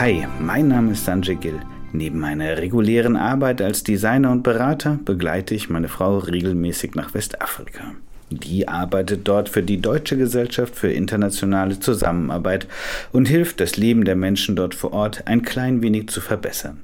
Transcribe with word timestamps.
Hi, 0.00 0.28
mein 0.38 0.68
Name 0.68 0.92
ist 0.92 1.06
Sanjay 1.06 1.34
Gill. 1.34 1.58
Neben 1.92 2.20
meiner 2.20 2.56
regulären 2.58 3.16
Arbeit 3.16 3.60
als 3.60 3.82
Designer 3.82 4.30
und 4.30 4.44
Berater 4.44 5.00
begleite 5.04 5.56
ich 5.56 5.70
meine 5.70 5.88
Frau 5.88 6.18
regelmäßig 6.18 6.94
nach 6.94 7.14
Westafrika. 7.14 7.96
Die 8.30 8.68
arbeitet 8.68 9.26
dort 9.26 9.48
für 9.48 9.64
die 9.64 9.80
Deutsche 9.80 10.16
Gesellschaft 10.16 10.76
für 10.76 10.92
internationale 10.92 11.80
Zusammenarbeit 11.80 12.68
und 13.10 13.26
hilft, 13.26 13.58
das 13.58 13.76
Leben 13.76 14.04
der 14.04 14.14
Menschen 14.14 14.54
dort 14.54 14.76
vor 14.76 14.92
Ort 14.92 15.26
ein 15.26 15.42
klein 15.42 15.82
wenig 15.82 16.10
zu 16.10 16.20
verbessern. 16.20 16.78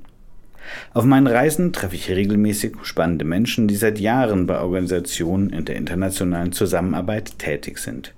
Auf 0.92 1.04
meinen 1.04 1.28
Reisen 1.28 1.72
treffe 1.72 1.94
ich 1.94 2.10
regelmäßig 2.10 2.78
spannende 2.82 3.24
Menschen, 3.24 3.68
die 3.68 3.76
seit 3.76 4.00
Jahren 4.00 4.48
bei 4.48 4.58
Organisationen 4.58 5.50
in 5.50 5.64
der 5.66 5.76
internationalen 5.76 6.50
Zusammenarbeit 6.50 7.38
tätig 7.38 7.78
sind. 7.78 8.12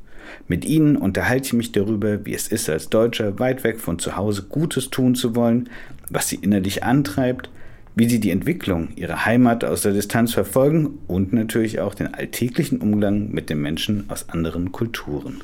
Mit 0.48 0.64
ihnen 0.64 0.96
unterhalte 0.96 1.46
ich 1.46 1.52
mich 1.52 1.72
darüber, 1.72 2.24
wie 2.24 2.34
es 2.34 2.48
ist, 2.48 2.68
als 2.68 2.88
Deutscher 2.88 3.38
weit 3.38 3.64
weg 3.64 3.80
von 3.80 3.98
zu 3.98 4.16
Hause 4.16 4.44
Gutes 4.48 4.90
tun 4.90 5.14
zu 5.14 5.34
wollen, 5.34 5.68
was 6.08 6.28
sie 6.28 6.36
innerlich 6.36 6.82
antreibt, 6.82 7.50
wie 7.94 8.08
sie 8.08 8.20
die 8.20 8.30
Entwicklung 8.30 8.88
ihrer 8.96 9.24
Heimat 9.24 9.64
aus 9.64 9.82
der 9.82 9.92
Distanz 9.92 10.34
verfolgen 10.34 10.98
und 11.06 11.32
natürlich 11.32 11.80
auch 11.80 11.94
den 11.94 12.12
alltäglichen 12.12 12.80
Umgang 12.80 13.30
mit 13.30 13.48
den 13.48 13.60
Menschen 13.62 14.04
aus 14.08 14.28
anderen 14.28 14.70
Kulturen. 14.70 15.42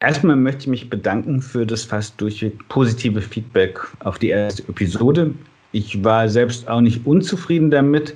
Erstmal 0.00 0.36
möchte 0.36 0.62
ich 0.62 0.66
mich 0.68 0.90
bedanken 0.90 1.42
für 1.42 1.66
das 1.66 1.82
fast 1.82 2.20
durchweg 2.20 2.68
positive 2.68 3.20
Feedback 3.20 3.80
auf 3.98 4.18
die 4.18 4.28
erste 4.28 4.62
Episode. 4.68 5.34
Ich 5.72 6.04
war 6.04 6.28
selbst 6.28 6.68
auch 6.68 6.80
nicht 6.80 7.04
unzufrieden 7.04 7.70
damit, 7.70 8.14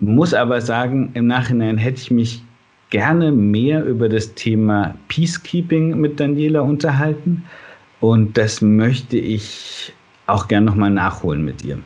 muss 0.00 0.34
aber 0.34 0.60
sagen, 0.60 1.10
im 1.14 1.26
Nachhinein 1.26 1.78
hätte 1.78 2.00
ich 2.00 2.10
mich 2.10 2.42
gerne 2.90 3.32
mehr 3.32 3.84
über 3.84 4.08
das 4.08 4.34
Thema 4.34 4.94
Peacekeeping 5.08 5.98
mit 5.98 6.20
Daniela 6.20 6.60
unterhalten. 6.60 7.44
Und 8.00 8.36
das 8.36 8.60
möchte 8.60 9.16
ich 9.16 9.92
auch 10.26 10.48
gerne 10.48 10.66
nochmal 10.66 10.90
nachholen 10.90 11.44
mit 11.44 11.64
ihr. 11.64 11.78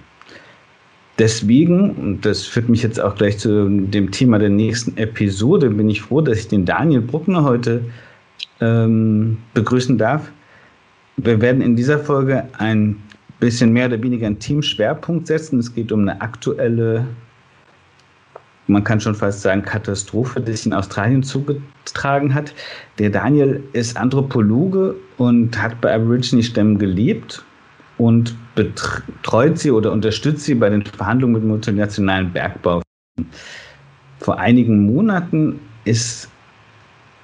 Deswegen, 1.19 1.91
und 1.91 2.25
das 2.25 2.47
führt 2.47 2.69
mich 2.69 2.83
jetzt 2.83 2.99
auch 2.99 3.15
gleich 3.15 3.39
zu 3.39 3.69
dem 3.69 4.11
Thema 4.11 4.39
der 4.39 4.49
nächsten 4.49 4.97
Episode, 4.97 5.69
bin 5.69 5.91
ich 5.91 6.01
froh, 6.01 6.23
dass 6.23 6.39
ich 6.39 6.49
den 6.49 6.65
Daniel 6.65 7.03
Bruckner 7.03 7.45
heute 7.45 7.85
ähm, 8.61 9.37
begrüßen 9.53 9.99
darf. 9.99 10.31
Wir 11.19 11.41
werden 11.41 11.61
in 11.61 11.77
dieser 11.77 11.99
Folge 11.99 12.49
ein 12.57 12.97
bisschen 13.39 13.73
mehr 13.73 13.87
oder 13.87 14.03
weniger 14.03 14.27
einen 14.27 14.39
Teamschwerpunkt 14.39 15.27
setzen. 15.27 15.59
Es 15.59 15.75
geht 15.75 15.93
um 15.93 16.01
eine 16.01 16.21
aktuelle 16.23 17.07
man 18.71 18.85
kann 18.85 19.01
schon 19.01 19.15
fast 19.15 19.43
sagen, 19.43 19.63
Katastrophe, 19.63 20.41
die 20.41 20.53
sich 20.53 20.67
in 20.67 20.73
Australien 20.73 21.23
zugetragen 21.23 22.35
hat. 22.35 22.55
Der 22.99 23.11
Daniel 23.11 23.63
ist 23.73 23.97
Anthropologe 23.97 24.95
und 25.19 25.61
hat 25.61 25.81
bei 25.81 25.95
Aborigine-Stämmen 25.95 26.79
gelebt 26.79 27.45
und 27.99 28.35
betreut 28.55 29.59
sie 29.59 29.71
oder 29.71 29.93
unterstützt 29.93 30.45
sie 30.45 30.55
bei 30.55 30.71
den 30.71 30.85
Verhandlungen 30.85 31.35
mit 31.35 31.45
multinationalen 31.45 32.33
Bergbau. 32.33 32.83
Vor 34.19 34.39
einigen 34.39 34.87
Monaten 34.87 35.61
ist 35.85 36.31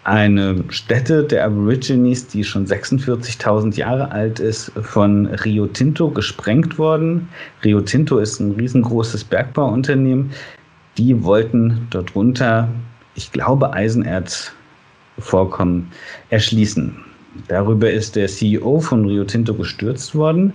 eine 0.05 0.62
Stätte 0.69 1.24
der 1.24 1.44
Aborigines, 1.47 2.28
die 2.28 2.44
schon 2.44 2.64
46.000 2.64 3.77
Jahre 3.77 4.12
alt 4.12 4.39
ist, 4.39 4.70
von 4.83 5.27
Rio 5.27 5.67
Tinto 5.67 6.11
gesprengt 6.11 6.78
worden. 6.78 7.28
Rio 7.64 7.80
Tinto 7.80 8.18
ist 8.18 8.39
ein 8.39 8.52
riesengroßes 8.52 9.24
Bergbauunternehmen, 9.24 10.30
die 10.98 11.24
wollten 11.24 11.86
darunter, 11.90 12.68
ich 13.14 13.33
glaube, 13.33 13.73
Eisenerzvorkommen 13.73 15.90
erschließen. 16.30 16.96
Darüber 17.48 17.90
ist 17.90 18.14
der 18.17 18.29
CEO 18.29 18.80
von 18.80 19.06
Rio 19.06 19.24
Tinto 19.24 19.55
gestürzt 19.55 20.14
worden. 20.14 20.52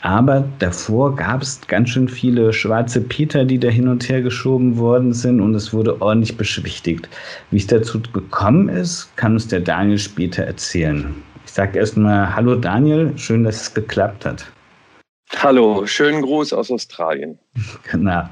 Aber 0.00 0.44
davor 0.58 1.16
gab 1.16 1.40
es 1.40 1.62
ganz 1.66 1.88
schön 1.88 2.08
viele 2.08 2.52
schwarze 2.52 3.00
Peter, 3.00 3.46
die 3.46 3.58
da 3.58 3.68
hin 3.68 3.88
und 3.88 4.06
her 4.06 4.20
geschoben 4.20 4.76
worden 4.76 5.14
sind 5.14 5.40
und 5.40 5.54
es 5.54 5.72
wurde 5.72 6.02
ordentlich 6.02 6.36
beschwichtigt. 6.36 7.08
Wie 7.50 7.56
es 7.56 7.66
dazu 7.66 8.02
gekommen 8.12 8.68
ist, 8.68 9.16
kann 9.16 9.32
uns 9.32 9.48
der 9.48 9.60
Daniel 9.60 9.96
später 9.96 10.44
erzählen. 10.44 11.14
Ich 11.46 11.52
sage 11.52 11.78
erstmal 11.78 12.36
Hallo 12.36 12.54
Daniel, 12.54 13.14
schön, 13.16 13.44
dass 13.44 13.62
es 13.62 13.72
geklappt 13.72 14.26
hat. 14.26 14.44
Hallo, 15.38 15.84
schönen 15.86 16.22
Gruß 16.22 16.52
aus 16.52 16.70
Australien. 16.70 17.38
Genau. 17.90 18.28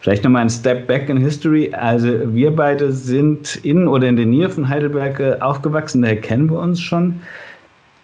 Vielleicht 0.00 0.24
nochmal 0.24 0.42
ein 0.42 0.50
Step 0.50 0.86
back 0.86 1.08
in 1.08 1.16
History. 1.16 1.72
Also 1.72 2.34
wir 2.34 2.54
beide 2.54 2.92
sind 2.92 3.56
in 3.64 3.88
oder 3.88 4.08
in 4.08 4.16
der 4.16 4.26
Nähe 4.26 4.48
von 4.48 4.68
Heidelberg 4.68 5.20
äh, 5.20 5.36
aufgewachsen, 5.40 6.02
daher 6.02 6.20
kennen 6.20 6.50
wir 6.50 6.58
uns 6.58 6.80
schon. 6.80 7.20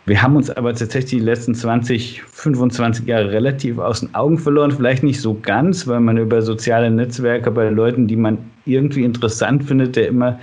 Wir 0.06 0.22
haben 0.22 0.36
uns 0.36 0.50
aber 0.50 0.72
tatsächlich 0.72 1.10
die 1.10 1.18
letzten 1.18 1.54
20, 1.54 2.22
25 2.22 3.06
Jahre 3.06 3.32
relativ 3.32 3.78
aus 3.78 4.00
den 4.00 4.14
Augen 4.14 4.38
verloren. 4.38 4.70
Vielleicht 4.70 5.02
nicht 5.02 5.20
so 5.20 5.34
ganz, 5.34 5.86
weil 5.88 5.98
man 5.98 6.16
über 6.16 6.42
soziale 6.42 6.90
Netzwerke 6.90 7.50
bei 7.50 7.68
Leuten, 7.70 8.06
die 8.06 8.14
man 8.14 8.38
irgendwie 8.66 9.02
interessant 9.02 9.64
findet, 9.64 9.96
der 9.96 10.06
immer 10.06 10.38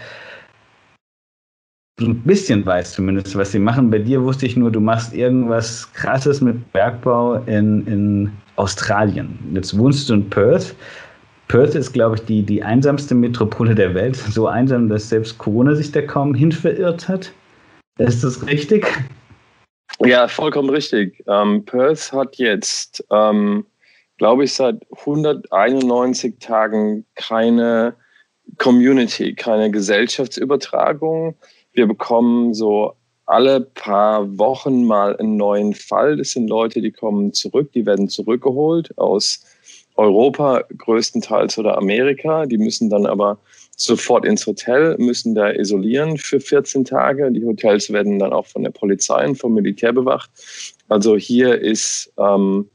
ein 2.01 2.21
bisschen 2.23 2.65
weiß 2.65 2.93
zumindest, 2.93 3.35
was 3.37 3.51
sie 3.51 3.59
machen. 3.59 3.91
Bei 3.91 3.99
dir 3.99 4.23
wusste 4.23 4.45
ich 4.45 4.55
nur, 4.55 4.71
du 4.71 4.79
machst 4.79 5.13
irgendwas 5.13 5.91
Krasses 5.93 6.41
mit 6.41 6.71
Bergbau 6.73 7.35
in, 7.45 7.85
in 7.85 8.31
Australien. 8.55 9.37
Jetzt 9.53 9.77
wohnst 9.77 10.09
du 10.09 10.15
in 10.15 10.29
Perth. 10.29 10.75
Perth 11.47 11.75
ist, 11.75 11.93
glaube 11.93 12.15
ich, 12.15 12.25
die, 12.25 12.41
die 12.41 12.63
einsamste 12.63 13.13
Metropole 13.13 13.75
der 13.75 13.93
Welt. 13.93 14.15
So 14.15 14.47
einsam, 14.47 14.89
dass 14.89 15.09
selbst 15.09 15.37
Corona 15.37 15.75
sich 15.75 15.91
da 15.91 16.01
kaum 16.01 16.33
hin 16.33 16.51
verirrt 16.51 17.07
hat. 17.07 17.31
Ist 17.99 18.23
das 18.23 18.45
richtig? 18.47 18.87
Ja, 19.99 20.27
vollkommen 20.27 20.69
richtig. 20.69 21.23
Ähm, 21.27 21.63
Perth 21.63 22.11
hat 22.11 22.37
jetzt, 22.37 23.05
ähm, 23.11 23.65
glaube 24.17 24.45
ich, 24.45 24.53
seit 24.53 24.77
191 25.05 26.39
Tagen 26.39 27.05
keine 27.13 27.95
Community, 28.57 29.35
keine 29.35 29.69
Gesellschaftsübertragung. 29.69 31.35
Wir 31.73 31.87
bekommen 31.87 32.53
so 32.53 32.93
alle 33.25 33.61
paar 33.61 34.37
Wochen 34.37 34.85
mal 34.85 35.15
einen 35.17 35.37
neuen 35.37 35.73
Fall. 35.73 36.17
Das 36.17 36.31
sind 36.31 36.47
Leute, 36.47 36.81
die 36.81 36.91
kommen 36.91 37.33
zurück, 37.33 37.71
die 37.73 37.85
werden 37.85 38.09
zurückgeholt 38.09 38.97
aus 38.97 39.43
Europa 39.95 40.63
größtenteils 40.77 41.57
oder 41.57 41.77
Amerika. 41.77 42.45
Die 42.45 42.57
müssen 42.57 42.89
dann 42.89 43.05
aber 43.05 43.39
sofort 43.75 44.25
ins 44.25 44.45
Hotel, 44.45 44.95
müssen 44.97 45.35
da 45.35 45.51
isolieren 45.51 46.17
für 46.17 46.39
14 46.39 46.85
Tage. 46.85 47.31
Die 47.31 47.45
Hotels 47.45 47.91
werden 47.91 48.19
dann 48.19 48.33
auch 48.33 48.45
von 48.45 48.63
der 48.63 48.71
Polizei 48.71 49.27
und 49.27 49.35
vom 49.35 49.53
Militär 49.53 49.93
bewacht. 49.93 50.29
Also 50.89 51.15
hier 51.15 51.59
ist 51.59 52.11
ähm, 52.17 52.69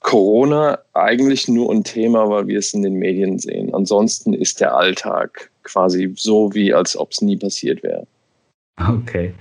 Corona 0.00 0.78
eigentlich 0.92 1.48
nur 1.48 1.72
ein 1.72 1.82
Thema, 1.82 2.28
weil 2.28 2.46
wir 2.46 2.58
es 2.58 2.74
in 2.74 2.82
den 2.82 2.94
Medien 2.94 3.38
sehen. 3.38 3.74
Ansonsten 3.74 4.34
ist 4.34 4.60
der 4.60 4.76
Alltag 4.76 5.50
quasi 5.62 6.12
so, 6.14 6.52
wie 6.54 6.74
als 6.74 6.96
ob 6.96 7.12
es 7.12 7.22
nie 7.22 7.36
passiert 7.36 7.82
wäre. 7.82 8.06
Okay, 8.80 9.32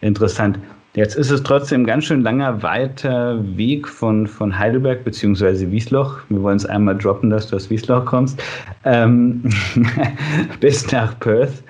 interessant. 0.00 0.58
Jetzt 0.94 1.14
ist 1.14 1.30
es 1.30 1.42
trotzdem 1.42 1.82
ein 1.82 1.86
ganz 1.86 2.04
schön 2.04 2.22
langer, 2.22 2.62
weiter 2.62 3.38
Weg 3.56 3.86
von, 3.86 4.26
von 4.26 4.58
Heidelberg 4.58 5.04
bzw. 5.04 5.70
Wiesloch. 5.70 6.18
Wir 6.30 6.42
wollen 6.42 6.56
es 6.56 6.64
einmal 6.64 6.96
droppen, 6.96 7.28
dass 7.28 7.48
du 7.48 7.56
aus 7.56 7.68
Wiesloch 7.68 8.06
kommst, 8.06 8.42
ähm, 8.84 9.42
bis 10.60 10.90
nach 10.90 11.18
Perth. 11.20 11.62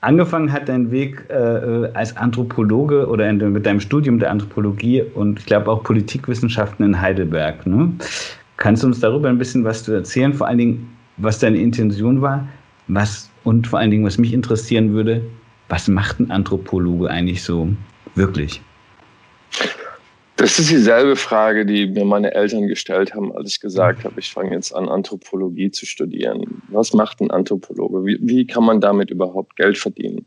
Angefangen 0.00 0.52
hat 0.52 0.68
dein 0.68 0.92
Weg 0.92 1.24
äh, 1.28 1.90
als 1.94 2.16
Anthropologe 2.16 3.08
oder 3.08 3.28
in, 3.28 3.38
mit 3.52 3.66
deinem 3.66 3.80
Studium 3.80 4.20
der 4.20 4.30
Anthropologie 4.30 5.02
und 5.02 5.40
ich 5.40 5.46
glaube 5.46 5.70
auch 5.72 5.82
Politikwissenschaften 5.82 6.86
in 6.86 7.00
Heidelberg. 7.00 7.66
Ne? 7.66 7.90
Kannst 8.58 8.84
du 8.84 8.86
uns 8.86 9.00
darüber 9.00 9.28
ein 9.28 9.38
bisschen 9.38 9.64
was 9.64 9.88
erzählen? 9.88 10.32
Vor 10.32 10.46
allen 10.46 10.58
Dingen, 10.58 10.96
was 11.16 11.40
deine 11.40 11.58
Intention 11.58 12.22
war, 12.22 12.46
was 12.86 13.28
und 13.42 13.66
vor 13.66 13.80
allen 13.80 13.90
Dingen, 13.90 14.04
was 14.04 14.18
mich 14.18 14.32
interessieren 14.32 14.92
würde, 14.92 15.22
was 15.68 15.88
macht 15.88 16.20
ein 16.20 16.30
Anthropologe 16.30 17.10
eigentlich 17.10 17.42
so 17.42 17.68
wirklich? 18.14 18.60
Das 20.36 20.58
ist 20.58 20.70
dieselbe 20.70 21.16
Frage, 21.16 21.66
die 21.66 21.86
mir 21.86 22.04
meine 22.04 22.32
Eltern 22.32 22.68
gestellt 22.68 23.12
haben, 23.12 23.36
als 23.36 23.50
ich 23.50 23.60
gesagt 23.60 24.04
habe, 24.04 24.20
ich 24.20 24.30
fange 24.30 24.52
jetzt 24.52 24.72
an, 24.72 24.88
Anthropologie 24.88 25.72
zu 25.72 25.84
studieren. 25.84 26.62
Was 26.68 26.92
macht 26.92 27.20
ein 27.20 27.32
Anthropologe? 27.32 28.04
Wie, 28.06 28.18
wie 28.20 28.46
kann 28.46 28.64
man 28.64 28.80
damit 28.80 29.10
überhaupt 29.10 29.56
Geld 29.56 29.78
verdienen? 29.78 30.26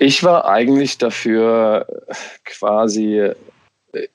Ich 0.00 0.24
war 0.24 0.46
eigentlich 0.46 0.98
dafür 0.98 1.86
quasi 2.44 3.30
äh, 3.92 4.08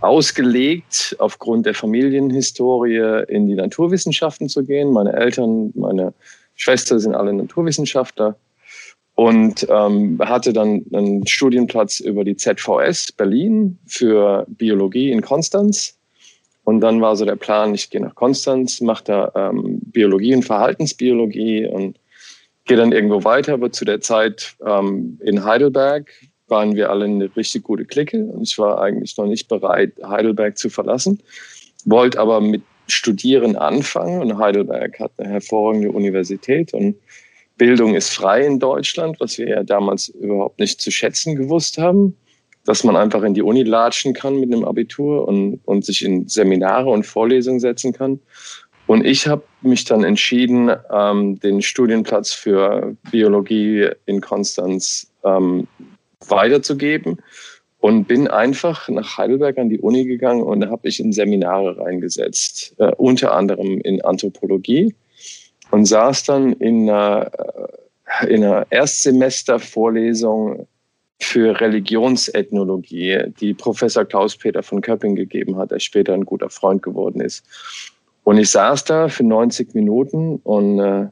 ausgelegt, 0.00 1.14
aufgrund 1.18 1.66
der 1.66 1.74
Familienhistorie 1.74 3.24
in 3.28 3.46
die 3.46 3.54
Naturwissenschaften 3.54 4.48
zu 4.48 4.64
gehen. 4.64 4.90
Meine 4.90 5.12
Eltern, 5.12 5.70
meine 5.74 6.14
Schwester 6.54 6.98
sind 6.98 7.14
alle 7.14 7.34
Naturwissenschaftler 7.34 8.36
und 9.22 9.64
ähm, 9.70 10.18
hatte 10.20 10.52
dann 10.52 10.84
einen 10.92 11.24
Studienplatz 11.28 12.00
über 12.00 12.24
die 12.24 12.34
ZVS 12.34 13.12
Berlin 13.12 13.78
für 13.86 14.44
Biologie 14.48 15.12
in 15.12 15.22
Konstanz. 15.22 15.96
Und 16.64 16.80
dann 16.80 17.00
war 17.00 17.14
so 17.14 17.24
der 17.24 17.36
Plan, 17.36 17.72
ich 17.72 17.88
gehe 17.88 18.00
nach 18.00 18.16
Konstanz, 18.16 18.80
mache 18.80 19.04
da 19.04 19.32
ähm, 19.36 19.78
Biologie 19.80 20.34
und 20.34 20.42
Verhaltensbiologie 20.42 21.68
und 21.68 22.00
gehe 22.64 22.76
dann 22.76 22.90
irgendwo 22.90 23.22
weiter, 23.22 23.52
aber 23.54 23.70
zu 23.70 23.84
der 23.84 24.00
Zeit 24.00 24.56
ähm, 24.66 25.20
in 25.22 25.44
Heidelberg 25.44 26.10
waren 26.48 26.74
wir 26.74 26.90
alle 26.90 27.04
eine 27.04 27.30
richtig 27.36 27.62
gute 27.62 27.84
Clique 27.84 28.24
und 28.24 28.42
ich 28.42 28.58
war 28.58 28.80
eigentlich 28.80 29.16
noch 29.18 29.26
nicht 29.26 29.46
bereit, 29.46 29.92
Heidelberg 30.04 30.58
zu 30.58 30.68
verlassen, 30.68 31.20
wollte 31.84 32.18
aber 32.18 32.40
mit 32.40 32.62
Studieren 32.88 33.54
anfangen 33.54 34.20
und 34.20 34.38
Heidelberg 34.38 34.98
hat 34.98 35.12
eine 35.18 35.30
hervorragende 35.30 35.92
Universität 35.92 36.74
und 36.74 36.96
Bildung 37.56 37.94
ist 37.94 38.10
frei 38.10 38.46
in 38.46 38.58
Deutschland, 38.58 39.20
was 39.20 39.38
wir 39.38 39.48
ja 39.48 39.62
damals 39.62 40.08
überhaupt 40.08 40.58
nicht 40.58 40.80
zu 40.80 40.90
schätzen 40.90 41.36
gewusst 41.36 41.78
haben, 41.78 42.16
dass 42.64 42.84
man 42.84 42.96
einfach 42.96 43.22
in 43.22 43.34
die 43.34 43.42
Uni 43.42 43.62
latschen 43.62 44.14
kann 44.14 44.40
mit 44.40 44.52
einem 44.52 44.64
Abitur 44.64 45.26
und, 45.26 45.60
und 45.64 45.84
sich 45.84 46.04
in 46.04 46.28
Seminare 46.28 46.90
und 46.90 47.04
Vorlesungen 47.04 47.60
setzen 47.60 47.92
kann. 47.92 48.20
Und 48.86 49.04
ich 49.06 49.26
habe 49.26 49.42
mich 49.62 49.84
dann 49.84 50.04
entschieden, 50.04 50.70
ähm, 50.90 51.38
den 51.40 51.62
Studienplatz 51.62 52.32
für 52.32 52.96
Biologie 53.10 53.88
in 54.06 54.20
Konstanz 54.20 55.10
ähm, 55.24 55.66
weiterzugeben 56.28 57.22
und 57.78 58.06
bin 58.06 58.28
einfach 58.28 58.88
nach 58.88 59.18
Heidelberg 59.18 59.58
an 59.58 59.68
die 59.68 59.80
Uni 59.80 60.04
gegangen 60.04 60.42
und 60.42 60.68
habe 60.68 60.88
ich 60.88 61.00
in 61.00 61.12
Seminare 61.12 61.78
reingesetzt, 61.78 62.74
äh, 62.78 62.92
unter 62.96 63.34
anderem 63.34 63.80
in 63.80 64.04
Anthropologie 64.04 64.94
und 65.72 65.86
saß 65.86 66.24
dann 66.24 66.52
in 66.52 66.88
einer, 66.88 67.30
äh, 68.20 68.26
in 68.26 68.44
einer 68.44 68.66
Erstsemestervorlesung 68.70 70.68
für 71.18 71.58
Religionsethnologie, 71.60 73.32
die 73.40 73.54
Professor 73.54 74.04
Klaus-Peter 74.04 74.62
von 74.62 74.82
Köpping 74.82 75.16
gegeben 75.16 75.56
hat, 75.56 75.70
der 75.70 75.78
später 75.78 76.12
ein 76.12 76.26
guter 76.26 76.50
Freund 76.50 76.82
geworden 76.82 77.22
ist. 77.22 77.42
Und 78.22 78.36
ich 78.36 78.50
saß 78.50 78.84
da 78.84 79.08
für 79.08 79.24
90 79.24 79.74
Minuten 79.74 80.36
und 80.44 80.78
äh, 80.78 81.08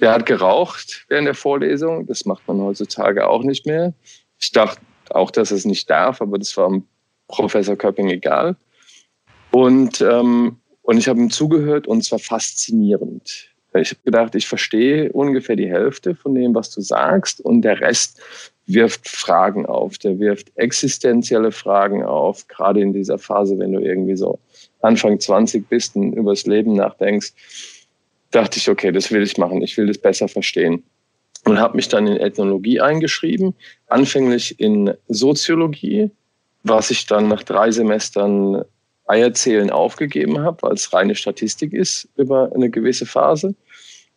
der 0.00 0.12
hat 0.12 0.24
geraucht 0.24 1.04
während 1.08 1.26
der 1.26 1.34
Vorlesung. 1.34 2.06
Das 2.06 2.24
macht 2.24 2.46
man 2.46 2.60
heutzutage 2.60 3.28
auch 3.28 3.42
nicht 3.42 3.66
mehr. 3.66 3.92
Ich 4.38 4.52
dachte 4.52 4.80
auch, 5.10 5.32
dass 5.32 5.50
es 5.50 5.64
nicht 5.64 5.90
darf, 5.90 6.22
aber 6.22 6.38
das 6.38 6.56
war 6.56 6.80
Professor 7.26 7.74
Köpping 7.74 8.08
egal. 8.08 8.56
Und, 9.50 10.00
ähm, 10.00 10.60
und 10.82 10.96
ich 10.96 11.08
habe 11.08 11.18
ihm 11.18 11.30
zugehört 11.30 11.88
und 11.88 11.98
es 11.98 12.12
war 12.12 12.20
faszinierend. 12.20 13.49
Ich 13.74 13.90
habe 13.90 14.00
gedacht, 14.04 14.34
ich 14.34 14.48
verstehe 14.48 15.12
ungefähr 15.12 15.56
die 15.56 15.68
Hälfte 15.68 16.14
von 16.14 16.34
dem, 16.34 16.54
was 16.54 16.70
du 16.70 16.80
sagst 16.80 17.40
und 17.40 17.62
der 17.62 17.80
Rest 17.80 18.20
wirft 18.66 19.08
Fragen 19.08 19.66
auf. 19.66 19.98
Der 19.98 20.18
wirft 20.18 20.52
existenzielle 20.56 21.52
Fragen 21.52 22.02
auf, 22.04 22.46
gerade 22.48 22.80
in 22.80 22.92
dieser 22.92 23.18
Phase, 23.18 23.58
wenn 23.58 23.72
du 23.72 23.80
irgendwie 23.80 24.16
so 24.16 24.38
Anfang 24.80 25.20
20 25.20 25.68
bist 25.68 25.96
und 25.96 26.12
übers 26.12 26.46
Leben 26.46 26.74
nachdenkst, 26.74 27.32
dachte 28.30 28.58
ich, 28.58 28.68
okay, 28.68 28.92
das 28.92 29.10
will 29.10 29.22
ich 29.22 29.38
machen, 29.38 29.62
ich 29.62 29.76
will 29.76 29.86
das 29.86 29.98
besser 29.98 30.28
verstehen. 30.28 30.82
Und 31.44 31.58
habe 31.58 31.76
mich 31.76 31.88
dann 31.88 32.06
in 32.06 32.18
Ethnologie 32.18 32.80
eingeschrieben, 32.80 33.54
anfänglich 33.86 34.60
in 34.60 34.92
Soziologie, 35.08 36.10
was 36.62 36.90
ich 36.90 37.06
dann 37.06 37.28
nach 37.28 37.42
drei 37.42 37.70
Semestern 37.70 38.64
Eierzählen 39.10 39.70
aufgegeben 39.70 40.40
habe, 40.40 40.62
weil 40.62 40.72
es 40.72 40.92
reine 40.92 41.14
Statistik 41.14 41.72
ist 41.72 42.08
über 42.16 42.50
eine 42.54 42.70
gewisse 42.70 43.06
Phase. 43.06 43.54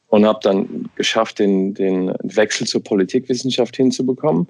Und 0.07 0.27
habe 0.27 0.39
dann 0.43 0.89
geschafft, 0.95 1.39
den, 1.39 1.73
den 1.73 2.13
Wechsel 2.21 2.67
zur 2.67 2.83
Politikwissenschaft 2.83 3.75
hinzubekommen. 3.75 4.47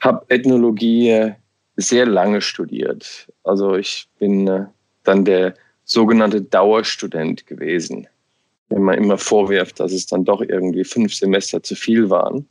Habe 0.00 0.24
Ethnologie 0.28 1.32
sehr 1.76 2.06
lange 2.06 2.40
studiert. 2.40 3.28
Also 3.44 3.76
ich 3.76 4.08
bin 4.18 4.48
äh, 4.48 4.64
dann 5.04 5.26
der 5.26 5.54
sogenannte 5.84 6.40
Dauerstudent 6.40 7.46
gewesen, 7.46 8.08
wenn 8.70 8.82
man 8.82 8.96
immer 8.96 9.18
vorwirft, 9.18 9.78
dass 9.80 9.92
es 9.92 10.06
dann 10.06 10.24
doch 10.24 10.40
irgendwie 10.40 10.84
fünf 10.84 11.14
Semester 11.14 11.62
zu 11.62 11.74
viel 11.74 12.10
waren. 12.10 12.46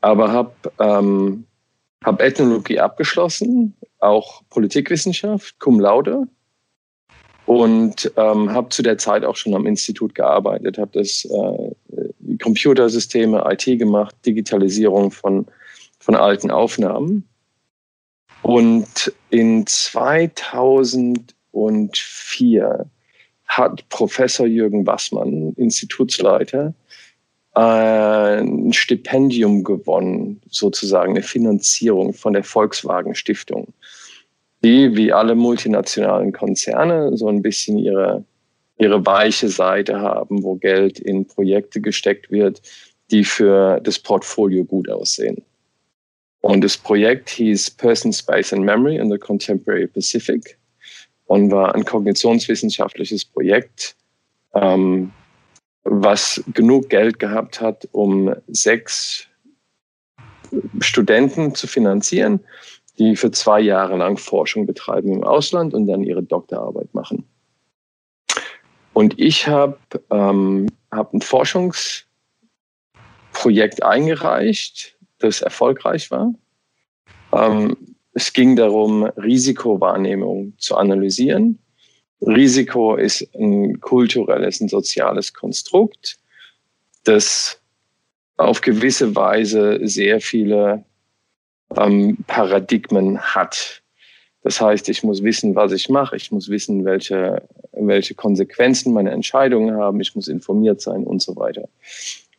Aber 0.00 0.32
habe 0.32 0.52
ähm, 0.80 1.44
hab 2.02 2.20
Ethnologie 2.20 2.78
abgeschlossen, 2.78 3.74
auch 3.98 4.42
Politikwissenschaft, 4.50 5.58
cum 5.58 5.80
laude. 5.80 6.26
Und 7.44 8.12
ähm, 8.16 8.52
habe 8.52 8.68
zu 8.68 8.82
der 8.82 8.98
Zeit 8.98 9.24
auch 9.24 9.36
schon 9.36 9.54
am 9.54 9.66
Institut 9.66 10.14
gearbeitet, 10.14 10.78
habe 10.78 10.92
das 10.92 11.24
äh, 11.24 12.36
Computersysteme, 12.38 13.44
IT 13.50 13.78
gemacht, 13.78 14.14
Digitalisierung 14.24 15.10
von, 15.10 15.46
von 15.98 16.14
alten 16.14 16.50
Aufnahmen. 16.50 17.28
Und 18.42 19.12
in 19.30 19.66
2000 19.66 21.34
2004 21.52 22.86
hat 23.46 23.88
Professor 23.90 24.46
Jürgen 24.46 24.84
Bassmann, 24.84 25.52
Institutsleiter, 25.56 26.74
ein 27.54 28.72
Stipendium 28.72 29.62
gewonnen, 29.62 30.40
sozusagen 30.50 31.12
eine 31.12 31.22
Finanzierung 31.22 32.14
von 32.14 32.32
der 32.32 32.44
Volkswagen 32.44 33.14
Stiftung, 33.14 33.72
die 34.64 34.96
wie 34.96 35.12
alle 35.12 35.34
multinationalen 35.34 36.32
Konzerne 36.32 37.16
so 37.16 37.28
ein 37.28 37.42
bisschen 37.42 37.78
ihre, 37.78 38.24
ihre 38.78 39.04
weiche 39.04 39.48
Seite 39.48 40.00
haben, 40.00 40.42
wo 40.42 40.54
Geld 40.54 40.98
in 40.98 41.26
Projekte 41.26 41.80
gesteckt 41.80 42.30
wird, 42.30 42.62
die 43.10 43.24
für 43.24 43.80
das 43.80 43.98
Portfolio 43.98 44.64
gut 44.64 44.88
aussehen. 44.88 45.42
Und 46.40 46.64
das 46.64 46.76
Projekt 46.76 47.28
hieß 47.30 47.70
Person, 47.72 48.12
Space 48.12 48.52
and 48.52 48.64
Memory 48.64 48.96
in 48.96 49.10
the 49.10 49.18
Contemporary 49.18 49.86
Pacific 49.86 50.58
und 51.26 51.50
war 51.50 51.74
ein 51.74 51.84
kognitionswissenschaftliches 51.84 53.24
Projekt, 53.26 53.94
ähm, 54.54 55.12
was 55.84 56.42
genug 56.52 56.88
Geld 56.88 57.18
gehabt 57.18 57.60
hat, 57.60 57.88
um 57.92 58.34
sechs 58.46 59.26
Studenten 60.80 61.54
zu 61.54 61.66
finanzieren, 61.66 62.40
die 62.98 63.16
für 63.16 63.30
zwei 63.30 63.60
Jahre 63.60 63.96
lang 63.96 64.18
Forschung 64.18 64.66
betreiben 64.66 65.12
im 65.12 65.24
Ausland 65.24 65.72
und 65.74 65.86
dann 65.86 66.04
ihre 66.04 66.22
Doktorarbeit 66.22 66.92
machen. 66.94 67.26
Und 68.92 69.18
ich 69.18 69.48
habe 69.48 69.78
ähm, 70.10 70.66
hab 70.90 71.14
ein 71.14 71.22
Forschungsprojekt 71.22 73.82
eingereicht, 73.82 74.98
das 75.18 75.40
erfolgreich 75.40 76.10
war. 76.10 76.34
Ähm, 77.32 77.74
es 78.12 78.34
ging 78.34 78.56
darum, 78.56 79.04
Risikowahrnehmung 79.04 80.52
zu 80.58 80.76
analysieren. 80.76 81.58
Risiko 82.26 82.96
ist 82.96 83.28
ein 83.34 83.80
kulturelles, 83.80 84.60
ein 84.60 84.68
soziales 84.68 85.34
Konstrukt, 85.34 86.18
das 87.04 87.60
auf 88.36 88.60
gewisse 88.60 89.14
Weise 89.14 89.80
sehr 89.82 90.20
viele 90.20 90.84
ähm, 91.76 92.18
Paradigmen 92.26 93.20
hat. 93.20 93.82
Das 94.42 94.60
heißt, 94.60 94.88
ich 94.88 95.02
muss 95.02 95.22
wissen, 95.22 95.54
was 95.54 95.72
ich 95.72 95.88
mache, 95.88 96.16
ich 96.16 96.32
muss 96.32 96.48
wissen, 96.48 96.84
welche, 96.84 97.42
welche 97.72 98.14
Konsequenzen 98.14 98.92
meine 98.92 99.10
Entscheidungen 99.10 99.76
haben, 99.76 100.00
ich 100.00 100.14
muss 100.14 100.28
informiert 100.28 100.80
sein 100.80 101.04
und 101.04 101.22
so 101.22 101.36
weiter. 101.36 101.68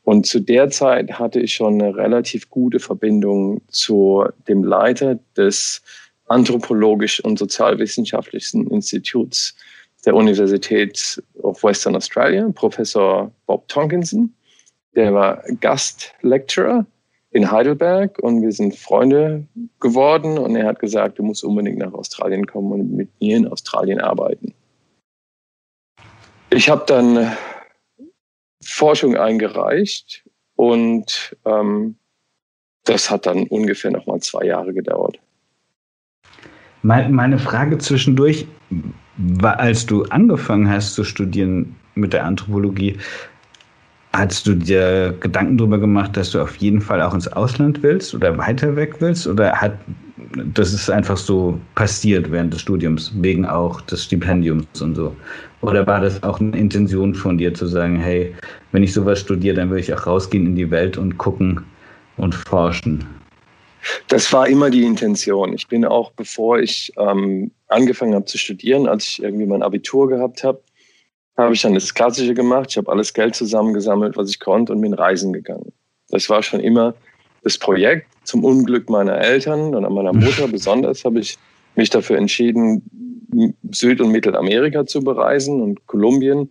Und 0.04 0.26
zu 0.26 0.42
der 0.42 0.70
Zeit 0.70 1.14
hatte 1.14 1.40
ich 1.40 1.54
schon 1.54 1.82
eine 1.82 1.96
relativ 1.96 2.50
gute 2.50 2.80
Verbindung 2.80 3.62
zu 3.70 4.26
dem 4.50 4.64
Leiter 4.66 5.18
des 5.38 5.82
anthropologisch 6.28 7.24
und 7.24 7.40
sozialwissenschaftlichen 7.40 8.70
Instituts 8.70 9.56
der 10.06 10.16
Universität 10.16 11.22
of 11.42 11.64
Western 11.64 11.96
Australia, 11.96 12.50
Professor 12.54 13.32
Bob 13.46 13.68
Tonkinson. 13.68 14.34
Der 14.96 15.14
war 15.14 15.44
Gastlecturer 15.60 16.86
in 17.32 17.50
Heidelberg 17.50 18.20
und 18.20 18.42
wir 18.42 18.52
sind 18.52 18.76
Freunde 18.76 19.48
geworden 19.80 20.38
und 20.38 20.56
er 20.56 20.68
hat 20.68 20.80
gesagt, 20.80 21.18
du 21.18 21.24
musst 21.24 21.44
unbedingt 21.44 21.80
nach 21.80 21.94
Australien 21.94 22.46
kommen 22.46 22.72
und 22.74 22.92
mit 22.92 23.10
mir 23.20 23.38
in 23.38 23.48
Australien 23.48 24.00
arbeiten. 24.00 24.54
Ich 26.52 26.70
habe 26.70 26.84
dann 26.86 27.36
Forschung 28.64 29.18
eingereicht 29.18 30.24
und 30.56 31.36
ähm, 31.46 31.96
das 32.84 33.10
hat 33.10 33.26
dann 33.26 33.48
ungefähr 33.48 33.90
noch 33.90 34.06
mal 34.06 34.20
zwei 34.20 34.46
Jahre 34.46 34.74
gedauert. 34.74 35.20
Meine 36.84 37.40
Frage 37.40 37.78
zwischendurch, 37.78 38.46
als 39.44 39.86
du 39.86 40.04
angefangen 40.06 40.70
hast 40.70 40.94
zu 40.94 41.04
studieren 41.04 41.76
mit 41.96 42.14
der 42.14 42.26
Anthropologie, 42.26 42.98
Hast 44.16 44.46
du 44.46 44.54
dir 44.54 45.16
Gedanken 45.22 45.58
darüber 45.58 45.80
gemacht, 45.80 46.16
dass 46.16 46.30
du 46.30 46.40
auf 46.40 46.56
jeden 46.58 46.82
Fall 46.82 47.02
auch 47.02 47.16
ins 47.16 47.28
Ausland 47.30 47.82
willst 47.82 48.14
oder 48.14 48.38
weiter 48.38 48.76
weg 48.76 48.98
willst? 49.00 49.26
Oder 49.26 49.54
hat 49.54 49.74
das 50.54 50.72
ist 50.72 50.90
einfach 50.90 51.18
so 51.18 51.60
passiert 51.74 52.32
während 52.32 52.54
des 52.54 52.62
Studiums, 52.62 53.12
wegen 53.16 53.46
auch 53.46 53.82
des 53.82 54.04
Stipendiums 54.04 54.82
und 54.82 54.94
so? 54.94 55.16
Oder 55.62 55.88
war 55.88 56.00
das 56.00 56.22
auch 56.22 56.40
eine 56.40 56.56
Intention 56.56 57.16
von 57.16 57.40
dir 57.40 57.56
zu 57.56 57.66
sagen, 57.66 57.98
hey, 57.98 58.36
wenn 58.72 58.84
ich 58.84 58.94
sowas 58.94 59.20
studiere, 59.20 59.56
dann 59.56 59.72
will 59.72 59.80
ich 59.80 59.92
auch 59.92 60.06
rausgehen 60.06 60.46
in 60.46 60.56
die 60.56 60.70
Welt 60.70 60.96
und 60.98 61.18
gucken 61.18 61.64
und 62.18 62.36
forschen? 62.36 63.04
Das 64.10 64.32
war 64.32 64.48
immer 64.48 64.70
die 64.70 64.84
Intention. 64.84 65.54
Ich 65.54 65.68
bin 65.68 65.86
auch, 65.86 66.12
bevor 66.12 66.60
ich 66.60 66.92
ähm, 66.98 67.52
angefangen 67.74 68.16
habe 68.16 68.26
zu 68.26 68.38
studieren, 68.38 68.88
als 68.88 69.08
ich 69.08 69.24
irgendwie 69.24 69.46
mein 69.46 69.64
Abitur 69.64 70.08
gehabt 70.08 70.44
habe, 70.44 70.62
habe 71.38 71.54
ich 71.54 71.62
dann 71.62 71.74
das 71.74 71.94
Klassische 71.94 72.34
gemacht. 72.34 72.68
Ich 72.70 72.78
habe 72.78 72.92
alles 72.92 73.14
Geld 73.14 73.36
zusammengesammelt, 73.36 74.18
was 74.18 74.30
ich 74.30 74.40
konnte 74.40 74.74
und 74.74 74.82
bin 74.82 74.94
reisen 74.94 75.34
gegangen. 75.34 75.74
Das 76.10 76.30
war 76.30 76.44
schon 76.44 76.60
immer 76.60 76.94
das 77.44 77.58
Projekt. 77.58 78.08
Zum 78.24 78.44
Unglück 78.44 78.90
meiner 78.90 79.18
Eltern 79.18 79.76
und 79.76 79.94
meiner 79.94 80.14
Mutter 80.14 80.48
besonders 80.48 81.04
habe 81.04 81.20
ich 81.20 81.38
mich 81.76 81.90
dafür 81.90 82.18
entschieden, 82.18 82.82
Süd- 83.72 84.00
und 84.00 84.12
Mittelamerika 84.12 84.86
zu 84.86 85.04
bereisen 85.04 85.60
und 85.62 85.86
Kolumbien 85.88 86.50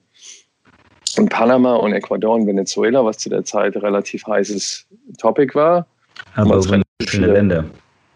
und 1.17 1.29
Panama 1.29 1.77
und 1.77 1.93
Ecuador 1.93 2.35
und 2.35 2.47
Venezuela, 2.47 3.05
was 3.05 3.19
zu 3.19 3.29
der 3.29 3.45
Zeit 3.45 3.77
relativ 3.77 4.27
heißes 4.27 4.87
Topic 5.19 5.55
war. 5.55 5.87
Aber 6.35 6.57
wunderschöne 6.57 7.33
Länder. 7.33 7.65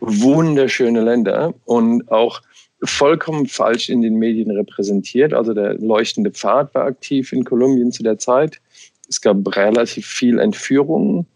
Wunderschöne 0.01 1.01
Länder 1.01 1.55
und 1.65 2.11
auch 2.11 2.43
vollkommen 2.83 3.47
falsch 3.47 3.89
in 3.89 4.03
den 4.03 4.17
Medien 4.17 4.51
repräsentiert. 4.51 5.33
Also 5.33 5.55
der 5.55 5.75
leuchtende 5.75 6.31
Pfad 6.31 6.75
war 6.75 6.85
aktiv 6.85 7.33
in 7.33 7.45
Kolumbien 7.45 7.93
zu 7.93 8.03
der 8.03 8.19
Zeit. 8.19 8.61
Es 9.09 9.21
gab 9.21 9.39
relativ 9.57 10.07
viel 10.07 10.39
Entführungen, 10.39 11.27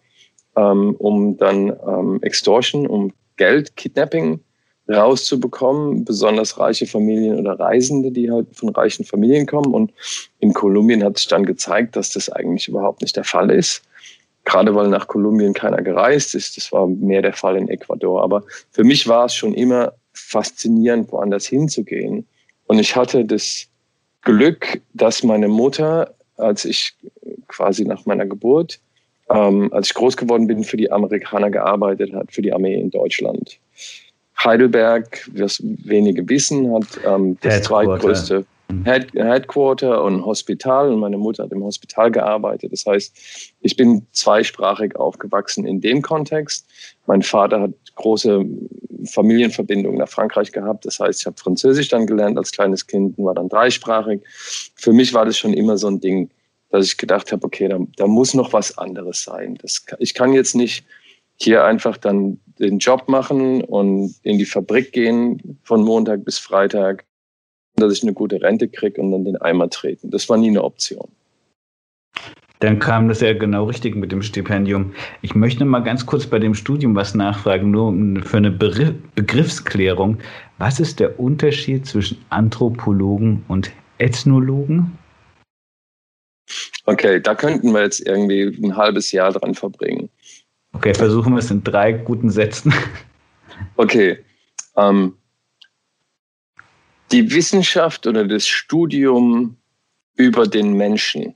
ähm, 0.57 0.95
um 0.99 1.37
dann 1.37 1.69
ähm, 1.87 2.19
Extortion, 2.23 2.87
um 2.87 3.13
Geld, 3.37 3.77
Kidnapping 3.77 4.41
rauszubekommen, 4.89 6.05
besonders 6.05 6.59
reiche 6.59 6.87
Familien 6.87 7.39
oder 7.39 7.59
Reisende, 7.59 8.11
die 8.11 8.31
halt 8.31 8.49
von 8.53 8.71
reichen 8.71 9.05
Familien 9.05 9.47
kommen. 9.47 9.73
Und 9.73 9.93
in 10.41 10.53
Kolumbien 10.53 11.05
hat 11.05 11.17
sich 11.17 11.29
dann 11.29 11.47
gezeigt, 11.47 11.97
dass 11.97 12.11
das 12.11 12.29
eigentlich 12.29 12.69
überhaupt 12.69 13.03
nicht 13.03 13.17
der 13.17 13.25
Fall 13.25 13.51
ist. 13.51 13.83
Gerade 14.45 14.75
weil 14.75 14.89
nach 14.89 15.07
Kolumbien 15.07 15.53
keiner 15.53 15.83
gereist 15.83 16.35
ist. 16.35 16.57
Das 16.57 16.73
war 16.73 16.87
mehr 16.87 17.23
der 17.23 17.35
Fall 17.35 17.57
in 17.57 17.69
Ecuador. 17.69 18.23
Aber 18.23 18.43
für 18.73 18.85
mich 18.85 19.07
war 19.07 19.27
es 19.27 19.35
schon 19.35 19.55
immer 19.55 19.93
faszinierend, 20.21 21.11
woanders 21.13 21.47
hinzugehen. 21.47 22.27
Und 22.67 22.79
ich 22.79 22.95
hatte 22.95 23.25
das 23.25 23.67
Glück, 24.23 24.81
dass 24.95 25.23
meine 25.23 25.49
Mutter, 25.49 26.15
als 26.37 26.65
ich 26.65 26.95
quasi 27.49 27.85
nach 27.85 28.07
meiner 28.07 28.27
Geburt, 28.27 28.81
ähm, 29.31 29.73
als 29.73 29.89
ich 29.89 29.95
groß 29.95 30.17
geworden 30.17 30.47
bin, 30.47 30.65
für 30.65 30.77
die 30.77 30.91
Amerikaner 30.91 31.51
gearbeitet 31.51 32.13
hat, 32.13 32.33
für 32.33 32.43
die 32.43 32.53
Armee 32.53 32.81
in 32.81 32.91
Deutschland. 32.91 33.59
Heidelberg, 34.43 35.29
was 35.35 35.63
wenige 35.63 36.29
wissen, 36.29 36.73
hat 36.73 36.87
ähm, 37.05 37.37
das 37.43 37.63
zweitgrößte 37.63 38.41
mhm. 38.41 38.47
Head 38.85 39.13
Headquarter 39.15 40.03
und 40.03 40.25
Hospital 40.25 40.93
und 40.93 41.01
meine 41.01 41.19
Mutter 41.19 41.45
hat 41.45 41.53
im 41.53 41.63
Hospital 41.63 42.11
gearbeitet. 42.11 42.73
Das 42.73 42.87
heißt, 42.87 43.55
ich 43.61 43.77
bin 43.77 44.07
zweisprachig 44.13 44.97
aufgewachsen 44.97 45.67
in 45.67 45.81
dem 45.81 46.03
Kontext. 46.03 46.67
Mein 47.07 47.23
Vater 47.23 47.61
hat 47.61 47.73
große 47.97 48.45
Familienverbindungen 49.05 49.99
nach 49.99 50.09
Frankreich 50.09 50.53
gehabt. 50.53 50.85
Das 50.87 51.01
heißt, 51.01 51.21
ich 51.21 51.27
habe 51.27 51.37
Französisch 51.37 51.89
dann 51.89 52.07
gelernt 52.07 52.39
als 52.39 52.53
kleines 52.53 52.87
Kind 52.87 53.19
und 53.19 53.25
war 53.25 53.35
dann 53.35 53.49
dreisprachig. 53.49 54.21
Für 54.75 54.93
mich 54.93 55.15
war 55.15 55.25
das 55.25 55.39
schon 55.39 55.55
immer 55.55 55.77
so 55.77 55.89
ein 55.89 56.01
Ding, 56.01 56.31
dass 56.71 56.87
ich 56.87 56.97
gedacht 56.97 57.33
habe, 57.33 57.45
okay, 57.45 57.69
da, 57.69 57.79
da 57.97 58.07
muss 58.07 58.35
noch 58.35 58.53
was 58.53 58.79
anderes 58.79 59.25
sein. 59.25 59.59
Das, 59.61 59.85
ich 59.99 60.15
kann 60.15 60.33
jetzt 60.33 60.55
nicht 60.55 60.85
hier 61.37 61.65
einfach 61.65 61.97
dann 61.97 62.39
den 62.59 62.79
Job 62.79 63.09
machen 63.09 63.63
und 63.65 64.15
in 64.23 64.39
die 64.39 64.45
Fabrik 64.45 64.93
gehen 64.93 65.59
von 65.63 65.83
Montag 65.83 66.25
bis 66.25 66.39
Freitag, 66.39 67.05
dass 67.81 67.93
ich 67.93 68.03
eine 68.03 68.13
gute 68.13 68.41
Rente 68.41 68.69
kriege 68.69 69.01
und 69.01 69.11
dann 69.11 69.25
den 69.25 69.37
Eimer 69.37 69.69
treten. 69.71 70.11
Das 70.11 70.29
war 70.29 70.37
nie 70.37 70.49
eine 70.49 70.63
Option. 70.63 71.09
Dann 72.61 72.79
kam 72.79 73.09
das 73.09 73.23
ja 73.23 73.33
genau 73.33 73.65
richtig 73.65 73.97
mit 73.97 74.13
dem 74.13 74.21
Stipendium. 74.21 74.93
Ich 75.23 75.35
möchte 75.35 75.65
mal 75.65 75.81
ganz 75.81 76.05
kurz 76.05 76.27
bei 76.27 76.39
dem 76.39 76.55
Studium 76.55 76.95
was 76.95 77.15
nachfragen, 77.15 77.71
nur 77.71 78.23
für 78.23 78.37
eine 78.37 78.51
Begriffsklärung. 78.51 80.19
Was 80.59 80.79
ist 80.79 81.01
der 81.01 81.19
Unterschied 81.19 81.87
zwischen 81.87 82.19
Anthropologen 82.29 83.45
und 83.49 83.71
Ethnologen? 83.97 84.99
Okay, 86.85 87.21
da 87.21 87.35
könnten 87.35 87.73
wir 87.73 87.83
jetzt 87.83 88.07
irgendwie 88.07 88.55
ein 88.63 88.77
halbes 88.77 89.11
Jahr 89.11 89.33
dran 89.33 89.55
verbringen. 89.55 90.11
Okay, 90.73 90.93
versuchen 90.93 91.33
wir 91.33 91.39
es 91.39 91.51
in 91.51 91.65
drei 91.65 91.93
guten 91.93 92.31
Sätzen. 92.31 92.75
Okay. 93.77 94.19
Ähm, 94.77 95.15
die 97.13 97.33
Wissenschaft 97.33 98.07
oder 98.07 98.25
das 98.25 98.47
Studium 98.47 99.57
über 100.17 100.47
den 100.47 100.75
Menschen 100.75 101.35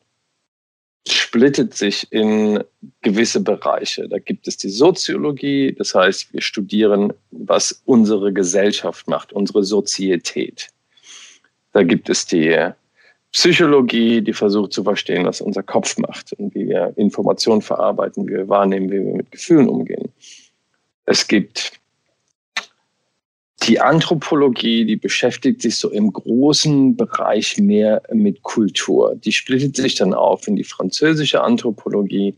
splittet 1.06 1.74
sich 1.74 2.10
in 2.12 2.62
gewisse 3.02 3.40
Bereiche. 3.40 4.08
Da 4.08 4.18
gibt 4.18 4.48
es 4.48 4.56
die 4.56 4.70
Soziologie, 4.70 5.72
das 5.72 5.94
heißt, 5.94 6.32
wir 6.32 6.40
studieren, 6.40 7.12
was 7.30 7.82
unsere 7.84 8.32
Gesellschaft 8.32 9.08
macht, 9.08 9.32
unsere 9.32 9.64
Sozietät. 9.64 10.68
Da 11.72 11.82
gibt 11.82 12.08
es 12.08 12.24
die 12.26 12.70
Psychologie, 13.32 14.22
die 14.22 14.32
versucht 14.32 14.72
zu 14.72 14.84
verstehen, 14.84 15.26
was 15.26 15.40
unser 15.40 15.64
Kopf 15.64 15.98
macht 15.98 16.32
und 16.34 16.54
wie 16.54 16.68
wir 16.68 16.92
Informationen 16.96 17.62
verarbeiten, 17.62 18.26
wie 18.28 18.34
wir 18.34 18.48
wahrnehmen, 18.48 18.90
wie 18.90 19.04
wir 19.04 19.14
mit 19.16 19.30
Gefühlen 19.32 19.68
umgehen. 19.68 20.12
Es 21.04 21.26
gibt 21.26 21.72
die 23.66 23.80
Anthropologie, 23.80 24.84
die 24.84 24.96
beschäftigt 24.96 25.62
sich 25.62 25.76
so 25.76 25.90
im 25.90 26.12
großen 26.12 26.96
Bereich 26.96 27.58
mehr 27.58 28.02
mit 28.12 28.42
Kultur. 28.42 29.14
Die 29.16 29.32
splittet 29.32 29.76
sich 29.76 29.94
dann 29.94 30.12
auf 30.12 30.46
in 30.46 30.56
die 30.56 30.64
französische 30.64 31.42
Anthropologie, 31.42 32.34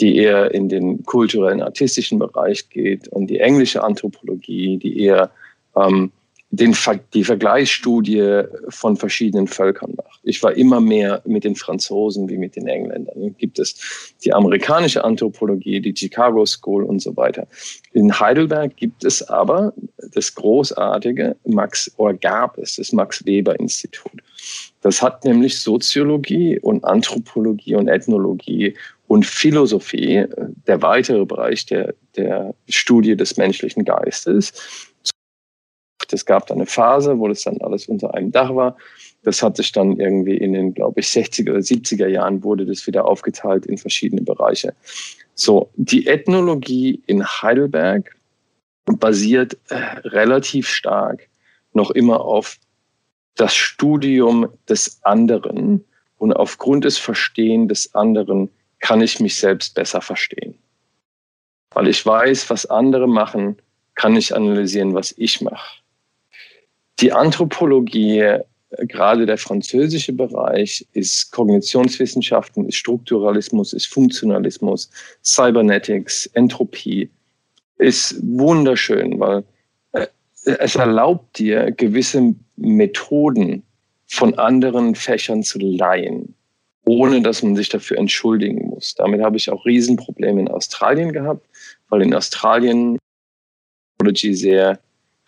die 0.00 0.16
eher 0.16 0.52
in 0.52 0.68
den 0.68 1.04
kulturellen, 1.04 1.62
artistischen 1.62 2.18
Bereich 2.18 2.68
geht, 2.70 3.08
und 3.08 3.28
die 3.28 3.40
englische 3.40 3.84
Anthropologie, 3.84 4.78
die 4.78 5.00
eher 5.00 5.30
ähm, 5.76 6.10
den, 6.52 6.76
die 7.14 7.24
Vergleichsstudie 7.24 8.42
von 8.68 8.98
verschiedenen 8.98 9.48
Völkern 9.48 9.94
macht. 9.96 10.20
Ich 10.22 10.42
war 10.42 10.52
immer 10.52 10.82
mehr 10.82 11.22
mit 11.24 11.44
den 11.44 11.56
Franzosen 11.56 12.28
wie 12.28 12.36
mit 12.36 12.56
den 12.56 12.68
Engländern. 12.68 13.14
Dann 13.18 13.36
gibt 13.38 13.58
es 13.58 14.14
die 14.22 14.34
amerikanische 14.34 15.02
Anthropologie, 15.02 15.80
die 15.80 15.96
Chicago 15.96 16.44
School 16.44 16.84
und 16.84 17.00
so 17.00 17.16
weiter. 17.16 17.48
In 17.94 18.20
Heidelberg 18.20 18.76
gibt 18.76 19.02
es 19.02 19.22
aber 19.22 19.72
das 20.12 20.34
großartige 20.34 21.36
Max, 21.46 21.90
oder 21.96 22.12
gab 22.12 22.58
es 22.58 22.76
das 22.76 22.92
Max 22.92 23.24
Weber 23.24 23.58
Institut. 23.58 24.22
Das 24.82 25.00
hat 25.00 25.24
nämlich 25.24 25.58
Soziologie 25.58 26.58
und 26.58 26.84
Anthropologie 26.84 27.76
und 27.76 27.88
Ethnologie 27.88 28.74
und 29.08 29.24
Philosophie, 29.24 30.26
der 30.66 30.82
weitere 30.82 31.24
Bereich 31.24 31.64
der, 31.66 31.94
der 32.16 32.54
Studie 32.68 33.16
des 33.16 33.36
menschlichen 33.36 33.84
Geistes, 33.84 34.91
es 36.12 36.26
gab 36.26 36.46
dann 36.46 36.58
eine 36.58 36.66
Phase, 36.66 37.18
wo 37.18 37.28
das 37.28 37.42
dann 37.42 37.60
alles 37.60 37.86
unter 37.88 38.14
einem 38.14 38.32
Dach 38.32 38.54
war. 38.54 38.76
Das 39.22 39.42
hat 39.42 39.56
sich 39.56 39.72
dann 39.72 39.98
irgendwie 39.98 40.36
in 40.36 40.52
den, 40.52 40.74
glaube 40.74 41.00
ich, 41.00 41.06
60er 41.06 41.50
oder 41.50 41.60
70er 41.60 42.08
Jahren 42.08 42.42
wurde 42.42 42.66
das 42.66 42.86
wieder 42.86 43.04
aufgeteilt 43.06 43.66
in 43.66 43.78
verschiedene 43.78 44.22
Bereiche. 44.22 44.74
So, 45.34 45.70
die 45.76 46.06
Ethnologie 46.06 47.02
in 47.06 47.24
Heidelberg 47.24 48.14
basiert 48.84 49.56
äh, 49.68 49.76
relativ 50.08 50.68
stark 50.68 51.28
noch 51.72 51.90
immer 51.90 52.20
auf 52.20 52.58
das 53.36 53.54
Studium 53.54 54.48
des 54.68 55.00
anderen 55.02 55.84
und 56.18 56.32
aufgrund 56.32 56.84
des 56.84 56.98
Verstehens 56.98 57.68
des 57.68 57.94
anderen 57.94 58.50
kann 58.80 59.00
ich 59.00 59.20
mich 59.20 59.36
selbst 59.36 59.74
besser 59.74 60.00
verstehen. 60.00 60.58
Weil 61.70 61.88
ich 61.88 62.04
weiß, 62.04 62.50
was 62.50 62.66
andere 62.66 63.08
machen, 63.08 63.56
kann 63.94 64.16
ich 64.16 64.34
analysieren, 64.34 64.94
was 64.94 65.14
ich 65.16 65.40
mache. 65.40 65.81
Die 67.00 67.12
Anthropologie, 67.12 68.20
äh, 68.20 68.42
gerade 68.86 69.26
der 69.26 69.38
französische 69.38 70.12
Bereich, 70.12 70.86
ist 70.92 71.30
Kognitionswissenschaften, 71.32 72.68
ist 72.68 72.76
Strukturalismus, 72.76 73.72
ist 73.72 73.86
Funktionalismus, 73.86 74.90
Cybernetics, 75.22 76.26
Entropie, 76.26 77.10
ist 77.78 78.16
wunderschön, 78.22 79.18
weil 79.18 79.44
äh, 79.92 80.06
es 80.44 80.76
erlaubt 80.76 81.38
dir, 81.38 81.72
gewisse 81.72 82.34
Methoden 82.56 83.62
von 84.06 84.34
anderen 84.38 84.94
Fächern 84.94 85.42
zu 85.42 85.58
leihen, 85.58 86.34
ohne 86.84 87.22
dass 87.22 87.42
man 87.42 87.56
sich 87.56 87.68
dafür 87.68 87.98
entschuldigen 87.98 88.68
muss. 88.68 88.94
Damit 88.94 89.22
habe 89.22 89.36
ich 89.36 89.50
auch 89.50 89.64
Riesenprobleme 89.64 90.40
in 90.40 90.48
Australien 90.48 91.12
gehabt, 91.12 91.46
weil 91.88 92.02
in 92.02 92.14
Australien 92.14 92.98
Technology 93.98 94.34
sehr 94.34 94.80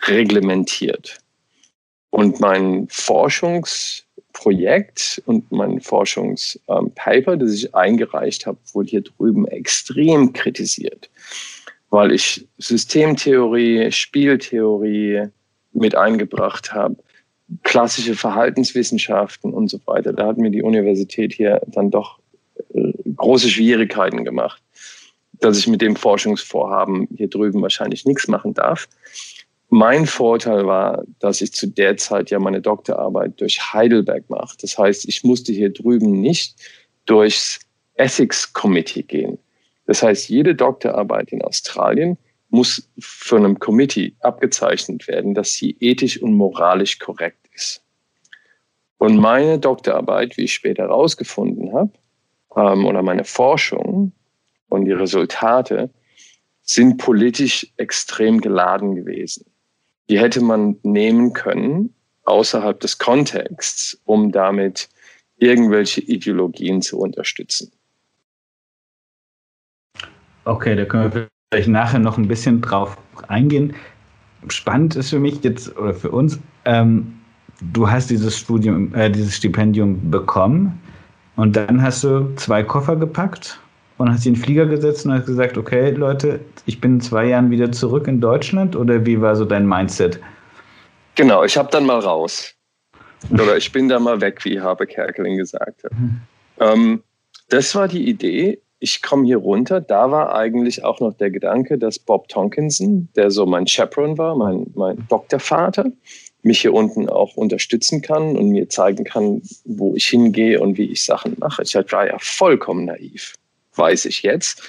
reglementiert. 0.06 1.18
Und 2.14 2.38
mein 2.38 2.86
Forschungsprojekt 2.90 5.20
und 5.26 5.50
mein 5.50 5.80
Forschungspaper, 5.80 7.36
das 7.36 7.54
ich 7.54 7.74
eingereicht 7.74 8.46
habe, 8.46 8.58
wurde 8.72 8.90
hier 8.90 9.00
drüben 9.00 9.48
extrem 9.48 10.32
kritisiert, 10.32 11.10
weil 11.90 12.12
ich 12.12 12.46
Systemtheorie, 12.58 13.90
Spieltheorie 13.90 15.26
mit 15.72 15.96
eingebracht 15.96 16.72
habe, 16.72 16.98
klassische 17.64 18.14
Verhaltenswissenschaften 18.14 19.52
und 19.52 19.68
so 19.68 19.80
weiter. 19.86 20.12
Da 20.12 20.28
hat 20.28 20.38
mir 20.38 20.52
die 20.52 20.62
Universität 20.62 21.32
hier 21.32 21.62
dann 21.66 21.90
doch 21.90 22.20
äh, 22.74 22.92
große 23.16 23.48
Schwierigkeiten 23.48 24.24
gemacht, 24.24 24.62
dass 25.40 25.58
ich 25.58 25.66
mit 25.66 25.82
dem 25.82 25.96
Forschungsvorhaben 25.96 27.08
hier 27.16 27.28
drüben 27.28 27.60
wahrscheinlich 27.60 28.04
nichts 28.04 28.28
machen 28.28 28.54
darf. 28.54 28.86
Mein 29.74 30.06
Vorteil 30.06 30.68
war, 30.68 31.02
dass 31.18 31.40
ich 31.40 31.52
zu 31.52 31.66
der 31.66 31.96
Zeit 31.96 32.30
ja 32.30 32.38
meine 32.38 32.60
Doktorarbeit 32.60 33.40
durch 33.40 33.72
Heidelberg 33.72 34.30
mache. 34.30 34.56
Das 34.60 34.78
heißt, 34.78 35.08
ich 35.08 35.24
musste 35.24 35.52
hier 35.52 35.72
drüben 35.72 36.20
nicht 36.20 36.54
durchs 37.06 37.58
Ethics 37.94 38.52
Committee 38.52 39.02
gehen. 39.02 39.36
Das 39.86 40.00
heißt, 40.04 40.28
jede 40.28 40.54
Doktorarbeit 40.54 41.32
in 41.32 41.42
Australien 41.42 42.16
muss 42.50 42.88
von 43.00 43.44
einem 43.44 43.58
Committee 43.58 44.14
abgezeichnet 44.20 45.08
werden, 45.08 45.34
dass 45.34 45.54
sie 45.54 45.76
ethisch 45.80 46.22
und 46.22 46.34
moralisch 46.34 47.00
korrekt 47.00 47.48
ist. 47.52 47.82
Und 48.98 49.16
meine 49.16 49.58
Doktorarbeit, 49.58 50.36
wie 50.36 50.44
ich 50.44 50.54
später 50.54 50.84
herausgefunden 50.84 51.72
habe, 51.72 51.90
ähm, 52.54 52.86
oder 52.86 53.02
meine 53.02 53.24
Forschung 53.24 54.12
und 54.68 54.84
die 54.84 54.92
Resultate, 54.92 55.90
sind 56.62 56.98
politisch 56.98 57.66
extrem 57.76 58.40
geladen 58.40 58.94
gewesen. 58.94 59.46
Die 60.08 60.18
hätte 60.18 60.42
man 60.42 60.76
nehmen 60.82 61.32
können 61.32 61.94
außerhalb 62.24 62.78
des 62.80 62.98
Kontexts, 62.98 64.00
um 64.04 64.32
damit 64.32 64.88
irgendwelche 65.36 66.00
Ideologien 66.00 66.82
zu 66.82 66.98
unterstützen. 66.98 67.70
Okay, 70.44 70.76
da 70.76 70.84
können 70.84 71.14
wir 71.14 71.28
vielleicht 71.52 71.68
nachher 71.68 71.98
noch 71.98 72.18
ein 72.18 72.28
bisschen 72.28 72.60
drauf 72.60 72.98
eingehen. 73.28 73.74
Spannend 74.48 74.94
ist 74.96 75.10
für 75.10 75.18
mich 75.18 75.42
jetzt 75.42 75.76
oder 75.76 75.94
für 75.94 76.10
uns, 76.10 76.38
ähm, 76.66 77.20
du 77.72 77.90
hast 77.90 78.10
dieses 78.10 78.38
Studium, 78.38 78.94
äh, 78.94 79.10
dieses 79.10 79.36
Stipendium 79.36 80.10
bekommen 80.10 80.80
und 81.36 81.56
dann 81.56 81.82
hast 81.82 82.04
du 82.04 82.34
zwei 82.36 82.62
Koffer 82.62 82.96
gepackt 82.96 83.58
und 83.98 84.10
hast 84.10 84.26
in 84.26 84.34
den 84.34 84.42
Flieger 84.42 84.66
gesetzt 84.66 85.06
und 85.06 85.12
hast 85.12 85.26
gesagt, 85.26 85.56
okay, 85.56 85.90
Leute, 85.90 86.40
ich 86.66 86.80
bin 86.80 86.94
in 86.94 87.00
zwei 87.00 87.26
Jahren 87.26 87.50
wieder 87.50 87.70
zurück 87.72 88.08
in 88.08 88.20
Deutschland 88.20 88.74
oder 88.76 89.06
wie 89.06 89.20
war 89.20 89.36
so 89.36 89.44
dein 89.44 89.66
Mindset? 89.66 90.20
Genau, 91.14 91.44
ich 91.44 91.56
habe 91.56 91.70
dann 91.70 91.86
mal 91.86 92.00
raus. 92.00 92.54
Oder 93.30 93.56
ich 93.56 93.70
bin 93.72 93.88
da 93.88 93.98
mal 93.98 94.20
weg, 94.20 94.44
wie 94.44 94.60
Habe 94.60 94.86
Kerkeling 94.86 95.36
gesagt 95.36 95.84
hat. 95.84 95.92
Mhm. 95.92 96.20
Ähm, 96.60 97.02
das 97.48 97.74
war 97.74 97.88
die 97.88 98.08
Idee. 98.08 98.60
Ich 98.80 99.00
komme 99.00 99.24
hier 99.24 99.38
runter. 99.38 99.80
Da 99.80 100.10
war 100.10 100.34
eigentlich 100.34 100.84
auch 100.84 101.00
noch 101.00 101.14
der 101.14 101.30
Gedanke, 101.30 101.78
dass 101.78 101.98
Bob 101.98 102.28
Tonkinson, 102.28 103.08
der 103.16 103.30
so 103.30 103.46
mein 103.46 103.66
Chaperon 103.66 104.18
war, 104.18 104.36
mein, 104.36 104.66
mein 104.74 105.06
Doktorvater, 105.08 105.86
mich 106.42 106.60
hier 106.60 106.74
unten 106.74 107.08
auch 107.08 107.36
unterstützen 107.36 108.02
kann 108.02 108.36
und 108.36 108.50
mir 108.50 108.68
zeigen 108.68 109.04
kann, 109.04 109.40
wo 109.64 109.94
ich 109.94 110.06
hingehe 110.06 110.60
und 110.60 110.76
wie 110.76 110.90
ich 110.90 111.02
Sachen 111.02 111.36
mache. 111.38 111.62
Ich 111.62 111.74
war 111.74 112.06
ja 112.06 112.16
vollkommen 112.18 112.84
naiv 112.84 113.34
weiß 113.76 114.04
ich 114.06 114.22
jetzt. 114.22 114.62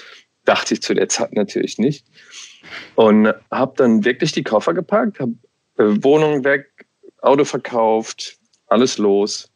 Dachte 0.44 0.74
ich 0.74 0.82
zu 0.82 0.94
der 0.94 1.08
Zeit 1.08 1.34
natürlich 1.34 1.78
nicht. 1.78 2.06
Und 2.94 3.32
habe 3.50 3.74
dann 3.76 4.04
wirklich 4.04 4.32
die 4.32 4.44
Koffer 4.44 4.74
gepackt, 4.74 5.20
habe 5.20 5.34
äh, 5.78 6.02
Wohnung 6.02 6.44
weg, 6.44 6.66
Auto 7.20 7.44
verkauft, 7.44 8.38
alles 8.66 8.98
los. 8.98 9.50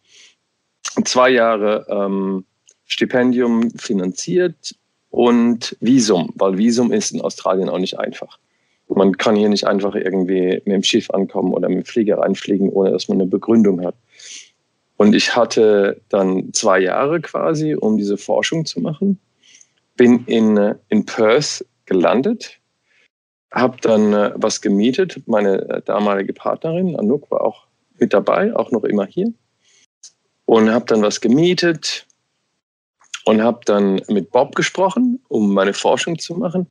Zwei 1.05 1.31
Jahre 1.31 1.87
ähm, 1.89 2.45
Stipendium 2.87 3.71
finanziert 3.73 4.75
und 5.11 5.77
Visum, 5.81 6.33
weil 6.37 6.59
Visum 6.59 6.93
ist 6.93 7.13
in 7.13 7.21
Australien 7.21 7.69
auch 7.69 7.79
nicht 7.79 7.99
einfach. 7.99 8.39
Man 8.89 9.17
kann 9.17 9.37
hier 9.37 9.49
nicht 9.49 9.69
einfach 9.69 9.95
irgendwie 9.95 10.61
mit 10.65 10.67
dem 10.67 10.83
Schiff 10.83 11.11
ankommen 11.11 11.53
oder 11.55 11.69
mit 11.69 11.79
dem 11.79 11.85
Flieger 11.85 12.19
reinfliegen, 12.19 12.71
ohne 12.71 12.91
dass 12.91 13.07
man 13.07 13.21
eine 13.21 13.31
Begründung 13.31 13.85
hat. 13.85 13.95
Und 14.97 15.15
ich 15.15 15.37
hatte 15.37 16.01
dann 16.09 16.53
zwei 16.53 16.81
Jahre 16.81 17.21
quasi, 17.21 17.75
um 17.75 17.97
diese 17.97 18.19
Forschung 18.19 18.67
zu 18.67 18.81
machen 18.81 19.21
bin 20.01 20.25
in, 20.25 20.57
äh, 20.57 20.77
in 20.89 21.05
Perth 21.05 21.63
gelandet, 21.85 22.59
habe 23.53 23.77
dann 23.83 24.15
äh, 24.15 24.33
was 24.35 24.63
gemietet. 24.63 25.21
Meine 25.27 25.69
äh, 25.69 25.83
damalige 25.83 26.33
Partnerin, 26.33 26.97
Anouk, 26.97 27.31
war 27.31 27.43
auch 27.43 27.67
mit 27.99 28.15
dabei, 28.15 28.57
auch 28.57 28.71
noch 28.71 28.85
immer 28.85 29.05
hier. 29.05 29.31
Und 30.47 30.71
habe 30.71 30.87
dann 30.87 31.03
was 31.03 31.21
gemietet 31.21 32.07
und 33.27 33.43
habe 33.43 33.61
dann 33.67 34.01
mit 34.09 34.31
Bob 34.31 34.55
gesprochen, 34.55 35.21
um 35.29 35.53
meine 35.53 35.75
Forschung 35.75 36.19
zu 36.19 36.35
machen. 36.35 36.67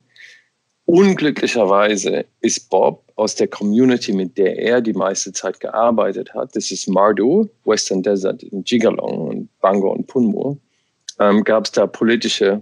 Unglücklicherweise 0.86 2.24
ist 2.40 2.68
Bob 2.68 3.04
aus 3.14 3.36
der 3.36 3.46
Community, 3.46 4.12
mit 4.12 4.36
der 4.38 4.58
er 4.58 4.80
die 4.80 4.92
meiste 4.92 5.32
Zeit 5.32 5.60
gearbeitet 5.60 6.34
hat, 6.34 6.56
das 6.56 6.72
ist 6.72 6.88
Mardu, 6.88 7.48
Western 7.64 8.02
Desert 8.02 8.42
in 8.42 8.64
Jigalong 8.64 9.28
und 9.28 9.60
Bangor 9.60 9.92
und 9.92 10.08
Punmur, 10.08 10.58
ähm, 11.20 11.44
gab 11.44 11.66
es 11.66 11.70
da 11.70 11.86
politische 11.86 12.60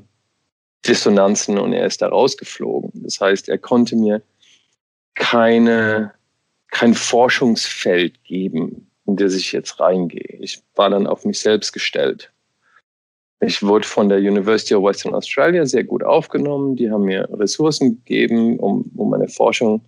Dissonanzen 0.87 1.59
und 1.59 1.73
er 1.73 1.87
ist 1.87 2.03
da 2.03 2.09
rausgeflogen. 2.09 2.93
Das 3.03 3.21
heißt, 3.21 3.49
er 3.49 3.59
konnte 3.59 3.97
mir 3.97 4.23
keine, 5.15 6.13
kein 6.71 6.95
Forschungsfeld 6.95 8.23
geben, 8.25 8.91
in 9.07 9.17
das 9.17 9.35
ich 9.35 9.53
jetzt 9.53 9.81
reingehe. 9.81 10.39
Ich 10.41 10.63
war 10.75 10.91
dann 10.91 11.07
auf 11.07 11.25
mich 11.25 11.41
selbst 11.41 11.73
gestellt. 11.73 12.33
Ich 13.41 13.63
wurde 13.63 13.87
von 13.87 14.09
der 14.09 14.19
University 14.19 14.75
of 14.75 14.85
Western 14.85 15.15
Australia 15.15 15.65
sehr 15.65 15.85
gut 15.85 16.03
aufgenommen. 16.03 16.75
Die 16.75 16.91
haben 16.91 17.05
mir 17.05 17.29
Ressourcen 17.33 18.03
gegeben, 18.05 18.59
um, 18.59 18.91
um 18.97 19.11
meine 19.11 19.29
Forschung 19.29 19.81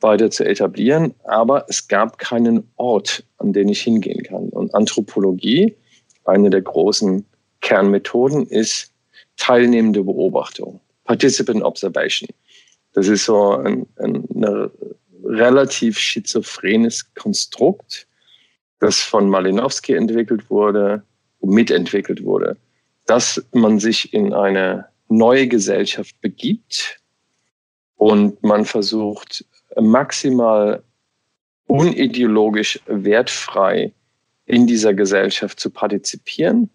weiter 0.00 0.30
zu 0.30 0.44
etablieren. 0.44 1.14
Aber 1.24 1.64
es 1.68 1.88
gab 1.88 2.18
keinen 2.18 2.68
Ort, 2.76 3.24
an 3.38 3.52
den 3.52 3.68
ich 3.68 3.82
hingehen 3.82 4.22
kann. 4.22 4.48
Und 4.50 4.74
Anthropologie, 4.74 5.74
eine 6.24 6.50
der 6.50 6.62
großen 6.62 7.26
Kernmethoden, 7.62 8.46
ist 8.46 8.93
teilnehmende 9.36 10.02
Beobachtung, 10.02 10.80
Participant 11.04 11.62
Observation. 11.62 12.28
Das 12.92 13.08
ist 13.08 13.24
so 13.24 13.52
ein, 13.52 13.86
ein, 13.98 14.24
relativ 15.24 15.98
schizophrenes 15.98 17.12
Konstrukt, 17.14 18.06
das 18.80 19.00
von 19.00 19.28
Malinowski 19.28 19.94
entwickelt 19.94 20.50
wurde, 20.50 21.02
mitentwickelt 21.40 22.22
wurde, 22.24 22.56
dass 23.06 23.44
man 23.52 23.78
sich 23.78 24.12
in 24.12 24.32
eine 24.32 24.86
neue 25.08 25.48
Gesellschaft 25.48 26.20
begibt 26.20 27.00
und 27.96 28.42
man 28.42 28.64
versucht 28.64 29.44
maximal 29.80 30.82
unideologisch 31.66 32.80
wertfrei 32.86 33.92
in 34.46 34.66
dieser 34.66 34.94
Gesellschaft 34.94 35.58
zu 35.58 35.70
partizipieren 35.70 36.70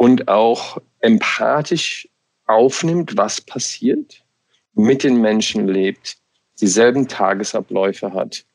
und 0.00 0.28
auch 0.28 0.78
empathisch 1.00 2.08
aufnimmt, 2.46 3.18
was 3.18 3.38
passiert, 3.42 4.24
mit 4.72 5.04
den 5.04 5.20
Menschen 5.20 5.68
lebt, 5.68 6.16
dieselben 6.58 7.06
Tagesabläufe 7.06 8.14
hat 8.14 8.46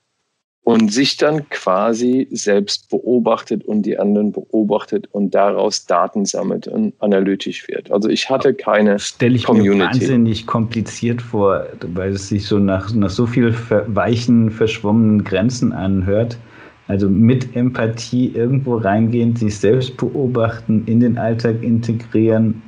und 0.63 0.91
sich 0.91 1.17
dann 1.17 1.47
quasi 1.49 2.27
selbst 2.31 2.89
beobachtet 2.89 3.63
und 3.63 3.84
die 3.84 3.99
anderen 3.99 4.31
beobachtet 4.31 5.08
und 5.12 5.36
daraus 5.36 5.86
Daten 5.86 6.25
sammelt 6.25 6.67
und 6.67 6.95
analytisch 6.97 7.67
wird. 7.67 7.91
Also 7.91 8.10
ich 8.10 8.27
hatte 8.27 8.55
keine 8.55 8.97
Stelle 8.97 9.36
ich 9.36 9.43
Community. 9.43 9.77
mir 9.77 9.86
wahnsinnig 9.86 10.47
kompliziert 10.47 11.21
vor, 11.21 11.67
weil 11.93 12.13
es 12.13 12.27
sich 12.27 12.47
so 12.47 12.58
nach, 12.58 12.91
nach 12.95 13.12
so 13.12 13.27
viel 13.27 13.55
weichen, 13.69 14.49
verschwommenen 14.49 15.23
Grenzen 15.23 15.73
anhört. 15.73 16.39
Also 16.88 17.10
mit 17.10 17.56
Empathie 17.56 18.32
irgendwo 18.36 18.78
reingehen, 18.78 19.36
sich 19.36 19.58
selbst 19.58 19.98
beobachten, 19.98 20.84
in 20.86 21.00
den 21.00 21.17
Alltag 21.17 21.63
integrieren. 21.63 22.62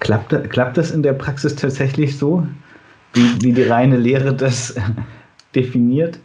Klappt, 0.00 0.50
klappt 0.50 0.76
das 0.76 0.90
in 0.90 1.02
der 1.02 1.12
Praxis 1.12 1.54
tatsächlich 1.54 2.18
so, 2.18 2.46
wie, 3.12 3.42
wie 3.42 3.52
die 3.52 3.62
reine 3.62 3.96
Lehre 3.96 4.34
das 4.34 4.74
definiert? 5.54 6.18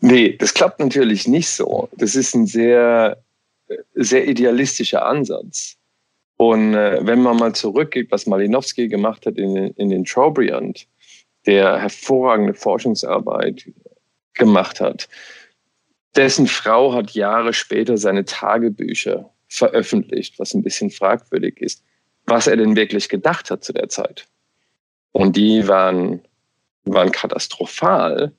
Nee, 0.00 0.36
das 0.36 0.52
klappt 0.52 0.80
natürlich 0.80 1.28
nicht 1.28 1.48
so. 1.48 1.88
Das 1.96 2.16
ist 2.16 2.34
ein 2.34 2.46
sehr, 2.46 3.18
sehr 3.94 4.26
idealistischer 4.26 5.04
Ansatz. 5.06 5.76
Und 6.36 6.74
äh, 6.74 7.06
wenn 7.06 7.20
man 7.22 7.36
mal 7.36 7.54
zurückgeht, 7.54 8.10
was 8.10 8.26
Malinowski 8.26 8.88
gemacht 8.88 9.26
hat 9.26 9.36
in, 9.36 9.56
in 9.56 9.90
den 9.90 10.04
Trobriand, 10.04 10.86
der 11.46 11.78
hervorragende 11.78 12.54
Forschungsarbeit 12.54 13.70
gemacht 14.34 14.80
hat, 14.80 15.08
dessen 16.16 16.46
Frau 16.46 16.92
hat 16.92 17.12
Jahre 17.12 17.52
später 17.52 17.96
seine 17.96 18.24
Tagebücher 18.24 19.30
veröffentlicht, 19.48 20.38
was 20.38 20.54
ein 20.54 20.62
bisschen 20.62 20.90
fragwürdig 20.90 21.60
ist, 21.60 21.82
was 22.26 22.46
er 22.46 22.56
denn 22.56 22.76
wirklich 22.76 23.08
gedacht 23.08 23.50
hat 23.50 23.64
zu 23.64 23.72
der 23.72 23.88
Zeit. 23.88 24.26
Und 25.12 25.36
die 25.36 25.66
waren, 25.66 26.20
waren 26.84 27.10
katastrophal 27.10 28.32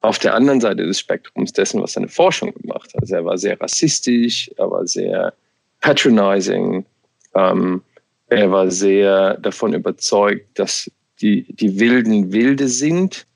auf 0.00 0.18
der 0.18 0.34
anderen 0.34 0.60
Seite 0.60 0.86
des 0.86 1.00
Spektrums 1.00 1.52
dessen, 1.52 1.82
was 1.82 1.94
seine 1.94 2.08
Forschung 2.08 2.52
gemacht 2.54 2.92
hat. 2.94 3.02
Also 3.02 3.16
er 3.16 3.24
war 3.24 3.38
sehr 3.38 3.60
rassistisch, 3.60 4.50
er 4.56 4.70
war 4.70 4.86
sehr 4.86 5.32
patronizing, 5.80 6.84
ähm, 7.34 7.82
er 8.28 8.50
war 8.50 8.70
sehr 8.70 9.38
davon 9.38 9.74
überzeugt, 9.74 10.58
dass 10.58 10.90
die, 11.20 11.44
die 11.54 11.80
Wilden 11.80 12.32
Wilde 12.32 12.68
sind 12.68 13.26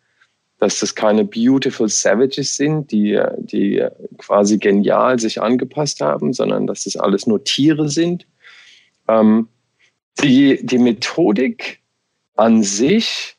dass 0.58 0.80
das 0.80 0.94
keine 0.94 1.24
beautiful 1.24 1.88
savages 1.88 2.56
sind, 2.56 2.90
die, 2.90 3.20
die 3.38 3.86
quasi 4.18 4.58
genial 4.58 5.18
sich 5.18 5.40
angepasst 5.40 6.00
haben, 6.00 6.32
sondern 6.32 6.66
dass 6.66 6.84
das 6.84 6.96
alles 6.96 7.26
nur 7.26 7.44
Tiere 7.44 7.88
sind. 7.88 8.26
Ähm, 9.06 9.48
die, 10.22 10.58
die 10.64 10.78
Methodik 10.78 11.80
an 12.34 12.62
sich 12.64 13.36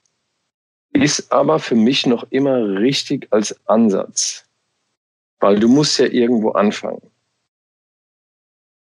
ist 0.93 1.31
aber 1.31 1.59
für 1.59 1.75
mich 1.75 2.05
noch 2.05 2.25
immer 2.29 2.79
richtig 2.79 3.27
als 3.31 3.55
Ansatz, 3.67 4.45
weil 5.39 5.59
du 5.59 5.67
musst 5.67 5.99
ja 5.99 6.05
irgendwo 6.05 6.51
anfangen. 6.51 7.01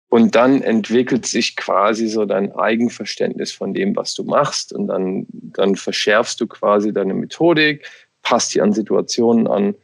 Und 0.10 0.36
dann 0.36 0.62
entwickelt 0.62 1.26
sich 1.26 1.56
quasi 1.56 2.08
so 2.08 2.26
dein 2.26 2.54
Eigenverständnis 2.54 3.54
von 3.54 3.74
dem, 3.74 3.96
was 3.96 4.14
du 4.14 4.26
machst. 4.26 4.74
Und 4.74 4.88
dann, 4.88 5.26
dann 5.30 5.78
verschärfst 5.78 6.42
du 6.42 6.48
quasi 6.48 6.92
deine 6.92 7.14
Methodik, 7.14 7.88
passt 8.22 8.54
die 8.56 8.62
an 8.62 8.74
Situationen 8.74 9.48
an. 9.48 9.76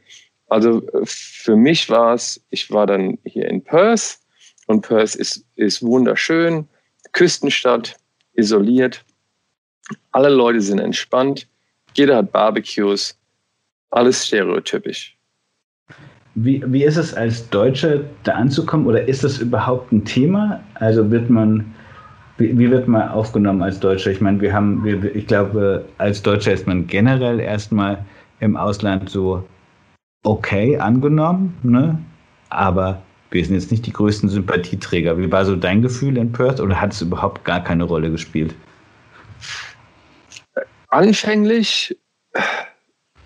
Also 0.47 0.87
äh, 0.89 1.01
für 1.05 1.55
mich 1.55 1.89
war 1.89 2.13
es, 2.13 2.41
ich 2.49 2.71
war 2.71 2.87
dann 2.87 3.17
hier 3.25 3.47
in 3.49 3.63
Perth 3.63 4.19
und 4.67 4.81
Perth 4.81 5.15
ist, 5.15 5.45
ist 5.55 5.81
wunderschön, 5.81 6.67
Küstenstadt, 7.13 7.95
isoliert. 8.33 9.03
Alle 10.11 10.29
Leute 10.29 10.61
sind 10.61 10.79
entspannt, 10.79 11.47
jeder 11.93 12.17
hat 12.17 12.31
Barbecues, 12.31 13.17
alles 13.89 14.27
stereotypisch. 14.27 15.17
Wie, 16.35 16.61
wie 16.67 16.83
ist 16.83 16.97
es 16.97 17.15
als 17.15 17.49
Deutscher 17.49 18.01
da 18.23 18.33
anzukommen 18.33 18.85
oder 18.85 19.07
ist 19.07 19.23
das 19.23 19.39
überhaupt 19.39 19.91
ein 19.91 20.05
Thema? 20.05 20.63
Also 20.75 21.09
wird 21.09 21.31
man, 21.31 21.73
wie, 22.37 22.57
wie 22.59 22.69
wird 22.69 22.87
man 22.87 23.09
aufgenommen 23.09 23.63
als 23.63 23.79
Deutscher? 23.79 24.11
Ich 24.11 24.21
meine, 24.21 24.39
wir 24.39 24.53
haben, 24.53 24.83
wir, 24.83 25.15
ich 25.15 25.25
glaube, 25.25 25.85
als 25.97 26.21
Deutscher 26.21 26.53
ist 26.53 26.67
man 26.67 26.85
generell 26.85 27.39
erstmal 27.39 28.05
im 28.39 28.57
Ausland 28.57 29.09
so 29.09 29.43
okay 30.23 30.77
angenommen, 30.77 31.57
ne? 31.63 31.97
aber 32.49 33.01
wir 33.31 33.43
sind 33.43 33.55
jetzt 33.55 33.71
nicht 33.71 33.85
die 33.85 33.93
größten 33.93 34.29
Sympathieträger. 34.29 35.17
Wie 35.17 35.31
war 35.31 35.45
so 35.45 35.55
dein 35.55 35.81
Gefühl 35.81 36.17
in 36.17 36.31
Perth 36.31 36.59
oder 36.59 36.79
hat 36.79 36.93
es 36.93 37.01
überhaupt 37.01 37.43
gar 37.43 37.63
keine 37.63 37.83
Rolle 37.83 38.09
gespielt? 38.09 38.55
Anfänglich 40.89 41.97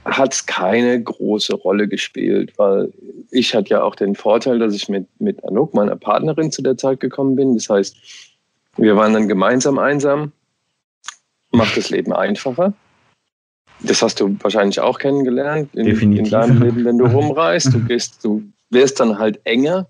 hat 0.05 0.33
es 0.33 0.45
keine 0.45 1.01
große 1.01 1.55
Rolle 1.55 1.87
gespielt, 1.87 2.53
weil 2.57 2.91
ich 3.29 3.53
hatte 3.53 3.69
ja 3.69 3.83
auch 3.83 3.95
den 3.95 4.15
Vorteil, 4.15 4.57
dass 4.57 4.73
ich 4.73 4.89
mit, 4.89 5.07
mit 5.19 5.43
Anouk, 5.43 5.73
meiner 5.75 5.95
Partnerin, 5.95 6.51
zu 6.51 6.63
der 6.63 6.77
Zeit 6.77 6.99
gekommen 6.99 7.35
bin. 7.35 7.53
Das 7.53 7.69
heißt, 7.69 7.95
wir 8.77 8.95
waren 8.95 9.13
dann 9.13 9.27
gemeinsam 9.27 9.77
einsam, 9.77 10.31
macht 11.51 11.77
das 11.77 11.91
Leben 11.91 12.13
einfacher. 12.13 12.73
Das 13.83 14.01
hast 14.01 14.19
du 14.19 14.35
wahrscheinlich 14.41 14.79
auch 14.79 14.99
kennengelernt 14.99 15.73
in, 15.73 15.87
in 15.87 16.29
deinem 16.29 16.61
Leben, 16.61 16.85
wenn 16.85 16.97
du 16.97 17.05
rumreist. 17.05 17.73
Du 17.73 17.79
gehst, 17.87 18.23
du 18.23 18.43
wirst 18.69 18.99
dann 18.99 19.17
halt 19.17 19.39
enger 19.43 19.87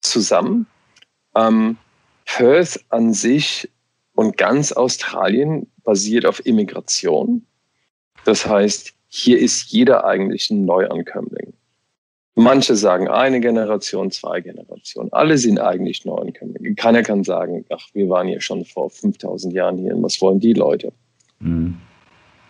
zusammen. 0.00 0.66
Ähm, 1.34 1.76
Perth 2.26 2.80
an 2.90 3.12
sich 3.12 3.68
und 4.14 4.36
ganz 4.36 4.72
Australien 4.72 5.66
basiert 5.84 6.26
auf 6.26 6.44
Immigration. 6.44 7.46
Das 8.24 8.46
heißt, 8.46 8.92
hier 9.08 9.38
ist 9.38 9.72
jeder 9.72 10.04
eigentlich 10.04 10.50
ein 10.50 10.64
Neuankömmling. 10.64 11.54
Manche 12.36 12.76
sagen 12.76 13.08
eine 13.08 13.40
Generation, 13.40 14.10
zwei 14.10 14.40
Generationen. 14.40 15.12
Alle 15.12 15.36
sind 15.36 15.58
eigentlich 15.58 16.04
Neuankömmlinge. 16.04 16.74
Keiner 16.74 17.02
kann 17.02 17.24
sagen, 17.24 17.64
ach, 17.70 17.88
wir 17.92 18.08
waren 18.08 18.28
hier 18.28 18.40
schon 18.40 18.64
vor 18.64 18.88
5000 18.88 19.52
Jahren 19.52 19.78
hier 19.78 19.96
und 19.96 20.02
was 20.02 20.20
wollen 20.20 20.38
die 20.38 20.52
Leute? 20.52 20.92
Mhm. 21.40 21.78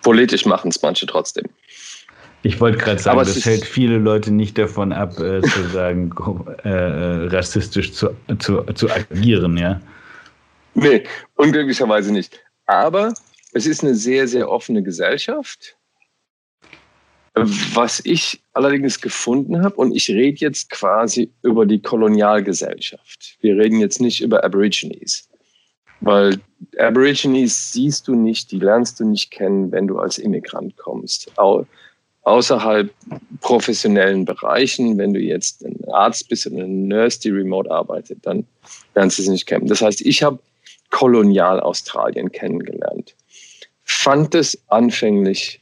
Politisch 0.02 0.46
machen 0.46 0.70
es 0.70 0.80
manche 0.82 1.06
trotzdem. 1.06 1.46
Ich 2.42 2.60
wollte 2.60 2.78
gerade 2.78 2.98
sagen, 2.98 3.18
Aber 3.18 3.24
das 3.24 3.44
hält 3.44 3.66
viele 3.66 3.98
Leute 3.98 4.32
nicht 4.32 4.56
davon 4.56 4.92
ab, 4.92 5.18
äh, 5.20 5.42
zu 5.42 5.68
sagen, 5.68 6.10
äh, 6.64 7.34
rassistisch 7.34 7.92
zu, 7.92 8.16
zu, 8.38 8.62
zu 8.74 8.90
agieren, 8.90 9.56
ja. 9.58 9.80
Nee, 10.74 11.04
unglücklicherweise 11.34 12.12
nicht. 12.12 12.40
Aber 12.66 13.12
es 13.52 13.66
ist 13.66 13.82
eine 13.82 13.94
sehr, 13.94 14.26
sehr 14.28 14.48
offene 14.48 14.82
Gesellschaft. 14.82 15.76
Was 17.34 18.00
ich 18.04 18.40
allerdings 18.54 19.00
gefunden 19.00 19.62
habe, 19.62 19.76
und 19.76 19.94
ich 19.94 20.08
rede 20.08 20.38
jetzt 20.40 20.70
quasi 20.70 21.30
über 21.42 21.64
die 21.64 21.80
Kolonialgesellschaft. 21.80 23.38
Wir 23.40 23.56
reden 23.56 23.78
jetzt 23.80 24.00
nicht 24.00 24.20
über 24.20 24.42
Aborigines. 24.42 25.30
Weil 26.00 26.40
Aborigines 26.78 27.72
siehst 27.72 28.08
du 28.08 28.14
nicht, 28.14 28.50
die 28.52 28.58
lernst 28.58 29.00
du 29.00 29.04
nicht 29.04 29.30
kennen, 29.30 29.70
wenn 29.72 29.86
du 29.86 29.98
als 29.98 30.18
Immigrant 30.18 30.76
kommst. 30.76 31.30
Au 31.38 31.66
außerhalb 32.22 32.92
professionellen 33.40 34.26
Bereichen, 34.26 34.98
wenn 34.98 35.14
du 35.14 35.20
jetzt 35.20 35.64
ein 35.64 35.76
Arzt 35.90 36.28
bist 36.28 36.46
oder 36.46 36.64
eine 36.64 36.68
Nurse, 36.68 37.18
die 37.20 37.30
remote 37.30 37.70
arbeitet, 37.70 38.18
dann 38.22 38.46
lernst 38.94 39.18
du 39.18 39.22
sie 39.22 39.30
nicht 39.30 39.46
kennen. 39.46 39.66
Das 39.66 39.80
heißt, 39.80 40.02
ich 40.02 40.22
habe 40.22 40.38
Kolonial-Australien 40.90 42.30
kennengelernt. 42.30 43.14
Fand 43.84 44.34
es 44.34 44.60
anfänglich 44.68 45.60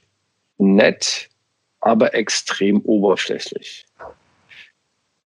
nett, 0.58 1.28
aber 1.80 2.14
extrem 2.14 2.80
oberflächlich. 2.82 3.86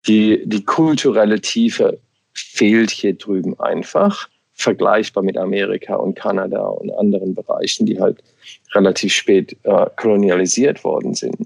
Die, 0.07 0.41
die 0.45 0.65
kulturelle 0.65 1.39
Tiefe 1.39 1.99
fehlt 2.33 2.89
hier 2.89 3.13
drüben 3.13 3.59
einfach, 3.59 4.27
vergleichbar 4.61 5.23
mit 5.23 5.37
Amerika 5.37 5.95
und 5.95 6.15
Kanada 6.15 6.65
und 6.67 6.91
anderen 6.91 7.33
Bereichen, 7.35 7.85
die 7.85 7.99
halt 7.99 8.23
relativ 8.73 9.13
spät 9.13 9.57
äh, 9.63 9.85
kolonialisiert 9.97 10.83
worden 10.83 11.13
sind. 11.13 11.37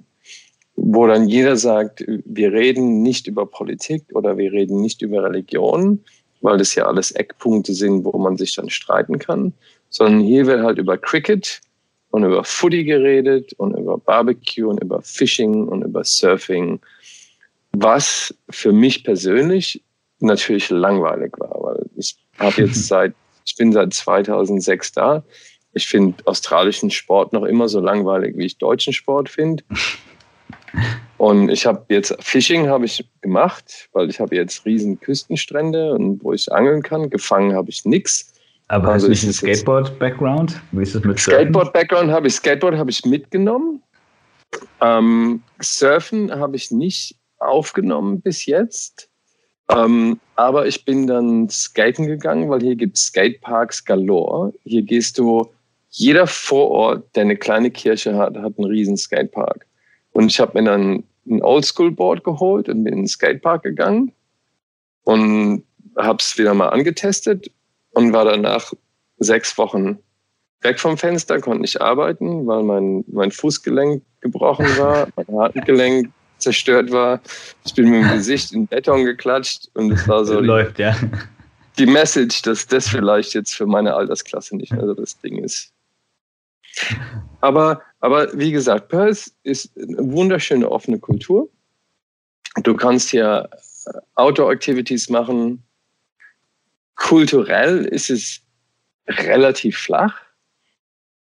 Wo 0.75 1.07
dann 1.07 1.27
jeder 1.27 1.55
sagt, 1.55 2.03
wir 2.07 2.51
reden 2.51 3.01
nicht 3.01 3.27
über 3.27 3.45
Politik 3.45 4.03
oder 4.13 4.37
wir 4.37 4.51
reden 4.51 4.81
nicht 4.81 5.01
über 5.01 5.23
Religion, 5.23 6.03
weil 6.41 6.57
das 6.57 6.75
ja 6.75 6.85
alles 6.85 7.11
Eckpunkte 7.11 7.73
sind, 7.73 8.03
wo 8.03 8.17
man 8.17 8.37
sich 8.37 8.55
dann 8.55 8.69
streiten 8.69 9.17
kann, 9.19 9.53
sondern 9.89 10.21
hier 10.21 10.45
wird 10.45 10.61
halt 10.61 10.77
über 10.77 10.97
Cricket 10.97 11.61
und 12.11 12.23
über 12.23 12.43
Footy 12.43 12.83
geredet 12.83 13.53
und 13.57 13.75
über 13.77 13.97
Barbecue 13.97 14.67
und 14.67 14.81
über 14.83 15.01
Fishing 15.01 15.67
und 15.67 15.83
über 15.83 16.03
Surfing, 16.03 16.79
was 17.71 18.33
für 18.49 18.71
mich 18.71 19.03
persönlich 19.03 19.81
natürlich 20.19 20.69
langweilig 20.69 21.33
war, 21.39 21.55
weil 21.61 21.84
ich 22.37 22.41
habe 22.41 22.61
jetzt 22.65 22.87
seit, 22.87 23.13
ich 23.45 23.55
bin 23.55 23.71
seit 23.71 23.93
2006 23.93 24.91
da. 24.93 25.23
Ich 25.73 25.87
finde 25.87 26.15
australischen 26.25 26.89
Sport 26.89 27.33
noch 27.33 27.43
immer 27.43 27.67
so 27.67 27.79
langweilig, 27.79 28.37
wie 28.37 28.45
ich 28.45 28.57
deutschen 28.57 28.93
Sport 28.93 29.29
finde. 29.29 29.63
Und 31.17 31.49
ich 31.49 31.65
habe 31.65 31.85
jetzt 31.89 32.15
Fishing 32.19 32.67
habe 32.67 32.85
ich 32.85 33.05
gemacht, 33.21 33.89
weil 33.93 34.09
ich 34.09 34.19
habe 34.19 34.35
jetzt 34.35 34.65
riesen 34.65 34.99
Küstenstrände 34.99 35.93
und 35.93 36.21
wo 36.23 36.33
ich 36.33 36.51
angeln 36.51 36.83
kann. 36.83 37.09
Gefangen 37.09 37.55
habe 37.55 37.69
ich 37.69 37.85
nichts. 37.85 38.33
Aber 38.67 38.89
also 38.89 39.07
hast 39.07 39.23
du 39.23 39.27
nicht 39.27 39.43
einen 39.43 39.55
Skateboard-Background? 39.55 40.61
Wie 40.71 40.83
ist 40.83 40.95
das 40.95 41.03
mit 41.03 41.19
Skateboard-Background 41.19 42.11
habe 42.11 42.27
ich. 42.27 42.35
Skateboard 42.35 42.75
habe 42.75 42.89
ich 42.89 43.05
mitgenommen. 43.05 43.81
Ähm, 44.81 45.41
Surfen 45.61 46.31
habe 46.31 46.55
ich 46.55 46.71
nicht 46.71 47.15
aufgenommen 47.39 48.21
bis 48.21 48.45
jetzt. 48.45 49.09
Ähm, 49.69 50.19
aber 50.35 50.67
ich 50.67 50.85
bin 50.85 51.07
dann 51.07 51.49
skaten 51.49 52.07
gegangen, 52.07 52.49
weil 52.49 52.61
hier 52.61 52.75
gibt 52.75 52.97
Skateparks 52.97 53.83
galore. 53.85 54.53
Hier 54.63 54.83
gehst 54.83 55.17
du, 55.17 55.49
jeder 55.89 56.27
Vorort, 56.27 57.15
der 57.15 57.23
eine 57.23 57.37
kleine 57.37 57.71
Kirche 57.71 58.15
hat, 58.15 58.35
hat 58.37 58.53
einen 58.57 58.67
riesen 58.67 58.97
Skatepark. 58.97 59.65
Und 60.11 60.27
ich 60.27 60.39
habe 60.39 60.59
mir 60.59 60.65
dann 60.69 61.03
ein 61.27 61.41
Oldschool-Board 61.41 62.23
geholt 62.23 62.69
und 62.69 62.83
bin 62.83 62.93
in 62.93 62.99
den 62.99 63.07
Skatepark 63.07 63.63
gegangen 63.63 64.11
und 65.03 65.63
habe 65.97 66.17
es 66.19 66.37
wieder 66.37 66.53
mal 66.53 66.69
angetestet 66.69 67.49
und 67.91 68.13
war 68.13 68.25
danach 68.25 68.73
sechs 69.17 69.57
Wochen 69.57 69.99
weg 70.61 70.79
vom 70.79 70.97
Fenster, 70.97 71.39
konnte 71.39 71.61
nicht 71.61 71.79
arbeiten, 71.79 72.45
weil 72.45 72.63
mein, 72.63 73.05
mein 73.07 73.31
Fußgelenk 73.31 74.03
gebrochen 74.19 74.65
war, 74.77 75.07
mein 75.15 75.39
Handgelenk 75.39 76.09
zerstört 76.37 76.91
war. 76.91 77.21
Ich 77.65 77.73
bin 77.73 77.89
mit 77.89 78.03
dem 78.03 78.11
Gesicht 78.17 78.51
in 78.51 78.67
Beton 78.67 79.05
geklatscht 79.05 79.69
und 79.73 79.91
es 79.91 80.07
war 80.07 80.25
so 80.25 80.39
Läuft, 80.41 80.77
die, 80.77 80.83
ja. 80.83 80.95
die 81.77 81.85
Message, 81.85 82.41
dass 82.43 82.67
das 82.67 82.87
vielleicht 82.87 83.33
jetzt 83.33 83.55
für 83.55 83.65
meine 83.65 83.93
Altersklasse 83.93 84.55
nicht 84.55 84.71
mehr 84.71 84.85
so 84.85 84.93
das 84.93 85.19
Ding 85.19 85.43
ist. 85.43 85.71
Aber, 87.41 87.81
aber 87.99 88.37
wie 88.37 88.51
gesagt, 88.51 88.89
Perth 88.89 89.31
ist 89.43 89.71
eine 89.77 90.11
wunderschöne 90.11 90.69
offene 90.69 90.99
Kultur. 90.99 91.49
Du 92.63 92.75
kannst 92.75 93.09
hier 93.09 93.49
Outdoor-Activities 94.15 95.09
machen, 95.09 95.63
kulturell 96.95 97.85
ist 97.85 98.09
es 98.09 98.41
relativ 99.07 99.77
flach. 99.77 100.19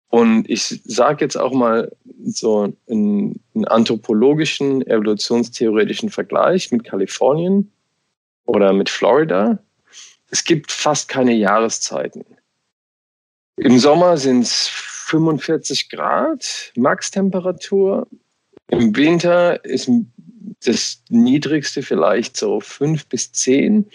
Und 0.10 0.50
ich 0.50 0.82
sage 0.86 1.24
jetzt 1.24 1.38
auch 1.38 1.54
mal 1.54 1.92
so 2.26 2.74
einen, 2.90 3.40
anthropologischen, 3.66 4.86
evolutionstheoretischen 4.86 6.10
Vergleich 6.10 6.72
mit 6.72 6.84
Kalifornien 6.84 7.72
oder 8.46 8.74
mit 8.74 8.90
Florida. 8.90 9.60
Es 10.32 10.44
gibt 10.44 10.72
fast 10.72 11.10
keine 11.10 11.34
Jahreszeiten. 11.34 12.26
Im 13.58 13.78
Sommer 13.78 14.18
sind 14.18 14.42
es 14.42 14.68
45 14.68 15.90
Grad 15.90 16.72
Maxtemperatur. 16.76 18.08
Im 18.70 18.96
Winter 18.96 19.64
ist 19.66 19.92
das 20.66 21.04
niedrigste 21.10 21.84
vielleicht 21.84 22.38
so 22.38 22.60
5 22.60 23.06
bis 23.08 23.32
10. 23.32 23.86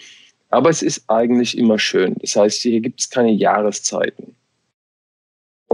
Aber 0.49 0.69
es 0.69 0.81
ist 0.81 1.03
eigentlich 1.09 1.57
immer 1.57 1.79
schön. 1.79 2.15
Das 2.19 2.35
heißt, 2.35 2.61
hier 2.61 2.79
gibt 2.79 3.01
es 3.01 3.09
keine 3.09 3.31
Jahreszeiten. 3.31 4.35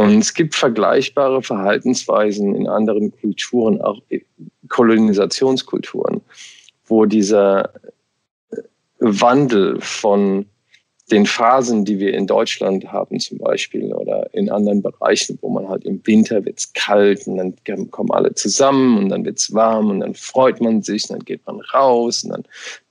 Und 0.02 0.18
es 0.18 0.34
gibt 0.34 0.56
vergleichbare 0.56 1.44
Verhaltensweisen 1.44 2.56
in 2.56 2.68
anderen 2.68 3.12
Kulturen, 3.22 3.80
auch 3.82 4.02
Kolonisationskulturen, 4.68 6.22
wo 6.86 7.06
dieser 7.06 7.72
Wandel 8.98 9.80
von 9.80 10.48
den 11.12 11.28
Phasen, 11.28 11.86
die 11.86 12.00
wir 12.00 12.16
in 12.16 12.26
Deutschland 12.26 12.92
haben 12.92 13.20
zum 13.20 13.38
Beispiel 13.38 13.94
oder 13.94 14.34
in 14.34 14.50
anderen 14.50 14.82
Bereichen, 14.82 15.38
wo 15.42 15.50
man 15.50 15.70
halt 15.70 15.84
im 15.84 16.02
Winter 16.08 16.44
wird 16.46 16.58
es 16.58 16.74
kalt 16.74 17.28
und 17.28 17.38
dann 17.38 17.92
kommen 17.92 18.10
alle 18.12 18.34
zusammen 18.34 18.98
und 18.98 19.10
dann 19.10 19.24
wird 19.24 19.38
es 19.38 19.54
warm 19.54 19.92
und 19.92 20.00
dann 20.00 20.16
freut 20.16 20.62
man 20.62 20.82
sich, 20.82 21.08
und 21.10 21.18
dann 21.18 21.26
geht 21.26 21.46
man 21.46 21.60
raus 21.74 22.24
und 22.24 22.32
dann 22.32 22.44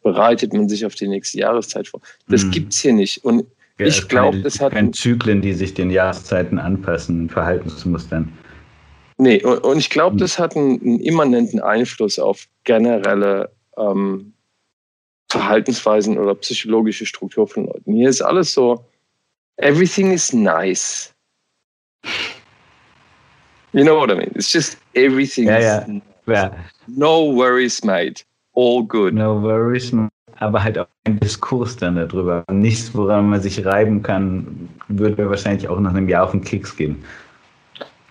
bereitet 0.04 0.52
man 0.52 0.68
sich 0.68 0.86
auf 0.86 0.94
die 0.94 1.08
nächste 1.08 1.38
Jahreszeit 1.38 1.88
vor. 1.88 2.02
Das 2.28 2.44
mhm. 2.44 2.50
gibt 2.52 2.72
es 2.72 2.80
hier 2.80 2.92
nicht. 2.92 3.24
Und 3.24 3.46
ich 3.86 4.08
glaube, 4.08 4.40
das 4.40 4.60
hat. 4.60 4.72
Keine 4.72 4.90
Zyklen, 4.92 5.40
die 5.40 5.52
sich 5.52 5.74
den 5.74 5.90
Jahreszeiten 5.90 6.58
anpassen, 6.58 7.28
Verhaltensmustern. 7.28 8.32
Nee, 9.18 9.42
und, 9.44 9.58
und 9.58 9.78
ich 9.78 9.90
glaube, 9.90 10.12
hm. 10.12 10.18
das 10.18 10.38
hat 10.38 10.56
einen, 10.56 10.80
einen, 10.80 11.00
immanenten 11.00 11.60
Einfluss 11.60 12.18
auf 12.18 12.46
generelle 12.64 13.50
ähm, 13.76 14.32
Verhaltensweisen 15.30 16.18
oder 16.18 16.34
psychologische 16.36 17.06
Struktur 17.06 17.46
von 17.46 17.66
Leuten. 17.66 17.92
Hier 17.92 18.08
ist 18.08 18.22
alles 18.22 18.52
so, 18.52 18.84
everything 19.58 20.12
is 20.12 20.32
nice. 20.32 21.14
You 23.72 23.84
know 23.84 23.96
what 23.96 24.10
I 24.10 24.14
mean? 24.14 24.32
It's 24.34 24.52
just 24.52 24.78
everything 24.94 25.46
ja, 25.46 25.60
ja. 25.60 25.86
ja. 26.26 26.50
No 26.88 27.32
worries, 27.32 27.84
mate. 27.84 28.24
All 28.54 28.82
good. 28.82 29.14
No 29.14 29.40
worries, 29.40 29.92
mate. 29.92 30.10
Aber 30.40 30.64
halt 30.64 30.78
auch 30.78 30.86
ein 31.04 31.20
Diskurs 31.20 31.76
dann 31.76 31.96
darüber. 31.96 32.44
Nichts, 32.50 32.94
woran 32.94 33.28
man 33.28 33.40
sich 33.40 33.64
reiben 33.64 34.02
kann, 34.02 34.68
würde 34.88 35.22
mir 35.22 35.30
wahrscheinlich 35.30 35.68
auch 35.68 35.78
nach 35.78 35.94
einem 35.94 36.08
Jahr 36.08 36.24
auf 36.24 36.32
den 36.32 36.42
Keks 36.42 36.76
gehen. 36.76 37.04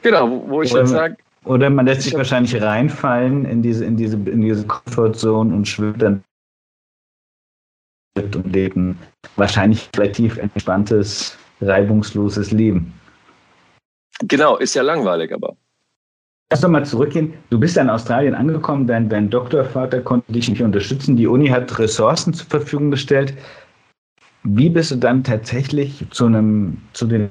Genau, 0.02 0.44
wo 0.48 0.62
ich 0.62 0.72
oder, 0.72 0.82
jetzt 0.82 0.92
sage. 0.92 1.18
Oder 1.46 1.70
man 1.70 1.86
lässt 1.86 2.04
sich 2.04 2.14
wahrscheinlich 2.14 2.62
reinfallen 2.62 3.46
in 3.46 3.62
diese, 3.62 3.84
in 3.86 3.98
diese, 3.98 4.16
in 4.16 4.42
diese 4.42 4.66
Comfortzone 4.66 5.54
und 5.54 5.68
schwimmt 5.68 6.02
dann 6.02 6.24
und 8.18 8.54
lebt 8.54 8.76
ein 8.76 8.98
wahrscheinlich 9.36 9.90
relativ 9.96 10.38
entspanntes, 10.38 11.38
reibungsloses 11.62 12.52
Leben. 12.52 12.94
Genau, 14.24 14.58
ist 14.58 14.76
ja 14.76 14.82
langweilig, 14.82 15.34
aber. 15.34 15.56
Lass 16.52 16.62
doch 16.62 16.70
mal 16.70 16.86
zurückgehen. 16.86 17.34
Du 17.52 17.60
bist 17.60 17.78
in 17.78 17.90
Australien 17.90 18.34
angekommen, 18.34 18.88
dein, 18.88 19.08
dein 19.08 19.30
Doktorvater 19.30 20.02
konnte 20.02 20.32
dich 20.32 20.50
nicht 20.50 20.64
unterstützen. 20.64 21.16
Die 21.16 21.28
Uni 21.28 21.48
hat 21.48 21.78
Ressourcen 21.78 22.34
zur 22.34 22.48
Verfügung 22.48 22.90
gestellt. 22.90 23.36
Wie 24.44 24.70
bist 24.70 24.90
du 24.90 24.96
dann 24.96 25.24
tatsächlich 25.24 26.04
zu, 26.10 26.26
einem, 26.26 26.82
zu 26.94 27.06
den 27.06 27.30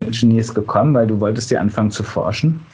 Engineers 0.00 0.52
gekommen, 0.52 0.92
weil 0.94 1.06
du 1.06 1.20
wolltest 1.20 1.52
ja 1.52 1.60
anfangen 1.60 1.92
zu 1.92 2.02
forschen? 2.02 2.66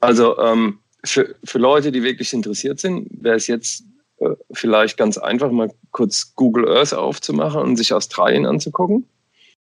Also 0.00 0.36
ähm, 0.38 0.80
für, 1.04 1.32
für 1.44 1.58
Leute, 1.58 1.92
die 1.92 2.02
wirklich 2.02 2.32
interessiert 2.32 2.80
sind, 2.80 3.08
wäre 3.22 3.36
es 3.36 3.46
jetzt 3.46 3.84
äh, 4.18 4.30
vielleicht 4.52 4.96
ganz 4.96 5.16
einfach 5.16 5.52
mal 5.52 5.72
kurz 5.92 6.34
Google 6.34 6.68
Earth 6.68 6.92
aufzumachen 6.92 7.60
und 7.60 7.76
sich 7.76 7.92
Australien 7.94 8.46
anzugucken 8.46 9.06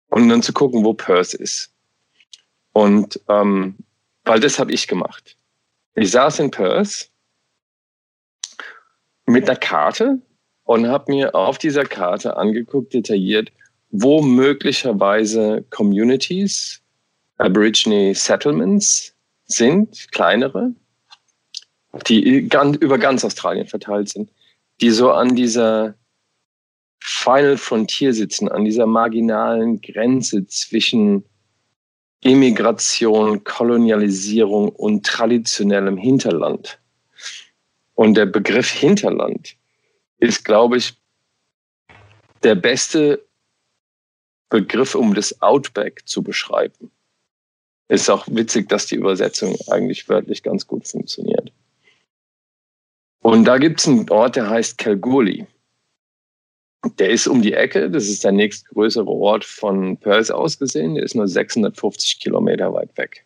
und 0.09 0.29
dann 0.29 0.43
zu 0.43 0.53
gucken, 0.53 0.83
wo 0.83 0.93
Perth 0.93 1.33
ist. 1.33 1.73
Und 2.73 3.19
ähm, 3.27 3.75
weil 4.29 4.39
das 4.39 4.59
habe 4.59 4.71
ich 4.71 4.87
gemacht. 4.87 5.37
Ich 5.95 6.11
saß 6.11 6.39
in 6.39 6.51
Perth 6.51 7.09
mit 9.25 9.49
einer 9.49 9.59
Karte 9.59 10.21
und 10.63 10.87
habe 10.87 11.11
mir 11.11 11.35
auf 11.35 11.57
dieser 11.57 11.83
Karte 11.83 12.37
angeguckt, 12.37 12.93
detailliert, 12.93 13.51
wo 13.89 14.21
möglicherweise 14.21 15.65
Communities, 15.71 16.81
Aborigine 17.37 18.13
Settlements 18.13 19.15
sind, 19.45 20.11
kleinere, 20.11 20.73
die 22.07 22.21
über 22.21 22.97
ganz 22.97 23.25
Australien 23.25 23.67
verteilt 23.67 24.09
sind 24.09 24.31
die 24.81 24.91
so 24.91 25.11
an 25.11 25.35
dieser 25.35 25.95
Final 26.99 27.57
Frontier 27.57 28.13
sitzen, 28.13 28.49
an 28.49 28.65
dieser 28.65 28.85
marginalen 28.85 29.81
Grenze 29.81 30.45
zwischen 30.47 31.25
Immigration, 32.21 33.43
Kolonialisierung 33.43 34.69
und 34.69 35.05
traditionellem 35.05 35.97
Hinterland. 35.97 36.79
Und 37.95 38.15
der 38.15 38.25
Begriff 38.25 38.69
Hinterland 38.69 39.55
ist, 40.19 40.43
glaube 40.43 40.77
ich, 40.77 40.93
der 42.43 42.55
beste 42.55 43.25
Begriff, 44.49 44.95
um 44.95 45.13
das 45.13 45.41
Outback 45.41 46.01
zu 46.05 46.21
beschreiben. 46.23 46.91
Ist 47.87 48.09
auch 48.09 48.27
witzig, 48.27 48.69
dass 48.69 48.85
die 48.85 48.95
Übersetzung 48.95 49.57
eigentlich 49.67 50.07
wörtlich 50.09 50.43
ganz 50.43 50.67
gut 50.67 50.87
funktioniert. 50.87 51.51
Und 53.21 53.45
da 53.45 53.57
gibt 53.57 53.79
es 53.79 53.87
einen 53.87 54.09
Ort, 54.09 54.35
der 54.35 54.49
heißt 54.49 54.77
Kalgoorlie. 54.77 55.47
Der 56.97 57.09
ist 57.09 57.27
um 57.27 57.41
die 57.41 57.53
Ecke, 57.53 57.89
das 57.89 58.07
ist 58.07 58.23
der 58.23 58.31
nächstgrößere 58.31 59.07
Ort 59.07 59.43
von 59.43 59.97
Perth 59.97 60.31
aus 60.31 60.57
gesehen, 60.57 60.95
der 60.95 61.03
ist 61.03 61.15
nur 61.15 61.27
650 61.27 62.19
Kilometer 62.19 62.73
weit 62.73 62.97
weg. 62.97 63.25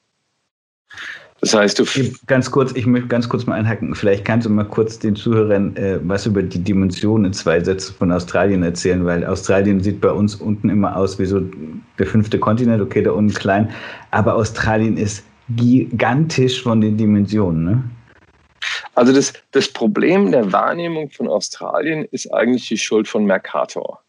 Das 1.44 1.54
heißt, 1.54 1.78
du. 1.78 1.84
Ganz 2.26 2.50
kurz, 2.50 2.72
ich 2.74 2.86
möchte 2.86 3.10
ganz 3.10 3.28
kurz 3.28 3.46
mal 3.46 3.56
einhaken. 3.56 3.94
Vielleicht 3.96 4.24
kannst 4.24 4.46
du 4.46 4.50
mal 4.50 4.64
kurz 4.64 4.98
den 4.98 5.14
Zuhörern 5.14 5.76
äh, 5.76 6.00
was 6.02 6.26
über 6.26 6.42
die 6.42 6.60
Dimensionen 6.60 7.26
in 7.26 7.34
zwei 7.34 7.60
Sätzen 7.62 7.94
von 7.96 8.14
Australien 8.14 8.64
erzählen, 8.64 9.04
weil 9.04 9.26
Australien 9.26 9.82
sieht 9.82 10.00
bei 10.00 10.12
uns 10.12 10.36
unten 10.36 10.70
immer 10.70 10.96
aus 10.96 11.20
wie 11.20 11.26
so 11.26 11.42
der 12.00 12.06
fünfte 12.06 12.40
Kontinent, 12.40 12.82
okay, 12.82 13.04
da 13.04 13.12
unten 13.12 13.34
klein, 13.34 13.70
aber 14.12 14.36
Australien 14.36 14.96
ist 14.96 15.26
gigantisch 15.50 16.64
von 16.64 16.80
den 16.80 16.96
Dimensionen, 16.96 17.66
ne? 17.66 17.84
Also 18.96 19.14
das, 19.14 19.34
das 19.52 19.68
Problem 19.68 20.32
der 20.32 20.52
Wahrnehmung 20.52 21.10
von 21.10 21.28
Australien 21.28 22.06
ist 22.12 22.34
eigentlich 22.34 22.68
die 22.68 22.78
Schuld 22.78 23.08
von 23.08 23.26
Mercator. 23.26 24.02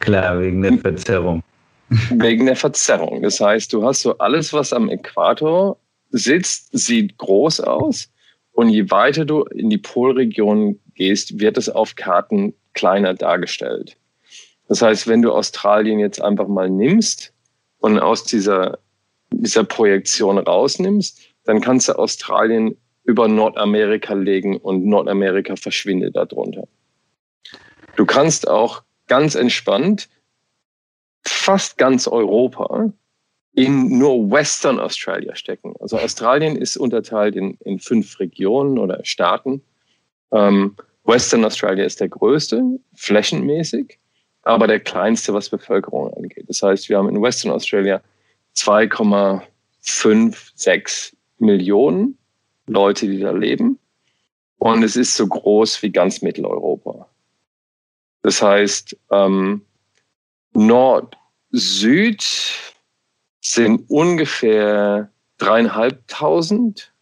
Klar, 0.00 0.40
wegen 0.40 0.62
der 0.62 0.78
Verzerrung. 0.78 1.42
Wegen 2.10 2.46
der 2.46 2.56
Verzerrung. 2.56 3.22
Das 3.22 3.40
heißt, 3.40 3.72
du 3.72 3.84
hast 3.84 4.02
so 4.02 4.16
alles, 4.18 4.52
was 4.54 4.72
am 4.72 4.88
Äquator 4.88 5.76
sitzt, 6.10 6.70
sieht 6.72 7.18
groß 7.18 7.60
aus. 7.60 8.10
Und 8.52 8.70
je 8.70 8.90
weiter 8.90 9.24
du 9.24 9.42
in 9.44 9.68
die 9.68 9.78
Polregion 9.78 10.80
gehst, 10.94 11.38
wird 11.40 11.58
es 11.58 11.68
auf 11.68 11.94
Karten 11.94 12.54
kleiner 12.72 13.14
dargestellt. 13.14 13.96
Das 14.68 14.80
heißt, 14.80 15.06
wenn 15.08 15.22
du 15.22 15.32
Australien 15.32 15.98
jetzt 15.98 16.22
einfach 16.22 16.48
mal 16.48 16.70
nimmst 16.70 17.32
und 17.78 17.98
aus 17.98 18.24
dieser, 18.24 18.78
dieser 19.30 19.64
Projektion 19.64 20.38
rausnimmst, 20.38 21.20
dann 21.44 21.60
kannst 21.60 21.88
du 21.88 21.98
Australien 21.98 22.76
über 23.04 23.28
Nordamerika 23.28 24.14
legen 24.14 24.56
und 24.56 24.84
Nordamerika 24.84 25.56
verschwindet 25.56 26.16
darunter. 26.16 26.66
Du 27.96 28.06
kannst 28.06 28.48
auch 28.48 28.82
ganz 29.06 29.34
entspannt 29.34 30.08
fast 31.26 31.78
ganz 31.78 32.06
Europa 32.08 32.92
in 33.54 33.98
nur 33.98 34.30
Western 34.30 34.78
Australia 34.80 35.34
stecken. 35.36 35.74
Also 35.80 35.98
Australien 35.98 36.56
ist 36.56 36.76
unterteilt 36.76 37.36
in, 37.36 37.56
in 37.60 37.78
fünf 37.78 38.18
Regionen 38.18 38.78
oder 38.78 39.02
Staaten. 39.04 39.62
Ähm, 40.32 40.76
Western 41.04 41.44
Australia 41.44 41.84
ist 41.84 42.00
der 42.00 42.08
größte, 42.08 42.80
flächenmäßig, 42.94 44.00
aber 44.42 44.66
der 44.66 44.80
kleinste, 44.80 45.32
was 45.34 45.50
Bevölkerung 45.50 46.12
angeht. 46.14 46.46
Das 46.48 46.62
heißt, 46.62 46.88
wir 46.88 46.98
haben 46.98 47.08
in 47.08 47.22
Western 47.22 47.52
Australia 47.52 48.02
2,56 48.56 51.12
Millionen 51.38 52.18
Leute, 52.66 53.06
die 53.06 53.20
da 53.20 53.30
leben. 53.30 53.78
Und 54.58 54.82
es 54.82 54.96
ist 54.96 55.16
so 55.16 55.26
groß 55.26 55.82
wie 55.82 55.90
ganz 55.90 56.22
Mitteleuropa. 56.22 57.08
Das 58.22 58.40
heißt, 58.40 58.96
ähm, 59.10 59.62
Nord, 60.54 61.16
Süd 61.50 62.24
sind 63.40 63.84
ungefähr 63.90 65.10
dreieinhalbtausend, 65.38 66.92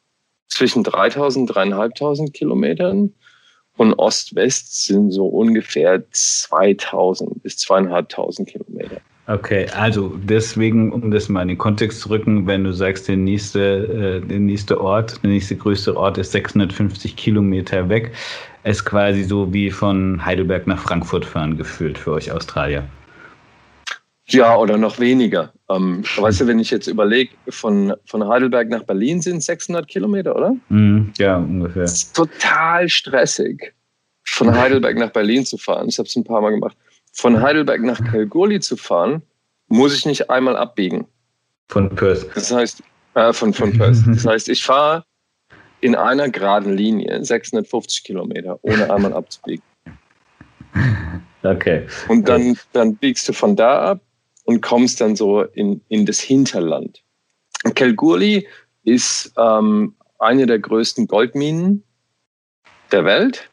zwischen 0.48 0.82
3000 0.82 1.54
dreieinhalbtausend 1.54 2.34
Kilometern. 2.34 3.14
Und 3.76 3.94
Ost-West 3.94 4.84
sind 4.84 5.12
so 5.12 5.26
ungefähr 5.26 6.02
2000 6.10 7.42
bis 7.42 7.56
zweieinhalbtausend 7.58 8.48
Kilometer. 8.48 9.00
Okay, 9.28 9.68
also 9.68 10.18
deswegen, 10.24 10.90
um 10.90 11.12
das 11.12 11.28
mal 11.28 11.42
in 11.42 11.48
den 11.48 11.58
Kontext 11.58 12.00
zu 12.00 12.10
rücken, 12.10 12.46
wenn 12.48 12.64
du 12.64 12.72
sagst, 12.72 13.06
der 13.06 13.16
nächste, 13.16 14.20
äh, 14.20 14.26
der 14.26 14.40
nächste 14.40 14.80
Ort, 14.80 15.22
der 15.22 15.30
nächste 15.30 15.54
größte 15.54 15.96
Ort 15.96 16.18
ist 16.18 16.32
650 16.32 17.14
Kilometer 17.14 17.88
weg, 17.88 18.12
ist 18.64 18.84
quasi 18.84 19.22
so 19.22 19.52
wie 19.52 19.70
von 19.70 20.24
Heidelberg 20.24 20.66
nach 20.66 20.78
Frankfurt 20.78 21.24
fahren 21.24 21.56
gefühlt 21.56 21.98
für 21.98 22.12
euch 22.12 22.32
Australier. 22.32 22.84
Ja, 24.26 24.56
oder 24.56 24.76
noch 24.76 24.98
weniger. 24.98 25.52
Ähm, 25.70 26.02
weißt 26.16 26.40
du, 26.40 26.46
wenn 26.48 26.58
ich 26.58 26.70
jetzt 26.70 26.88
überlege, 26.88 27.30
von, 27.48 27.94
von 28.06 28.26
Heidelberg 28.26 28.68
nach 28.70 28.82
Berlin 28.82 29.20
sind 29.20 29.42
600 29.42 29.86
Kilometer, 29.86 30.34
oder? 30.34 30.56
Mm, 30.68 31.12
ja, 31.18 31.36
ungefähr. 31.36 31.82
Das 31.82 31.92
ist 31.94 32.16
total 32.16 32.88
stressig, 32.88 33.72
von 34.24 34.52
Heidelberg 34.52 34.96
nach 34.96 35.10
Berlin 35.10 35.44
zu 35.44 35.58
fahren. 35.58 35.88
Ich 35.88 35.98
habe 35.98 36.08
es 36.08 36.16
ein 36.16 36.24
paar 36.24 36.40
Mal 36.40 36.50
gemacht 36.50 36.76
von 37.12 37.40
Heidelberg 37.40 37.82
nach 37.82 38.02
Kalgoorlie 38.02 38.60
zu 38.60 38.76
fahren, 38.76 39.22
muss 39.68 39.94
ich 39.94 40.06
nicht 40.06 40.30
einmal 40.30 40.56
abbiegen. 40.56 41.06
Von 41.68 41.94
Perth. 41.94 42.26
Das 42.34 42.52
heißt, 42.52 42.82
äh, 43.14 43.32
von, 43.32 43.52
von 43.52 43.72
Perth. 43.76 43.98
Das 44.06 44.26
heißt, 44.26 44.48
ich 44.48 44.64
fahre 44.64 45.04
in 45.80 45.94
einer 45.94 46.28
geraden 46.28 46.76
Linie 46.76 47.24
650 47.24 48.04
Kilometer, 48.04 48.58
ohne 48.62 48.92
einmal 48.92 49.12
abzubiegen. 49.12 49.64
Okay. 51.42 51.86
Und 52.08 52.28
dann, 52.28 52.56
dann 52.72 52.96
biegst 52.96 53.28
du 53.28 53.32
von 53.32 53.56
da 53.56 53.90
ab 53.90 54.00
und 54.44 54.60
kommst 54.62 55.00
dann 55.00 55.16
so 55.16 55.42
in, 55.42 55.80
in 55.88 56.06
das 56.06 56.20
Hinterland. 56.20 57.02
Kalgoorlie 57.74 58.46
ist 58.84 59.32
ähm, 59.36 59.94
eine 60.18 60.46
der 60.46 60.58
größten 60.58 61.06
Goldminen 61.06 61.82
der 62.90 63.04
Welt. 63.04 63.50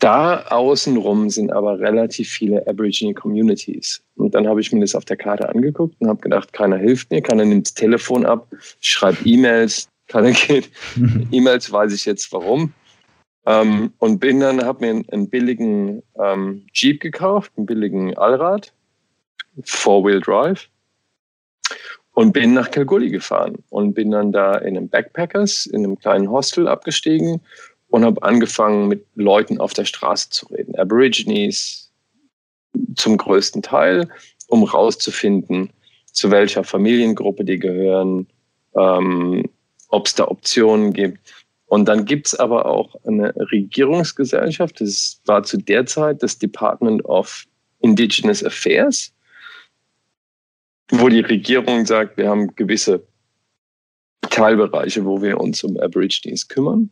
da 0.00 0.42
außenrum 0.48 1.30
sind 1.30 1.52
aber 1.52 1.78
relativ 1.78 2.28
viele 2.28 2.66
Aborigine 2.66 3.14
Communities. 3.14 4.02
Und 4.16 4.34
dann 4.34 4.46
habe 4.48 4.60
ich 4.60 4.72
mir 4.72 4.80
das 4.80 4.94
auf 4.94 5.04
der 5.04 5.16
Karte 5.16 5.48
angeguckt 5.48 5.94
und 6.00 6.08
habe 6.08 6.20
gedacht, 6.20 6.52
keiner 6.52 6.76
hilft 6.76 7.10
mir, 7.10 7.22
keiner 7.22 7.44
nimmt 7.44 7.68
das 7.68 7.74
Telefon 7.74 8.26
ab, 8.26 8.48
schreibt 8.80 9.24
E-Mails, 9.24 9.88
keiner 10.08 10.32
geht. 10.48 10.70
E-Mails 11.30 11.70
weiß 11.70 11.92
ich 11.92 12.04
jetzt 12.06 12.32
warum. 12.32 12.72
Ähm, 13.46 13.92
und 13.98 14.18
bin 14.18 14.40
dann, 14.40 14.64
habe 14.64 14.84
mir 14.84 14.90
einen, 14.90 15.08
einen 15.10 15.30
billigen 15.30 16.02
ähm, 16.22 16.66
Jeep 16.72 17.00
gekauft, 17.00 17.52
einen 17.56 17.66
billigen 17.66 18.16
Allrad, 18.16 18.72
Four-Wheel 19.62 20.20
Drive 20.20 20.68
und 22.12 22.32
bin 22.32 22.54
nach 22.54 22.70
Kalgoorlie 22.70 23.10
gefahren 23.10 23.56
und 23.70 23.94
bin 23.94 24.10
dann 24.10 24.32
da 24.32 24.54
in 24.56 24.76
einem 24.76 24.88
Backpackers, 24.88 25.66
in 25.66 25.84
einem 25.84 25.98
kleinen 25.98 26.30
Hostel 26.30 26.68
abgestiegen 26.68 27.40
und 27.88 28.04
habe 28.04 28.22
angefangen, 28.22 28.88
mit 28.88 29.06
Leuten 29.14 29.58
auf 29.58 29.72
der 29.72 29.84
Straße 29.84 30.30
zu 30.30 30.46
reden. 30.46 30.76
Aborigines 30.76 31.92
zum 32.96 33.16
größten 33.16 33.62
Teil, 33.62 34.08
um 34.48 34.64
rauszufinden, 34.64 35.72
zu 36.12 36.30
welcher 36.30 36.64
Familiengruppe 36.64 37.44
die 37.44 37.58
gehören, 37.58 38.26
ähm, 38.76 39.48
ob 39.88 40.06
es 40.06 40.14
da 40.14 40.28
Optionen 40.28 40.92
gibt. 40.92 41.18
Und 41.66 41.86
dann 41.86 42.04
gibt 42.04 42.28
es 42.28 42.34
aber 42.34 42.66
auch 42.66 42.94
eine 43.04 43.34
Regierungsgesellschaft, 43.50 44.80
das 44.80 45.20
war 45.26 45.42
zu 45.42 45.56
der 45.56 45.86
Zeit 45.86 46.22
das 46.22 46.38
Department 46.38 47.04
of 47.04 47.46
Indigenous 47.80 48.44
Affairs, 48.44 49.12
wo 51.00 51.08
die 51.08 51.20
Regierung 51.20 51.86
sagt, 51.86 52.16
wir 52.16 52.28
haben 52.28 52.54
gewisse 52.56 53.06
Teilbereiche, 54.30 55.04
wo 55.04 55.22
wir 55.22 55.40
uns 55.40 55.62
um 55.64 55.78
Aborigines 55.78 56.48
kümmern. 56.48 56.90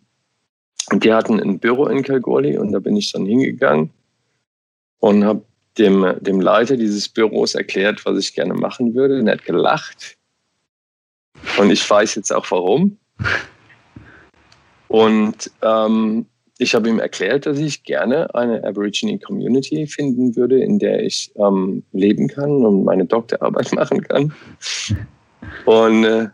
Und 0.91 1.05
die 1.05 1.13
hatten 1.13 1.41
ein 1.41 1.59
Büro 1.59 1.87
in 1.87 2.03
Kalgoorlie 2.03 2.59
und 2.59 2.73
da 2.73 2.79
bin 2.79 2.97
ich 2.97 3.13
dann 3.13 3.25
hingegangen 3.27 3.91
und 4.99 5.25
habe 5.25 5.45
dem, 5.79 6.15
dem 6.21 6.41
Leiter 6.41 6.77
dieses 6.77 7.09
Büros 7.09 7.55
erklärt, 7.55 8.05
was 8.05 8.19
ich 8.19 8.35
gerne 8.35 8.55
machen 8.55 8.95
würde. 8.95 9.19
Und 9.19 9.27
er 9.27 9.35
hat 9.35 9.45
gelacht. 9.45 10.17
Und 11.59 11.71
ich 11.71 11.89
weiß 11.89 12.15
jetzt 12.17 12.33
auch 12.33 12.51
warum. 12.51 12.99
Und 14.89 15.51
ähm, 15.63 16.27
ich 16.63 16.75
habe 16.75 16.89
ihm 16.89 16.99
erklärt, 16.99 17.47
dass 17.47 17.59
ich 17.59 17.83
gerne 17.83 18.33
eine 18.35 18.63
Aborigine 18.65 19.19
Community 19.19 19.87
finden 19.87 20.37
würde, 20.37 20.63
in 20.63 20.79
der 20.79 21.03
ich 21.03 21.33
ähm, 21.37 21.83
leben 21.93 22.29
kann 22.29 22.65
und 22.65 22.85
meine 22.85 23.05
Doktorarbeit 23.05 23.73
machen 23.75 24.03
kann. 24.03 24.33
Und 25.65 26.05
äh, 26.05 26.29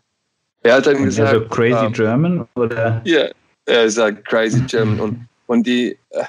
er 0.63 0.75
hat 0.75 0.87
dann 0.87 1.03
gesagt. 1.05 1.29
Also 1.33 1.49
crazy 1.49 1.87
ähm, 1.87 1.93
German 1.93 2.47
oder? 2.55 3.01
Ja, 3.05 3.29
er 3.65 3.91
sagt 3.91 4.27
Crazy 4.27 4.61
German. 4.63 5.01
Und, 5.01 5.29
und 5.47 5.67
die, 5.67 5.99
äh, 6.11 6.25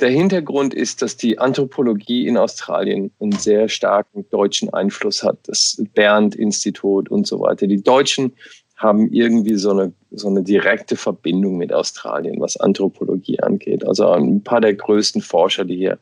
der 0.00 0.10
Hintergrund 0.10 0.72
ist, 0.72 1.02
dass 1.02 1.16
die 1.16 1.38
Anthropologie 1.38 2.26
in 2.26 2.36
Australien 2.36 3.10
einen 3.20 3.32
sehr 3.32 3.68
starken 3.68 4.28
deutschen 4.30 4.72
Einfluss 4.72 5.22
hat. 5.22 5.38
Das 5.46 5.82
Bernd-Institut 5.94 7.10
und 7.10 7.26
so 7.26 7.40
weiter. 7.40 7.66
Die 7.66 7.82
Deutschen 7.82 8.32
haben 8.80 9.12
irgendwie 9.12 9.56
so 9.56 9.70
eine, 9.72 9.92
so 10.10 10.28
eine 10.28 10.42
direkte 10.42 10.96
Verbindung 10.96 11.58
mit 11.58 11.70
Australien, 11.70 12.40
was 12.40 12.56
Anthropologie 12.56 13.38
angeht. 13.40 13.86
Also 13.86 14.08
ein 14.08 14.42
paar 14.42 14.62
der 14.62 14.72
größten 14.72 15.20
Forscher, 15.20 15.66
die 15.66 15.76
hier 15.76 15.98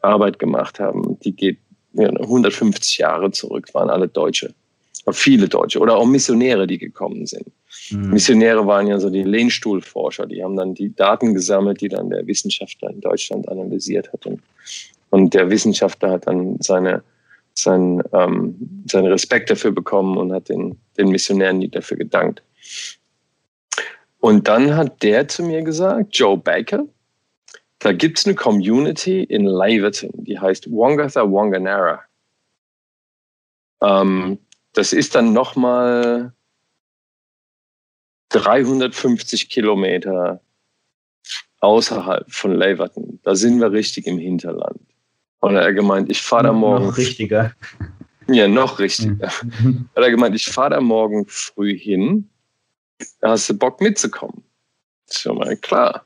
Arbeit 0.00 0.38
gemacht 0.38 0.80
haben, 0.80 1.18
die 1.20 1.32
geht 1.32 1.58
150 1.98 2.98
Jahre 2.98 3.30
zurück, 3.32 3.72
waren 3.74 3.90
alle 3.90 4.08
Deutsche. 4.08 4.54
Viele 5.12 5.46
Deutsche 5.46 5.78
oder 5.78 5.96
auch 5.96 6.06
Missionäre, 6.06 6.66
die 6.66 6.78
gekommen 6.78 7.26
sind. 7.26 7.46
Mhm. 7.90 8.10
Missionäre 8.10 8.66
waren 8.66 8.86
ja 8.86 8.98
so 8.98 9.10
die 9.10 9.22
Lehnstuhlforscher, 9.22 10.26
die 10.26 10.42
haben 10.42 10.56
dann 10.56 10.74
die 10.74 10.94
Daten 10.94 11.34
gesammelt, 11.34 11.82
die 11.82 11.88
dann 11.88 12.10
der 12.10 12.26
Wissenschaftler 12.26 12.90
in 12.90 13.00
Deutschland 13.02 13.48
analysiert 13.48 14.12
hat. 14.12 14.26
Und, 14.26 14.40
und 15.10 15.34
der 15.34 15.50
Wissenschaftler 15.50 16.12
hat 16.12 16.26
dann 16.26 16.56
seine, 16.60 17.02
sein, 17.58 18.02
ähm, 18.12 18.84
seinen 18.90 19.06
Respekt 19.06 19.50
dafür 19.50 19.72
bekommen 19.72 20.16
und 20.16 20.32
hat 20.32 20.48
den, 20.48 20.78
den 20.96 21.08
Missionären 21.08 21.58
nie 21.58 21.68
dafür 21.68 21.96
gedankt. 21.96 22.42
Und 24.20 24.48
dann 24.48 24.76
hat 24.76 25.02
der 25.02 25.28
zu 25.28 25.42
mir 25.42 25.62
gesagt, 25.62 26.16
Joe 26.16 26.36
Baker, 26.36 26.84
da 27.78 27.92
gibt 27.92 28.18
es 28.18 28.26
eine 28.26 28.34
Community 28.34 29.22
in 29.22 29.44
Laverton, 29.44 30.10
die 30.24 30.38
heißt 30.38 30.70
Wongatha 30.70 31.22
Wanganara. 31.22 32.02
Ähm, 33.82 34.38
das 34.72 34.92
ist 34.92 35.14
dann 35.14 35.32
nochmal 35.32 36.32
350 38.30 39.48
Kilometer 39.48 40.40
außerhalb 41.60 42.30
von 42.30 42.54
Laverton. 42.54 43.20
Da 43.22 43.34
sind 43.34 43.60
wir 43.60 43.72
richtig 43.72 44.06
im 44.06 44.18
Hinterland. 44.18 44.80
Und 45.46 45.54
er 45.54 45.72
gemeint, 45.72 46.10
ich 46.10 46.20
fahre 46.22 46.44
da 46.44 46.52
morgen. 46.52 46.86
Noch 46.86 46.98
richtiger. 46.98 47.52
Ja, 48.26 48.48
noch 48.48 48.80
richtiger. 48.80 49.30
Mhm. 49.60 49.88
Hat 49.94 50.02
er 50.02 50.10
gemeint, 50.10 50.34
ich 50.34 50.46
fahre 50.46 50.70
da 50.70 50.80
morgen 50.80 51.24
früh 51.28 51.78
hin. 51.78 52.28
Da 53.20 53.30
hast 53.30 53.48
du 53.48 53.54
Bock 53.54 53.80
mitzukommen. 53.80 54.42
Schon 55.08 55.38
mal 55.38 55.56
klar. 55.56 56.04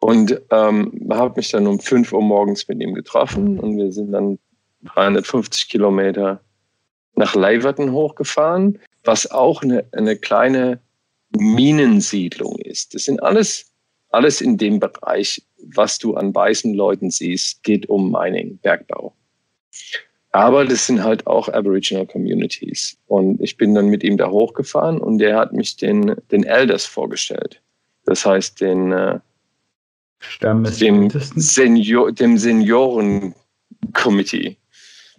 Und 0.00 0.40
ähm, 0.50 1.08
habe 1.12 1.34
mich 1.36 1.52
dann 1.52 1.68
um 1.68 1.78
5 1.78 2.12
Uhr 2.12 2.20
morgens 2.20 2.66
mit 2.66 2.80
ihm 2.80 2.94
getroffen 2.94 3.60
und 3.60 3.76
wir 3.76 3.92
sind 3.92 4.10
dann 4.10 4.40
350 4.86 5.68
Kilometer 5.68 6.40
nach 7.14 7.36
Leiverton 7.36 7.92
hochgefahren, 7.92 8.80
was 9.04 9.30
auch 9.30 9.62
eine, 9.62 9.84
eine 9.92 10.16
kleine 10.16 10.80
Minensiedlung 11.36 12.58
ist. 12.58 12.92
Das 12.92 13.04
sind 13.04 13.22
alles, 13.22 13.70
alles 14.10 14.40
in 14.40 14.58
dem 14.58 14.80
Bereich, 14.80 15.40
was 15.74 15.98
du 15.98 16.14
an 16.14 16.34
weißen 16.34 16.74
Leuten 16.74 17.10
siehst, 17.10 17.62
geht 17.62 17.88
um 17.88 18.10
Mining, 18.10 18.58
Bergbau. 18.58 19.14
Aber 20.32 20.66
das 20.66 20.86
sind 20.86 21.02
halt 21.02 21.26
auch 21.26 21.48
Aboriginal 21.48 22.06
Communities. 22.06 22.98
Und 23.06 23.40
ich 23.40 23.56
bin 23.56 23.74
dann 23.74 23.88
mit 23.88 24.04
ihm 24.04 24.18
da 24.18 24.28
hochgefahren 24.28 25.00
und 25.00 25.16
der 25.18 25.38
hat 25.38 25.54
mich 25.54 25.76
den, 25.76 26.14
den 26.30 26.44
Elders 26.44 26.84
vorgestellt. 26.84 27.62
Das 28.04 28.26
heißt, 28.26 28.60
den, 28.60 28.92
äh, 28.92 29.18
dem, 30.42 31.08
Senior, 31.08 32.12
dem 32.12 32.36
Senioren-Committee. 32.36 34.58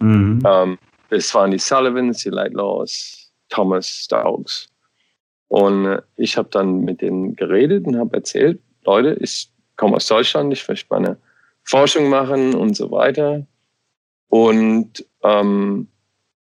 Mhm. 0.00 0.40
Ähm, 0.46 0.78
das 1.10 1.34
waren 1.34 1.50
die 1.50 1.58
Sullivans, 1.58 2.22
die 2.22 2.30
Lightlaws, 2.30 3.32
Thomas 3.48 3.88
Stokes. 3.88 4.68
Und 5.48 5.86
äh, 5.86 6.02
ich 6.16 6.36
habe 6.36 6.48
dann 6.50 6.82
mit 6.82 7.00
denen 7.00 7.34
geredet 7.34 7.86
und 7.86 7.98
habe 7.98 8.18
erzählt, 8.18 8.60
Leute, 8.84 9.16
ich 9.20 9.50
komme 9.78 9.96
aus 9.96 10.06
Deutschland, 10.06 10.52
ich 10.52 10.68
möchte 10.68 10.86
meine 10.90 11.16
Forschung 11.62 12.10
machen 12.10 12.54
und 12.54 12.76
so 12.76 12.90
weiter. 12.90 13.46
Und, 14.28 15.06
ähm, 15.22 15.88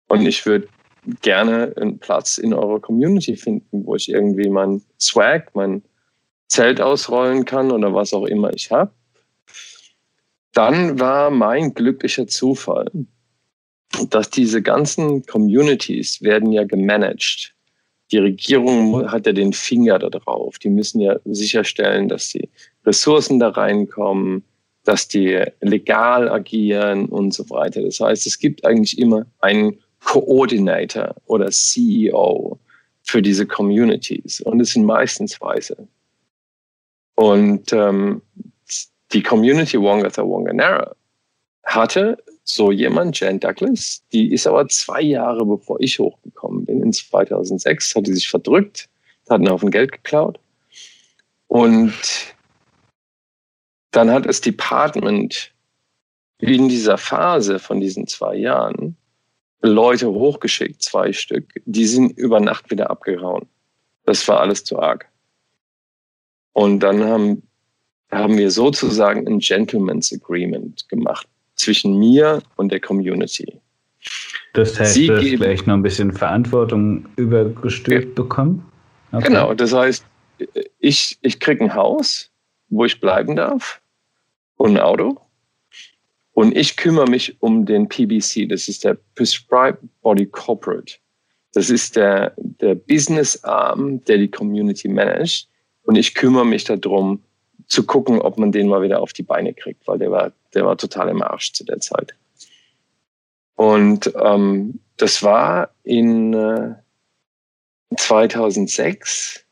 und 0.07 0.25
ich 0.25 0.45
würde 0.45 0.69
gerne 1.21 1.73
einen 1.75 1.99
Platz 1.99 2.38
in 2.38 2.53
eurer 2.53 2.79
Community 2.79 3.36
finden, 3.36 3.86
wo 3.86 3.95
ich 3.95 4.07
irgendwie 4.07 4.49
mein 4.49 4.81
Swag, 4.97 5.53
mein 5.53 5.84
Zelt 6.47 6.79
ausrollen 6.79 7.43
kann 7.43 7.71
oder 7.71 7.93
was 7.93 8.13
auch 8.13 8.25
immer 8.25 8.53
ich 8.53 8.71
habe. 8.71 8.91
Dann 10.53 10.99
war 10.99 11.29
mein 11.29 11.73
glücklicher 11.73 12.27
Zufall, 12.27 12.89
dass 14.09 14.29
diese 14.29 14.61
ganzen 14.61 15.25
Communities 15.25 16.21
werden 16.21 16.51
ja 16.51 16.63
gemanagt 16.63 17.53
die 18.13 18.19
Regierung 18.19 19.11
hat 19.11 19.25
ja 19.25 19.34
den 19.34 19.53
Finger 19.53 19.97
da 19.97 20.09
drauf. 20.09 20.59
Die 20.59 20.69
müssen 20.69 21.01
ja 21.01 21.17
sicherstellen, 21.25 22.07
dass 22.07 22.29
die 22.29 22.47
Ressourcen 22.86 23.39
da 23.39 23.49
reinkommen, 23.49 24.43
dass 24.84 25.07
die 25.07 25.41
legal 25.61 26.29
agieren 26.29 27.05
und 27.05 27.34
so 27.34 27.49
weiter. 27.49 27.81
Das 27.81 27.99
heißt, 27.99 28.27
es 28.27 28.38
gibt 28.38 28.65
eigentlich 28.65 28.97
immer 28.99 29.25
einen 29.39 29.79
Coordinator 30.03 31.15
oder 31.25 31.49
CEO 31.49 32.59
für 33.03 33.21
diese 33.21 33.45
Communities 33.45 34.41
und 34.41 34.59
es 34.59 34.71
sind 34.71 34.86
meistens 34.86 35.39
Weiße. 35.39 35.88
Und 37.15 37.71
ähm, 37.71 38.21
die 39.13 39.23
Community 39.23 39.79
Wongatha 39.79 40.23
Wanganera 40.23 40.95
hatte 41.63 42.17
so 42.43 42.71
jemand, 42.71 43.19
Jan 43.19 43.39
Douglas, 43.39 44.03
die 44.11 44.34
ist 44.34 44.47
aber 44.47 44.67
zwei 44.67 45.01
Jahre 45.01 45.45
bevor 45.45 45.79
ich 45.79 45.99
hochgekommen 45.99 46.65
bin, 46.65 46.81
in 46.84 46.91
2006, 46.91 47.95
hat 47.95 48.07
die 48.07 48.13
sich 48.13 48.29
verdrückt, 48.29 48.89
hat 49.29 49.39
einen 49.39 49.49
Haufen 49.49 49.71
Geld 49.71 49.91
geklaut. 49.91 50.39
Und 51.47 51.93
dann 53.94 54.12
hat 54.12 54.26
das 54.26 54.41
Department 54.41 55.52
in 56.39 56.68
dieser 56.68 56.98
Phase 56.98 57.60
von 57.60 57.80
diesen 57.80 58.08
zwei 58.08 58.36
Jahren 58.36 58.98
Leute 59.62 60.10
hochgeschickt, 60.10 60.82
zwei 60.82 61.14
Stück, 61.14 61.46
die 61.66 61.86
sind 61.86 62.18
über 62.18 62.41
Nacht 62.41 62.70
wieder 62.70 62.89
abgehauen. 62.89 63.48
Das 64.06 64.28
war 64.28 64.41
alles 64.41 64.66
zu 64.66 64.78
arg. 64.80 65.08
Und 66.52 66.82
dann 66.82 67.02
haben, 67.04 67.44
haben 68.12 68.38
wir 68.38 68.52
sozusagen 68.52 69.26
ein 69.26 69.39
Gentleman's 69.39 70.12
Agreement 70.12 70.89
gemacht 70.89 71.28
zwischen 71.56 71.98
mir 71.98 72.41
und 72.58 72.72
der 72.74 72.82
Community. 72.82 73.62
Das 74.54 74.78
heißt, 74.78 74.96
Sie 74.96 75.08
du 75.08 75.16
hast 75.16 75.24
vielleicht 75.24 75.66
noch 75.66 75.76
ein 75.76 75.84
bisschen 75.84 76.12
Verantwortung 76.12 77.08
übergestülpt 77.16 78.18
ja. 78.18 78.24
bekommen? 78.24 78.70
Okay. 79.14 79.28
Genau, 79.28 79.54
das 79.54 79.72
heißt, 79.72 80.06
ich, 80.80 81.18
ich 81.22 81.39
kriege 81.39 81.64
ein 81.64 81.74
Haus, 81.74 82.30
wo 82.68 82.84
ich 82.84 83.00
bleiben 83.00 83.36
darf 83.36 83.80
und 84.64 84.78
ein 84.78 84.80
Auto. 84.80 85.20
Und 86.32 86.55
ich 86.55 86.78
kümmere 86.78 87.09
mich 87.09 87.36
um 87.41 87.66
den 87.66 87.89
PBC, 87.89 88.47
das 88.47 88.70
ist 88.70 88.86
der 88.86 88.97
Prescribed 89.16 89.80
Body 90.01 90.26
Corporate. 90.26 90.95
Das 91.51 91.70
ist 91.70 91.97
der, 91.97 92.34
der 92.38 92.74
Business-Arm, 92.76 94.03
der 94.05 94.20
die 94.20 94.32
Community 94.32 94.88
managt. 94.88 95.49
Und 95.84 95.97
ich 95.97 96.16
kümmere 96.16 96.45
mich 96.45 96.64
darum, 96.64 97.22
zu 97.68 97.86
gucken, 97.86 98.22
ob 98.22 98.38
man 98.38 98.53
den 98.53 98.70
mal 98.70 98.82
wieder 98.82 99.01
auf 99.01 99.11
die 99.11 99.24
Beine 99.24 99.53
kriegt, 99.53 99.86
weil 99.86 99.99
der 99.99 100.11
war, 100.11 100.32
der 100.53 100.66
war 100.66 100.78
total 100.78 101.09
im 101.09 101.22
Arsch 101.22 101.51
zu 101.51 101.66
der 101.66 101.82
Zeit. 101.82 102.16
Und 103.55 104.14
ähm, 104.16 104.80
das 104.95 105.24
war 105.24 105.72
in 105.84 106.34
äh, 106.34 106.76
2006 107.97 109.43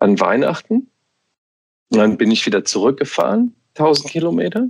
an 0.00 0.20
Weihnachten. 0.20 0.90
Und 1.88 1.98
dann 1.98 2.18
bin 2.18 2.30
ich 2.30 2.44
wieder 2.44 2.64
zurückgefahren, 2.64 3.54
1000 3.74 4.10
Kilometer, 4.10 4.68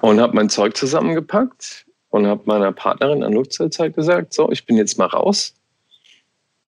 und 0.00 0.20
habe 0.20 0.34
mein 0.34 0.48
Zeug 0.48 0.76
zusammengepackt 0.76 1.86
und 2.10 2.26
habe 2.26 2.42
meiner 2.46 2.72
Partnerin 2.72 3.22
an 3.22 3.32
Luftzeugzeit 3.32 3.94
gesagt, 3.94 4.32
so, 4.32 4.50
ich 4.50 4.64
bin 4.64 4.76
jetzt 4.76 4.98
mal 4.98 5.06
raus. 5.06 5.54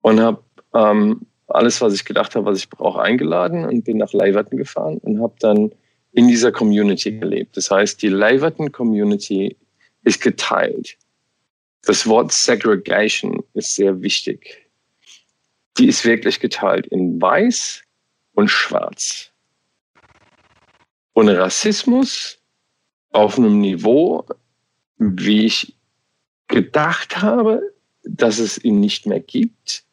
Und 0.02 0.20
habe 0.20 0.44
ähm, 0.74 1.22
alles, 1.48 1.82
was 1.82 1.94
ich 1.94 2.06
gedacht 2.06 2.36
habe, 2.36 2.46
was 2.46 2.58
ich 2.58 2.70
brauche, 2.70 3.02
eingeladen 3.02 3.66
und 3.66 3.84
bin 3.84 3.98
nach 3.98 4.14
Leiverton 4.14 4.58
gefahren 4.58 4.98
und 4.98 5.22
habe 5.22 5.36
dann 5.40 5.72
in 6.14 6.28
dieser 6.28 6.52
Community 6.52 7.12
gelebt. 7.20 7.56
Das 7.56 7.70
heißt, 7.70 8.02
die 8.02 8.10
Leiverton 8.10 8.72
Community 8.72 9.56
ist 10.04 10.22
geteilt. 10.22 10.98
Das 11.84 12.08
Wort 12.08 12.32
Segregation 12.32 13.44
ist 13.54 13.76
sehr 13.76 14.02
wichtig. 14.02 14.68
Die 15.78 15.88
ist 15.88 16.04
wirklich 16.04 16.40
geteilt 16.40 16.88
in 16.88 17.22
weiß 17.22 17.84
und 18.34 18.50
schwarz. 18.50 19.31
Und 21.14 21.30
Rassismus 21.30 22.40
auf 23.12 23.38
einem 23.38 23.60
Niveau, 23.60 24.26
wie 24.98 25.46
ich 25.46 25.76
gedacht 26.48 27.22
habe, 27.22 27.74
dass 28.04 28.40
es 28.40 28.64
ihn 28.64 28.80
nicht 28.80 29.06
mehr 29.06 29.20
gibt, 29.20 29.84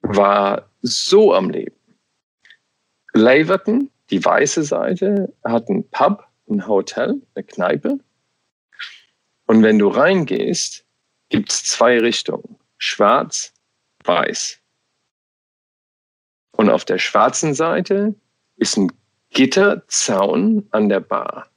war 0.00 0.70
so 0.82 1.34
am 1.34 1.50
Leben. 1.50 1.76
Laverton, 3.14 3.90
die 4.10 4.24
weiße 4.24 4.62
Seite, 4.62 5.32
hat 5.44 5.68
ein 5.68 5.88
Pub, 5.90 6.26
ein 6.48 6.66
Hotel, 6.66 7.20
eine 7.34 7.44
Kneipe. 7.44 7.98
Und 9.46 9.62
wenn 9.62 9.78
du 9.78 9.88
reingehst, 9.88 10.84
gibt 11.30 11.50
es 11.50 11.64
zwei 11.64 11.98
Richtungen. 11.98 12.58
Schwarz, 12.76 13.52
weiß. 14.04 14.60
Und 16.52 16.70
auf 16.70 16.84
der 16.84 16.98
schwarzen 16.98 17.54
Seite 17.54 18.14
ist 18.56 18.76
ein 18.76 18.92
Gitterzaun 19.30 20.66
an 20.70 20.88
der 20.88 21.00
Bar. 21.00 21.48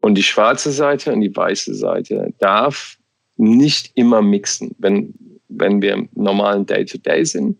Und 0.00 0.14
die 0.14 0.22
schwarze 0.22 0.70
Seite 0.70 1.12
und 1.12 1.20
die 1.20 1.34
weiße 1.34 1.74
Seite 1.74 2.32
darf 2.38 2.96
nicht 3.36 3.90
immer 3.96 4.22
mixen. 4.22 4.74
Wenn 4.78 5.14
wenn 5.48 5.80
wir 5.80 5.94
im 5.94 6.08
normalen 6.14 6.66
Day-to-Day 6.66 7.20
-Day 7.20 7.24
sind, 7.24 7.58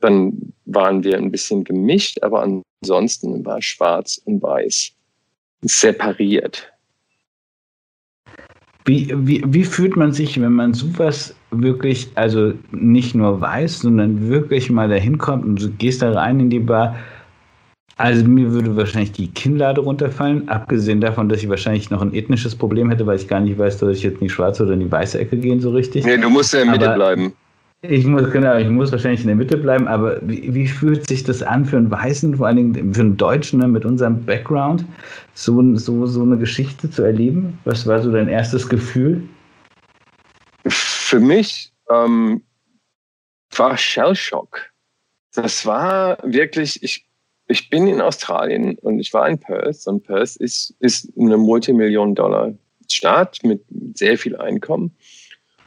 dann 0.00 0.52
waren 0.64 1.04
wir 1.04 1.16
ein 1.16 1.30
bisschen 1.30 1.64
gemischt, 1.64 2.22
aber 2.22 2.42
ansonsten 2.82 3.44
war 3.44 3.62
schwarz 3.62 4.20
und 4.24 4.42
weiß 4.42 4.92
separiert. 5.62 6.68
Wie, 8.84 9.12
wie, 9.14 9.42
wie 9.46 9.64
fühlt 9.64 9.96
man 9.96 10.12
sich, 10.12 10.40
wenn 10.40 10.54
man 10.54 10.74
sowas 10.74 11.36
wirklich, 11.52 12.08
also 12.16 12.52
nicht 12.72 13.14
nur 13.14 13.40
weiß, 13.40 13.80
sondern 13.80 14.28
wirklich 14.28 14.70
mal 14.70 14.88
dahin 14.88 15.18
kommt 15.18 15.44
und 15.44 15.62
du 15.62 15.70
gehst 15.70 16.02
da 16.02 16.10
rein 16.10 16.40
in 16.40 16.50
die 16.50 16.58
Bar 16.58 16.98
also 17.96 18.24
mir 18.24 18.50
würde 18.52 18.76
wahrscheinlich 18.76 19.12
die 19.12 19.28
Kinnlade 19.28 19.80
runterfallen, 19.80 20.48
abgesehen 20.48 21.00
davon, 21.00 21.28
dass 21.28 21.42
ich 21.42 21.48
wahrscheinlich 21.48 21.90
noch 21.90 22.02
ein 22.02 22.14
ethnisches 22.14 22.54
Problem 22.54 22.90
hätte, 22.90 23.06
weil 23.06 23.16
ich 23.16 23.28
gar 23.28 23.40
nicht 23.40 23.58
weiß, 23.58 23.78
dass 23.78 23.96
ich 23.96 24.02
jetzt 24.02 24.14
in 24.14 24.28
die 24.28 24.30
schwarze 24.30 24.64
oder 24.64 24.72
in 24.72 24.80
die 24.80 24.90
weiße 24.90 25.18
Ecke 25.18 25.36
gehen 25.36 25.60
so 25.60 25.70
richtig. 25.70 26.04
Nee, 26.04 26.16
du 26.16 26.30
musst 26.30 26.52
ja 26.52 26.60
in 26.60 26.70
der 26.70 26.78
Mitte 26.78 26.94
bleiben. 26.94 27.32
Ich 27.84 28.06
muss, 28.06 28.30
genau, 28.30 28.56
ich 28.58 28.68
muss 28.68 28.92
wahrscheinlich 28.92 29.22
in 29.22 29.26
der 29.26 29.34
Mitte 29.34 29.56
bleiben, 29.56 29.88
aber 29.88 30.20
wie, 30.22 30.54
wie 30.54 30.68
fühlt 30.68 31.08
sich 31.08 31.24
das 31.24 31.42
an 31.42 31.64
für 31.64 31.78
einen 31.78 31.90
Weißen, 31.90 32.36
vor 32.36 32.46
allen 32.46 32.56
Dingen 32.56 32.94
für 32.94 33.00
einen 33.00 33.16
Deutschen 33.16 33.58
ne, 33.58 33.66
mit 33.66 33.84
unserem 33.84 34.24
Background, 34.24 34.84
so, 35.34 35.76
so, 35.76 36.06
so 36.06 36.22
eine 36.22 36.38
Geschichte 36.38 36.88
zu 36.88 37.02
erleben? 37.02 37.58
Was 37.64 37.84
war 37.88 38.00
so 38.00 38.12
dein 38.12 38.28
erstes 38.28 38.68
Gefühl? 38.68 39.28
Für 40.68 41.18
mich 41.18 41.72
ähm, 41.90 42.42
war 43.56 43.76
Shellshock. 43.76 44.60
Das 45.34 45.66
war 45.66 46.18
wirklich, 46.22 46.80
ich, 46.84 47.04
ich 47.52 47.70
bin 47.70 47.86
in 47.86 48.00
Australien 48.00 48.76
und 48.78 48.98
ich 48.98 49.12
war 49.12 49.28
in 49.28 49.38
Perth 49.38 49.86
und 49.86 50.02
Perth 50.04 50.36
ist, 50.36 50.74
ist 50.80 51.12
eine 51.18 51.36
Multimillion-Dollar-Stadt 51.36 53.40
mit 53.44 53.62
sehr 53.94 54.16
viel 54.16 54.36
Einkommen. 54.36 54.96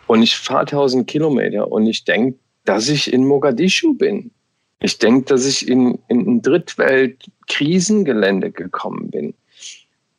Und 0.08 0.24
ich 0.24 0.36
fahre 0.36 0.62
1000 0.62 1.06
Kilometer 1.08 1.72
und 1.72 1.86
ich 1.86 2.04
denke, 2.04 2.40
dass 2.66 2.90
ich 2.90 3.14
in 3.14 3.26
Mogadischu 3.26 3.94
bin. 3.94 4.32
Ich 4.80 4.98
denke, 4.98 5.26
dass 5.26 5.46
ich 5.46 5.68
in, 5.68 6.00
in 6.08 6.28
ein 6.28 6.42
Drittwelt-Krisengelände 6.42 8.50
gekommen 8.52 9.12
bin. 9.12 9.36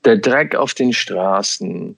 Der 0.05 0.19
Dreck 0.19 0.55
auf 0.55 0.73
den 0.73 0.93
Straßen, 0.93 1.97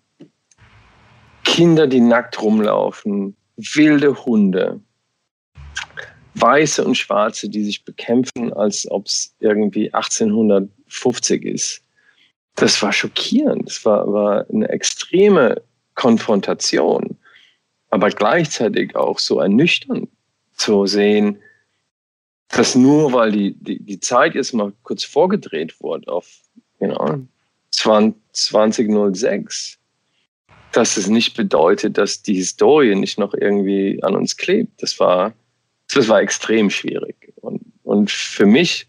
Kinder, 1.45 1.87
die 1.87 2.01
nackt 2.01 2.41
rumlaufen, 2.43 3.37
wilde 3.57 4.25
Hunde, 4.25 4.81
Weiße 6.41 6.84
und 6.84 6.97
Schwarze, 6.97 7.49
die 7.49 7.64
sich 7.64 7.84
bekämpfen, 7.84 8.53
als 8.53 8.89
ob 8.91 9.07
es 9.07 9.34
irgendwie 9.41 9.93
1850 9.93 11.45
ist. 11.45 11.82
Das 12.55 12.80
war 12.82 12.93
schockierend. 12.93 13.68
Das 13.68 13.84
war, 13.84 14.12
war 14.12 14.47
eine 14.51 14.68
extreme 14.68 15.61
Konfrontation, 15.95 17.16
aber 17.91 18.11
gleichzeitig 18.11 18.95
auch 18.97 19.18
so 19.18 19.41
ernüchternd 19.41 20.09
zu 20.55 20.86
sehen, 20.86 21.39
dass 22.49 22.74
nur 22.74 23.12
weil 23.12 23.32
die, 23.32 23.55
die, 23.55 23.82
die 23.82 24.01
Zeit 24.01 24.34
jetzt 24.34 24.55
mal 24.55 24.72
kurz 24.82 25.05
vorgedreht 25.05 25.78
wurde 25.80 26.11
auf 26.11 26.26
you 26.80 26.89
know, 26.89 27.26
2006, 27.70 29.78
dass 30.72 30.97
es 30.97 31.07
nicht 31.09 31.36
bedeutet, 31.36 31.99
dass 31.99 32.22
die 32.22 32.34
Historie 32.34 32.95
nicht 32.95 33.18
noch 33.18 33.34
irgendwie 33.34 34.03
an 34.03 34.16
uns 34.16 34.36
klebt. 34.36 34.82
Das 34.82 34.99
war 34.99 35.34
das 35.95 36.09
war 36.09 36.20
extrem 36.20 36.70
schwierig. 36.70 37.32
Und, 37.36 37.62
und 37.82 38.11
für 38.11 38.47
mich 38.47 38.89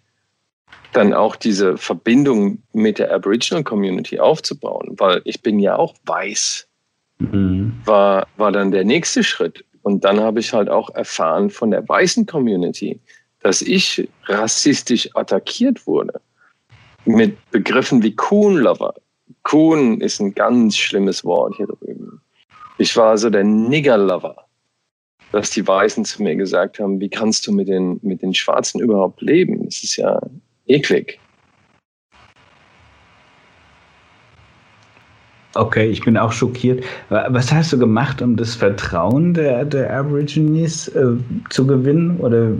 dann 0.93 1.13
auch 1.13 1.35
diese 1.35 1.77
Verbindung 1.77 2.61
mit 2.73 2.99
der 2.99 3.13
Aboriginal 3.13 3.63
Community 3.63 4.19
aufzubauen, 4.19 4.95
weil 4.97 5.21
ich 5.23 5.41
bin 5.41 5.59
ja 5.59 5.75
auch 5.75 5.93
weiß, 6.05 6.67
mhm. 7.19 7.79
war, 7.85 8.27
war 8.37 8.51
dann 8.51 8.71
der 8.71 8.83
nächste 8.83 9.23
Schritt. 9.23 9.63
Und 9.83 10.03
dann 10.03 10.19
habe 10.19 10.39
ich 10.39 10.51
halt 10.51 10.69
auch 10.69 10.89
erfahren 10.95 11.49
von 11.49 11.71
der 11.71 11.87
weißen 11.87 12.25
Community, 12.25 12.99
dass 13.41 13.61
ich 13.61 14.09
rassistisch 14.25 15.09
attackiert 15.15 15.85
wurde 15.87 16.19
mit 17.05 17.37
Begriffen 17.51 18.03
wie 18.03 18.15
Coon-Lover. 18.15 18.93
Coon 19.43 20.01
ist 20.01 20.19
ein 20.19 20.35
ganz 20.35 20.75
schlimmes 20.75 21.23
Wort 21.23 21.55
hier 21.55 21.67
drüben. 21.67 22.21
Ich 22.77 22.95
war 22.97 23.17
so 23.17 23.29
der 23.29 23.43
Nigger-Lover 23.43 24.48
dass 25.31 25.51
die 25.51 25.67
Weißen 25.67 26.05
zu 26.05 26.23
mir 26.23 26.35
gesagt 26.35 26.79
haben, 26.79 26.99
wie 26.99 27.09
kannst 27.09 27.45
du 27.47 27.51
mit 27.51 27.67
den, 27.67 27.99
mit 28.01 28.21
den 28.21 28.33
Schwarzen 28.33 28.79
überhaupt 28.81 29.21
leben? 29.21 29.65
Das 29.65 29.83
ist 29.83 29.95
ja 29.95 30.19
eklig. 30.67 31.19
Okay, 35.55 35.87
ich 35.89 36.01
bin 36.01 36.15
auch 36.15 36.31
schockiert. 36.31 36.83
Was 37.09 37.51
hast 37.51 37.73
du 37.73 37.79
gemacht, 37.79 38.21
um 38.21 38.35
das 38.35 38.53
Vertrauen 38.53 39.33
der, 39.33 39.65
der 39.65 39.91
Aborigines 39.91 40.89
äh, 40.89 41.15
zu 41.49 41.65
gewinnen? 41.65 42.17
Oder 42.19 42.51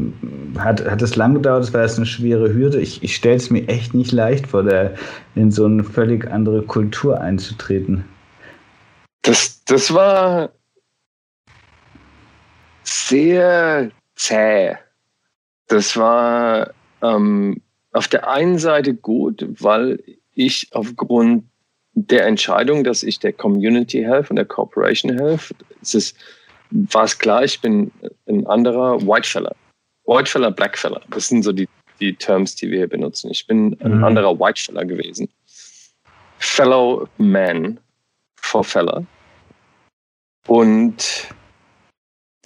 hat, 0.58 0.90
hat 0.90 1.02
es 1.02 1.16
lang 1.16 1.36
gedauert? 1.36 1.64
Das 1.64 1.74
war 1.74 1.84
jetzt 1.84 1.98
eine 1.98 2.08
schwere 2.08 2.52
Hürde. 2.52 2.82
Ich, 2.82 3.04
ich 3.04 3.16
stelle 3.16 3.36
es 3.36 3.52
mir 3.52 3.68
echt 3.68 3.94
nicht 3.94 4.12
leicht 4.12 4.48
vor, 4.48 4.64
der, 4.64 4.96
in 5.36 5.52
so 5.52 5.66
eine 5.66 5.84
völlig 5.84 6.30
andere 6.32 6.64
Kultur 6.64 7.22
einzutreten. 7.22 8.06
Das, 9.22 9.64
das 9.66 9.94
war 9.94 10.50
sehr 12.90 13.92
zäh. 14.16 14.76
Das 15.68 15.96
war 15.96 16.74
ähm, 17.02 17.62
auf 17.92 18.08
der 18.08 18.28
einen 18.28 18.58
Seite 18.58 18.94
gut, 18.94 19.46
weil 19.62 20.04
ich 20.34 20.68
aufgrund 20.72 21.46
der 21.94 22.26
Entscheidung, 22.26 22.84
dass 22.84 23.04
ich 23.04 23.20
der 23.20 23.34
Community 23.34 24.02
helfe 24.02 24.32
und 24.32 24.38
der 24.38 24.46
Corporation 24.46 25.18
helfe, 25.18 25.54
es 25.82 25.94
ist, 25.94 26.18
war 26.72 27.04
es 27.04 27.18
klar, 27.18 27.44
ich 27.44 27.60
bin 27.62 27.92
ein 28.28 28.48
anderer 28.48 29.02
Whitefeller. 29.02 29.56
Whitefeller, 30.06 30.52
Blackfeller. 30.52 31.02
Das 31.12 31.28
sind 31.28 31.44
so 31.44 31.52
die, 31.52 31.68
die 32.00 32.16
Terms, 32.16 32.56
die 32.56 32.70
wir 32.70 32.80
hier 32.80 32.90
benutzen. 32.90 33.30
Ich 33.30 33.46
bin 33.46 33.78
ein 33.82 33.98
mhm. 33.98 34.04
anderer 34.04 34.40
Whitefeller 34.40 34.86
gewesen. 34.86 35.30
Fellow 36.40 37.08
Man 37.18 37.80
for 38.38 38.64
Feller. 38.64 39.06
Und 40.48 41.30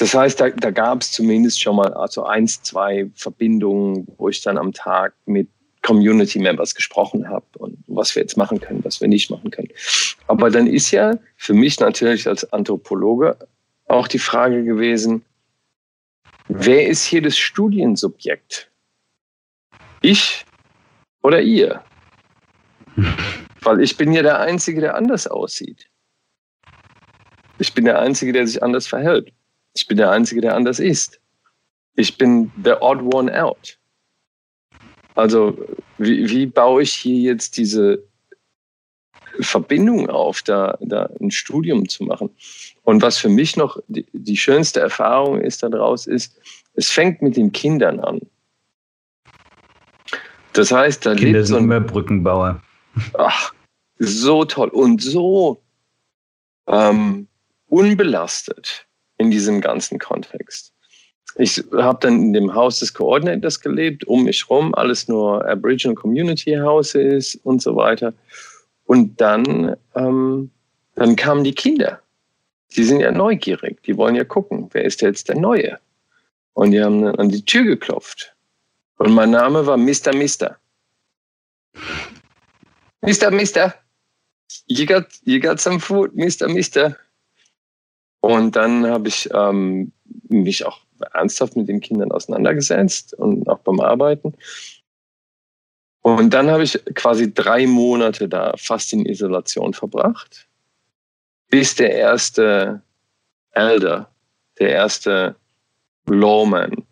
das 0.03 0.13
heißt, 0.13 0.41
da, 0.41 0.49
da 0.49 0.69
gab 0.69 1.01
es 1.01 1.13
zumindest 1.13 1.61
schon 1.61 1.77
mal 1.77 1.93
also 1.93 2.25
eins, 2.25 2.61
zwei 2.61 3.09
Verbindungen, 3.15 4.05
wo 4.17 4.27
ich 4.27 4.41
dann 4.41 4.57
am 4.57 4.73
Tag 4.73 5.13
mit 5.25 5.47
Community 5.81 6.39
Members 6.39 6.75
gesprochen 6.75 7.29
habe 7.29 7.45
und 7.57 7.77
was 7.87 8.13
wir 8.13 8.21
jetzt 8.21 8.35
machen 8.35 8.59
können, 8.59 8.83
was 8.83 8.99
wir 8.99 9.07
nicht 9.07 9.31
machen 9.31 9.49
können. 9.49 9.69
Aber 10.27 10.49
dann 10.49 10.67
ist 10.67 10.91
ja 10.91 11.17
für 11.37 11.53
mich 11.53 11.79
natürlich 11.79 12.27
als 12.27 12.51
Anthropologe 12.51 13.37
auch 13.87 14.09
die 14.09 14.19
Frage 14.19 14.65
gewesen, 14.65 15.23
wer 16.49 16.85
ist 16.85 17.05
hier 17.05 17.21
das 17.21 17.37
Studiensubjekt? 17.37 18.69
Ich 20.01 20.43
oder 21.21 21.39
ihr? 21.41 21.81
Weil 23.61 23.79
ich 23.79 23.95
bin 23.95 24.11
ja 24.11 24.21
der 24.21 24.41
Einzige, 24.41 24.81
der 24.81 24.95
anders 24.95 25.27
aussieht. 25.27 25.89
Ich 27.57 27.73
bin 27.73 27.85
der 27.85 27.99
Einzige, 27.99 28.33
der 28.33 28.45
sich 28.45 28.61
anders 28.61 28.85
verhält. 28.85 29.31
Ich 29.73 29.87
bin 29.87 29.97
der 29.97 30.11
Einzige, 30.11 30.41
der 30.41 30.55
anders 30.55 30.79
ist. 30.79 31.19
Ich 31.95 32.17
bin 32.17 32.51
the 32.63 32.73
odd 32.79 33.01
one 33.13 33.31
out. 33.41 33.77
Also 35.15 35.57
wie, 35.97 36.29
wie 36.29 36.45
baue 36.45 36.83
ich 36.83 36.93
hier 36.93 37.19
jetzt 37.19 37.57
diese 37.57 38.03
Verbindung 39.39 40.09
auf, 40.09 40.41
da, 40.41 40.77
da 40.81 41.09
ein 41.19 41.31
Studium 41.31 41.87
zu 41.87 42.03
machen? 42.03 42.29
Und 42.83 43.01
was 43.01 43.17
für 43.17 43.29
mich 43.29 43.55
noch 43.55 43.77
die, 43.87 44.05
die 44.11 44.37
schönste 44.37 44.79
Erfahrung 44.79 45.41
ist 45.41 45.63
daraus, 45.63 46.07
ist, 46.07 46.39
es 46.73 46.89
fängt 46.89 47.21
mit 47.21 47.37
den 47.37 47.51
Kindern 47.51 47.99
an. 47.99 48.21
Das 50.53 50.71
heißt, 50.71 51.05
da 51.05 51.15
Kinder 51.15 51.39
lebt 51.39 51.47
so 51.47 51.57
ein 51.57 51.63
immer 51.63 51.79
Brückenbauer. 51.79 52.61
Ach, 53.17 53.53
so 53.97 54.45
toll 54.45 54.69
und 54.69 55.01
so 55.01 55.61
ähm, 56.67 57.27
unbelastet 57.67 58.87
in 59.23 59.31
diesem 59.31 59.61
ganzen 59.61 59.99
Kontext. 59.99 60.73
Ich 61.35 61.63
habe 61.73 61.97
dann 62.01 62.21
in 62.21 62.33
dem 62.33 62.53
Haus 62.53 62.79
des 62.79 62.93
Coordinators 62.93 63.59
gelebt, 63.59 64.03
um 64.05 64.23
mich 64.23 64.47
rum, 64.49 64.75
alles 64.75 65.07
nur 65.07 65.43
Aboriginal 65.47 65.95
Community 65.95 66.55
Houses 66.55 67.39
und 67.43 67.61
so 67.61 67.75
weiter. 67.75 68.13
Und 68.85 69.19
dann, 69.19 69.75
ähm, 69.95 70.51
dann 70.95 71.15
kamen 71.15 71.43
die 71.43 71.55
Kinder. 71.55 71.99
Die 72.75 72.83
sind 72.83 72.99
ja 72.99 73.11
neugierig, 73.11 73.81
die 73.83 73.97
wollen 73.97 74.15
ja 74.15 74.23
gucken, 74.23 74.69
wer 74.73 74.83
ist 74.83 75.01
jetzt 75.01 75.29
der 75.29 75.37
Neue? 75.37 75.79
Und 76.53 76.71
die 76.71 76.83
haben 76.83 77.05
an 77.05 77.29
die 77.29 77.43
Tür 77.43 77.63
geklopft. 77.63 78.33
Und 78.97 79.13
mein 79.13 79.31
Name 79.31 79.65
war 79.65 79.77
Mr. 79.77 80.13
Mister. 80.13 80.57
Mr. 83.01 83.31
Mister, 83.31 83.73
you 84.67 84.85
got, 84.85 85.05
you 85.23 85.39
got 85.39 85.59
some 85.59 85.79
food, 85.79 86.15
Mr. 86.15 86.47
Mister. 86.47 86.95
Und 88.23 88.55
dann 88.55 88.87
habe 88.87 89.09
ich 89.09 89.29
ähm, 89.33 89.91
mich 90.29 90.65
auch 90.65 90.79
ernsthaft 91.11 91.57
mit 91.57 91.67
den 91.67 91.81
Kindern 91.81 92.13
auseinandergesetzt 92.13 93.13
und 93.15 93.49
auch 93.49 93.59
beim 93.59 93.81
Arbeiten. 93.81 94.33
Und 96.03 96.33
dann 96.33 96.49
habe 96.49 96.63
ich 96.63 96.79
quasi 96.95 97.33
drei 97.33 97.67
Monate 97.67 98.29
da 98.29 98.53
fast 98.55 98.93
in 98.93 99.05
Isolation 99.05 99.73
verbracht, 99.73 100.47
bis 101.49 101.75
der 101.75 101.91
erste 101.91 102.81
Elder, 103.51 104.09
der 104.57 104.69
erste 104.69 105.35
Lawman 106.05 106.85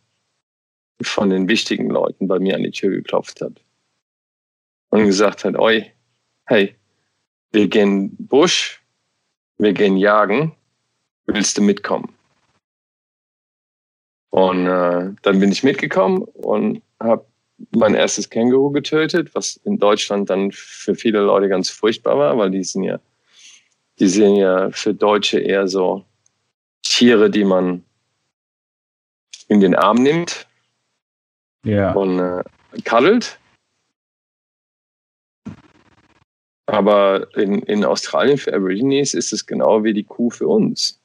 von 1.02 1.30
den 1.30 1.48
wichtigen 1.48 1.90
Leuten 1.90 2.28
bei 2.28 2.40
mir 2.40 2.56
an 2.56 2.64
die 2.64 2.72
Tür 2.72 2.90
geklopft 2.90 3.40
hat 3.40 3.64
und 4.90 5.06
gesagt 5.06 5.46
hat, 5.46 5.56
oi, 5.56 5.94
hey, 6.44 6.76
wir 7.52 7.70
gehen 7.70 8.18
Busch, 8.18 8.84
wir 9.58 9.72
gehen 9.72 9.96
jagen, 9.96 10.58
willst 11.26 11.58
du 11.58 11.62
mitkommen? 11.62 12.14
Und 14.30 14.66
äh, 14.66 15.14
dann 15.22 15.40
bin 15.40 15.52
ich 15.52 15.64
mitgekommen 15.64 16.24
und 16.24 16.82
habe 17.00 17.26
mein 17.72 17.96
erstes 17.96 18.30
Känguru 18.30 18.72
getötet, 18.72 19.36
was 19.36 19.58
in 19.58 19.78
Deutschland 19.78 20.30
dann 20.30 20.52
für 20.52 20.96
viele 20.96 21.20
Leute 21.20 21.50
ganz 21.50 21.70
furchtbar 21.70 22.18
war, 22.18 22.38
weil 22.38 22.50
die 22.50 22.64
sind 22.64 22.84
ja, 22.84 23.00
die 24.00 24.08
sind 24.08 24.38
ja 24.38 24.72
für 24.72 24.94
Deutsche 24.94 25.40
eher 25.40 25.68
so 25.68 26.06
Tiere, 26.82 27.30
die 27.30 27.44
man 27.44 27.84
in 29.48 29.60
den 29.60 29.76
Arm 29.76 29.98
nimmt 29.98 30.48
ja. 31.66 31.92
und 31.92 32.20
äh, 32.20 32.44
kaddelt. 32.84 33.38
Aber 36.68 37.28
in, 37.36 37.60
in 37.64 37.84
Australien 37.84 38.38
für 38.38 38.54
Aborigines 38.54 39.14
ist 39.14 39.34
es 39.34 39.46
genau 39.46 39.84
wie 39.84 39.94
die 39.94 40.06
Kuh 40.06 40.30
für 40.30 40.48
uns. 40.48 41.01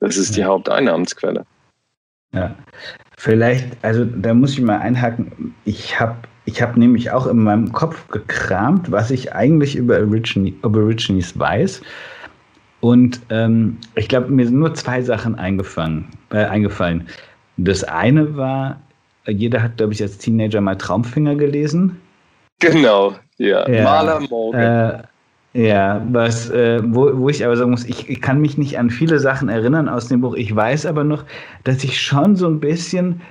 Das 0.00 0.16
ist 0.16 0.36
die 0.36 0.44
Haupteinnahmensquelle. 0.44 1.44
Ja, 2.32 2.54
vielleicht, 3.16 3.66
also 3.82 4.04
da 4.04 4.34
muss 4.34 4.52
ich 4.52 4.60
mal 4.60 4.78
einhaken. 4.78 5.54
Ich 5.64 5.98
habe 5.98 6.16
ich 6.44 6.62
hab 6.62 6.76
nämlich 6.76 7.10
auch 7.10 7.26
in 7.26 7.42
meinem 7.42 7.72
Kopf 7.72 8.08
gekramt, 8.08 8.90
was 8.90 9.10
ich 9.10 9.34
eigentlich 9.34 9.76
über 9.76 9.96
Aborigines 9.96 11.38
weiß. 11.38 11.82
Und 12.80 13.20
ähm, 13.30 13.76
ich 13.96 14.08
glaube, 14.08 14.30
mir 14.30 14.46
sind 14.46 14.58
nur 14.58 14.74
zwei 14.74 15.02
Sachen 15.02 15.34
eingefangen, 15.34 16.08
äh, 16.30 16.44
eingefallen. 16.44 17.08
Das 17.56 17.84
eine 17.84 18.36
war, 18.36 18.80
jeder 19.26 19.62
hat, 19.62 19.76
glaube 19.76 19.92
ich, 19.92 20.00
als 20.00 20.16
Teenager 20.18 20.60
mal 20.60 20.76
Traumfinger 20.76 21.34
gelesen. 21.34 22.00
Genau, 22.60 23.14
ja. 23.36 23.68
ja 23.68 23.84
Maler 23.84 24.20
Morgan. 24.20 24.60
Äh, 24.60 25.02
ja, 25.54 26.06
was, 26.10 26.50
äh, 26.50 26.80
wo, 26.84 27.10
wo 27.18 27.28
ich 27.28 27.44
aber 27.44 27.56
sagen 27.56 27.70
muss, 27.70 27.84
ich, 27.84 28.08
ich, 28.08 28.20
kann 28.20 28.40
mich 28.40 28.58
nicht 28.58 28.78
an 28.78 28.90
viele 28.90 29.18
Sachen 29.18 29.48
erinnern 29.48 29.88
aus 29.88 30.08
dem 30.08 30.20
Buch. 30.20 30.34
Ich 30.34 30.54
weiß 30.54 30.84
aber 30.86 31.04
noch, 31.04 31.24
dass 31.64 31.82
ich 31.84 32.00
schon 32.00 32.36
so 32.36 32.46
ein 32.46 32.60
bisschen, 32.60 33.22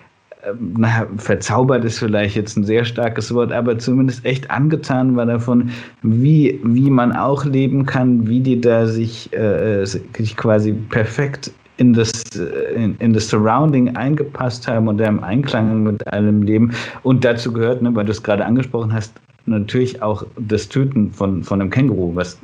äh, 0.41 0.51
naja, 0.59 1.05
verzaubert 1.17 1.85
ist 1.85 1.99
vielleicht 1.99 2.35
jetzt 2.35 2.57
ein 2.57 2.63
sehr 2.63 2.85
starkes 2.85 3.31
Wort, 3.33 3.51
aber 3.51 3.77
zumindest 3.77 4.25
echt 4.25 4.49
angetan 4.49 5.15
war 5.15 5.27
davon, 5.27 5.69
wie, 6.01 6.59
wie 6.63 6.89
man 6.89 7.11
auch 7.11 7.45
leben 7.45 7.85
kann, 7.85 8.27
wie 8.27 8.39
die 8.39 8.59
da 8.59 8.87
sich, 8.87 9.31
äh, 9.33 9.85
sich 9.85 10.35
quasi 10.35 10.73
perfekt 10.73 11.51
in 11.77 11.93
das, 11.93 12.23
äh, 12.35 12.73
in, 12.73 12.95
in, 12.97 13.13
das 13.13 13.29
Surrounding 13.29 13.95
eingepasst 13.95 14.67
haben 14.67 14.87
und 14.87 14.99
im 14.99 15.23
Einklang 15.23 15.83
mit 15.83 16.05
allem 16.07 16.41
Leben. 16.41 16.73
Und 17.03 17.23
dazu 17.23 17.53
gehört, 17.53 17.83
ne, 17.83 17.95
weil 17.95 18.05
du 18.05 18.11
es 18.11 18.23
gerade 18.23 18.43
angesprochen 18.43 18.91
hast, 18.91 19.13
natürlich 19.47 20.01
auch 20.01 20.25
das 20.37 20.69
Töten 20.69 21.11
von, 21.11 21.43
von 21.43 21.61
einem 21.61 21.69
Känguru, 21.69 22.15
was 22.15 22.37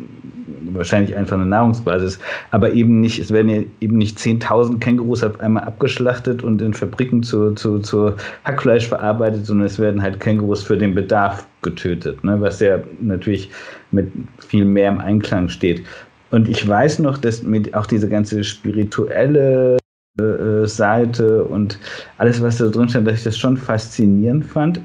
wahrscheinlich 0.72 1.16
einfach 1.16 1.36
eine 1.36 1.46
Nahrungsbasis, 1.46 2.20
aber 2.52 2.74
eben 2.74 3.02
nicht, 3.02 3.20
es 3.20 3.32
werden 3.32 3.50
ja 3.50 3.62
eben 3.82 3.98
nicht 3.98 4.18
10.000 4.18 4.80
Kängurus 4.80 5.24
auf 5.24 5.40
einmal 5.40 5.64
abgeschlachtet 5.66 6.44
und 6.44 6.62
in 6.62 6.74
Fabriken 6.74 7.24
zu, 7.24 7.52
zu, 7.52 7.80
zu 7.80 8.14
Hackfleisch 8.46 8.88
verarbeitet, 8.88 9.46
sondern 9.46 9.68
es 9.68 9.80
werden 9.80 10.02
halt 10.02 10.20
Kängurus 10.20 10.64
für 10.64 10.78
den 10.78 10.96
Bedarf 10.96 11.46
getötet, 11.62 12.24
ne, 12.24 12.40
was 12.40 12.60
ja 12.60 12.80
natürlich 13.02 13.52
mit 13.92 14.12
viel 14.40 14.66
mehr 14.66 14.90
im 14.90 15.00
Einklang 15.00 15.50
steht. 15.50 15.84
Und 16.32 16.50
ich 16.50 16.68
weiß 16.68 17.00
noch, 17.00 17.18
dass 17.18 17.44
mit 17.44 17.74
auch 17.76 17.86
diese 17.86 18.10
ganze 18.10 18.44
spirituelle 18.44 19.78
äh, 20.20 20.66
Seite 20.66 21.44
und 21.44 21.80
alles, 22.18 22.42
was 22.42 22.58
da 22.58 22.68
drin 22.68 22.90
stand, 22.90 23.08
dass 23.08 23.20
ich 23.20 23.24
das 23.24 23.38
schon 23.38 23.58
faszinierend 23.58 24.46
fand. 24.46 24.80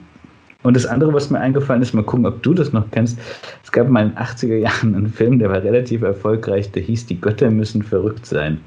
Und 0.68 0.74
das 0.74 0.84
andere, 0.84 1.14
was 1.14 1.30
mir 1.30 1.40
eingefallen 1.40 1.80
ist, 1.80 1.94
mal 1.94 2.02
gucken, 2.02 2.26
ob 2.26 2.42
du 2.42 2.52
das 2.52 2.74
noch 2.74 2.84
kennst. 2.90 3.18
Es 3.64 3.72
gab 3.72 3.88
mal 3.88 4.02
in 4.02 4.10
den 4.10 4.18
80er 4.18 4.56
Jahren 4.58 4.94
einen 4.94 5.08
Film, 5.08 5.38
der 5.38 5.48
war 5.48 5.62
relativ 5.62 6.02
erfolgreich, 6.02 6.70
der 6.72 6.82
hieß 6.82 7.06
Die 7.06 7.18
Götter 7.18 7.50
müssen 7.50 7.82
verrückt 7.82 8.26
sein. 8.26 8.60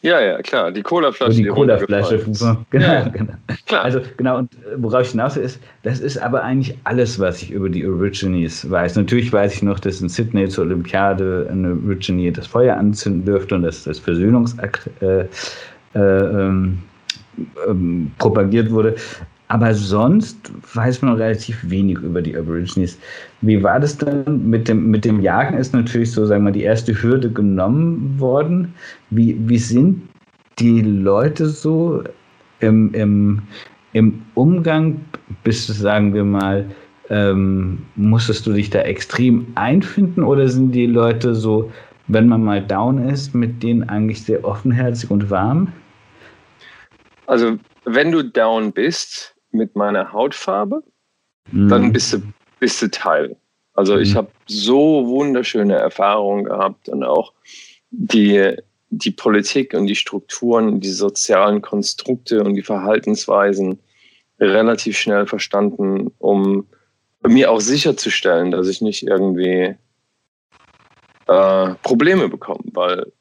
Ja, 0.00 0.20
ja, 0.20 0.40
klar, 0.42 0.70
die 0.70 0.82
Colaflasche. 0.82 1.32
Die, 1.32 1.42
die 1.42 1.48
Colaflasche. 1.48 2.20
Genau, 2.70 2.86
ja, 2.86 3.08
genau. 3.08 3.32
Klar. 3.66 3.82
Also 3.82 4.00
genau, 4.16 4.38
und 4.38 4.56
worauf 4.76 5.02
ich 5.02 5.10
hinaus 5.10 5.36
ist, 5.36 5.60
das 5.82 5.98
ist 5.98 6.18
aber 6.18 6.44
eigentlich 6.44 6.78
alles, 6.84 7.18
was 7.18 7.42
ich 7.42 7.50
über 7.50 7.68
die 7.68 7.84
Aborigines 7.84 8.70
weiß. 8.70 8.94
Natürlich 8.94 9.32
weiß 9.32 9.52
ich 9.52 9.62
noch, 9.64 9.80
dass 9.80 10.00
in 10.00 10.08
Sydney 10.08 10.48
zur 10.48 10.66
Olympiade 10.66 11.48
eine 11.50 11.72
Aborigine 11.72 12.30
das 12.30 12.46
Feuer 12.46 12.76
anzünden 12.76 13.24
dürfte 13.24 13.56
und 13.56 13.64
dass 13.64 13.82
das 13.82 13.98
Versöhnungsakt 13.98 14.88
äh, 15.02 15.22
äh, 15.94 15.98
ähm, 15.98 16.78
ähm, 17.66 18.12
propagiert 18.18 18.70
wurde. 18.70 18.94
Aber 19.50 19.74
sonst 19.74 20.52
weiß 20.74 21.02
man 21.02 21.14
relativ 21.14 21.58
wenig 21.68 21.98
über 21.98 22.22
die 22.22 22.36
Aborigines. 22.36 22.96
Wie 23.40 23.60
war 23.60 23.80
das 23.80 23.98
dann 23.98 24.48
mit 24.48 24.68
dem, 24.68 24.92
mit 24.92 25.04
dem 25.04 25.20
Jagen? 25.20 25.58
Ist 25.58 25.74
natürlich 25.74 26.12
so, 26.12 26.24
sagen 26.24 26.42
wir 26.42 26.50
mal, 26.50 26.52
die 26.52 26.62
erste 26.62 26.94
Hürde 27.02 27.32
genommen 27.32 28.14
worden. 28.20 28.72
Wie, 29.10 29.36
wie 29.48 29.58
sind 29.58 30.08
die 30.60 30.82
Leute 30.82 31.48
so 31.48 32.04
im, 32.60 32.94
im, 32.94 33.42
im 33.92 34.22
Umgang? 34.34 35.00
Bist 35.42 35.68
du, 35.68 35.72
sagen 35.72 36.14
wir 36.14 36.22
mal, 36.22 36.64
ähm, 37.08 37.84
musstest 37.96 38.46
du 38.46 38.52
dich 38.52 38.70
da 38.70 38.82
extrem 38.82 39.48
einfinden 39.56 40.22
oder 40.22 40.46
sind 40.46 40.70
die 40.70 40.86
Leute 40.86 41.34
so, 41.34 41.72
wenn 42.06 42.28
man 42.28 42.44
mal 42.44 42.64
down 42.64 43.08
ist, 43.08 43.34
mit 43.34 43.64
denen 43.64 43.88
eigentlich 43.88 44.22
sehr 44.22 44.44
offenherzig 44.44 45.10
und 45.10 45.28
warm? 45.28 45.72
Also, 47.26 47.58
wenn 47.84 48.12
du 48.12 48.22
down 48.22 48.70
bist, 48.70 49.34
mit 49.52 49.76
meiner 49.76 50.12
Hautfarbe, 50.12 50.82
mhm. 51.50 51.68
dann 51.68 51.92
bist 51.92 52.12
du, 52.12 52.22
bist 52.58 52.80
du 52.82 52.90
Teil. 52.90 53.36
Also 53.74 53.96
mhm. 53.96 54.02
ich 54.02 54.16
habe 54.16 54.30
so 54.46 55.06
wunderschöne 55.06 55.74
Erfahrungen 55.74 56.44
gehabt 56.44 56.88
und 56.88 57.04
auch 57.04 57.32
die, 57.90 58.56
die 58.90 59.10
Politik 59.10 59.74
und 59.74 59.86
die 59.86 59.96
Strukturen, 59.96 60.80
die 60.80 60.90
sozialen 60.90 61.62
Konstrukte 61.62 62.42
und 62.42 62.54
die 62.54 62.62
Verhaltensweisen 62.62 63.78
relativ 64.38 64.98
schnell 64.98 65.26
verstanden, 65.26 66.10
um 66.18 66.66
mir 67.22 67.50
auch 67.50 67.60
sicherzustellen, 67.60 68.50
dass 68.50 68.68
ich 68.68 68.80
nicht 68.80 69.02
irgendwie 69.02 69.76
äh, 71.26 71.74
Probleme 71.82 72.28
bekomme, 72.28 72.64
weil 72.72 73.12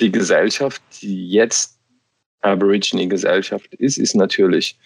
die 0.00 0.10
Gesellschaft, 0.10 0.82
die 1.02 1.30
jetzt 1.30 1.78
Aborigine-Gesellschaft 2.40 3.74
ist, 3.74 3.98
ist 3.98 4.16
natürlich 4.16 4.76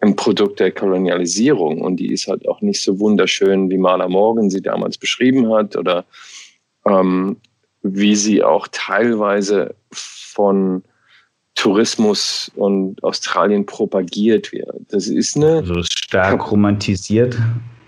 ein 0.00 0.16
Produkt 0.16 0.60
der 0.60 0.72
Kolonialisierung 0.72 1.80
und 1.80 1.96
die 1.96 2.12
ist 2.12 2.28
halt 2.28 2.46
auch 2.48 2.60
nicht 2.60 2.82
so 2.82 2.98
wunderschön, 2.98 3.70
wie 3.70 3.78
Marla 3.78 4.08
Morgan 4.08 4.50
sie 4.50 4.60
damals 4.60 4.98
beschrieben 4.98 5.52
hat 5.52 5.76
oder 5.76 6.04
ähm, 6.84 7.36
wie 7.82 8.16
sie 8.16 8.42
auch 8.42 8.68
teilweise 8.70 9.74
von 9.90 10.82
Tourismus 11.54 12.50
und 12.54 13.02
Australien 13.02 13.64
propagiert 13.64 14.52
wird. 14.52 14.76
Das 14.88 15.08
ist 15.08 15.36
eine 15.36 15.58
also 15.58 15.82
stark 15.82 16.50
romantisiert. 16.50 17.36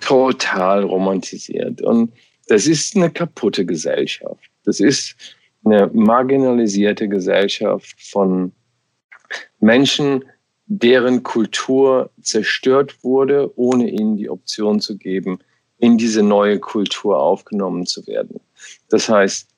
Total 0.01 0.83
romantisiert 0.85 1.83
und 1.83 2.13
das 2.47 2.67
ist 2.67 2.97
eine 2.97 3.11
kaputte 3.11 3.67
Gesellschaft. 3.67 4.51
Das 4.65 4.81
ist 4.81 5.15
eine 5.65 5.91
marginalisierte 5.93 7.09
Gesellschaft 7.09 7.95
von 8.01 8.53
Menschen, 9.61 10.25
deren 10.69 11.23
Kultur 11.23 12.11
zerstört 12.21 13.03
wurde, 13.03 13.51
ohne 13.57 13.91
ihnen 13.91 14.17
die 14.17 14.29
Option 14.29 14.81
zu 14.81 14.97
geben, 14.97 15.39
in 15.79 15.97
diese 15.97 16.23
neue 16.23 16.59
Kultur 16.59 17.19
aufgenommen 17.19 17.87
zu 17.87 18.07
werden. 18.07 18.41
Das 18.91 19.09
heißt, 19.09 19.49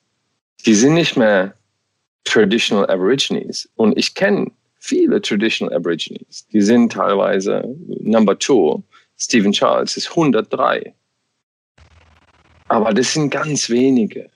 die 0.65 0.73
sind 0.73 0.93
nicht 0.93 1.17
mehr 1.17 1.53
Traditional 2.23 2.89
Aborigines. 2.89 3.69
Und 3.75 3.97
ich 3.97 4.13
kenne 4.13 4.51
viele 4.79 5.21
Traditional 5.21 5.75
Aborigines. 5.75 6.47
Die 6.53 6.61
sind 6.61 6.93
teilweise 6.93 7.63
Number 7.99 8.37
Two. 8.37 8.81
Stephen 9.17 9.51
Charles 9.51 9.97
ist 9.97 10.09
103. 10.11 10.93
Aber 12.67 12.93
das 12.93 13.13
sind 13.13 13.31
ganz 13.31 13.69
wenige. 13.69 14.29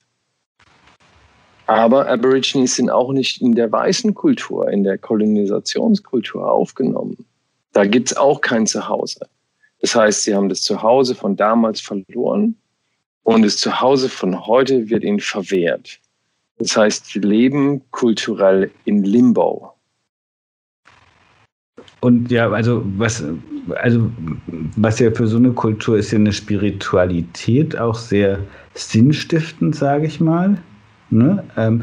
Aber 1.68 2.08
Aborigines 2.08 2.76
sind 2.76 2.90
auch 2.90 3.12
nicht 3.12 3.42
in 3.42 3.56
der 3.56 3.72
weißen 3.72 4.14
Kultur, 4.14 4.70
in 4.70 4.84
der 4.84 4.98
Kolonisationskultur 4.98 6.50
aufgenommen. 6.50 7.26
Da 7.74 7.86
gibt 7.86 8.12
es 8.12 8.18
auch 8.18 8.42
kein 8.42 8.68
Zuhause. 8.68 9.28
Das 9.82 9.96
heißt, 9.96 10.24
sie 10.24 10.36
haben 10.36 10.50
das 10.50 10.62
Zuhause 10.62 11.16
von 11.16 11.36
damals 11.36 11.82
verloren 11.82 12.56
und 13.24 13.42
das 13.44 13.58
Zuhause 13.58 14.10
von 14.10 14.46
heute 14.46 14.90
wird 14.90 15.04
ihnen 15.04 15.20
verwehrt. 15.20 16.00
Das 16.58 16.78
heißt, 16.78 17.08
sie 17.08 17.20
leben 17.20 17.82
kulturell 17.92 18.72
in 18.86 19.04
Limbo. 19.04 19.74
Und 22.00 22.32
ja, 22.32 22.50
also 22.50 22.84
was, 22.98 23.24
also 23.76 24.12
was 24.76 25.00
ja 25.00 25.12
für 25.12 25.28
so 25.28 25.38
eine 25.38 25.52
Kultur 25.52 25.98
ist 25.98 26.12
ja 26.12 26.20
eine 26.20 26.32
Spiritualität 26.32 27.78
auch 27.78 27.96
sehr 27.96 28.40
sinnstiftend, 28.76 29.76
sage 29.76 30.06
ich 30.06 30.22
mal. 30.22 30.58
Ne? 31.18 31.44
Ähm, 31.58 31.82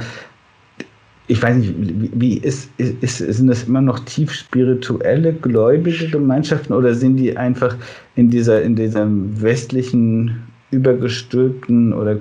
ich 1.29 1.43
weiß 1.43 1.57
nicht, 1.57 1.75
wie 1.77 2.39
ist, 2.39 2.69
ist, 2.79 3.19
sind 3.19 3.47
das 3.47 3.65
immer 3.65 3.81
noch 3.81 4.01
tief 4.01 4.33
spirituelle, 4.33 5.33
gläubige 5.33 6.09
Gemeinschaften 6.09 6.73
oder 6.75 6.95
sind 6.95 7.17
die 7.17 7.37
einfach 7.37 7.77
in 8.17 8.29
dieser, 8.29 8.63
in 8.63 8.77
dieser 8.77 9.07
westlichen, 9.09 10.43
übergestülpten 10.73 11.93
oder 11.93 12.17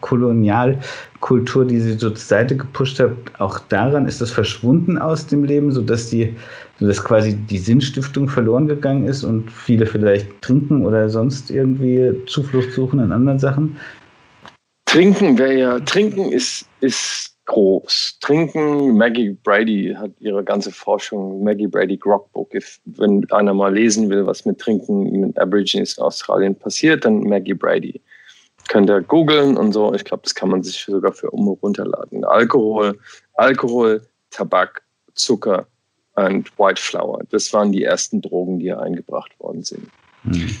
Kolonialkultur, 0.00 1.66
die 1.66 1.80
sie 1.80 1.94
so 1.94 2.10
zur 2.10 2.16
Seite 2.16 2.56
gepusht 2.56 3.00
hat, 3.00 3.10
auch 3.38 3.58
daran 3.58 4.06
ist 4.06 4.20
das 4.20 4.30
verschwunden 4.30 4.96
aus 4.96 5.26
dem 5.26 5.42
Leben, 5.44 5.72
sodass 5.72 6.08
die, 6.08 6.36
sodass 6.78 7.02
quasi 7.04 7.34
die 7.34 7.58
Sinnstiftung 7.58 8.28
verloren 8.28 8.68
gegangen 8.68 9.06
ist 9.06 9.24
und 9.24 9.50
viele 9.50 9.86
vielleicht 9.86 10.40
trinken 10.40 10.86
oder 10.86 11.10
sonst 11.10 11.50
irgendwie 11.50 12.12
Zuflucht 12.26 12.72
suchen 12.72 13.00
in 13.00 13.10
anderen 13.12 13.40
Sachen? 13.40 13.76
Trinken 14.94 15.36
wäre 15.38 15.58
ja, 15.58 15.80
Trinken 15.80 16.30
ist, 16.30 16.66
ist 16.78 17.34
groß. 17.46 18.16
Trinken, 18.20 18.96
Maggie 18.96 19.36
Brady 19.42 19.92
hat 19.98 20.12
ihre 20.20 20.44
ganze 20.44 20.70
Forschung, 20.70 21.42
Maggie 21.42 21.66
Brady 21.66 21.96
Grogbook. 21.96 22.54
If, 22.54 22.78
wenn 22.84 23.28
einer 23.32 23.52
mal 23.54 23.74
lesen 23.74 24.08
will, 24.08 24.24
was 24.24 24.44
mit 24.44 24.60
Trinken 24.60 25.10
mit 25.10 25.36
Aborigines 25.36 25.98
in 25.98 26.04
Australien 26.04 26.54
passiert, 26.54 27.04
dann 27.04 27.24
Maggie 27.24 27.54
Brady. 27.54 28.00
Könnt 28.68 28.88
ihr 28.88 29.00
googeln 29.00 29.56
und 29.56 29.72
so. 29.72 29.92
Ich 29.94 30.04
glaube, 30.04 30.22
das 30.22 30.32
kann 30.32 30.50
man 30.50 30.62
sich 30.62 30.84
sogar 30.84 31.12
für 31.12 31.28
um 31.32 31.48
runterladen. 31.48 32.24
Alkohol, 32.24 32.96
Alkohol, 33.32 34.00
Tabak, 34.30 34.80
Zucker 35.14 35.66
und 36.14 36.56
White 36.56 36.80
Flour. 36.80 37.20
Das 37.30 37.52
waren 37.52 37.72
die 37.72 37.82
ersten 37.82 38.22
Drogen, 38.22 38.60
die 38.60 38.66
hier 38.66 38.80
eingebracht 38.80 39.32
worden 39.40 39.64
sind. 39.64 39.88
Mhm. 40.22 40.56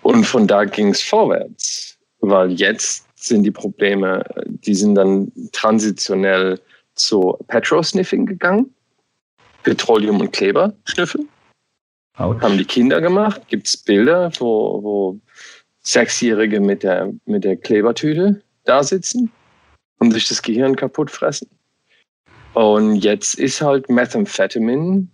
Und 0.00 0.24
von 0.24 0.46
da 0.46 0.64
ging 0.64 0.88
es 0.88 1.02
vorwärts, 1.02 1.98
weil 2.20 2.52
jetzt 2.52 3.09
sind 3.24 3.44
die 3.44 3.50
Probleme, 3.50 4.24
die 4.46 4.74
sind 4.74 4.94
dann 4.94 5.32
transitionell 5.52 6.60
zu 6.94 7.36
Petrol-Sniffing 7.48 8.26
gegangen. 8.26 8.74
Petroleum 9.62 10.20
und 10.20 10.32
Kleber 10.32 10.72
schnüffeln. 10.84 11.28
Ouch. 12.16 12.40
Haben 12.40 12.58
die 12.58 12.64
Kinder 12.64 13.00
gemacht. 13.00 13.42
Gibt 13.48 13.66
es 13.66 13.76
Bilder, 13.76 14.30
wo, 14.38 14.82
wo 14.82 15.20
Sechsjährige 15.82 16.60
mit 16.60 16.82
der, 16.82 17.12
mit 17.26 17.44
der 17.44 17.56
Klebertüte 17.56 18.42
da 18.64 18.82
sitzen 18.82 19.30
und 19.98 20.12
sich 20.12 20.28
das 20.28 20.42
Gehirn 20.42 20.76
kaputt 20.76 21.10
fressen. 21.10 21.48
Und 22.54 22.96
jetzt 22.96 23.34
ist 23.34 23.60
halt 23.60 23.88
Methamphetamine 23.88 25.06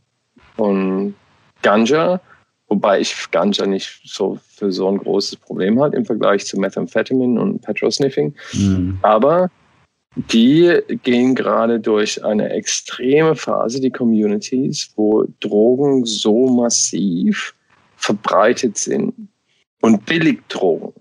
und 0.56 1.14
Ganja 1.62 2.20
Wobei 2.68 3.00
ich 3.00 3.30
Ganja 3.30 3.66
nicht 3.66 4.00
so 4.04 4.38
für 4.48 4.72
so 4.72 4.88
ein 4.88 4.98
großes 4.98 5.36
Problem 5.36 5.80
hat 5.80 5.94
im 5.94 6.04
Vergleich 6.04 6.46
zu 6.46 6.58
Methamphetamine 6.58 7.40
und 7.40 7.62
Petrosniffing. 7.62 8.34
Mhm. 8.54 8.98
Aber 9.02 9.50
die 10.16 10.80
gehen 11.02 11.34
gerade 11.34 11.78
durch 11.78 12.24
eine 12.24 12.48
extreme 12.50 13.36
Phase, 13.36 13.80
die 13.80 13.90
Communities, 13.90 14.90
wo 14.96 15.26
Drogen 15.40 16.04
so 16.06 16.48
massiv 16.48 17.54
verbreitet 17.96 18.78
sind 18.78 19.14
und 19.82 20.04
Billigdrogen. 20.06 20.92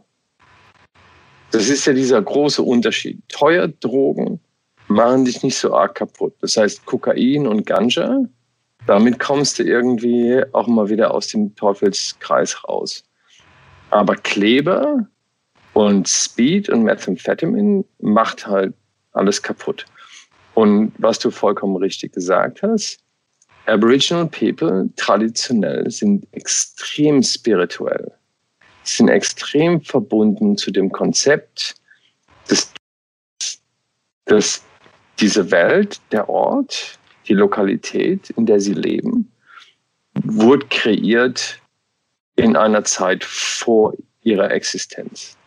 Das 1.51 1.69
ist 1.69 1.85
ja 1.85 1.93
dieser 1.93 2.21
große 2.21 2.61
Unterschied. 2.61 3.21
Teuer 3.29 3.69
Drogen 3.69 4.39
machen 4.87 5.25
dich 5.25 5.41
nicht 5.41 5.57
so 5.57 5.73
arg 5.73 5.95
kaputt. 5.95 6.33
Das 6.41 6.57
heißt, 6.57 6.85
Kokain 6.85 7.47
und 7.47 7.65
Ganja 7.65 8.25
damit 8.87 9.19
kommst 9.19 9.59
du 9.59 9.63
irgendwie 9.63 10.41
auch 10.53 10.67
mal 10.67 10.89
wieder 10.89 11.13
aus 11.13 11.27
dem 11.27 11.55
Teufelskreis 11.55 12.63
raus. 12.67 13.03
Aber 13.89 14.15
Kleber 14.15 15.07
und 15.73 16.07
Speed 16.07 16.69
und 16.69 16.83
Methamphetamine 16.83 17.83
macht 17.99 18.47
halt 18.47 18.73
alles 19.13 19.41
kaputt. 19.41 19.85
Und 20.53 20.93
was 20.97 21.19
du 21.19 21.31
vollkommen 21.31 21.75
richtig 21.77 22.13
gesagt 22.13 22.61
hast, 22.63 22.99
Aboriginal 23.65 24.27
People 24.27 24.89
traditionell 24.95 25.89
sind 25.89 26.27
extrem 26.31 27.23
spirituell, 27.23 28.11
sind 28.83 29.09
extrem 29.09 29.81
verbunden 29.81 30.55
zu 30.55 30.71
dem 30.71 30.91
Konzept 30.91 31.75
des, 32.49 32.71
des 34.29 34.61
diese 35.19 35.49
Welt, 35.49 35.99
der 36.11 36.29
Ort, 36.29 36.99
die 37.27 37.33
Lokalität, 37.33 38.29
in 38.31 38.45
der 38.45 38.59
sie 38.59 38.73
leben, 38.73 39.31
wurde 40.13 40.65
kreiert 40.67 41.59
in 42.35 42.55
einer 42.55 42.83
Zeit 42.83 43.23
vor 43.23 43.93
ihrer 44.21 44.51
Existenz. 44.51 45.37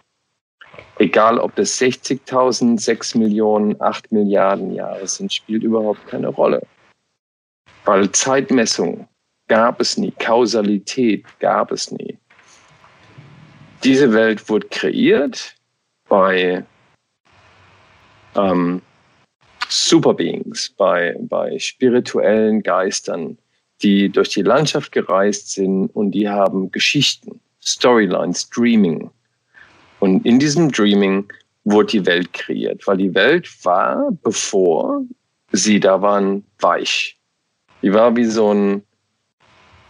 Egal, 0.98 1.38
ob 1.38 1.54
das 1.54 1.78
60.000, 1.80 2.80
6 2.80 3.14
Millionen, 3.14 3.80
8 3.80 4.10
Milliarden 4.10 4.72
Jahre 4.74 5.06
sind, 5.06 5.32
spielt 5.32 5.62
überhaupt 5.62 6.06
keine 6.08 6.28
Rolle. 6.28 6.66
Weil 7.84 8.10
Zeitmessung 8.10 9.08
gab 9.46 9.80
es 9.80 9.96
nie, 9.96 10.12
Kausalität 10.18 11.24
gab 11.38 11.72
es 11.72 11.90
nie. 11.90 12.18
Diese 13.84 14.12
Welt 14.12 14.48
wurde 14.48 14.66
kreiert 14.68 15.54
bei 16.08 16.64
ähm, 18.34 18.82
Superbeings, 19.68 20.70
bei, 20.76 21.16
bei 21.20 21.58
spirituellen 21.58 22.62
Geistern, 22.62 23.38
die 23.82 24.08
durch 24.08 24.30
die 24.30 24.42
Landschaft 24.42 24.92
gereist 24.92 25.52
sind 25.52 25.88
und 25.88 26.12
die 26.12 26.28
haben 26.28 26.70
Geschichten, 26.72 27.40
Storylines, 27.60 28.48
Dreaming. 28.50 29.10
Und 30.00 30.24
in 30.24 30.38
diesem 30.38 30.70
Dreaming 30.70 31.30
wurde 31.64 31.92
die 31.92 32.06
Welt 32.06 32.32
kreiert, 32.32 32.86
weil 32.86 32.96
die 32.96 33.14
Welt 33.14 33.48
war, 33.64 34.08
bevor 34.22 35.02
sie 35.52 35.80
da 35.80 36.00
waren, 36.00 36.44
weich. 36.60 37.18
Die 37.82 37.92
war 37.92 38.16
wie 38.16 38.24
so 38.24 38.52
ein, 38.52 38.82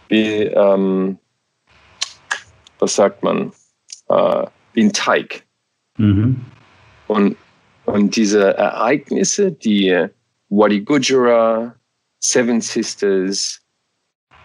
wie, 0.09 0.43
ähm, 0.43 1.17
was 2.79 2.95
sagt 2.95 3.23
man, 3.23 3.51
äh, 4.09 4.45
wie 4.73 4.83
ein 4.83 4.93
Teig. 4.93 5.43
Mhm. 5.97 6.45
Und, 7.07 7.35
und 7.89 8.15
diese 8.15 8.55
Ereignisse, 8.55 9.51
die 9.51 10.05
Wadi 10.49 10.81
Gujara, 10.81 11.75
Seven 12.19 12.61
Sisters, 12.61 13.61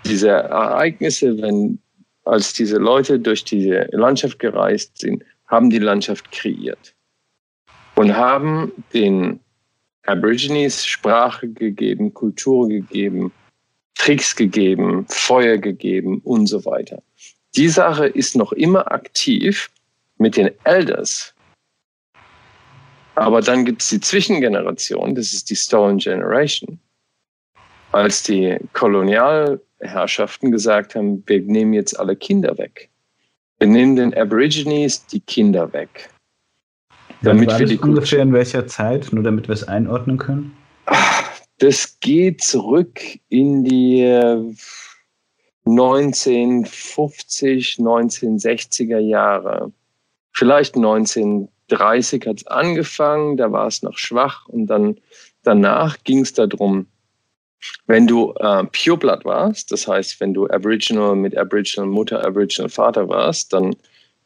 diese 0.06 0.30
Ereignisse, 0.30 1.36
wenn, 1.42 1.78
als 2.24 2.54
diese 2.54 2.78
Leute 2.78 3.18
durch 3.20 3.44
diese 3.44 3.88
Landschaft 3.92 4.38
gereist 4.38 4.98
sind, 4.98 5.22
haben 5.46 5.68
die 5.68 5.78
Landschaft 5.78 6.32
kreiert 6.32 6.94
und 7.96 8.16
haben 8.16 8.72
den 8.94 9.40
Aborigines 10.06 10.86
Sprache 10.86 11.48
gegeben, 11.48 12.14
Kultur 12.14 12.68
gegeben, 12.68 13.30
Tricks 13.94 14.34
gegeben, 14.34 15.04
Feuer 15.08 15.58
gegeben 15.58 16.20
und 16.24 16.46
so 16.46 16.64
weiter. 16.64 17.02
Die 17.56 17.68
Sache 17.68 18.06
ist 18.06 18.36
noch 18.36 18.52
immer 18.52 18.90
aktiv 18.90 19.70
mit 20.16 20.38
den 20.38 20.50
Elders. 20.64 21.33
Aber 23.14 23.40
dann 23.40 23.64
gibt 23.64 23.82
es 23.82 23.90
die 23.90 24.00
Zwischengeneration, 24.00 25.14
das 25.14 25.32
ist 25.32 25.50
die 25.50 25.56
Stolen 25.56 25.98
Generation. 25.98 26.78
Als 27.92 28.24
die 28.24 28.58
Kolonialherrschaften 28.72 30.50
gesagt 30.50 30.96
haben, 30.96 31.22
wir 31.26 31.40
nehmen 31.42 31.74
jetzt 31.74 31.98
alle 31.98 32.16
Kinder 32.16 32.58
weg. 32.58 32.90
Wir 33.60 33.68
nehmen 33.68 33.94
den 33.94 34.12
Aborigines 34.14 35.06
die 35.06 35.20
Kinder 35.20 35.72
weg. 35.72 36.10
Damit 37.22 37.50
war 37.50 37.60
wir 37.60 37.66
die 37.66 37.78
ungefähr 37.78 38.20
in 38.20 38.32
welcher 38.32 38.66
Zeit, 38.66 39.12
nur 39.12 39.22
damit 39.22 39.48
wir 39.48 39.54
es 39.54 39.66
einordnen 39.66 40.18
können? 40.18 40.56
Das 41.58 42.00
geht 42.00 42.42
zurück 42.42 43.00
in 43.28 43.64
die 43.64 44.02
1950, 45.64 47.76
1960er 47.78 48.98
Jahre. 48.98 49.72
Vielleicht 50.32 50.74
1930 51.70 52.26
hat 52.26 52.36
es 52.38 52.46
angefangen, 52.46 53.36
da 53.36 53.50
war 53.50 53.66
es 53.66 53.82
noch 53.82 53.96
schwach 53.96 54.46
und 54.48 54.66
dann 54.66 54.98
danach 55.42 56.02
ging 56.04 56.20
es 56.20 56.32
darum, 56.32 56.86
wenn 57.86 58.06
du 58.06 58.32
äh, 58.32 58.64
Pure 58.64 58.98
Blood 58.98 59.24
warst, 59.24 59.72
das 59.72 59.88
heißt, 59.88 60.20
wenn 60.20 60.34
du 60.34 60.46
Aboriginal 60.48 61.16
mit 61.16 61.36
Aboriginal 61.36 61.88
Mutter, 61.88 62.24
Aboriginal 62.24 62.68
Vater 62.68 63.08
warst, 63.08 63.52
dann 63.52 63.74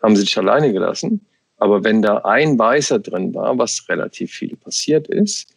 haben 0.03 0.17
sie 0.17 0.25
dich 0.25 0.37
alleine 0.37 0.73
gelassen. 0.73 1.25
Aber 1.59 1.85
wenn 1.85 2.03
da 2.03 2.19
ein 2.19 2.59
Weißer 2.59 2.99
drin 3.01 3.35
war, 3.35 3.57
was 3.59 3.89
relativ 3.89 4.33
viel 4.33 4.57
passiert 4.57 5.09
ist, 5.09 5.55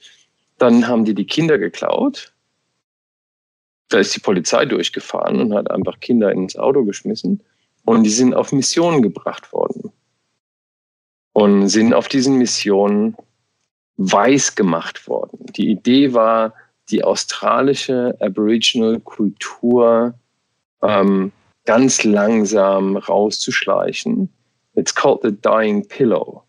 dann 0.57 0.87
haben 0.87 1.05
die 1.05 1.15
die 1.15 1.25
Kinder 1.25 1.57
geklaut. 1.57 2.33
Da 3.89 3.99
ist 3.99 4.15
die 4.15 4.19
Polizei 4.19 4.65
durchgefahren 4.65 5.39
und 5.39 5.53
hat 5.53 5.69
einfach 5.69 5.99
Kinder 5.99 6.31
ins 6.31 6.55
Auto 6.55 6.83
geschmissen 6.85 7.41
und 7.85 8.03
die 8.03 8.09
sind 8.09 8.33
auf 8.35 8.51
Missionen 8.51 9.01
gebracht 9.01 9.51
worden 9.53 9.91
und 11.33 11.69
sind 11.69 11.93
auf 11.93 12.07
diesen 12.07 12.37
Missionen 12.37 13.15
weiß 13.97 14.55
gemacht 14.55 15.07
worden. 15.07 15.45
Die 15.55 15.69
Idee 15.69 16.13
war, 16.13 16.53
die 16.89 17.03
australische 17.03 18.15
Aboriginal-Kultur 18.19 20.13
ähm, 20.81 21.31
ganz 21.65 22.03
langsam 22.03 22.97
rauszuschleichen. 22.97 24.29
It's 24.75 24.93
called 24.93 25.21
the 25.23 25.31
dying 25.31 25.87
pillow. 25.87 26.43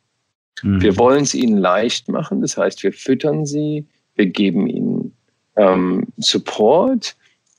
Mhm. 0.63 0.81
Wir 0.81 0.97
wollen 0.97 1.25
es 1.25 1.35
ihnen 1.35 1.59
leicht 1.59 2.09
machen, 2.09 2.41
das 2.41 2.57
heißt, 2.57 2.83
wir 2.83 2.93
füttern 2.93 3.45
sie, 3.47 3.87
wir 4.15 4.27
geben 4.27 4.67
ihnen 4.67 5.17
ähm, 5.57 6.07
Support, 6.19 7.17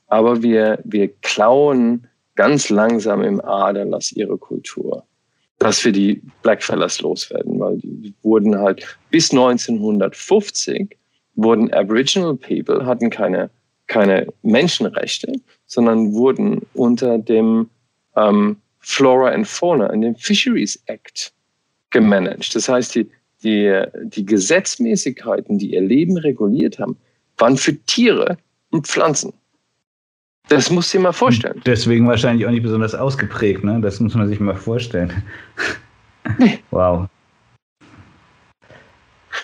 aber 0.08 0.42
wir, 0.42 0.80
wir 0.84 1.08
klauen 1.20 2.06
ganz 2.34 2.68
langsam 2.70 3.22
im 3.22 3.40
Aderlass 3.40 4.12
ihre 4.12 4.38
Kultur, 4.38 5.06
dass 5.64 5.82
wir 5.84 5.92
die 5.92 6.20
Blackfellas 6.42 7.00
loswerden, 7.00 7.58
weil 7.58 7.78
die 7.78 8.12
wurden 8.22 8.58
halt 8.58 8.98
bis 9.10 9.30
1950 9.30 10.96
wurden 11.36 11.72
Aboriginal 11.72 12.36
People 12.36 12.84
hatten 12.84 13.08
keine 13.10 13.50
keine 13.86 14.26
Menschenrechte, 14.42 15.32
sondern 15.66 16.12
wurden 16.12 16.60
unter 16.74 17.18
dem 17.18 17.68
ähm, 18.16 18.56
Flora 18.80 19.30
and 19.30 19.46
Fauna, 19.46 19.86
in 19.88 20.02
dem 20.02 20.16
Fisheries 20.16 20.82
Act 20.86 21.32
gemanagt. 21.90 22.54
Das 22.54 22.68
heißt, 22.68 22.94
die, 22.94 23.10
die, 23.42 23.82
die 24.04 24.24
Gesetzmäßigkeiten, 24.24 25.58
die 25.58 25.72
ihr 25.72 25.80
Leben 25.80 26.16
reguliert 26.16 26.78
haben, 26.78 26.96
waren 27.38 27.56
für 27.56 27.74
Tiere 27.86 28.36
und 28.70 28.86
Pflanzen. 28.86 29.32
Das 30.48 30.70
musst 30.70 30.92
du 30.92 30.98
dir 30.98 31.04
mal 31.04 31.12
vorstellen. 31.12 31.60
Deswegen 31.64 32.06
wahrscheinlich 32.06 32.46
auch 32.46 32.50
nicht 32.50 32.62
besonders 32.62 32.94
ausgeprägt, 32.94 33.64
ne? 33.64 33.80
Das 33.80 34.00
muss 34.00 34.14
man 34.14 34.28
sich 34.28 34.40
mal 34.40 34.56
vorstellen. 34.56 35.22
Nee. 36.38 36.58
Wow. 36.70 37.06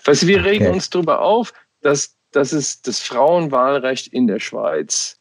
Weißt 0.07 0.22
du, 0.22 0.26
wir 0.28 0.40
okay. 0.40 0.48
regen 0.48 0.66
uns 0.68 0.88
darüber 0.88 1.20
auf, 1.20 1.53
dass, 1.82 2.16
dass 2.32 2.53
es 2.53 2.80
das 2.80 3.01
Frauenwahlrecht 3.01 4.07
in 4.09 4.26
der 4.26 4.40
Schweiz 4.40 5.18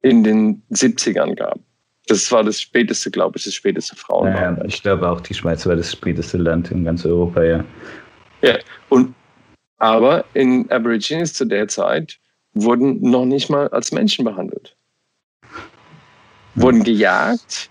in 0.00 0.24
den 0.24 0.62
70ern 0.70 1.34
gab. 1.34 1.58
Das 2.06 2.32
war 2.32 2.42
das 2.42 2.62
späteste, 2.62 3.10
glaube 3.10 3.36
ich, 3.36 3.44
das 3.44 3.52
späteste 3.52 3.94
Frauenwahlrecht. 3.94 4.56
Naja, 4.56 4.64
ich 4.64 4.82
glaube 4.82 5.06
auch, 5.06 5.20
die 5.20 5.34
Schweiz 5.34 5.66
war 5.66 5.76
das 5.76 5.92
späteste 5.92 6.38
Land 6.38 6.70
in 6.70 6.82
ganz 6.82 7.04
Europa, 7.04 7.42
ja. 7.42 7.62
Ja, 8.40 8.58
und 8.88 9.14
aber 9.76 10.24
in 10.32 10.70
Aborigines 10.70 11.34
zu 11.34 11.44
der 11.44 11.68
Zeit 11.68 12.18
wurden 12.54 13.02
noch 13.02 13.26
nicht 13.26 13.50
mal 13.50 13.68
als 13.68 13.92
Menschen 13.92 14.24
behandelt 14.24 14.78
wurden 16.54 16.82
gejagt 16.82 17.70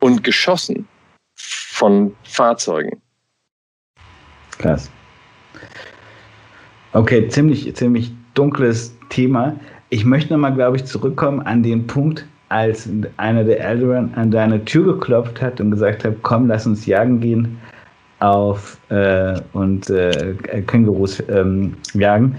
und 0.00 0.22
geschossen 0.24 0.86
von 1.34 2.14
Fahrzeugen. 2.24 3.00
Krass. 4.58 4.90
Okay, 6.92 7.28
ziemlich, 7.28 7.74
ziemlich 7.76 8.12
dunkles 8.34 8.96
Thema. 9.10 9.56
Ich 9.90 10.04
möchte 10.04 10.32
nochmal, 10.32 10.54
glaube 10.54 10.76
ich, 10.76 10.84
zurückkommen 10.84 11.40
an 11.40 11.62
den 11.62 11.86
Punkt, 11.86 12.26
als 12.48 12.88
einer 13.16 13.44
der 13.44 13.60
Älteren 13.60 14.14
an 14.14 14.30
deine 14.30 14.64
Tür 14.64 14.94
geklopft 14.94 15.42
hat 15.42 15.60
und 15.60 15.72
gesagt 15.72 16.04
hat, 16.04 16.14
komm, 16.22 16.46
lass 16.46 16.66
uns 16.66 16.86
jagen 16.86 17.20
gehen 17.20 17.58
auf 18.20 18.78
äh, 18.88 19.38
und 19.52 19.90
äh, 19.90 20.34
Kängurus 20.66 21.22
ähm, 21.28 21.76
jagen. 21.92 22.36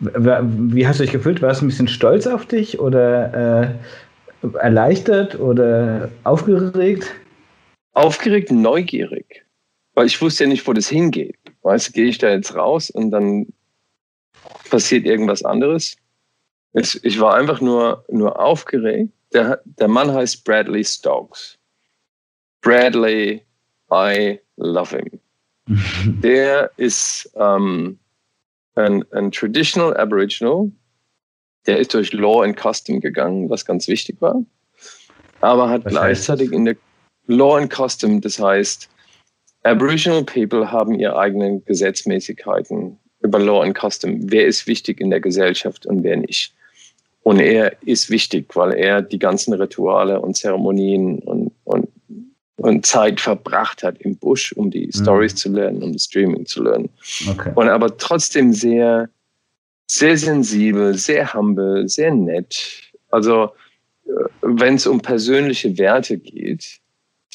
Wie 0.00 0.86
hast 0.86 0.98
du 0.98 1.04
dich 1.04 1.12
gefühlt? 1.12 1.42
Warst 1.42 1.60
du 1.60 1.66
ein 1.66 1.68
bisschen 1.68 1.88
stolz 1.88 2.26
auf 2.26 2.46
dich 2.46 2.80
oder 2.80 3.62
äh, 3.62 3.68
erleichtert 4.60 5.38
oder 5.38 6.10
aufgeregt? 6.24 7.14
Aufgeregt, 7.92 8.50
neugierig. 8.50 9.44
Weil 9.94 10.06
ich 10.06 10.20
wusste 10.20 10.44
ja 10.44 10.50
nicht, 10.50 10.66
wo 10.66 10.72
das 10.72 10.88
hingeht. 10.88 11.38
Weißt 11.62 11.88
du, 11.88 11.92
gehe 11.92 12.06
ich 12.06 12.18
da 12.18 12.30
jetzt 12.30 12.54
raus 12.54 12.90
und 12.90 13.10
dann 13.10 13.46
passiert 14.70 15.04
irgendwas 15.04 15.44
anderes. 15.44 15.96
Ich 16.72 17.20
war 17.20 17.34
einfach 17.34 17.60
nur, 17.60 18.04
nur 18.08 18.38
aufgeregt. 18.38 19.12
Der, 19.32 19.60
der 19.64 19.88
Mann 19.88 20.12
heißt 20.12 20.44
Bradley 20.44 20.84
Stokes. 20.84 21.58
Bradley, 22.62 23.44
I 23.92 24.38
love 24.56 24.96
him. 24.96 25.20
der 26.22 26.70
ist 26.76 27.30
ähm, 27.36 27.98
ein, 28.74 29.04
ein 29.12 29.30
Traditional 29.30 29.96
Aboriginal, 29.96 30.70
der 31.66 31.78
ist 31.78 31.94
durch 31.94 32.12
Law 32.12 32.42
and 32.42 32.56
Custom 32.56 33.00
gegangen, 33.00 33.50
was 33.50 33.64
ganz 33.64 33.88
wichtig 33.88 34.16
war. 34.20 34.42
Aber 35.40 35.68
hat 35.68 35.84
was 35.84 35.92
gleichzeitig 35.92 36.52
in 36.52 36.64
der 36.64 36.76
Law 37.26 37.56
and 37.56 37.72
Custom, 37.72 38.20
das 38.20 38.38
heißt, 38.38 38.88
Aboriginal 39.62 40.24
People 40.24 40.70
haben 40.70 40.94
ihre 40.98 41.18
eigenen 41.18 41.64
Gesetzmäßigkeiten 41.64 42.98
über 43.22 43.38
Law 43.38 43.62
and 43.62 43.78
Custom. 43.78 44.30
Wer 44.30 44.46
ist 44.46 44.66
wichtig 44.66 45.00
in 45.00 45.10
der 45.10 45.20
Gesellschaft 45.20 45.86
und 45.86 46.02
wer 46.02 46.16
nicht? 46.16 46.54
Und 47.22 47.38
er 47.38 47.76
ist 47.82 48.10
wichtig, 48.10 48.56
weil 48.56 48.72
er 48.72 49.02
die 49.02 49.18
ganzen 49.18 49.52
Rituale 49.52 50.20
und 50.20 50.36
Zeremonien 50.36 51.18
und, 51.20 51.52
und, 51.64 51.88
und 52.56 52.86
Zeit 52.86 53.20
verbracht 53.20 53.82
hat 53.82 54.00
im 54.00 54.16
Busch, 54.16 54.52
um 54.52 54.70
die 54.70 54.86
mhm. 54.86 54.92
Stories 54.92 55.34
zu 55.34 55.50
lernen, 55.50 55.82
um 55.82 55.92
das 55.92 56.04
Streaming 56.04 56.46
zu 56.46 56.62
lernen. 56.62 56.88
Okay. 57.28 57.52
Und 57.54 57.68
aber 57.68 57.96
trotzdem 57.98 58.54
sehr, 58.54 59.10
sehr 59.92 60.16
sensibel, 60.16 60.94
sehr 60.94 61.34
humble, 61.34 61.88
sehr 61.88 62.14
nett. 62.14 62.92
Also, 63.10 63.50
äh, 64.06 64.10
wenn 64.42 64.76
es 64.76 64.86
um 64.86 65.00
persönliche 65.00 65.76
Werte 65.78 66.16
geht, 66.16 66.80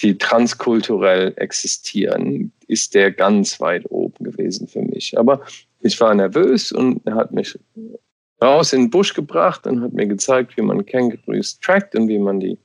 die 0.02 0.18
transkulturell 0.18 1.34
existieren, 1.36 2.52
ist 2.68 2.96
der 2.96 3.12
ganz 3.12 3.60
weit 3.60 3.90
oben 3.90 4.24
gewesen 4.24 4.68
für 4.68 4.82
mich. 4.82 5.18
Aber 5.18 5.42
ich 5.82 6.00
war 6.00 6.14
nervös 6.14 6.72
und 6.72 7.06
er 7.06 7.16
hat 7.16 7.32
mich 7.32 7.58
raus 8.42 8.74
in 8.74 8.84
den 8.84 8.90
Busch 8.90 9.14
gebracht 9.14 9.68
und 9.68 9.82
hat 9.82 9.94
mir 9.94 10.08
gezeigt, 10.08 10.56
wie 10.58 10.62
man 10.62 10.86
Kängurus 10.86 11.60
trackt 11.60 11.96
und 11.96 12.08
wie 12.08 12.20
man 12.20 12.40
die 12.40 12.58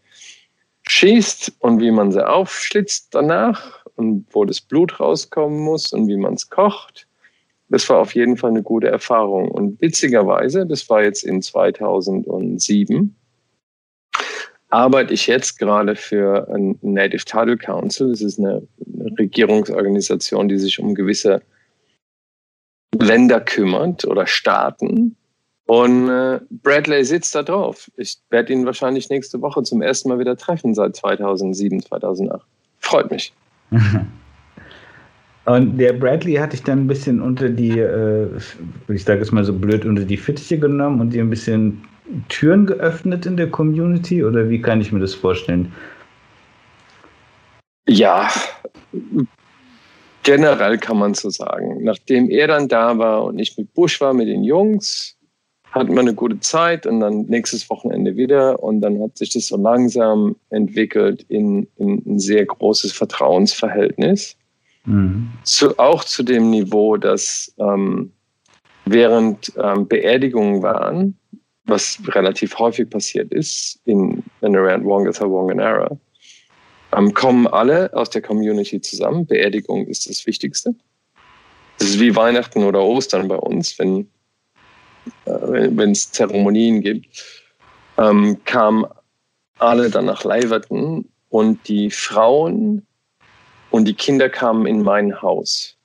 schießt 0.89 1.53
und 1.59 1.81
wie 1.81 1.91
man 1.91 2.13
sie 2.13 2.27
aufschlitzt 2.27 3.09
danach 3.13 3.85
und 3.97 4.27
wo 4.31 4.45
das 4.45 4.61
Blut 4.61 4.99
rauskommen 4.99 5.61
muss 5.61 5.93
und 5.93 6.09
wie 6.09 6.17
man 6.17 6.35
es 6.35 6.49
kocht. 6.49 7.07
Das 7.71 7.89
war 7.89 7.99
auf 7.99 8.15
jeden 8.15 8.37
Fall 8.37 8.51
eine 8.51 8.63
gute 8.63 8.89
Erfahrung. 8.89 9.51
Und 9.51 9.81
witzigerweise, 9.81 10.67
das 10.67 10.91
war 10.91 11.03
jetzt 11.03 11.23
in 11.23 11.41
2007, 11.41 13.17
arbeite 14.69 15.15
ich 15.15 15.27
jetzt 15.29 15.59
gerade 15.59 15.97
für 15.97 16.49
ein 16.53 16.79
Native 16.83 17.25
Title 17.25 17.57
Council. 17.57 18.11
Das 18.11 18.21
ist 18.21 18.39
eine, 18.39 18.63
Regierungsorganisation, 19.19 20.49
die 20.49 20.59
sich 20.59 20.79
um 20.79 20.95
gewisse 20.95 21.43
Länder 22.95 23.41
kümmert 23.41 24.05
oder 24.05 24.27
Staaten. 24.27 25.17
Und 25.67 26.09
äh, 26.09 26.41
Bradley 26.51 27.05
sitzt 27.05 27.35
da 27.35 27.43
drauf. 27.43 27.91
Ich 27.97 28.19
werde 28.31 28.53
ihn 28.53 28.67
wahrscheinlich 28.67 29.09
nächste 29.09 29.41
Woche 29.41 29.63
zum 29.63 29.83
ersten 29.83 30.09
Mal 30.09 30.19
wieder 30.19 30.37
treffen 30.37 30.75
seit 30.75 30.97
2007, 30.97 31.83
2008. 31.83 32.45
Freut 32.81 33.11
mich. 33.11 33.33
Und 35.51 35.79
der 35.79 35.93
Bradley 35.93 36.35
hatte 36.35 36.55
ich 36.55 36.63
dann 36.63 36.83
ein 36.83 36.87
bisschen 36.87 37.21
unter 37.21 37.49
die, 37.49 37.79
äh, 37.79 38.29
ich 38.89 39.03
sage 39.03 39.21
es 39.21 39.33
mal 39.33 39.45
so 39.45 39.53
blöd, 39.53 39.85
unter 39.85 40.05
die 40.05 40.17
Fittiche 40.17 40.59
genommen 40.59 41.01
und 41.01 41.13
dir 41.13 41.23
ein 41.23 41.31
bisschen 41.31 41.83
Türen 42.29 42.67
geöffnet 42.67 43.27
in 43.27 43.37
der 43.37 43.51
Community 43.51 44.23
oder 44.23 44.49
wie 44.49 44.63
kann 44.63 44.81
ich 44.81 44.93
mir 44.93 45.01
das 45.01 45.15
vorstellen? 45.15 45.73
Ja, 47.89 48.29
generell 50.23 50.79
kann 50.79 50.99
man 50.99 51.15
so 51.15 51.31
sagen. 51.31 51.83
Nachdem 51.83 52.31
er 52.31 52.47
dann 52.47 52.69
da 52.69 52.97
war 52.97 53.25
und 53.25 53.41
ich 53.41 53.59
mit 53.59 53.75
Bush 53.75 54.01
war, 54.01 54.15
mit 54.15 54.29
den 54.29 54.45
Jungs, 54.45 55.17
hatten 55.73 55.95
wir 55.95 56.01
eine 56.01 56.15
gute 56.15 56.39
Zeit 56.39 56.87
und 56.87 57.01
dann 57.01 57.23
nächstes 57.23 57.69
Wochenende 57.71 58.17
wieder 58.17 58.63
und 58.63 58.83
dann 58.83 59.03
hat 59.03 59.19
sich 59.19 59.33
das 59.33 59.49
so 59.49 59.57
langsam 59.57 60.37
entwickelt 60.51 61.25
in, 61.29 61.67
in 61.77 62.03
ein 62.07 62.19
sehr 62.21 62.47
großes 62.47 62.93
Vertrauensverhältnis. 62.93 64.37
Mhm. 64.85 65.31
Zu, 65.45 65.79
auch 65.79 66.05
zu 66.05 66.23
dem 66.23 66.51
Niveau, 66.51 66.97
dass 66.97 67.53
ähm, 67.59 68.13
während 68.85 69.53
ähm, 69.57 69.87
Beerdigungen 69.87 70.63
waren, 70.63 71.17
was 71.65 71.99
relativ 72.09 72.59
häufig 72.59 72.89
passiert 72.91 73.33
ist 73.33 73.79
in 73.85 74.23
and 74.43 74.57
around 74.57 74.85
Wongatha 74.85 75.25
Wanganara, 75.25 75.97
ähm, 76.97 77.15
kommen 77.15 77.47
alle 77.47 77.93
aus 77.95 78.11
der 78.11 78.23
Community 78.23 78.81
zusammen. 78.81 79.27
Beerdigung 79.27 79.87
ist 79.87 80.09
das 80.09 80.27
Wichtigste. 80.27 80.75
Das 81.79 81.89
ist 81.89 82.01
wie 82.01 82.15
Weihnachten 82.17 82.65
oder 82.65 82.83
Ostern 82.83 83.29
bei 83.29 83.37
uns, 83.37 83.79
wenn 83.79 84.09
äh, 85.25 85.31
wenn 85.77 85.93
es 85.93 86.11
Zeremonien 86.11 86.81
gibt, 86.81 87.07
ähm, 87.99 88.39
kamen 88.45 88.87
alle 89.59 89.91
dann 89.91 90.07
nach 90.07 90.25
Leiverton 90.25 91.07
und 91.29 91.69
die 91.69 91.91
Frauen 91.91 92.87
und 93.71 93.87
die 93.87 93.95
Kinder 93.95 94.29
kamen 94.29 94.67
in 94.67 94.83
mein 94.83 95.21
Haus, 95.23 95.77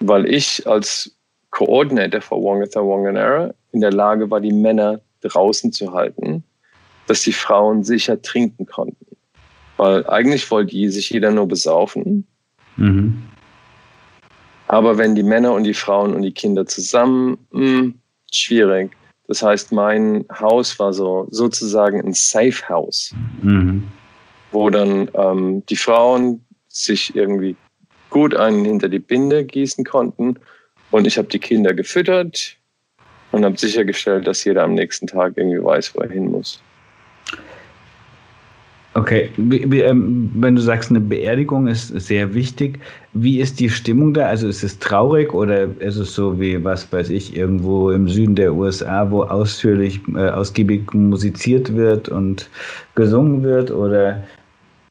weil 0.00 0.26
ich 0.26 0.66
als 0.66 1.16
Coordinator 1.50 2.20
für 2.20 2.36
Wongatha 2.36 2.80
Wanganara 2.80 3.54
in 3.72 3.80
der 3.80 3.92
Lage 3.92 4.30
war, 4.30 4.40
die 4.40 4.52
Männer 4.52 5.00
draußen 5.22 5.72
zu 5.72 5.92
halten, 5.92 6.44
dass 7.06 7.22
die 7.22 7.32
Frauen 7.32 7.84
sicher 7.84 8.20
trinken 8.20 8.66
konnten. 8.66 9.06
Weil 9.76 10.06
eigentlich 10.06 10.50
wollte 10.50 10.72
die 10.72 10.88
sich 10.88 11.10
jeder 11.10 11.30
nur 11.30 11.46
besaufen. 11.46 12.26
Mhm. 12.76 13.22
Aber 14.68 14.98
wenn 14.98 15.14
die 15.14 15.22
Männer 15.22 15.52
und 15.52 15.64
die 15.64 15.74
Frauen 15.74 16.14
und 16.14 16.22
die 16.22 16.32
Kinder 16.32 16.66
zusammen, 16.66 17.38
mh, 17.50 17.60
hm, 17.60 17.94
schwierig. 18.32 18.96
Das 19.28 19.42
heißt, 19.42 19.72
mein 19.72 20.24
Haus 20.40 20.78
war 20.78 20.92
so 20.92 21.26
sozusagen 21.30 22.00
ein 22.00 22.14
Safe 22.14 22.68
House, 22.68 23.14
mhm. 23.42 23.84
wo 24.52 24.70
dann 24.70 25.10
ähm, 25.14 25.64
die 25.66 25.76
Frauen 25.76 26.45
sich 26.84 27.14
irgendwie 27.14 27.56
gut 28.10 28.34
einen 28.34 28.64
hinter 28.64 28.88
die 28.88 28.98
Binde 28.98 29.44
gießen 29.44 29.84
konnten 29.84 30.38
und 30.90 31.06
ich 31.06 31.18
habe 31.18 31.28
die 31.28 31.38
Kinder 31.38 31.74
gefüttert 31.74 32.56
und 33.32 33.44
habe 33.44 33.58
sichergestellt, 33.58 34.26
dass 34.26 34.44
jeder 34.44 34.64
am 34.64 34.74
nächsten 34.74 35.06
Tag 35.06 35.34
irgendwie 35.36 35.62
weiß, 35.62 35.94
wo 35.94 36.00
er 36.00 36.10
hin 36.10 36.30
muss. 36.30 36.62
Okay, 38.94 39.28
wie, 39.36 39.70
wie, 39.70 39.80
ähm, 39.80 40.30
wenn 40.36 40.56
du 40.56 40.62
sagst, 40.62 40.88
eine 40.88 41.00
Beerdigung 41.00 41.66
ist 41.66 41.88
sehr 41.88 42.32
wichtig, 42.32 42.78
wie 43.12 43.40
ist 43.40 43.60
die 43.60 43.68
Stimmung 43.68 44.14
da? 44.14 44.26
Also 44.26 44.48
ist 44.48 44.62
es 44.62 44.78
traurig 44.78 45.34
oder 45.34 45.68
ist 45.80 45.96
es 45.96 46.14
so 46.14 46.40
wie, 46.40 46.64
was 46.64 46.90
weiß 46.90 47.10
ich, 47.10 47.36
irgendwo 47.36 47.90
im 47.90 48.08
Süden 48.08 48.36
der 48.36 48.54
USA, 48.54 49.10
wo 49.10 49.22
ausführlich, 49.24 50.00
äh, 50.14 50.30
ausgiebig 50.30 50.94
musiziert 50.94 51.76
wird 51.76 52.08
und 52.08 52.48
gesungen 52.94 53.42
wird? 53.42 53.70
Oder 53.70 54.24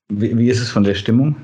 wie, 0.09 0.37
wie 0.37 0.49
ist 0.49 0.59
es 0.59 0.69
von 0.69 0.83
der 0.83 0.93
Stimmung? 0.93 1.35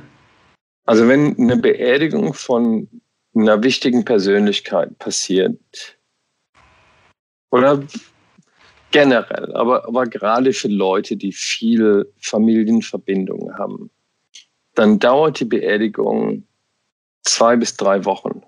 Also 0.86 1.08
wenn 1.08 1.38
eine 1.38 1.58
Beerdigung 1.58 2.34
von 2.34 2.90
einer 3.36 3.64
wichtigen 3.64 4.04
Persönlichkeit 4.04 4.98
passiert, 5.00 5.58
oder 7.52 7.84
generell, 8.92 9.54
aber, 9.56 9.86
aber 9.86 10.06
gerade 10.06 10.54
für 10.54 10.70
Leute, 10.70 11.18
die 11.18 11.32
viel 11.32 12.12
Familienverbindungen 12.18 13.58
haben, 13.58 13.90
dann 14.74 15.00
dauert 15.00 15.40
die 15.40 15.46
Beerdigung 15.46 16.48
zwei 17.24 17.56
bis 17.58 17.76
drei 17.76 18.04
Wochen. 18.06 18.42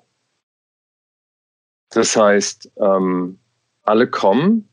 Das 1.89 2.15
heißt, 2.15 2.71
ähm, 2.77 3.39
alle 3.83 4.09
kommen 4.09 4.67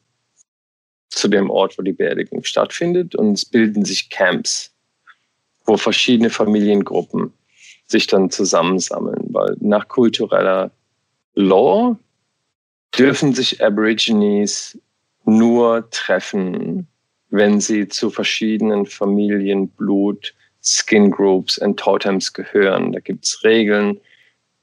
zu 1.09 1.29
dem 1.29 1.51
Ort, 1.51 1.77
wo 1.77 1.83
die 1.83 1.93
Beerdigung 1.93 2.45
stattfindet 2.45 3.15
und 3.17 3.33
es 3.33 3.45
bilden 3.45 3.85
sich 3.85 4.11
Camps, 4.11 4.73
wo 5.67 5.77
verschiedene 5.77 6.31
Familiengruppen 6.31 7.33
sich 7.91 8.07
dann 8.07 8.31
zusammensammeln, 8.31 9.27
weil 9.31 9.57
nach 9.61 9.89
kultureller 9.89 10.71
Law 11.35 11.97
dürfen 12.97 13.35
sich 13.35 13.63
Aborigines 13.63 14.79
nur 15.25 15.89
treffen, 15.91 16.87
wenn 17.31 17.61
sie 17.61 17.89
zu 17.89 18.11
verschiedenen 18.11 18.87
Familien, 18.87 19.69
Blut, 19.69 20.35
Skin 20.63 21.11
Groups 21.11 21.59
und 21.59 21.79
Totems 21.79 22.33
gehören. 22.33 22.93
Da 22.93 23.01
gibt 23.01 23.25
es 23.25 23.43
Regeln. 23.45 24.01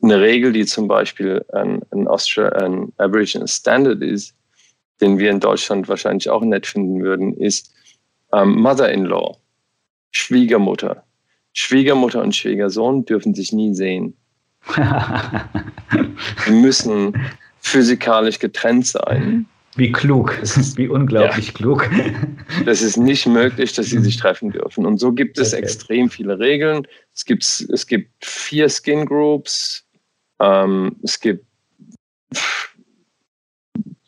Eine 0.01 0.21
Regel, 0.21 0.51
die 0.51 0.65
zum 0.65 0.87
Beispiel 0.87 1.43
ein, 1.53 1.81
ein, 1.91 2.07
ein 2.07 2.93
Aboriginal 2.97 3.47
Standard 3.47 4.01
ist, 4.01 4.35
den 5.01 5.17
wir 5.17 5.31
in 5.31 5.39
Deutschland 5.39 5.87
wahrscheinlich 5.87 6.29
auch 6.29 6.41
nett 6.41 6.67
finden 6.67 7.01
würden, 7.01 7.33
ist 7.33 7.73
ähm, 8.33 8.61
Mother-in-law, 8.61 9.37
Schwiegermutter. 10.11 11.06
Schwiegermutter 11.59 12.21
und 12.21 12.35
Schwiegersohn 12.35 13.03
dürfen 13.05 13.33
sich 13.33 13.51
nie 13.51 13.73
sehen. 13.73 14.15
Sie 16.45 16.51
müssen 16.51 17.19
physikalisch 17.61 18.37
getrennt 18.37 18.85
sein. 18.85 19.47
Wie 19.75 19.91
klug, 19.91 20.39
wie 20.75 20.87
unglaublich 20.87 21.47
ja. 21.47 21.53
klug. 21.53 21.89
Das 22.65 22.83
ist 22.83 22.97
nicht 22.97 23.25
möglich, 23.25 23.73
dass 23.73 23.87
sie 23.87 23.99
sich 23.99 24.17
treffen 24.17 24.51
dürfen. 24.51 24.85
Und 24.85 24.99
so 24.99 25.11
gibt 25.11 25.39
es 25.39 25.53
okay. 25.53 25.63
extrem 25.63 26.09
viele 26.11 26.37
Regeln. 26.37 26.87
Es 27.15 27.25
gibt, 27.25 27.43
es 27.43 27.87
gibt 27.87 28.11
vier 28.23 28.69
Skin 28.69 29.05
Groups. 29.05 29.83
Ähm, 30.39 30.95
es 31.03 31.19
gibt 31.19 31.45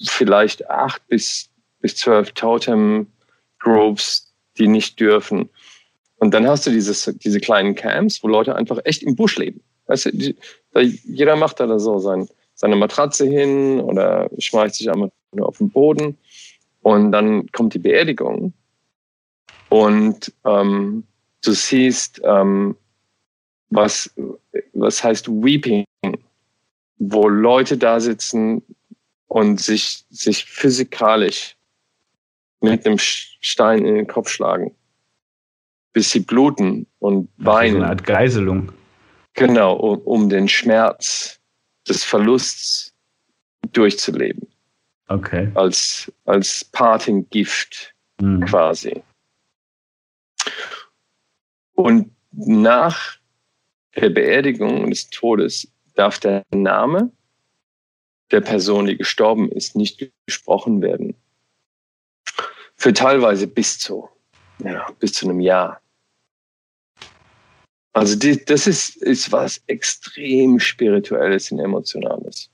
vielleicht 0.07 0.69
acht 0.69 1.07
bis, 1.07 1.49
bis 1.81 1.95
zwölf 1.95 2.31
Totem 2.33 3.07
Groups, 3.59 4.31
die 4.57 4.67
nicht 4.67 4.99
dürfen. 4.99 5.49
Und 6.19 6.33
dann 6.33 6.47
hast 6.47 6.67
du 6.67 6.71
dieses, 6.71 7.05
diese 7.23 7.39
kleinen 7.39 7.75
Camps, 7.75 8.21
wo 8.23 8.27
Leute 8.27 8.55
einfach 8.55 8.79
echt 8.83 9.03
im 9.03 9.15
Busch 9.15 9.37
leben. 9.37 9.61
Weißt 9.87 10.05
du, 10.05 10.11
die, 10.11 10.35
da, 10.71 10.81
jeder 10.81 11.35
macht 11.35 11.59
da 11.59 11.79
so 11.79 11.99
sein, 11.99 12.27
seine 12.55 12.75
Matratze 12.75 13.25
hin 13.25 13.79
oder 13.79 14.29
schmeißt 14.37 14.75
sich 14.75 14.91
einmal 14.91 15.11
nur 15.33 15.47
auf 15.47 15.57
den 15.57 15.69
Boden. 15.69 16.17
Und 16.81 17.11
dann 17.11 17.51
kommt 17.51 17.73
die 17.73 17.79
Beerdigung. 17.79 18.53
Und 19.69 20.31
ähm, 20.45 21.03
du 21.43 21.51
siehst, 21.51 22.21
ähm, 22.23 22.75
was, 23.69 24.13
was 24.73 25.03
heißt 25.03 25.27
Weeping. 25.29 25.85
wo 26.99 27.27
Leute 27.29 27.77
da 27.77 27.99
sitzen 27.99 28.61
und 29.27 29.59
sich, 29.61 30.03
sich 30.09 30.45
physikalisch 30.45 31.55
mit 32.61 32.85
einem 32.85 32.97
Stein 32.99 33.85
in 33.85 33.95
den 33.95 34.07
Kopf 34.07 34.29
schlagen, 34.29 34.75
bis 35.93 36.11
sie 36.11 36.21
bluten 36.21 36.87
und 36.99 37.29
weinen. 37.37 37.73
So 37.73 37.77
eine 37.79 37.89
Art 37.89 38.03
Geiselung. 38.03 38.71
Genau, 39.33 39.75
um, 39.75 39.99
um 39.99 40.29
den 40.29 40.47
Schmerz 40.47 41.39
des 41.87 42.03
Verlusts 42.03 42.93
durchzuleben. 43.71 44.47
Okay. 45.07 45.51
Als, 45.55 46.11
als 46.25 46.63
Parting-Gift 46.65 47.95
mhm. 48.21 48.45
quasi. 48.45 49.01
Und 51.73 52.11
nach 52.31 53.17
der 53.95 54.09
Beerdigung 54.09 54.83
und 54.83 54.91
des 54.91 55.09
Todes 55.09 55.67
darf 55.95 56.19
der 56.19 56.43
Name 56.53 57.11
der 58.31 58.41
Person, 58.41 58.85
die 58.85 58.97
gestorben 58.97 59.51
ist, 59.51 59.75
nicht 59.75 60.11
gesprochen 60.27 60.81
werden. 60.81 61.15
Für 62.75 62.93
teilweise 62.93 63.47
bis 63.47 63.79
zu, 63.79 64.09
ja, 64.63 64.87
bis 64.99 65.13
zu 65.13 65.29
einem 65.29 65.39
Jahr. 65.39 65.81
Also 67.93 68.15
die, 68.15 68.43
das 68.45 68.67
ist, 68.67 68.97
ist 68.97 69.31
was 69.31 69.61
extrem 69.67 70.59
Spirituelles 70.59 71.51
und 71.51 71.59
Emotionales. 71.59 72.49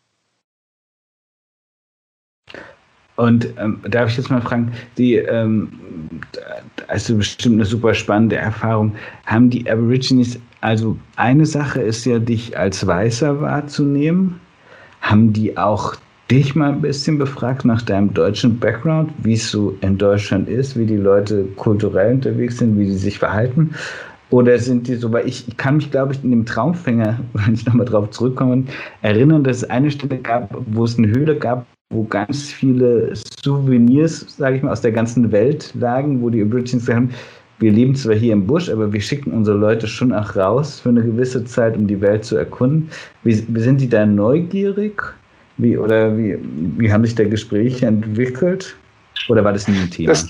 Und 3.18 3.47
ähm, 3.58 3.82
darf 3.88 4.10
ich 4.10 4.18
jetzt 4.18 4.30
mal 4.30 4.41
fragen, 4.41 4.74
die, 4.97 5.16
ähm, 5.16 6.20
also 6.88 7.16
bestimmt 7.16 7.56
eine 7.56 7.66
super 7.66 7.93
spannende 7.93 8.36
Erfahrung, 8.36 8.95
haben 9.26 9.49
die 9.49 9.70
Aborigines, 9.70 10.38
also 10.62 10.97
eine 11.16 11.45
Sache 11.45 11.82
ist 11.82 12.06
ja, 12.06 12.20
dich 12.20 12.58
als 12.58 12.86
Weißer 12.86 13.39
wahrzunehmen, 13.39 14.41
haben 14.99 15.32
die 15.32 15.58
auch 15.58 15.95
dich 16.32 16.55
mal 16.55 16.71
ein 16.71 16.82
bisschen 16.82 17.17
befragt 17.17 17.65
nach 17.65 17.82
deinem 17.82 18.13
deutschen 18.13 18.59
Background, 18.59 19.11
wie 19.19 19.34
es 19.34 19.51
so 19.51 19.76
in 19.82 19.97
Deutschland 19.97 20.49
ist, 20.49 20.78
wie 20.78 20.86
die 20.86 20.97
Leute 20.97 21.45
kulturell 21.55 22.15
unterwegs 22.15 22.57
sind, 22.57 22.80
wie 22.80 22.86
sie 22.86 22.97
sich 22.97 23.19
verhalten? 23.19 23.76
Oder 24.32 24.57
sind 24.57 24.88
die 24.88 24.95
so, 24.95 25.13
weil 25.13 25.28
ich, 25.28 25.47
ich 25.47 25.55
kann 25.55 25.78
mich, 25.78 25.91
glaube 25.91 26.13
ich, 26.13 26.23
in 26.23 26.32
dem 26.32 26.45
Traumfänger, 26.45 27.19
wenn 27.34 27.53
ich 27.53 27.65
nochmal 27.65 27.86
drauf 27.86 28.09
zurückkomme, 28.09 28.63
erinnern, 29.01 29.43
dass 29.43 29.57
es 29.57 29.69
eine 29.69 29.91
Stelle 29.91 30.17
gab, 30.17 30.55
wo 30.67 30.84
es 30.84 30.97
eine 30.97 31.07
Höhle 31.07 31.38
gab, 31.38 31.65
wo 31.91 32.03
ganz 32.03 32.51
viele 32.51 33.13
Souvenirs, 33.43 34.26
sage 34.38 34.57
ich 34.57 34.63
mal, 34.63 34.71
aus 34.71 34.82
der 34.82 34.91
ganzen 34.91 35.32
Welt 35.32 35.71
lagen, 35.76 36.21
wo 36.21 36.30
die 36.30 36.41
Aborigines 36.41 36.89
haben, 36.89 37.11
wir 37.59 37.71
leben 37.71 37.95
zwar 37.95 38.15
hier 38.15 38.34
im 38.34 38.47
Busch, 38.47 38.69
aber 38.69 38.91
wir 38.91 38.99
schicken 38.99 39.32
unsere 39.32 39.57
Leute 39.57 39.88
schon 39.88 40.11
auch 40.11 40.36
raus 40.36 40.82
für 40.82 40.89
eine 40.89 41.03
gewisse 41.03 41.45
Zeit, 41.45 41.78
um 41.78 41.88
die 41.88 42.01
Welt 42.01 42.26
zu 42.26 42.36
erkunden. 42.36 42.89
Wie, 43.23 43.34
sind 43.34 43.80
die 43.80 43.88
da 43.88 44.05
neugierig? 44.05 45.01
Wie, 45.58 45.78
oder 45.78 46.18
wie, 46.18 46.38
wie 46.78 46.91
haben 46.91 47.06
sich 47.06 47.16
da 47.16 47.24
Gespräche 47.24 47.86
entwickelt? 47.86 48.76
Oder 49.30 49.43
war 49.43 49.53
das 49.53 49.68
nie 49.68 49.78
ein 49.78 49.89
Thema? 49.89 50.10
Das, 50.10 50.28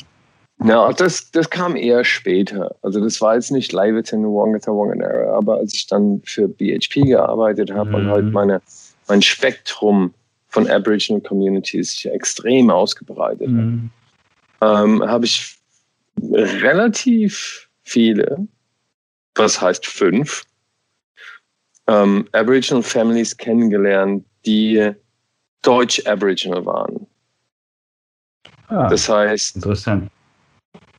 ja, 0.63 0.91
das, 0.93 1.31
das 1.31 1.49
kam 1.49 1.75
eher 1.75 2.03
später. 2.03 2.75
Also 2.81 3.01
das 3.01 3.19
war 3.21 3.35
jetzt 3.35 3.51
nicht 3.51 3.71
live 3.71 4.11
in 4.11 4.23
Wongata 4.23 4.71
Wanganera, 4.71 5.35
aber 5.35 5.57
als 5.57 5.73
ich 5.73 5.87
dann 5.87 6.21
für 6.23 6.47
BHP 6.47 7.05
gearbeitet 7.07 7.71
habe 7.73 7.89
mhm. 7.89 7.95
und 7.95 8.07
halt 8.07 8.31
meine, 8.31 8.61
mein 9.07 9.21
Spektrum 9.21 10.13
von 10.47 10.67
Aboriginal 10.67 11.21
Communities 11.21 11.91
sich 11.91 12.09
extrem 12.09 12.69
ausgebreitet 12.69 13.49
mhm. 13.49 13.89
ähm, 14.61 15.03
habe 15.03 15.25
ich 15.25 15.57
relativ 16.31 17.67
viele, 17.83 18.47
was 19.35 19.59
heißt 19.59 19.85
fünf, 19.85 20.43
ähm, 21.87 22.27
Aboriginal 22.31 22.83
Families 22.83 23.35
kennengelernt, 23.35 24.23
die 24.45 24.93
Deutsch-Aboriginal 25.65 26.65
waren. 26.65 27.07
Ah, 28.67 28.87
das 28.87 29.09
heißt, 29.09 29.57
interessant. 29.57 30.11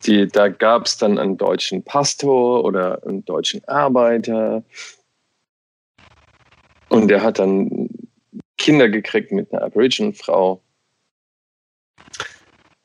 Die, 0.04 0.28
da 0.28 0.48
gab 0.48 0.86
es 0.86 0.98
dann 0.98 1.18
einen 1.18 1.36
deutschen 1.36 1.82
Pastor 1.82 2.64
oder 2.64 3.02
einen 3.06 3.24
deutschen 3.24 3.66
Arbeiter. 3.68 4.62
Und 6.88 7.08
der 7.08 7.22
hat 7.22 7.38
dann 7.38 7.88
Kinder 8.58 8.88
gekriegt 8.88 9.32
mit 9.32 9.52
einer 9.52 9.62
Aboriginal-Frau. 9.62 10.62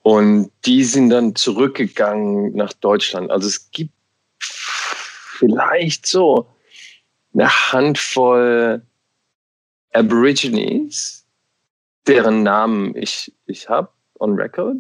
Und 0.04 0.52
die 0.66 0.84
sind 0.84 1.10
dann 1.10 1.36
zurückgegangen 1.36 2.56
nach 2.56 2.74
Deutschland. 2.74 3.30
Also 3.30 3.48
es 3.48 3.70
gibt 3.72 3.94
vielleicht 4.40 6.08
so 6.08 6.48
eine 7.34 7.50
Handvoll 7.50 8.82
Aborigines, 9.94 11.21
deren 12.08 12.44
Namen 12.44 12.96
ich, 12.96 13.34
ich 13.46 13.70
habe 13.70 13.90
on 14.20 14.36
record, 14.36 14.78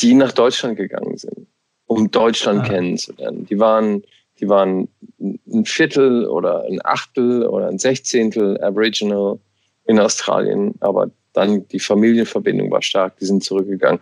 die 0.00 0.14
nach 0.14 0.32
Deutschland 0.32 0.76
gegangen 0.76 1.16
sind, 1.16 1.46
um 1.86 2.10
Deutschland 2.10 2.62
ah. 2.62 2.68
kennenzulernen. 2.68 3.46
Die 3.46 3.58
waren, 3.58 4.02
die 4.40 4.48
waren 4.48 4.88
ein 5.20 5.64
Viertel 5.64 6.26
oder 6.26 6.64
ein 6.64 6.80
Achtel 6.84 7.46
oder 7.46 7.68
ein 7.68 7.78
Sechzehntel 7.78 8.60
Aboriginal 8.62 9.38
in 9.84 9.98
Australien, 9.98 10.74
aber 10.80 11.10
dann 11.32 11.66
die 11.68 11.80
Familienverbindung 11.80 12.70
war 12.70 12.82
stark, 12.82 13.16
die 13.18 13.24
sind 13.24 13.42
zurückgegangen. 13.42 14.00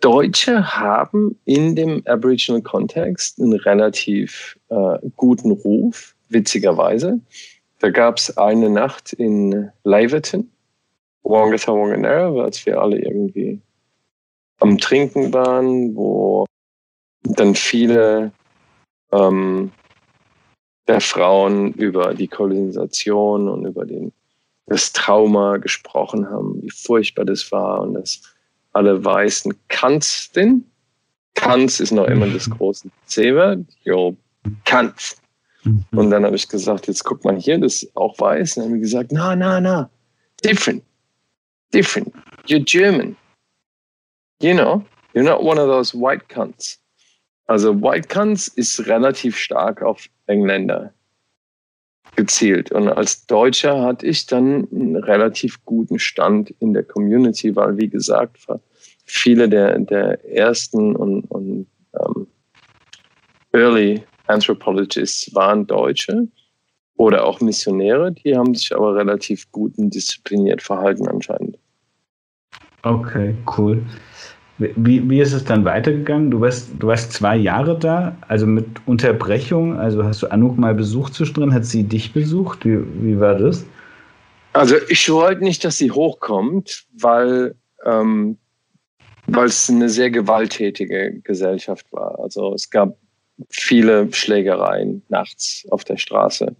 Deutsche 0.00 0.76
haben 0.76 1.38
in 1.44 1.74
dem 1.74 2.02
Aboriginal 2.06 2.62
Kontext 2.62 3.40
einen 3.40 3.54
relativ 3.54 4.58
äh, 4.68 4.98
guten 5.16 5.50
Ruf, 5.50 6.14
witzigerweise. 6.28 7.20
Da 7.80 7.90
gab 7.90 8.18
es 8.18 8.36
eine 8.36 8.70
Nacht 8.70 9.12
in 9.12 9.70
Laverton, 9.84 10.50
Wongata 11.28 11.72
Wanganera, 11.72 12.44
als 12.44 12.64
wir 12.66 12.80
alle 12.80 12.98
irgendwie 12.98 13.60
am 14.60 14.78
Trinken 14.78 15.32
waren, 15.32 15.94
wo 15.94 16.46
dann 17.22 17.54
viele 17.54 18.32
ähm, 19.12 19.70
der 20.86 21.00
Frauen 21.00 21.72
über 21.72 22.14
die 22.14 22.28
Kolonisation 22.28 23.48
und 23.48 23.66
über 23.66 23.84
den 23.84 24.12
das 24.66 24.92
Trauma 24.92 25.58
gesprochen 25.58 26.28
haben, 26.28 26.60
wie 26.62 26.70
furchtbar 26.70 27.24
das 27.24 27.50
war 27.52 27.82
und 27.82 27.94
dass 27.94 28.20
alle 28.72 29.04
Weißen 29.04 29.54
kannten. 29.68 30.68
Kanz 31.34 31.80
ist 31.80 31.92
noch 31.92 32.06
immer 32.06 32.26
das 32.26 32.50
große 32.50 32.88
C-Wort. 33.06 33.60
Jo, 33.84 34.16
Kanz. 34.64 35.16
Mhm. 35.62 35.84
Und 35.92 36.10
dann 36.10 36.24
habe 36.24 36.34
ich 36.36 36.48
gesagt, 36.48 36.88
jetzt 36.88 37.04
guck 37.04 37.24
mal 37.24 37.36
hier, 37.36 37.58
das 37.58 37.82
ist 37.82 37.96
auch 37.96 38.18
weiß. 38.18 38.56
Und 38.56 38.62
dann 38.62 38.70
haben 38.70 38.74
wir 38.74 38.80
gesagt, 38.80 39.12
na, 39.12 39.36
na, 39.36 39.60
na, 39.60 39.90
different, 40.44 40.82
different. 41.70 42.14
You're 42.46 42.60
German. 42.60 43.16
You 44.40 44.54
know, 44.54 44.84
you're 45.14 45.24
not 45.24 45.42
one 45.42 45.58
of 45.58 45.68
those 45.68 45.94
white 45.94 46.28
cunts. 46.28 46.78
Also 47.48 47.72
White 47.72 48.08
Cunts 48.08 48.48
ist 48.48 48.86
relativ 48.88 49.36
stark 49.36 49.82
auf 49.82 50.08
Engländer 50.26 50.92
gezielt. 52.16 52.72
Und 52.72 52.88
als 52.88 53.26
Deutscher 53.26 53.82
hatte 53.82 54.06
ich 54.06 54.26
dann 54.26 54.66
einen 54.72 54.96
relativ 54.96 55.64
guten 55.64 55.98
Stand 55.98 56.50
in 56.58 56.72
der 56.72 56.82
Community, 56.82 57.54
weil, 57.54 57.76
wie 57.78 57.88
gesagt, 57.88 58.38
viele 59.04 59.48
der, 59.48 59.78
der 59.78 60.24
ersten 60.24 60.96
und, 60.96 61.24
und 61.24 61.66
ähm, 61.94 62.26
Early 63.52 64.02
Anthropologists 64.26 65.32
waren 65.34 65.66
Deutsche 65.66 66.26
oder 66.96 67.24
auch 67.24 67.40
Missionäre, 67.40 68.12
die 68.12 68.36
haben 68.36 68.54
sich 68.54 68.74
aber 68.74 68.94
relativ 68.94 69.50
gut 69.52 69.76
und 69.78 69.94
diszipliniert 69.94 70.62
verhalten 70.62 71.06
anscheinend. 71.08 71.58
Okay, 72.82 73.34
cool. 73.56 73.82
Wie, 74.58 75.08
wie 75.10 75.20
ist 75.20 75.34
es 75.34 75.44
dann 75.44 75.66
weitergegangen? 75.66 76.30
Du 76.30 76.40
warst, 76.40 76.70
du 76.78 76.86
warst 76.86 77.12
zwei 77.12 77.36
Jahre 77.36 77.78
da, 77.78 78.16
also 78.26 78.46
mit 78.46 78.66
Unterbrechung. 78.86 79.76
Also 79.78 80.02
hast 80.02 80.22
du 80.22 80.28
Anouk 80.28 80.56
mal 80.56 80.74
besucht 80.74 81.12
zwischendrin? 81.12 81.52
Hat 81.52 81.66
sie 81.66 81.82
dich 81.82 82.14
besucht? 82.14 82.64
Wie, 82.64 82.78
wie 83.02 83.20
war 83.20 83.34
das? 83.34 83.66
Also 84.54 84.76
ich 84.88 85.10
wollte 85.10 85.44
nicht, 85.44 85.62
dass 85.62 85.76
sie 85.76 85.90
hochkommt, 85.90 86.86
weil 86.98 87.54
ähm, 87.84 88.38
weil 89.26 89.46
es 89.46 89.68
eine 89.68 89.88
sehr 89.88 90.10
gewalttätige 90.10 91.20
Gesellschaft 91.22 91.92
war. 91.92 92.18
Also 92.20 92.54
es 92.54 92.70
gab 92.70 92.96
viele 93.50 94.12
Schlägereien 94.12 95.02
nachts 95.08 95.66
auf 95.70 95.84
der 95.84 95.96
Straße. 95.96 96.54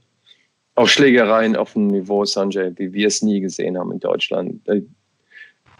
Auch 0.76 0.88
Schlägereien 0.88 1.56
auf 1.56 1.72
dem 1.72 1.88
Niveau, 1.88 2.24
Sanjay, 2.24 2.72
wie 2.76 2.92
wir 2.92 3.06
es 3.08 3.22
nie 3.22 3.40
gesehen 3.40 3.78
haben 3.78 3.92
in 3.92 4.00
Deutschland. 4.00 4.60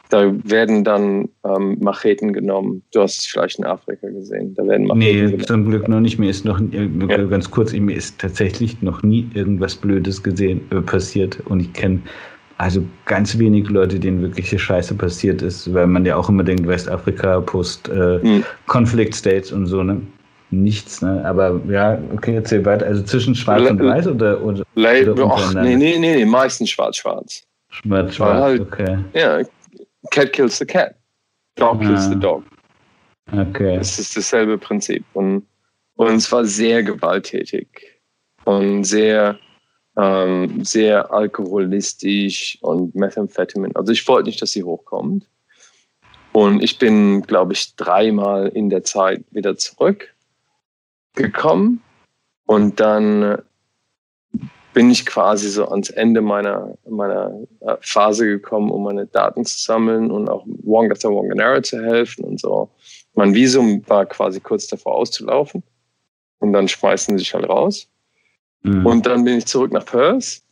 Da 0.08 0.32
werden 0.44 0.84
dann 0.84 1.28
ähm, 1.44 1.78
Macheten 1.80 2.32
genommen. 2.32 2.82
Du 2.92 3.00
hast 3.00 3.18
es 3.18 3.26
vielleicht 3.26 3.58
in 3.58 3.64
Afrika 3.64 4.08
gesehen. 4.08 4.54
Da 4.54 4.66
werden 4.66 4.86
Macheten 4.86 5.36
nee, 5.36 5.38
zum 5.38 5.68
Glück 5.68 5.88
noch 5.88 6.00
nicht. 6.00 6.18
Mir 6.18 6.30
ist 6.30 6.44
noch 6.44 6.60
ja. 6.70 7.24
ganz 7.24 7.50
kurz, 7.50 7.72
mir 7.72 7.96
ist 7.96 8.18
tatsächlich 8.18 8.80
noch 8.82 9.02
nie 9.02 9.28
irgendwas 9.34 9.74
Blödes 9.74 10.22
gesehen, 10.22 10.60
äh, 10.70 10.80
passiert. 10.80 11.40
Und 11.46 11.60
ich 11.60 11.72
kenne 11.72 12.00
also 12.58 12.82
ganz 13.04 13.38
wenig 13.38 13.68
Leute, 13.68 14.00
denen 14.00 14.22
wirkliche 14.22 14.58
Scheiße 14.58 14.94
passiert 14.94 15.42
ist, 15.42 15.74
weil 15.74 15.86
man 15.86 16.06
ja 16.06 16.16
auch 16.16 16.28
immer 16.28 16.44
denkt, 16.44 16.66
Westafrika, 16.66 17.40
Post-Conflict 17.40 19.08
äh, 19.08 19.10
mhm. 19.10 19.12
States 19.12 19.52
und 19.52 19.66
so, 19.66 19.82
ne? 19.82 20.00
Nichts, 20.50 21.02
ne? 21.02 21.24
Aber 21.24 21.60
ja, 21.68 21.98
okay, 22.12 22.34
erzähl 22.34 22.64
weiter. 22.64 22.86
Also 22.86 23.02
zwischen 23.02 23.34
Schwarz 23.34 23.62
Le 23.62 23.70
und 23.70 23.84
Weiß 23.84 24.06
oder, 24.06 24.42
oder, 24.42 24.64
Le 24.74 25.10
oder 25.10 25.26
Och, 25.26 25.54
nee, 25.54 25.76
nee, 25.76 25.98
nee, 25.98 26.16
nee, 26.16 26.24
meistens 26.24 26.70
Schwarz-Schwarz. 26.70 27.44
Schwarz-Schwarz, 27.70 28.40
halt, 28.40 28.60
okay. 28.60 28.98
Ja, 29.12 29.42
Cat 30.10 30.32
kills 30.32 30.58
the 30.58 30.64
cat. 30.64 30.94
Dog 31.56 31.80
kills 31.80 32.06
ah. 32.06 32.08
the 32.10 32.16
dog. 32.16 32.44
Okay. 33.32 33.76
Es 33.76 33.98
ist 33.98 34.16
dasselbe 34.16 34.58
Prinzip. 34.58 35.04
Und, 35.14 35.46
und 35.96 36.14
es 36.14 36.30
war 36.30 36.44
sehr 36.44 36.82
gewalttätig 36.82 37.66
und 38.44 38.84
sehr, 38.84 39.38
ähm, 39.96 40.64
sehr 40.64 41.12
alkoholistisch 41.12 42.58
und 42.60 42.94
Methamphetamin. 42.94 43.74
Also 43.74 43.92
ich 43.92 44.06
wollte 44.06 44.28
nicht, 44.28 44.40
dass 44.40 44.52
sie 44.52 44.62
hochkommt. 44.62 45.26
Und 46.32 46.62
ich 46.62 46.78
bin, 46.78 47.22
glaube 47.22 47.54
ich, 47.54 47.74
dreimal 47.76 48.48
in 48.48 48.68
der 48.68 48.84
Zeit 48.84 49.24
wieder 49.30 49.56
zurückgekommen. 51.16 51.82
Und 52.46 52.78
dann 52.78 53.42
bin 54.72 54.90
ich 54.90 55.06
quasi 55.06 55.48
so 55.48 55.68
ans 55.68 55.90
Ende 55.90 56.20
meiner, 56.20 56.76
meiner 56.88 57.32
äh, 57.60 57.76
Phase 57.80 58.26
gekommen, 58.26 58.70
um 58.70 58.84
meine 58.84 59.06
Daten 59.06 59.44
zu 59.44 59.58
sammeln 59.58 60.10
und 60.10 60.28
auch 60.28 60.44
Wongata 60.46 61.08
Wanganera 61.08 61.62
zu 61.62 61.82
helfen 61.82 62.24
und 62.24 62.38
so. 62.38 62.70
Mein 63.14 63.34
Visum 63.34 63.82
war 63.88 64.04
quasi 64.04 64.38
kurz 64.40 64.66
davor 64.66 64.94
auszulaufen. 64.96 65.62
Und 66.38 66.52
dann 66.52 66.68
schmeißen 66.68 67.16
sie 67.16 67.24
sich 67.24 67.32
halt 67.32 67.48
raus. 67.48 67.88
Mhm. 68.62 68.84
Und 68.84 69.06
dann 69.06 69.24
bin 69.24 69.38
ich 69.38 69.46
zurück 69.46 69.72
nach 69.72 69.86
Perth. 69.86 70.42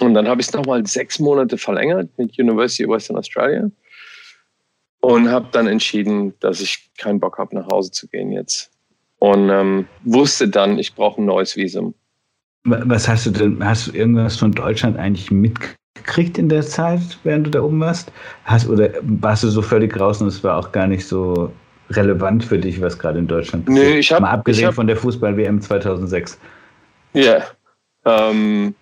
Und 0.00 0.12
dann 0.12 0.28
habe 0.28 0.42
ich 0.42 0.48
es 0.48 0.52
nochmal 0.52 0.86
sechs 0.86 1.18
Monate 1.18 1.56
verlängert 1.56 2.10
mit 2.18 2.38
University 2.38 2.84
of 2.84 2.92
Western 2.92 3.16
Australia. 3.16 3.70
Und 5.00 5.30
habe 5.30 5.48
dann 5.52 5.66
entschieden, 5.66 6.34
dass 6.40 6.60
ich 6.60 6.90
keinen 6.98 7.20
Bock 7.20 7.38
habe, 7.38 7.54
nach 7.54 7.68
Hause 7.68 7.90
zu 7.90 8.06
gehen 8.08 8.32
jetzt. 8.32 8.70
Und 9.18 9.50
ähm, 9.50 9.86
wusste 10.04 10.48
dann, 10.48 10.78
ich 10.78 10.94
brauche 10.94 11.20
ein 11.20 11.26
neues 11.26 11.56
Visum. 11.56 11.94
Was 12.64 13.08
hast 13.08 13.26
du 13.26 13.30
denn, 13.30 13.64
hast 13.64 13.88
du 13.88 13.92
irgendwas 13.92 14.36
von 14.36 14.52
Deutschland 14.52 14.96
eigentlich 14.96 15.30
mitgekriegt 15.30 16.38
in 16.38 16.48
der 16.48 16.62
Zeit, 16.62 17.00
während 17.24 17.46
du 17.46 17.50
da 17.50 17.62
oben 17.62 17.80
warst? 17.80 18.12
Hast, 18.44 18.68
oder 18.68 18.90
warst 19.02 19.42
du 19.42 19.48
so 19.48 19.62
völlig 19.62 19.98
raus 19.98 20.20
und 20.20 20.28
es 20.28 20.44
war 20.44 20.56
auch 20.56 20.72
gar 20.72 20.86
nicht 20.86 21.06
so 21.06 21.50
relevant 21.90 22.44
für 22.44 22.58
dich, 22.58 22.80
was 22.80 22.98
gerade 22.98 23.18
in 23.18 23.26
Deutschland 23.26 23.66
passiert? 23.66 23.86
Nee, 23.86 23.98
ich 23.98 24.12
habe. 24.12 24.22
Mal 24.22 24.30
abgesehen 24.30 24.68
hab, 24.68 24.74
von 24.74 24.86
der 24.86 24.96
Fußball-WM 24.96 25.60
2006. 25.60 26.38
Ja. 27.14 27.44
Ähm, 28.04 28.74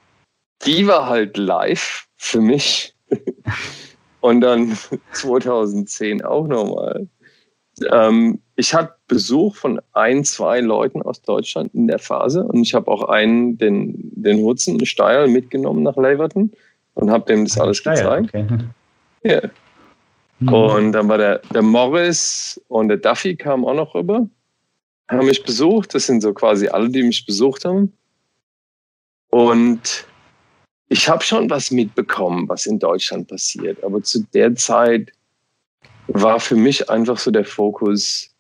die 0.65 0.87
war 0.87 1.07
halt 1.07 1.37
live 1.37 2.07
für 2.17 2.41
mich. 2.41 2.95
und 4.21 4.41
dann 4.41 4.77
2010 5.13 6.25
auch 6.25 6.47
nochmal. 6.47 7.07
Ähm, 7.91 8.41
ich 8.57 8.75
hatte 8.75 8.95
Besuch 9.07 9.57
von 9.57 9.81
ein, 9.93 10.25
zwei 10.25 10.61
Leuten 10.61 11.03
aus 11.03 11.21
Deutschland 11.23 11.75
in 11.75 11.87
der 11.87 11.99
Phase 11.99 12.43
und 12.45 12.63
ich 12.63 12.75
habe 12.75 12.91
auch 12.91 13.05
einen, 13.09 13.59
den, 13.59 13.95
den 14.15 14.39
Hudson 14.39 14.85
Steil 14.85 15.29
mitgenommen 15.29 15.83
nach 15.83 15.97
Leverton 15.97 16.51
und 16.95 17.11
habe 17.11 17.27
dem 17.27 17.45
das 17.45 17.59
alles 17.61 17.79
Steyr, 17.79 17.95
gezeigt. 17.95 18.29
Okay. 18.29 18.47
Ja. 19.23 19.43
Mhm. 20.39 20.53
Und 20.53 20.93
dann 20.93 21.09
war 21.09 21.19
der, 21.19 21.41
der 21.53 21.63
Morris 21.63 22.61
und 22.69 22.89
der 22.89 22.97
Duffy 22.97 23.37
kamen 23.37 23.65
auch 23.65 23.75
noch 23.75 23.95
rüber, 23.95 24.29
haben 25.09 25.27
mich 25.27 25.43
besucht. 25.43 25.95
Das 25.95 26.07
sind 26.07 26.23
so 26.23 26.33
quasi 26.33 26.69
alle, 26.69 26.89
die 26.89 27.03
mich 27.03 27.25
besucht 27.27 27.65
haben. 27.65 27.93
Und 29.31 30.07
ich 30.89 31.09
habe 31.09 31.23
schon 31.23 31.51
was 31.51 31.71
mitbekommen, 31.71 32.49
was 32.49 32.67
in 32.67 32.79
Deutschland 32.79 33.29
passiert. 33.29 33.83
Aber 33.85 34.03
zu 34.03 34.25
der 34.33 34.55
Zeit 34.55 35.13
war 36.09 36.41
für 36.41 36.57
mich 36.57 36.89
einfach 36.89 37.19
so 37.19 37.31
der 37.31 37.45
Fokus, 37.45 38.31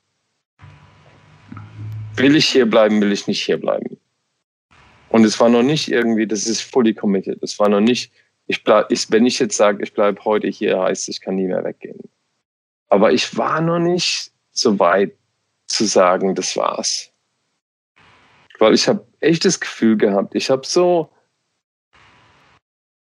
will 2.16 2.36
ich 2.36 2.48
hier 2.48 2.66
bleiben, 2.66 3.00
will 3.00 3.12
ich 3.12 3.26
nicht 3.26 3.42
hier 3.42 3.60
bleiben. 3.60 3.98
Und 5.08 5.24
es 5.24 5.38
war 5.40 5.48
noch 5.48 5.62
nicht 5.62 5.90
irgendwie, 5.90 6.26
das 6.26 6.46
ist 6.46 6.62
fully 6.62 6.94
committed. 6.94 7.42
Es 7.42 7.58
war 7.58 7.68
noch 7.68 7.80
nicht, 7.80 8.12
ich 8.46 8.62
bleib, 8.64 8.90
ich, 8.90 9.10
wenn 9.10 9.26
ich 9.26 9.38
jetzt 9.38 9.56
sage, 9.56 9.82
ich 9.82 9.92
bleibe 9.92 10.24
heute 10.24 10.48
hier, 10.48 10.80
heißt 10.80 11.08
ich 11.08 11.20
kann 11.20 11.36
nie 11.36 11.46
mehr 11.46 11.64
weggehen. 11.64 11.98
Aber 12.88 13.12
ich 13.12 13.36
war 13.36 13.60
noch 13.60 13.78
nicht 13.78 14.32
so 14.52 14.78
weit 14.78 15.12
zu 15.66 15.84
sagen, 15.84 16.34
das 16.34 16.56
war's. 16.56 17.12
Weil 18.58 18.74
ich 18.74 18.88
habe 18.88 19.06
echt 19.20 19.44
das 19.44 19.60
Gefühl 19.60 19.96
gehabt, 19.96 20.34
ich 20.34 20.50
habe 20.50 20.66
so 20.66 21.10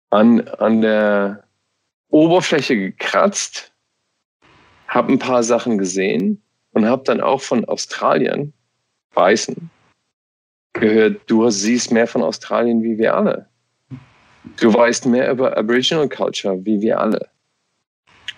an, 0.09 0.47
an 0.47 0.81
der 0.81 1.43
Oberfläche 2.09 2.77
gekratzt 2.77 3.72
habe 4.93 5.11
ein 5.11 5.19
paar 5.19 5.41
Sachen 5.41 5.77
gesehen 5.79 6.41
und 6.71 6.85
habe 6.85 7.03
dann 7.03 7.19
auch 7.19 7.41
von 7.41 7.65
Australien, 7.65 8.53
Weißen, 9.15 9.69
gehört, 10.73 11.21
du 11.27 11.49
siehst 11.49 11.91
mehr 11.91 12.07
von 12.07 12.21
Australien 12.21 12.83
wie 12.83 12.97
wir 12.97 13.15
alle. 13.15 13.47
Du 14.59 14.73
weißt 14.73 15.05
mehr 15.07 15.31
über 15.31 15.57
Aboriginal 15.57 16.09
Culture 16.09 16.63
wie 16.65 16.81
wir 16.81 16.99
alle. 16.99 17.29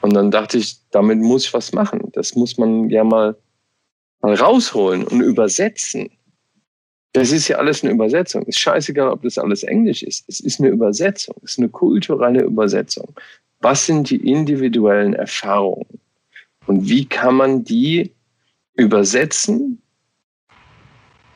Und 0.01 0.13
dann 0.13 0.31
dachte 0.31 0.57
ich, 0.57 0.77
damit 0.91 1.19
muss 1.19 1.45
ich 1.45 1.53
was 1.53 1.73
machen. 1.73 2.09
Das 2.13 2.35
muss 2.35 2.57
man 2.57 2.89
ja 2.89 3.03
mal, 3.03 3.35
mal 4.21 4.35
rausholen 4.35 5.05
und 5.05 5.21
übersetzen. 5.21 6.09
Das 7.13 7.31
ist 7.31 7.47
ja 7.47 7.57
alles 7.57 7.83
eine 7.83 7.93
Übersetzung. 7.93 8.43
Ist 8.43 8.59
scheißegal, 8.59 9.09
ob 9.09 9.23
das 9.23 9.37
alles 9.37 9.63
Englisch 9.63 10.03
ist. 10.03 10.27
Es 10.29 10.39
ist 10.39 10.59
eine 10.59 10.69
Übersetzung. 10.69 11.35
Es 11.43 11.53
ist 11.53 11.59
eine 11.59 11.69
kulturelle 11.69 12.43
Übersetzung. 12.43 13.13
Was 13.61 13.85
sind 13.85 14.09
die 14.09 14.29
individuellen 14.29 15.13
Erfahrungen? 15.13 15.99
Und 16.67 16.87
wie 16.89 17.05
kann 17.05 17.35
man 17.35 17.63
die 17.63 18.11
übersetzen, 18.75 19.81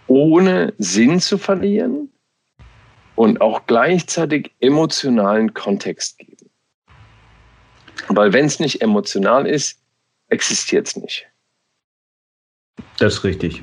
ohne 0.07 0.73
Sinn 0.77 1.19
zu 1.19 1.37
verlieren 1.37 2.09
und 3.15 3.41
auch 3.41 3.65
gleichzeitig 3.67 4.51
emotionalen 4.59 5.53
Kontext 5.53 6.17
geben? 6.17 6.49
Weil 8.07 8.33
wenn 8.33 8.45
es 8.45 8.59
nicht 8.59 8.81
emotional 8.81 9.45
ist, 9.45 9.79
existiert 10.29 10.87
es 10.87 10.95
nicht. 10.95 11.27
Das 12.97 13.15
ist 13.15 13.23
richtig. 13.23 13.61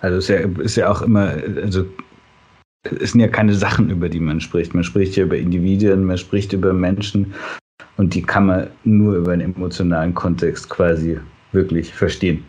Also 0.00 0.18
ist 0.18 0.28
ja, 0.28 0.40
ist 0.60 0.76
ja 0.76 0.90
auch 0.90 1.02
immer, 1.02 1.34
also 1.62 1.86
es 2.82 3.12
sind 3.12 3.20
ja 3.20 3.28
keine 3.28 3.54
Sachen, 3.54 3.90
über 3.90 4.08
die 4.08 4.20
man 4.20 4.40
spricht. 4.40 4.74
Man 4.74 4.84
spricht 4.84 5.16
ja 5.16 5.24
über 5.24 5.38
Individuen, 5.38 6.04
man 6.04 6.18
spricht 6.18 6.52
über 6.52 6.72
Menschen 6.72 7.34
und 7.96 8.14
die 8.14 8.22
kann 8.22 8.46
man 8.46 8.68
nur 8.84 9.16
über 9.16 9.32
einen 9.32 9.54
emotionalen 9.54 10.14
Kontext 10.14 10.68
quasi 10.68 11.18
wirklich 11.52 11.92
verstehen. 11.92 12.44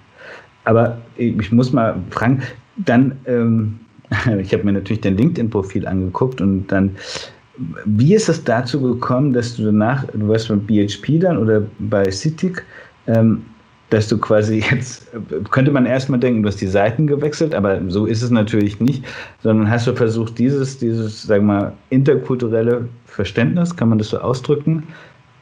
Aber 0.64 0.98
ich 1.18 1.52
muss 1.52 1.72
mal 1.72 1.96
fragen, 2.10 2.42
dann, 2.78 3.18
ähm, 3.26 3.80
ich 4.40 4.54
habe 4.54 4.64
mir 4.64 4.74
natürlich 4.74 5.02
dein 5.02 5.18
LinkedIn-Profil 5.18 5.88
angeguckt 5.88 6.42
und 6.42 6.68
dann, 6.68 6.96
wie 7.86 8.16
ist 8.16 8.28
es 8.28 8.44
dazu 8.44 8.82
gekommen, 8.82 9.34
dass 9.34 9.56
du 9.56 9.66
danach, 9.66 10.06
du 10.08 10.28
warst 10.28 10.50
beim 10.50 10.62
BHP 10.62 11.20
dann 11.20 11.38
oder 11.38 11.64
bei 11.80 12.10
CITIC, 12.10 12.66
ähm, 13.08 13.44
dass 13.92 14.08
du 14.08 14.18
quasi 14.18 14.64
jetzt, 14.72 15.08
könnte 15.52 15.72
man 15.72 15.86
erstmal 15.86 16.20
denken, 16.20 16.42
du 16.42 16.50
hast 16.50 16.60
die 16.60 16.68
Seiten 16.68 17.06
gewechselt, 17.06 17.54
aber 17.54 17.80
so 17.88 18.08
ist 18.08 18.24
es 18.24 18.32
natürlich 18.32 18.80
nicht, 18.80 19.06
sondern 19.44 19.70
hast 19.70 19.86
du 19.86 19.94
versucht, 19.94 20.40
dieses, 20.40 20.80
dieses, 20.80 21.22
sagen 21.22 21.46
wir 21.46 21.54
mal, 21.54 21.74
interkulturelle 21.92 22.90
Verständnis, 23.06 23.76
kann 23.76 23.90
man 23.90 24.00
das 24.00 24.10
so 24.10 24.18
ausdrücken, 24.18 24.84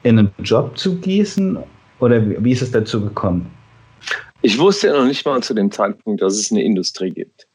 in 0.04 0.20
einen 0.20 0.32
Job 0.40 0.78
zu 0.78 0.98
gießen? 0.98 1.58
Oder 2.00 2.22
wie 2.44 2.52
ist 2.52 2.62
es 2.62 2.72
dazu 2.72 3.02
gekommen? 3.02 3.50
Ich 4.42 4.60
wusste 4.60 4.88
ja 4.88 4.94
noch 4.94 5.06
nicht 5.06 5.26
mal 5.26 5.42
zu 5.42 5.54
dem 5.54 5.72
Zeitpunkt, 5.72 6.22
dass 6.22 6.38
es 6.38 6.52
eine 6.52 6.64
Industrie 6.64 7.12
gibt. 7.12 7.48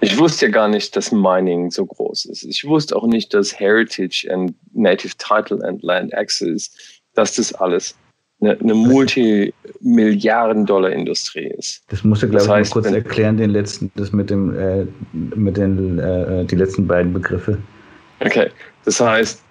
Ich 0.00 0.18
wusste 0.18 0.46
ja 0.46 0.52
gar 0.52 0.68
nicht, 0.68 0.96
dass 0.96 1.12
Mining 1.12 1.70
so 1.70 1.86
groß 1.86 2.24
ist. 2.26 2.42
Ich 2.44 2.64
wusste 2.64 2.96
auch 2.96 3.06
nicht, 3.06 3.32
dass 3.32 3.58
Heritage 3.58 4.28
and 4.30 4.54
Native 4.72 5.14
Title 5.18 5.64
and 5.66 5.82
Land 5.82 6.12
Access, 6.14 6.70
dass 7.14 7.36
das 7.36 7.54
alles 7.54 7.96
eine, 8.40 8.58
eine 8.58 8.74
Multimilliarden-Dollar-Industrie 8.74 11.54
ist. 11.58 11.84
Das 11.88 12.04
musst 12.04 12.22
du, 12.22 12.28
glaube 12.28 12.44
das 12.44 12.54
heißt, 12.54 12.70
ich, 12.70 12.74
mal 12.74 12.82
kurz 12.82 12.92
erklären, 12.92 13.36
den 13.36 13.50
letzten, 13.50 13.92
das 13.94 14.12
mit 14.12 14.30
dem, 14.30 14.58
äh, 14.58 14.84
mit 15.12 15.56
den, 15.56 16.00
äh, 16.00 16.44
die 16.44 16.56
letzten 16.56 16.84
beiden 16.86 17.12
Begriffe. 17.12 17.58
Okay, 18.20 18.48
das 18.84 19.00
heißt, 19.00 19.42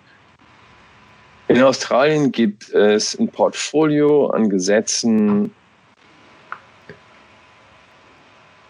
in 1.48 1.62
Australien 1.62 2.32
gibt 2.32 2.70
es 2.70 3.18
ein 3.20 3.28
Portfolio 3.28 4.28
an 4.28 4.50
Gesetzen 4.50 5.52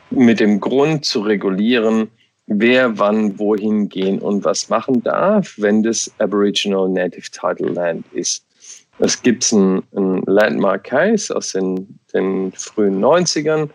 mit 0.10 0.40
dem 0.40 0.60
Grund 0.60 1.06
zu 1.06 1.22
regulieren, 1.22 2.10
wer 2.48 2.98
wann 2.98 3.38
wohin 3.40 3.90
gehen 3.90 4.20
und 4.20 4.44
was 4.44 4.70
machen 4.70 5.02
darf, 5.04 5.56
wenn 5.58 5.84
das 5.84 6.12
Aboriginal 6.18 6.90
Native 6.90 7.30
Title 7.32 7.70
Land 7.70 8.06
ist. 8.14 8.46
Es 9.00 9.22
gibt 9.22 9.52
einen, 9.54 9.84
einen 9.96 10.22
Landmark 10.24 10.84
Case 10.84 11.36
aus 11.36 11.54
den, 11.54 12.00
den 12.14 12.52
frühen 12.52 13.04
90ern, 13.04 13.70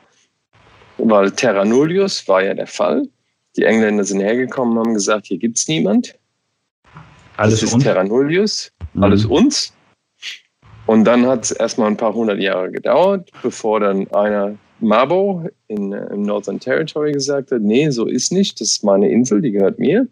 weil 0.99 1.31
Terra 1.33 1.65
Nullius 1.65 2.27
war 2.29 2.43
ja 2.43 2.55
der 2.55 2.67
Fall. 2.67 3.09
Die 3.57 3.65
Engländer 3.65 4.05
sind 4.05 4.21
hergekommen 4.21 4.77
und 4.77 4.87
haben 4.87 4.95
gesagt, 4.95 5.27
hier 5.27 5.39
gibt 5.39 5.59
es 5.59 5.67
niemand. 5.67 6.17
Alles 7.37 7.61
das 7.61 7.73
ist 7.73 7.83
Terra 7.83 8.05
Nullius 8.05 8.73
alles 9.03 9.25
mhm. 9.25 9.33
uns. 9.33 9.73
Und 10.87 11.05
dann 11.05 11.27
hat 11.27 11.45
es 11.45 11.51
erstmal 11.51 11.89
ein 11.89 11.97
paar 11.97 12.15
hundert 12.15 12.41
Jahre 12.41 12.71
gedauert, 12.71 13.31
bevor 13.43 13.81
dann 13.81 14.11
einer 14.13 14.57
Mabo 14.81 15.49
in, 15.67 15.93
äh, 15.93 16.07
im 16.15 16.23
Northern 16.23 16.61
Territory 16.61 17.13
gesagt 17.13 17.51
hat, 17.53 17.61
nee, 17.61 17.91
so 17.91 18.07
ist 18.07 18.33
nicht, 18.33 18.61
das 18.61 18.69
ist 18.69 18.85
meine 18.85 19.11
Insel, 19.11 19.43
die 19.43 19.51
gehört 19.51 19.79
mir. 19.79 20.07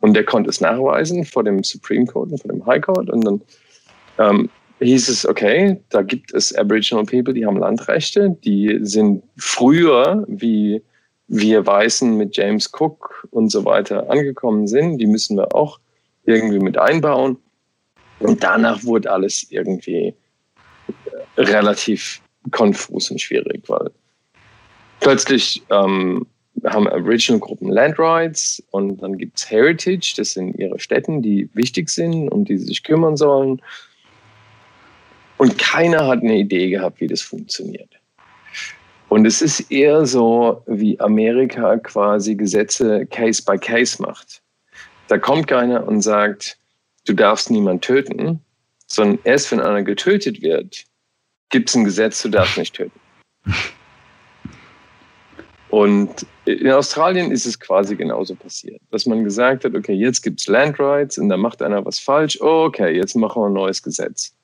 Und 0.00 0.14
der 0.14 0.24
konnte 0.24 0.50
es 0.50 0.60
nachweisen 0.60 1.24
vor 1.24 1.42
dem 1.44 1.64
Supreme 1.64 2.06
Court 2.06 2.30
und 2.30 2.40
vor 2.40 2.52
dem 2.52 2.64
High 2.66 2.82
Court. 2.82 3.10
Und 3.10 3.24
dann 3.24 3.40
ähm, 4.18 4.50
hieß 4.80 5.08
es, 5.08 5.26
okay, 5.26 5.80
da 5.88 6.02
gibt 6.02 6.32
es 6.34 6.54
Aboriginal 6.54 7.04
People, 7.04 7.34
die 7.34 7.46
haben 7.46 7.56
Landrechte, 7.56 8.36
die 8.44 8.78
sind 8.82 9.22
früher, 9.36 10.24
wie 10.28 10.82
wir 11.26 11.66
Weißen 11.66 12.16
mit 12.16 12.36
James 12.36 12.70
Cook 12.72 13.26
und 13.30 13.50
so 13.50 13.64
weiter 13.64 14.10
angekommen 14.10 14.66
sind, 14.66 14.98
die 14.98 15.06
müssen 15.06 15.36
wir 15.36 15.54
auch 15.54 15.80
irgendwie 16.24 16.58
mit 16.58 16.76
einbauen. 16.78 17.38
Und 18.20 18.42
danach 18.42 18.82
wurde 18.84 19.10
alles 19.10 19.46
irgendwie 19.50 20.14
äh, 21.36 21.40
relativ 21.40 22.20
konfus 22.50 23.10
und 23.10 23.20
schwierig, 23.20 23.62
weil 23.68 23.90
plötzlich 25.00 25.62
ähm, 25.70 26.26
haben 26.64 26.88
Aboriginal-Gruppen 26.88 27.68
Land 27.68 27.98
Rights 27.98 28.62
und 28.70 29.02
dann 29.02 29.18
gibt 29.18 29.38
es 29.38 29.50
Heritage, 29.50 30.14
das 30.16 30.32
sind 30.32 30.58
ihre 30.58 30.78
Städten, 30.78 31.20
die 31.20 31.48
wichtig 31.54 31.90
sind, 31.90 32.28
um 32.28 32.44
die 32.44 32.56
sie 32.58 32.66
sich 32.66 32.82
kümmern 32.82 33.16
sollen. 33.16 33.60
Und 35.36 35.58
keiner 35.58 36.06
hat 36.06 36.20
eine 36.20 36.36
Idee 36.36 36.70
gehabt, 36.70 37.00
wie 37.00 37.06
das 37.06 37.20
funktioniert. 37.20 37.90
Und 39.08 39.26
es 39.26 39.42
ist 39.42 39.70
eher 39.70 40.06
so, 40.06 40.62
wie 40.66 40.98
Amerika 41.00 41.76
quasi 41.78 42.34
Gesetze 42.34 43.06
Case 43.06 43.42
by 43.44 43.58
Case 43.58 44.00
macht. 44.00 44.40
Da 45.08 45.18
kommt 45.18 45.48
keiner 45.48 45.86
und 45.86 46.00
sagt, 46.00 46.56
du 47.04 47.12
darfst 47.12 47.50
niemanden 47.50 47.80
töten, 47.80 48.40
sondern 48.86 49.18
erst 49.24 49.50
wenn 49.52 49.60
einer 49.60 49.82
getötet 49.82 50.42
wird, 50.42 50.84
gibt 51.50 51.68
es 51.68 51.74
ein 51.74 51.84
Gesetz, 51.84 52.22
du 52.22 52.28
darfst 52.28 52.58
nicht 52.58 52.74
töten. 52.74 53.00
Und 55.70 56.26
in 56.44 56.70
Australien 56.70 57.32
ist 57.32 57.46
es 57.46 57.58
quasi 57.58 57.96
genauso 57.96 58.34
passiert, 58.34 58.80
dass 58.90 59.06
man 59.06 59.24
gesagt 59.24 59.64
hat, 59.64 59.74
okay, 59.74 59.94
jetzt 59.94 60.22
gibt 60.22 60.40
es 60.40 60.46
Land 60.46 60.78
Rights 60.78 61.18
und 61.18 61.28
da 61.28 61.36
macht 61.36 61.62
einer 61.62 61.84
was 61.84 61.98
falsch, 61.98 62.40
okay, 62.40 62.94
jetzt 62.94 63.16
machen 63.16 63.42
wir 63.42 63.46
ein 63.46 63.54
neues 63.54 63.82
Gesetz. 63.82 64.34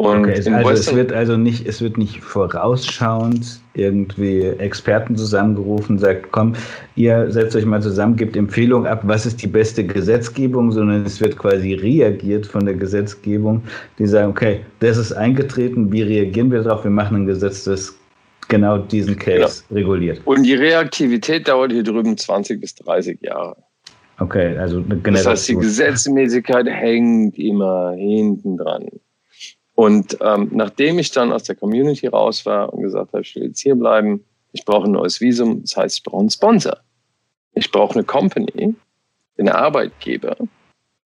Und 0.00 0.20
okay, 0.20 0.50
also 0.50 0.70
es 0.70 0.94
wird 0.94 1.12
also 1.12 1.36
nicht, 1.36 1.68
es 1.68 1.82
wird 1.82 1.98
nicht 1.98 2.22
vorausschauend 2.22 3.60
irgendwie 3.74 4.44
Experten 4.44 5.14
zusammengerufen, 5.14 5.98
sagt, 5.98 6.32
komm, 6.32 6.54
ihr 6.96 7.30
setzt 7.30 7.54
euch 7.54 7.66
mal 7.66 7.82
zusammen, 7.82 8.16
gebt 8.16 8.34
Empfehlungen 8.34 8.86
ab, 8.86 9.02
was 9.04 9.26
ist 9.26 9.42
die 9.42 9.46
beste 9.46 9.84
Gesetzgebung, 9.84 10.72
sondern 10.72 11.04
es 11.04 11.20
wird 11.20 11.36
quasi 11.36 11.74
reagiert 11.74 12.46
von 12.46 12.64
der 12.64 12.76
Gesetzgebung, 12.76 13.62
die 13.98 14.06
sagen, 14.06 14.30
okay, 14.30 14.60
das 14.78 14.96
ist 14.96 15.12
eingetreten, 15.12 15.92
wie 15.92 16.00
reagieren 16.00 16.50
wir 16.50 16.62
darauf? 16.62 16.82
Wir 16.82 16.90
machen 16.90 17.18
ein 17.18 17.26
Gesetz, 17.26 17.64
das 17.64 17.94
genau 18.48 18.78
diesen 18.78 19.18
Case 19.18 19.64
genau. 19.68 19.80
reguliert. 19.80 20.22
Und 20.24 20.44
die 20.44 20.54
Reaktivität 20.54 21.46
dauert 21.46 21.72
hier 21.72 21.82
drüben 21.82 22.16
20 22.16 22.58
bis 22.58 22.74
30 22.74 23.20
Jahre. 23.20 23.54
Okay, 24.18 24.56
also 24.56 24.78
eine 24.78 24.96
Generation. 24.96 25.12
Das 25.12 25.26
heißt, 25.26 25.48
die 25.50 25.56
Gesetzmäßigkeit 25.56 26.66
hängt 26.68 27.38
immer 27.38 27.92
hinten 27.98 28.56
dran. 28.56 28.86
Und 29.80 30.18
ähm, 30.20 30.50
nachdem 30.52 30.98
ich 30.98 31.10
dann 31.10 31.32
aus 31.32 31.44
der 31.44 31.56
Community 31.56 32.06
raus 32.06 32.44
war 32.44 32.70
und 32.70 32.82
gesagt 32.82 33.14
habe, 33.14 33.22
ich 33.22 33.34
will 33.34 33.44
jetzt 33.44 33.62
hier 33.62 33.74
bleiben, 33.74 34.22
ich 34.52 34.66
brauche 34.66 34.84
ein 34.84 34.90
neues 34.90 35.22
Visum, 35.22 35.62
das 35.62 35.74
heißt, 35.74 35.96
ich 35.96 36.02
brauche 36.02 36.20
einen 36.20 36.28
Sponsor. 36.28 36.76
Ich 37.54 37.70
brauche 37.72 37.94
eine 37.94 38.04
Company, 38.04 38.74
einen 39.38 39.48
Arbeitgeber, 39.48 40.36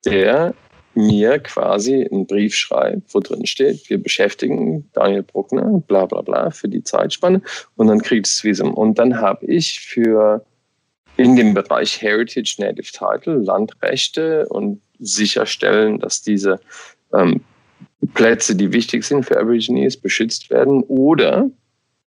der 0.05 0.55
mir 0.97 1.39
quasi 1.39 2.05
einen 2.05 2.27
Brief 2.27 2.57
schreibt, 2.57 3.15
wo 3.15 3.21
drin 3.21 3.47
steht, 3.47 3.89
wir 3.89 4.03
beschäftigen 4.03 4.91
Daniel 4.93 5.23
Bruckner, 5.23 5.81
bla 5.87 6.07
bla 6.07 6.23
bla, 6.23 6.51
für 6.51 6.69
die 6.69 6.83
Zeitspanne 6.83 7.43
und 7.77 7.87
dann 7.87 8.03
kriegt 8.03 8.27
es 8.27 8.43
Visum. 8.43 8.75
Und 8.75 8.99
dann 8.99 9.21
habe 9.21 9.47
ich 9.47 9.79
für 9.79 10.45
in 11.17 11.37
dem 11.37 11.55
Bereich 11.55 12.03
Heritage 12.03 12.57
Native 12.59 12.91
Title 12.91 13.37
Landrechte 13.37 14.49
und 14.49 14.81
sicherstellen, 14.99 16.01
dass 16.01 16.23
diese 16.23 16.59
ähm, 17.13 17.45
Plätze, 18.15 18.55
die 18.55 18.73
wichtig 18.73 19.05
sind 19.05 19.25
für 19.25 19.39
Aborigines, 19.39 19.97
beschützt 19.97 20.51
werden 20.51 20.83
oder 20.85 21.51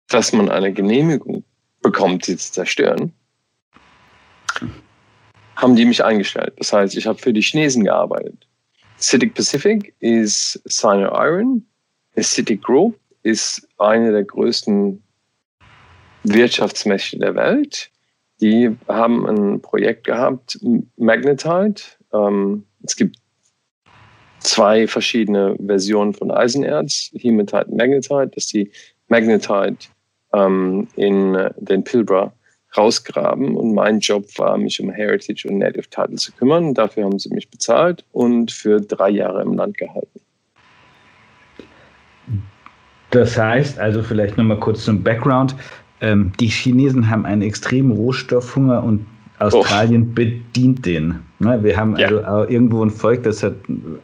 dass 0.09 0.33
man 0.33 0.49
eine 0.49 0.73
Genehmigung 0.73 1.45
bekommt, 1.83 2.25
sie 2.25 2.37
zu 2.37 2.53
zerstören, 2.53 3.13
haben 5.57 5.75
die 5.75 5.85
mich 5.85 6.05
eingestellt. 6.05 6.55
Das 6.59 6.73
heißt, 6.73 6.97
ich 6.97 7.07
habe 7.07 7.19
für 7.19 7.33
die 7.33 7.43
Chinesen 7.43 7.85
gearbeitet. 7.85 8.47
CITIC 8.99 9.35
Pacific 9.35 9.95
ist 10.01 10.61
Sino 10.65 11.09
Iron. 11.15 11.67
CITIC 12.19 12.63
Group 12.63 12.99
ist 13.23 13.67
eine 13.79 14.13
der 14.13 14.25
größten 14.25 15.03
Wirtschaftsmächte 16.25 17.19
der 17.19 17.35
Welt. 17.35 17.91
Die 18.41 18.77
haben 18.89 19.27
ein 19.27 19.61
Projekt 19.63 20.05
gehabt, 20.05 20.59
Magnetite. 20.97 21.83
Ähm, 22.13 22.67
es 22.85 22.97
gibt 22.97 23.17
zwei 24.47 24.86
verschiedene 24.86 25.56
Versionen 25.64 26.14
von 26.14 26.31
Eisenerz, 26.31 27.10
Hematite 27.14 27.66
und 27.66 27.77
Magnetite, 27.77 28.31
dass 28.35 28.47
die 28.47 28.70
Magnetite 29.09 29.89
ähm, 30.32 30.89
in 30.97 31.36
den 31.59 31.85
Pilbara 31.85 32.32
rausgraben 32.77 33.56
und 33.56 33.74
mein 33.74 34.01
Job 34.01 34.27
war, 34.39 34.56
mich 34.59 34.81
um 34.81 34.90
Heritage 34.90 35.48
und 35.48 35.59
Native 35.59 35.89
Title 35.89 36.16
zu 36.16 36.32
kümmern. 36.32 36.74
Dafür 36.74 37.05
haben 37.05 37.18
sie 37.18 37.31
mich 37.31 37.51
bezahlt 37.51 38.05
und 38.12 38.52
für 38.52 38.81
drei 38.81 39.10
Jahre 39.10 39.43
im 39.43 39.55
Land 39.55 39.78
gehalten. 39.78 40.20
Das 43.10 43.39
heißt, 43.39 43.78
also 43.78 44.02
vielleicht 44.02 44.36
nochmal 44.36 44.60
kurz 44.60 44.85
zum 44.85 45.02
Background. 45.02 45.55
Ähm, 46.01 46.32
die 46.39 46.48
Chinesen 46.48 47.09
haben 47.09 47.24
einen 47.24 47.43
extremen 47.43 47.93
Rohstoffhunger 47.93 48.82
und 48.82 49.06
Australien 49.39 50.09
oh. 50.11 50.15
bedient 50.15 50.85
den. 50.85 51.21
Ne, 51.39 51.63
wir 51.63 51.77
haben 51.77 51.97
ja. 51.97 52.09
also 52.09 52.51
irgendwo 52.51 52.83
ein 52.83 52.91
Volk, 52.91 53.23
das 53.25 53.43
hat 53.43 53.55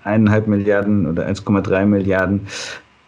eineinhalb 0.05 0.47
Milliarden 0.47 1.07
oder 1.07 1.27
1,3 1.27 1.87
Milliarden 1.87 2.41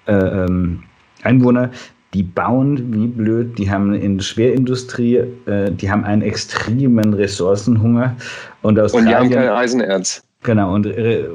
äh, 0.07 0.13
ähm, 0.15 0.83
Einwohner. 1.23 1.71
Die 2.15 2.23
bauen 2.23 2.93
wie 2.95 3.09
blöd, 3.09 3.59
die 3.59 3.71
haben 3.71 3.93
in 3.93 4.19
der 4.19 4.25
Schwerindustrie, 4.25 5.17
äh, 5.47 5.71
die 5.73 5.91
haben 5.91 6.05
einen 6.05 6.23
extremen 6.23 7.13
Ressourcenhunger. 7.13 8.17
Und, 8.63 8.79
Australien, 8.79 9.23
und 9.23 9.31
die 9.31 9.37
haben 9.37 9.45
kein 9.45 9.49
Eisenerz. 9.51 10.23
Genau, 10.43 10.75
und 10.75 10.87
äh, 10.87 11.27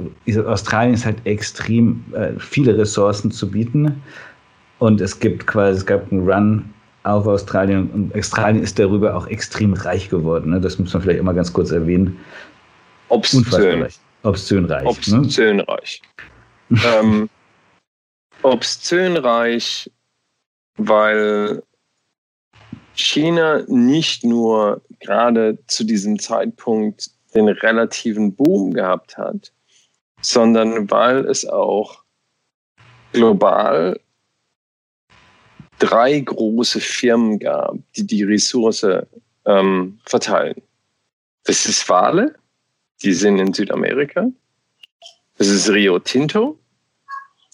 Australien 0.46 0.94
ist 0.94 1.06
halt 1.06 1.18
extrem 1.26 2.04
viele 2.38 2.78
Ressourcen 2.78 3.32
zu 3.32 3.50
bieten. 3.50 4.02
Und 4.78 5.02
es 5.02 5.20
gibt 5.20 5.46
quasi, 5.46 5.80
es 5.80 5.86
gab 5.86 6.12
einen 6.12 6.30
Run 6.30 6.66
auf 7.04 7.26
Australien 7.28 7.90
und 7.92 8.16
Australien 8.16 8.62
ist 8.62 8.78
darüber 8.78 9.16
auch 9.16 9.28
extrem 9.28 9.74
reich 9.74 10.10
geworden. 10.10 10.52
Ne? 10.52 10.62
Das 10.62 10.80
muss 10.80 10.94
man 10.94 11.02
vielleicht 11.02 11.20
immer 11.20 11.34
ganz 11.34 11.54
kurz 11.54 11.72
erwähnen. 11.72 12.20
Obszön. 13.08 13.88
Obszön 14.24 14.66
reich. 14.66 14.86
Obszön 14.86 15.58
ne? 15.58 15.68
reich. 15.68 16.02
ähm, 16.86 17.30
obszön 18.44 19.18
reich, 19.18 19.90
weil 20.78 21.64
China 22.94 23.64
nicht 23.68 24.24
nur 24.24 24.82
gerade 25.00 25.58
zu 25.68 25.86
diesem 25.86 26.20
Zeitpunkt 26.20 27.10
den 27.34 27.48
relativen 27.48 28.36
Boom 28.36 28.74
gehabt 28.74 29.18
hat, 29.18 29.52
sondern 30.22 30.90
weil 30.92 31.26
es 31.26 31.48
auch 31.48 32.04
global 33.14 34.00
drei 35.80 36.20
große 36.20 36.80
Firmen 36.80 37.40
gab, 37.40 37.76
die 37.96 38.06
die 38.06 38.24
Ressource 38.24 38.86
ähm, 39.46 40.00
verteilen. 40.06 40.62
Das 41.46 41.66
ist 41.66 41.88
Wale, 41.90 42.36
die 43.02 43.14
sind 43.14 43.40
in 43.40 43.54
Südamerika. 43.54 44.30
Das 45.38 45.48
ist 45.48 45.70
Rio 45.70 46.00
Tinto, 46.00 46.60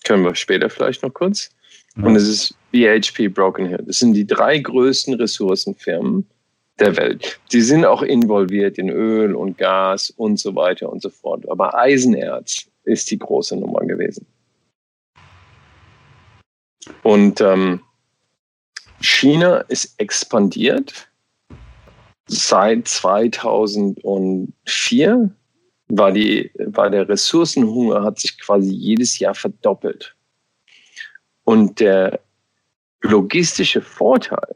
können 0.03 0.23
wir 0.23 0.35
später 0.35 0.69
vielleicht 0.69 1.03
noch 1.03 1.13
kurz. 1.13 1.49
Und 1.97 2.15
es 2.15 2.27
ist 2.27 2.55
BHP 2.71 3.33
Broken 3.33 3.67
Hill. 3.67 3.83
Das 3.85 3.99
sind 3.99 4.13
die 4.13 4.27
drei 4.27 4.57
größten 4.57 5.13
Ressourcenfirmen 5.13 6.27
der 6.79 6.97
Welt. 6.97 7.39
Die 7.53 7.61
sind 7.61 7.85
auch 7.85 8.01
involviert 8.01 8.77
in 8.77 8.89
Öl 8.89 9.33
und 9.33 9.57
Gas 9.57 10.09
und 10.09 10.37
so 10.37 10.55
weiter 10.55 10.91
und 10.91 11.01
so 11.01 11.09
fort. 11.09 11.47
Aber 11.49 11.73
Eisenerz 11.73 12.65
ist 12.83 13.09
die 13.11 13.19
große 13.19 13.55
Nummer 13.55 13.79
gewesen. 13.85 14.25
Und 17.03 17.39
ähm, 17.39 17.79
China 19.01 19.57
ist 19.67 19.99
expandiert. 19.99 21.09
Seit 22.27 22.87
2004 22.87 25.29
war, 25.87 26.11
die, 26.11 26.51
war 26.57 26.89
der 26.89 27.07
Ressourcenhunger 27.07 28.03
hat 28.03 28.19
sich 28.19 28.39
quasi 28.39 28.71
jedes 28.71 29.19
Jahr 29.19 29.35
verdoppelt. 29.35 30.15
Und 31.43 31.79
der 31.79 32.19
logistische 33.01 33.81
Vorteil 33.81 34.55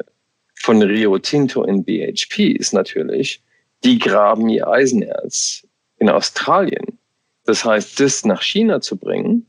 von 0.55 0.81
Rio 0.81 1.19
Tinto 1.19 1.63
in 1.63 1.83
BHP 1.83 2.53
ist 2.53 2.73
natürlich, 2.73 3.43
die 3.83 3.99
graben 3.99 4.49
ihr 4.49 4.67
Eisenerz 4.67 5.67
in 5.97 6.09
Australien. 6.09 6.97
Das 7.45 7.63
heißt, 7.63 7.99
das 7.99 8.25
nach 8.25 8.41
China 8.41 8.81
zu 8.81 8.97
bringen, 8.97 9.45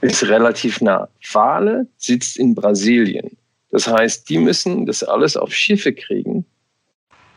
ist 0.00 0.22
relativ 0.24 0.80
nah. 0.80 1.08
Wale 1.32 1.88
sitzt 1.96 2.36
in 2.36 2.54
Brasilien. 2.54 3.37
Das 3.70 3.86
heißt, 3.86 4.28
die 4.28 4.38
müssen 4.38 4.86
das 4.86 5.02
alles 5.02 5.36
auf 5.36 5.52
Schiffe 5.52 5.92
kriegen, 5.92 6.46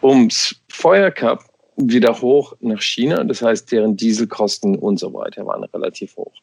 ums 0.01 0.55
Feuercup 0.69 1.43
wieder 1.75 2.21
hoch 2.21 2.55
nach 2.59 2.81
China. 2.81 3.23
Das 3.23 3.41
heißt, 3.41 3.71
deren 3.71 3.97
Dieselkosten 3.97 4.77
und 4.77 4.99
so 4.99 5.13
weiter 5.13 5.45
waren 5.45 5.63
relativ 5.63 6.15
hoch. 6.15 6.33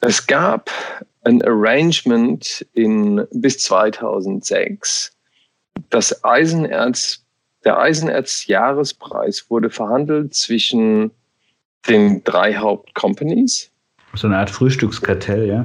Es 0.00 0.26
gab 0.26 0.70
ein 1.24 1.42
Arrangement 1.42 2.66
in, 2.72 3.26
bis 3.30 3.58
2006, 3.58 5.16
das 5.90 6.24
Eisenerz, 6.24 7.24
der 7.64 7.78
Eisenerz-Jahrespreis 7.78 9.48
wurde 9.48 9.70
verhandelt 9.70 10.34
zwischen 10.34 11.12
den 11.88 12.24
drei 12.24 12.56
Hauptcompanies. 12.56 13.70
So 14.14 14.26
eine 14.26 14.38
Art 14.38 14.50
Frühstückskartell, 14.50 15.46
ja? 15.46 15.64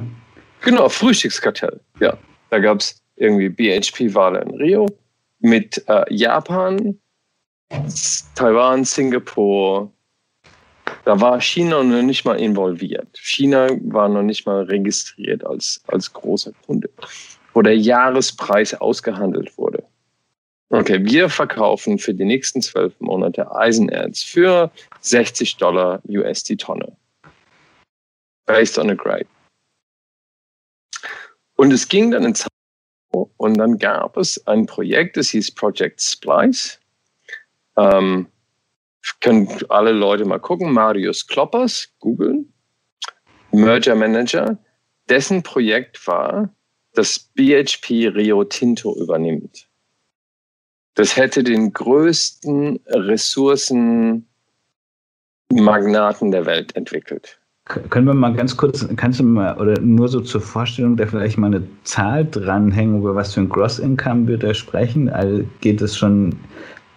Genau, 0.62 0.88
Frühstückskartell, 0.88 1.80
ja. 2.00 2.16
Da 2.50 2.58
gab 2.58 2.80
es 2.80 3.02
irgendwie 3.16 3.48
BHP-Wale 3.48 4.40
in 4.40 4.50
Rio 4.56 4.86
mit 5.40 5.82
äh, 5.88 6.04
Japan, 6.12 6.98
Taiwan, 8.34 8.84
Singapur, 8.84 9.92
da 11.04 11.20
war 11.20 11.40
China 11.40 11.82
noch 11.82 12.02
nicht 12.02 12.24
mal 12.24 12.38
involviert. 12.40 13.08
China 13.18 13.68
war 13.82 14.08
noch 14.08 14.22
nicht 14.22 14.46
mal 14.46 14.64
registriert 14.64 15.44
als, 15.46 15.82
als 15.86 16.12
großer 16.12 16.52
Kunde, 16.66 16.90
wo 17.54 17.62
der 17.62 17.76
Jahrespreis 17.76 18.74
ausgehandelt 18.74 19.56
wurde. 19.56 19.82
Okay, 20.70 21.02
wir 21.02 21.30
verkaufen 21.30 21.98
für 21.98 22.12
die 22.12 22.26
nächsten 22.26 22.60
zwölf 22.60 22.92
Monate 23.00 23.50
Eisenerz 23.56 24.22
für 24.22 24.70
60 25.00 25.56
Dollar 25.56 26.02
US 26.08 26.42
die 26.42 26.56
Tonne. 26.56 26.94
Based 28.44 28.78
on 28.78 28.90
a 28.90 28.94
grade. 28.94 29.26
Und 31.58 31.72
es 31.72 31.88
ging 31.88 32.12
dann 32.12 32.24
in 32.24 32.36
Zeit 32.36 32.48
und 33.36 33.58
dann 33.58 33.78
gab 33.78 34.16
es 34.16 34.46
ein 34.46 34.66
Projekt, 34.66 35.16
das 35.16 35.30
hieß 35.30 35.50
Project 35.56 36.00
Splice. 36.00 36.78
Ähm, 37.76 38.28
können 39.20 39.48
alle 39.68 39.90
Leute 39.90 40.24
mal 40.24 40.38
gucken. 40.38 40.72
Marius 40.72 41.26
Kloppers, 41.26 41.88
googeln. 41.98 42.52
Merger 43.50 43.96
Manager. 43.96 44.56
Dessen 45.08 45.42
Projekt 45.42 46.06
war, 46.06 46.54
dass 46.92 47.18
BHP 47.18 48.06
Rio 48.14 48.44
Tinto 48.44 48.96
übernimmt. 48.96 49.68
Das 50.94 51.16
hätte 51.16 51.42
den 51.42 51.72
größten 51.72 52.78
Ressourcenmagnaten 52.86 54.22
der 56.30 56.46
Welt 56.46 56.76
entwickelt. 56.76 57.40
Können 57.68 58.06
wir 58.06 58.14
mal 58.14 58.32
ganz 58.32 58.56
kurz, 58.56 58.86
kannst 58.96 59.20
du 59.20 59.24
mal, 59.24 59.56
oder 59.58 59.78
nur 59.80 60.08
so 60.08 60.20
zur 60.20 60.40
Vorstellung, 60.40 60.96
da 60.96 61.06
vielleicht 61.06 61.36
mal 61.36 61.48
eine 61.48 61.62
Zahl 61.84 62.24
dranhängen, 62.24 63.00
über 63.00 63.14
was 63.14 63.34
für 63.34 63.40
ein 63.40 63.48
Gross 63.48 63.78
Income 63.78 64.26
wir 64.26 64.38
da 64.38 64.54
sprechen? 64.54 65.10
Also 65.10 65.44
geht 65.60 65.82
es 65.82 65.96
schon, 65.96 66.34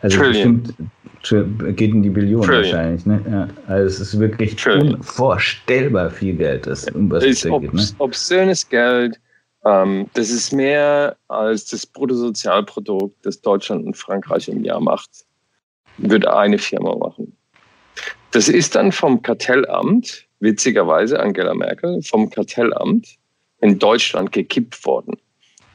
also 0.01 0.17
Trillion. 0.17 0.63
bestimmt 0.63 1.77
geht 1.77 1.91
in 1.91 2.01
die 2.01 2.09
Billionen 2.09 2.47
Trillion. 2.47 2.63
wahrscheinlich. 2.63 3.05
Ne? 3.05 3.21
Ja, 3.29 3.47
also 3.67 3.85
es 3.85 3.99
ist 3.99 4.19
wirklich 4.19 4.55
Trillion. 4.55 4.95
unvorstellbar 4.95 6.09
viel 6.09 6.35
Geld, 6.35 6.65
das 6.65 6.85
um 6.91 7.11
was 7.11 7.23
es 7.23 7.41
da 7.41 7.57
geht. 7.57 7.73
Ne? 7.73 7.83
Obszönes 7.99 8.67
Geld. 8.67 9.19
Ähm, 9.65 10.07
das 10.13 10.31
ist 10.31 10.51
mehr 10.51 11.15
als 11.27 11.65
das 11.65 11.85
Bruttosozialprodukt, 11.85 13.25
das 13.25 13.41
Deutschland 13.41 13.85
und 13.85 13.95
Frankreich 13.95 14.47
im 14.47 14.63
Jahr 14.63 14.81
macht, 14.81 15.09
würde 15.97 16.33
eine 16.35 16.57
Firma 16.57 16.95
machen. 16.95 17.35
Das 18.31 18.47
ist 18.47 18.75
dann 18.75 18.91
vom 18.91 19.21
Kartellamt, 19.21 20.25
witzigerweise 20.41 21.19
Angela 21.19 21.53
Merkel, 21.53 22.01
vom 22.03 22.29
Kartellamt 22.29 23.15
in 23.61 23.79
Deutschland 23.79 24.31
gekippt 24.31 24.85
worden, 24.85 25.17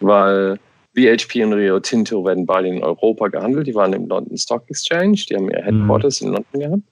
weil 0.01 0.59
BHP 0.93 1.45
und 1.45 1.53
Rio 1.53 1.79
Tinto 1.81 2.25
werden 2.25 2.47
beide 2.47 2.69
in 2.69 2.83
Europa 2.83 3.29
gehandelt. 3.29 3.67
Die 3.67 3.75
waren 3.75 3.93
im 3.93 4.07
London 4.07 4.37
Stock 4.37 4.65
Exchange, 4.69 5.25
die 5.29 5.37
haben 5.37 5.51
ihr 5.51 5.63
Headquarters 5.63 6.21
mhm. 6.21 6.29
in 6.29 6.35
London 6.35 6.61
gehabt. 6.61 6.83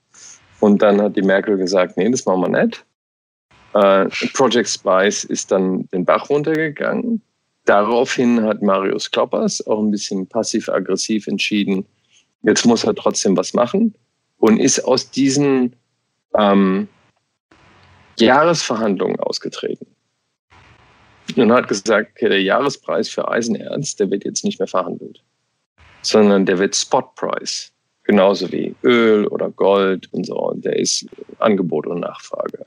Und 0.61 0.81
dann 0.81 1.01
hat 1.01 1.15
die 1.15 1.21
Merkel 1.21 1.57
gesagt, 1.57 1.97
nee, 1.97 2.09
das 2.09 2.25
machen 2.25 2.41
wir 2.41 2.63
nicht. 2.63 2.85
Äh, 3.73 4.07
Project 4.33 4.69
Spice 4.69 5.25
ist 5.25 5.51
dann 5.51 5.87
den 5.89 6.05
Bach 6.05 6.29
runtergegangen. 6.29 7.21
Daraufhin 7.65 8.43
hat 8.43 8.61
Marius 8.61 9.11
Kloppers 9.11 9.65
auch 9.67 9.79
ein 9.79 9.91
bisschen 9.91 10.27
passiv-aggressiv 10.27 11.27
entschieden, 11.27 11.85
jetzt 12.43 12.65
muss 12.65 12.83
er 12.83 12.93
trotzdem 12.93 13.35
was 13.35 13.53
machen 13.53 13.95
und 14.37 14.59
ist 14.59 14.79
aus 14.81 15.09
diesen 15.09 15.75
ähm, 16.37 16.87
Jahresverhandlungen 18.19 19.19
ausgetreten 19.19 19.87
und 21.35 21.51
hat 21.51 21.67
gesagt, 21.67 22.11
okay, 22.15 22.29
der 22.29 22.41
Jahrespreis 22.41 23.09
für 23.09 23.27
Eisenerz, 23.29 23.95
der 23.95 24.09
wird 24.11 24.25
jetzt 24.25 24.43
nicht 24.43 24.59
mehr 24.59 24.67
verhandelt, 24.67 25.21
sondern 26.01 26.45
der 26.45 26.59
wird 26.59 26.75
Spotpreis. 26.75 27.71
Genauso 28.03 28.51
wie 28.51 28.75
Öl 28.83 29.25
oder 29.27 29.49
Gold 29.49 30.13
und 30.13 30.27
so. 30.27 30.35
Und 30.35 30.63
der 30.63 30.77
ist 30.77 31.07
Angebot 31.39 31.87
und 31.87 32.01
Nachfrage. 32.01 32.65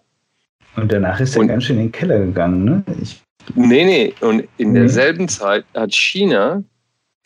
Und 0.74 0.90
danach 0.90 1.20
ist 1.20 1.36
er 1.36 1.46
ganz 1.46 1.64
schön 1.64 1.76
in 1.76 1.86
den 1.86 1.92
Keller 1.92 2.18
gegangen, 2.18 2.64
ne? 2.64 2.84
Ich 3.00 3.22
nee, 3.54 3.84
nee. 3.84 4.14
Und 4.20 4.48
in 4.56 4.72
nee. 4.72 4.80
derselben 4.80 5.28
Zeit 5.28 5.64
hat 5.74 5.94
China 5.94 6.64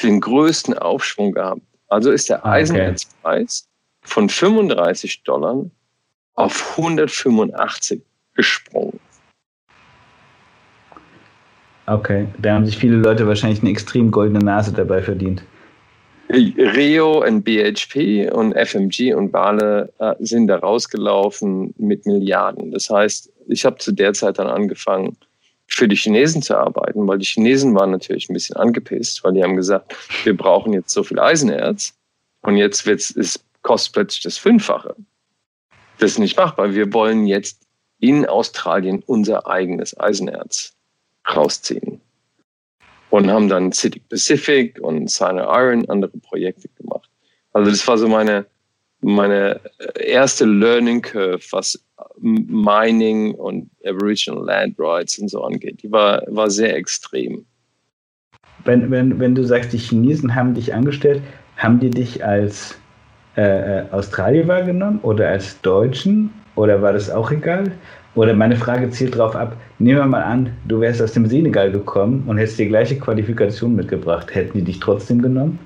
den 0.03 0.21
größten 0.21 0.77
Aufschwung 0.79 1.33
gehabt. 1.33 1.63
Also 1.89 2.11
ist 2.11 2.29
der 2.29 2.45
ah, 2.45 2.53
Eisenerzpreis 2.53 3.67
okay. 4.03 4.13
von 4.13 4.29
35 4.29 5.23
Dollar 5.23 5.65
auf 6.35 6.79
185 6.79 8.03
gesprungen. 8.35 8.99
Okay, 11.87 12.27
da 12.39 12.55
haben 12.55 12.65
sich 12.65 12.79
viele 12.79 12.97
Leute 12.97 13.27
wahrscheinlich 13.27 13.61
eine 13.61 13.71
extrem 13.71 14.11
goldene 14.11 14.39
Nase 14.39 14.73
dabei 14.73 15.03
verdient. 15.03 15.43
Rio 16.31 17.23
und 17.27 17.43
BHP 17.43 18.31
und 18.33 18.55
FMG 18.55 19.15
und 19.15 19.31
Bale 19.33 19.93
äh, 19.99 20.15
sind 20.21 20.47
da 20.47 20.57
rausgelaufen 20.57 21.75
mit 21.77 22.07
Milliarden. 22.07 22.71
Das 22.71 22.89
heißt, 22.89 23.31
ich 23.49 23.65
habe 23.67 23.77
zu 23.77 23.93
der 23.93 24.15
Zeit 24.15 24.39
dann 24.39 24.47
angefangen, 24.47 25.17
für 25.67 25.89
die 25.89 25.97
Chinesen 25.97 26.43
zu 26.43 26.57
arbeiten, 26.57 27.07
weil 27.07 27.19
die 27.19 27.27
Chinesen 27.27 27.75
waren 27.75 27.91
natürlich 27.91 28.29
ein 28.29 28.35
bisschen 28.35 28.57
angepisst, 28.57 29.25
weil 29.25 29.33
die 29.33 29.43
haben 29.43 29.57
gesagt, 29.57 29.95
wir 30.25 30.37
brauchen 30.37 30.73
jetzt 30.73 30.91
so 30.91 31.03
viel 31.03 31.19
Eisenerz 31.19 31.95
und 32.43 32.57
jetzt 32.57 32.87
wird's, 32.87 33.15
es 33.17 33.43
kostet 33.63 33.95
plötzlich 33.95 34.23
das 34.23 34.39
Fünffache. 34.39 34.95
Das 35.99 36.13
ist 36.13 36.19
nicht 36.19 36.37
machbar. 36.37 36.75
Wir 36.75 36.93
wollen 36.93 37.27
jetzt 37.27 37.61
in 38.03 38.27
Australien 38.27 39.03
unser 39.07 39.47
eigenes 39.47 39.99
Eisenerz 39.99 40.75
rausziehen. 41.35 42.01
Und 43.11 43.31
haben 43.31 43.49
dann 43.49 43.73
City 43.73 44.01
Pacific 44.01 44.81
und 44.81 45.09
Sino 45.09 45.43
Iron 45.43 45.89
andere 45.89 46.19
Projekte 46.19 46.69
gemacht. 46.81 47.09
Also 47.53 47.71
das 47.71 47.87
war 47.87 47.99
so 47.99 48.09
meine, 48.09 48.45
meine 49.03 49.61
erste 50.01 50.47
Learning 50.47 51.01
Curve, 51.01 51.45
was 51.53 51.79
Mining 52.19 53.35
und 53.35 53.71
Aboriginal 53.85 54.45
Land 54.45 54.75
Rights 54.79 55.19
und 55.19 55.29
so 55.29 55.45
angeht. 55.45 55.83
Die 55.83 55.93
war, 55.93 56.23
war 56.27 56.51
sehr 56.51 56.75
extrem. 56.75 57.45
Wenn, 58.65 58.91
wenn, 58.91 59.21
wenn 59.21 59.35
du 59.35 59.45
sagst, 59.45 59.73
die 59.73 59.79
Chinesen 59.79 60.35
haben 60.35 60.55
dich 60.55 60.75
angestellt, 60.75 61.23
haben 61.57 61.79
die 61.79 61.91
dich 61.91 62.25
als 62.25 62.77
äh, 63.37 63.43
äh 63.43 63.91
Australier 63.93 64.49
wahrgenommen 64.49 64.99
oder 65.03 65.29
als 65.29 65.61
Deutschen? 65.61 66.33
Oder 66.55 66.83
war 66.83 66.93
das 66.93 67.11
auch 67.11 67.31
egal? 67.31 67.73
Oder 68.15 68.35
meine 68.35 68.57
Frage 68.57 68.91
zielt 68.91 69.15
darauf 69.15 69.35
ab, 69.35 69.57
nehmen 69.79 69.99
wir 69.99 70.07
mal 70.07 70.23
an, 70.23 70.55
du 70.69 70.81
wärst 70.81 71.01
aus 71.01 71.13
dem 71.13 71.27
Senegal 71.27 71.73
gekommen 71.73 72.25
und 72.27 72.37
hättest 72.37 72.59
die 72.59 72.69
gleiche 72.69 72.99
Qualifikation 72.99 73.75
mitgebracht. 73.75 74.35
Hätten 74.35 74.59
die 74.59 74.65
dich 74.65 74.81
trotzdem 74.81 75.23
genommen? 75.23 75.59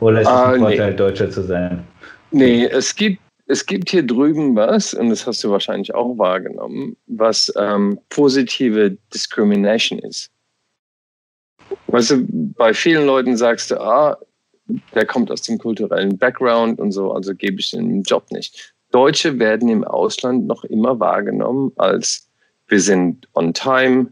Oder 0.00 0.22
ist 0.22 0.26
es 0.26 0.32
ein 0.32 0.54
ah, 0.54 0.58
Vorteil, 0.58 0.90
nee. 0.90 0.96
Deutscher 0.96 1.30
zu 1.30 1.42
sein? 1.42 1.84
Nee, 2.32 2.64
es 2.64 2.94
gibt, 2.94 3.20
es 3.46 3.64
gibt 3.64 3.90
hier 3.90 4.04
drüben 4.04 4.56
was, 4.56 4.94
und 4.94 5.10
das 5.10 5.26
hast 5.26 5.44
du 5.44 5.50
wahrscheinlich 5.50 5.94
auch 5.94 6.16
wahrgenommen, 6.18 6.96
was 7.06 7.52
ähm, 7.56 7.98
positive 8.08 8.96
Discrimination 9.12 9.98
ist. 10.00 10.30
Weißt 11.86 12.10
du, 12.12 12.26
bei 12.28 12.74
vielen 12.74 13.06
Leuten 13.06 13.36
sagst 13.36 13.70
du, 13.70 13.80
ah, 13.80 14.16
der 14.94 15.06
kommt 15.06 15.30
aus 15.30 15.42
dem 15.42 15.58
kulturellen 15.58 16.16
Background 16.16 16.80
und 16.80 16.92
so, 16.92 17.12
also 17.12 17.34
gebe 17.34 17.60
ich 17.60 17.70
den 17.70 18.02
Job 18.02 18.30
nicht. 18.32 18.74
Deutsche 18.90 19.38
werden 19.38 19.68
im 19.68 19.84
Ausland 19.84 20.46
noch 20.46 20.64
immer 20.64 20.98
wahrgenommen 20.98 21.72
als 21.76 22.28
wir 22.70 22.80
sind 22.80 23.28
on 23.34 23.52
time, 23.52 24.06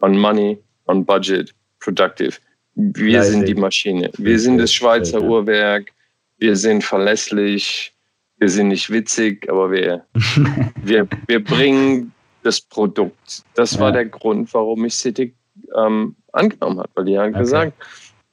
on 0.00 0.16
money, 0.16 0.58
on 0.86 1.04
budget, 1.04 1.52
productive. 1.80 2.38
Wir 2.76 3.18
Leisig. 3.18 3.32
sind 3.32 3.48
die 3.48 3.54
Maschine. 3.54 4.10
Wir 4.18 4.38
sind 4.38 4.58
das 4.58 4.72
Schweizer. 4.72 5.20
Uhrwerk. 5.20 5.90
Wir 6.38 6.54
sind 6.56 6.84
verlässlich. 6.84 7.92
Wir 8.38 8.48
sind 8.48 8.68
nicht 8.68 8.90
witzig, 8.90 9.50
aber 9.50 9.70
wir, 9.70 10.04
wir, 10.82 11.08
wir 11.26 11.42
bringen 11.42 12.12
das 12.42 12.60
Produkt. 12.60 13.42
Das 13.54 13.78
war 13.78 13.90
der 13.90 14.04
Grund, 14.06 14.52
warum 14.54 14.84
ich 14.84 14.94
City 14.94 15.34
ähm, 15.76 16.14
angenommen 16.32 16.78
habe, 16.78 16.90
weil 16.94 17.04
die 17.06 17.18
haben 17.18 17.30
okay. 17.30 17.38
gesagt, 17.38 17.72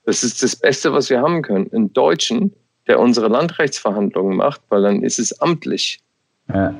das 0.06 0.24
ist 0.24 0.44
das 0.44 0.56
Beste, 0.56 0.92
was 0.94 1.10
wir 1.10 1.22
haben 1.22 1.42
können. 1.42 1.72
Einen 1.72 1.94
Deutschen, 1.94 2.54
der 2.92 3.00
unsere 3.00 3.30
Landrechtsverhandlungen 3.30 4.36
macht, 4.36 4.60
weil 4.68 4.82
dann 4.82 5.02
ist 5.02 5.18
es 5.18 5.40
amtlich. 5.40 6.02
Ja. 6.54 6.76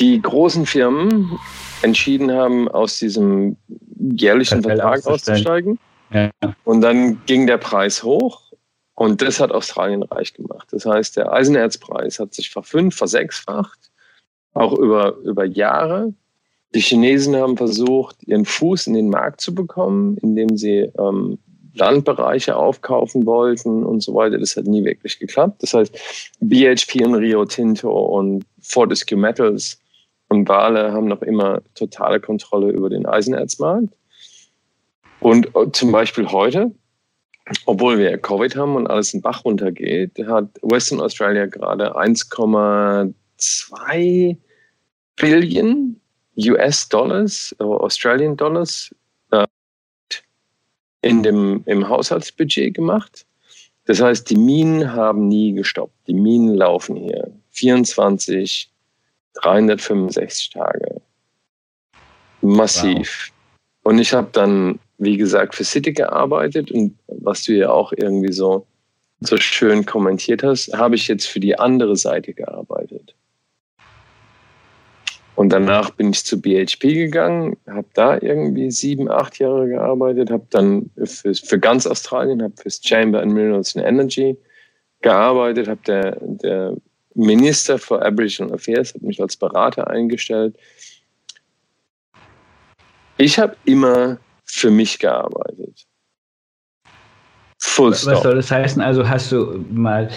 Die 0.00 0.20
großen 0.20 0.66
Firmen 0.66 1.38
entschieden 1.82 2.32
haben, 2.32 2.66
aus 2.66 2.98
diesem 2.98 3.56
jährlichen 3.96 4.60
Vertrag 4.60 5.06
auszusteigen. 5.06 5.78
Ja. 6.12 6.30
Und 6.64 6.80
dann 6.80 7.24
ging 7.26 7.46
der 7.46 7.58
Preis 7.58 8.02
hoch 8.02 8.52
und 8.94 9.22
das 9.22 9.38
hat 9.38 9.52
Australien 9.52 10.02
reich 10.02 10.34
gemacht. 10.34 10.66
Das 10.72 10.84
heißt, 10.84 11.16
der 11.16 11.32
Eisenerzpreis 11.32 12.18
hat 12.18 12.34
sich 12.34 12.50
verfünf, 12.50 12.96
versechsfacht, 12.96 13.78
auch 14.52 14.72
über, 14.72 15.14
über 15.18 15.44
Jahre. 15.44 16.12
Die 16.74 16.80
Chinesen 16.80 17.36
haben 17.36 17.56
versucht, 17.56 18.16
ihren 18.24 18.46
Fuß 18.46 18.88
in 18.88 18.94
den 18.94 19.10
Markt 19.10 19.40
zu 19.40 19.54
bekommen, 19.54 20.16
indem 20.16 20.56
sie 20.56 20.90
ähm, 20.98 21.38
Landbereiche 21.80 22.54
aufkaufen 22.56 23.26
wollten 23.26 23.84
und 23.84 24.02
so 24.02 24.14
weiter. 24.14 24.38
Das 24.38 24.56
hat 24.56 24.66
nie 24.66 24.84
wirklich 24.84 25.18
geklappt. 25.18 25.60
Das 25.62 25.74
heißt, 25.74 25.98
BHP 26.40 27.04
und 27.04 27.16
Rio 27.16 27.44
Tinto 27.44 27.90
und 27.90 28.46
Fortescue 28.60 29.18
Metals 29.18 29.80
und 30.28 30.48
Wale 30.48 30.92
haben 30.92 31.08
noch 31.08 31.22
immer 31.22 31.60
totale 31.74 32.20
Kontrolle 32.20 32.70
über 32.70 32.88
den 32.88 33.04
Eisenerzmarkt. 33.06 33.88
Und 35.18 35.48
äh, 35.56 35.72
zum 35.72 35.90
Beispiel 35.92 36.28
heute, 36.28 36.70
obwohl 37.66 37.98
wir 37.98 38.16
Covid 38.18 38.54
haben 38.56 38.76
und 38.76 38.86
alles 38.86 39.12
in 39.12 39.22
Bach 39.22 39.44
runtergeht, 39.44 40.12
hat 40.26 40.46
Western 40.62 41.00
Australia 41.00 41.46
gerade 41.46 41.96
1,2 41.96 44.36
Billion 45.16 46.00
US-Dollars, 46.38 47.56
äh, 47.58 47.64
Australian 47.64 48.36
Dollars 48.36 48.94
in 51.02 51.22
dem, 51.22 51.62
im 51.66 51.88
Haushaltsbudget 51.88 52.74
gemacht. 52.74 53.26
Das 53.86 54.00
heißt, 54.00 54.28
die 54.30 54.36
Minen 54.36 54.92
haben 54.92 55.28
nie 55.28 55.52
gestoppt. 55.52 55.94
Die 56.06 56.14
Minen 56.14 56.54
laufen 56.54 56.96
hier 56.96 57.32
24, 57.50 58.70
365 59.34 60.50
Tage. 60.50 61.00
Massiv. 62.42 63.30
Wow. 63.82 63.92
Und 63.92 63.98
ich 63.98 64.12
habe 64.12 64.28
dann 64.32 64.78
wie 65.00 65.16
gesagt, 65.16 65.54
für 65.54 65.64
City 65.64 65.92
gearbeitet 65.92 66.70
und 66.70 66.94
was 67.08 67.42
du 67.44 67.54
ja 67.54 67.70
auch 67.70 67.92
irgendwie 67.96 68.32
so, 68.32 68.66
so 69.20 69.38
schön 69.38 69.86
kommentiert 69.86 70.42
hast, 70.42 70.72
habe 70.74 70.94
ich 70.94 71.08
jetzt 71.08 71.26
für 71.26 71.40
die 71.40 71.58
andere 71.58 71.96
Seite 71.96 72.34
gearbeitet. 72.34 73.14
Und 75.40 75.48
danach 75.48 75.88
bin 75.88 76.10
ich 76.10 76.22
zu 76.22 76.38
BHP 76.38 76.92
gegangen, 76.92 77.56
habe 77.66 77.86
da 77.94 78.18
irgendwie 78.20 78.70
sieben, 78.70 79.10
acht 79.10 79.38
Jahre 79.38 79.68
gearbeitet, 79.68 80.30
habe 80.30 80.46
dann 80.50 80.90
für, 81.02 81.34
für 81.34 81.58
ganz 81.58 81.86
Australien, 81.86 82.42
habe 82.42 82.52
fürs 82.60 82.78
Chamber 82.84 83.22
and 83.22 83.32
Minerals 83.32 83.74
and 83.74 83.86
Energy 83.86 84.36
gearbeitet, 85.00 85.66
habe 85.66 85.80
der, 85.86 86.18
der 86.20 86.76
Minister 87.14 87.78
for 87.78 88.04
Aboriginal 88.04 88.52
Affairs 88.52 88.92
hat 88.92 89.00
mich 89.00 89.18
als 89.18 89.34
Berater 89.34 89.88
eingestellt. 89.88 90.58
Ich 93.16 93.38
habe 93.38 93.56
immer 93.64 94.18
für 94.44 94.70
mich 94.70 94.98
gearbeitet. 94.98 95.86
Full 97.60 97.94
stop. 97.94 98.12
Was 98.12 98.22
soll 98.24 98.34
das 98.34 98.50
heißen? 98.50 98.82
Also 98.82 99.08
hast 99.08 99.32
du 99.32 99.64
mal, 99.70 100.10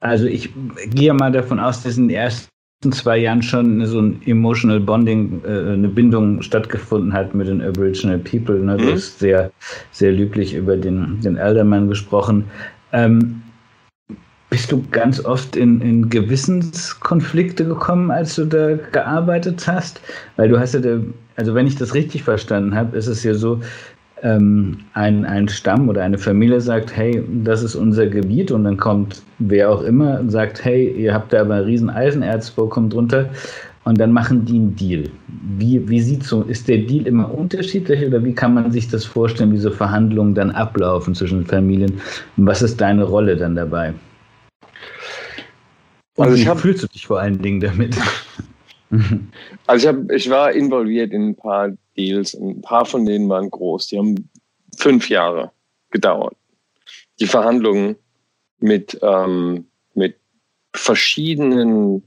also 0.00 0.26
ich 0.26 0.50
gehe 0.86 1.14
mal 1.14 1.30
davon 1.30 1.60
aus, 1.60 1.84
dass 1.84 1.96
in 1.96 2.08
den 2.08 2.16
ersten 2.16 2.48
zwei 2.90 3.18
Jahren 3.18 3.42
schon 3.42 3.84
so 3.86 4.00
ein 4.00 4.22
emotional 4.24 4.80
bonding, 4.80 5.42
äh, 5.44 5.72
eine 5.72 5.88
Bindung 5.88 6.42
stattgefunden 6.42 7.12
hat 7.12 7.34
mit 7.34 7.48
den 7.48 7.60
Aboriginal 7.60 8.18
People. 8.18 8.58
Ne? 8.60 8.76
Du 8.76 8.84
mhm. 8.84 8.92
hast 8.92 9.18
sehr, 9.18 9.50
sehr 9.90 10.12
löblich 10.12 10.54
über 10.54 10.76
den, 10.76 11.20
den 11.20 11.36
Elderman 11.36 11.88
gesprochen. 11.88 12.44
Ähm, 12.92 13.42
bist 14.50 14.72
du 14.72 14.82
ganz 14.90 15.22
oft 15.24 15.56
in, 15.56 15.80
in 15.80 16.08
Gewissenskonflikte 16.08 17.66
gekommen, 17.66 18.10
als 18.10 18.36
du 18.36 18.46
da 18.46 18.76
gearbeitet 18.76 19.66
hast? 19.66 20.00
Weil 20.36 20.48
du 20.48 20.58
hast 20.58 20.72
ja, 20.74 20.80
da, 20.80 21.00
also 21.36 21.54
wenn 21.54 21.66
ich 21.66 21.76
das 21.76 21.94
richtig 21.94 22.22
verstanden 22.22 22.74
habe, 22.74 22.96
ist 22.96 23.08
es 23.08 23.24
ja 23.24 23.34
so, 23.34 23.60
ähm, 24.22 24.78
ein, 24.94 25.24
ein 25.24 25.48
Stamm 25.48 25.88
oder 25.88 26.02
eine 26.02 26.18
Familie 26.18 26.60
sagt, 26.60 26.96
hey, 26.96 27.22
das 27.44 27.62
ist 27.62 27.74
unser 27.74 28.06
Gebiet 28.06 28.50
und 28.50 28.64
dann 28.64 28.76
kommt 28.76 29.22
wer 29.38 29.70
auch 29.70 29.82
immer 29.82 30.20
und 30.20 30.30
sagt, 30.30 30.64
hey, 30.64 30.90
ihr 30.90 31.14
habt 31.14 31.32
da 31.32 31.42
aber 31.42 31.56
ein 31.56 31.64
riesen 31.64 31.90
Eisenerzvorkommen 31.90 32.90
drunter 32.90 33.28
und 33.84 33.98
dann 33.98 34.12
machen 34.12 34.44
die 34.44 34.56
einen 34.56 34.76
Deal. 34.76 35.04
Wie, 35.56 35.88
wie 35.88 36.00
sieht 36.00 36.24
so, 36.24 36.42
ist 36.42 36.68
der 36.68 36.78
Deal 36.78 37.06
immer 37.06 37.32
unterschiedlich 37.32 38.04
oder 38.06 38.22
wie 38.22 38.34
kann 38.34 38.54
man 38.54 38.70
sich 38.70 38.88
das 38.88 39.04
vorstellen, 39.04 39.52
wie 39.52 39.58
so 39.58 39.70
Verhandlungen 39.70 40.34
dann 40.34 40.50
ablaufen 40.50 41.14
zwischen 41.14 41.46
Familien 41.46 42.00
und 42.36 42.46
was 42.46 42.62
ist 42.62 42.80
deine 42.80 43.04
Rolle 43.04 43.36
dann 43.36 43.56
dabei? 43.56 43.94
Und 46.16 46.26
also 46.26 46.36
wie 46.36 46.48
hab, 46.48 46.58
fühlst 46.58 46.82
du 46.82 46.88
dich 46.88 47.06
vor 47.06 47.20
allen 47.20 47.40
Dingen 47.40 47.60
damit? 47.60 47.96
also 49.66 49.88
ich, 49.88 49.94
hab, 49.94 50.10
ich 50.10 50.28
war 50.28 50.52
involviert 50.52 51.12
in 51.12 51.28
ein 51.28 51.36
paar 51.36 51.70
Deals 51.98 52.34
ein 52.34 52.62
paar 52.62 52.86
von 52.86 53.04
denen 53.04 53.28
waren 53.28 53.50
groß. 53.50 53.88
Die 53.88 53.98
haben 53.98 54.30
fünf 54.78 55.08
Jahre 55.08 55.50
gedauert. 55.90 56.36
Die 57.20 57.26
Verhandlungen 57.26 57.96
mit, 58.60 58.98
ähm, 59.02 59.66
mit 59.94 60.16
verschiedenen 60.74 62.02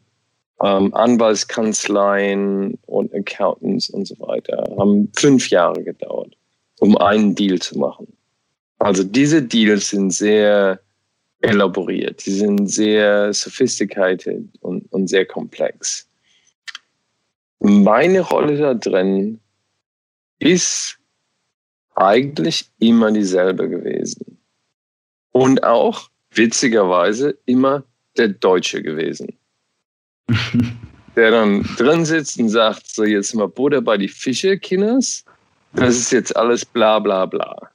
ähm, 0.63 0.93
Anwaltskanzleien 0.93 2.77
und 2.85 3.13
Accountants 3.13 3.89
und 3.89 4.07
so 4.07 4.18
weiter 4.19 4.73
haben 4.77 5.11
fünf 5.15 5.49
Jahre 5.49 5.84
gedauert, 5.84 6.35
um 6.80 6.97
einen 6.97 7.35
Deal 7.35 7.59
zu 7.59 7.77
machen. 7.77 8.07
Also 8.80 9.03
diese 9.03 9.41
Deals 9.41 9.89
sind 9.89 10.11
sehr 10.11 10.80
elaboriert. 11.41 12.26
Die 12.26 12.31
sind 12.31 12.68
sehr 12.68 13.34
sophisticated 13.34 14.47
und, 14.61 14.91
und 14.91 15.07
sehr 15.07 15.26
komplex. 15.26 16.07
Meine 17.59 18.22
Rolle 18.22 18.57
da 18.57 18.73
drin 18.73 19.39
ist 20.41 20.97
eigentlich 21.95 22.69
immer 22.80 23.11
dieselbe 23.11 23.69
gewesen. 23.69 24.38
Und 25.31 25.63
auch, 25.63 26.09
witzigerweise, 26.34 27.38
immer 27.45 27.84
der 28.18 28.30
Deutsche 28.30 28.81
gewesen. 28.81 29.38
der 31.15 31.31
dann 31.31 31.63
drin 31.77 32.05
sitzt 32.05 32.39
und 32.39 32.49
sagt, 32.49 32.88
so 32.88 33.03
jetzt 33.03 33.34
mal 33.35 33.47
Butter 33.47 33.81
bei 33.81 33.97
die 33.97 34.07
Fische, 34.07 34.57
Kinders. 34.57 35.23
Das 35.73 35.95
ist 35.95 36.11
jetzt 36.11 36.35
alles 36.35 36.65
bla 36.65 36.99
bla 36.99 37.26
bla. 37.26 37.69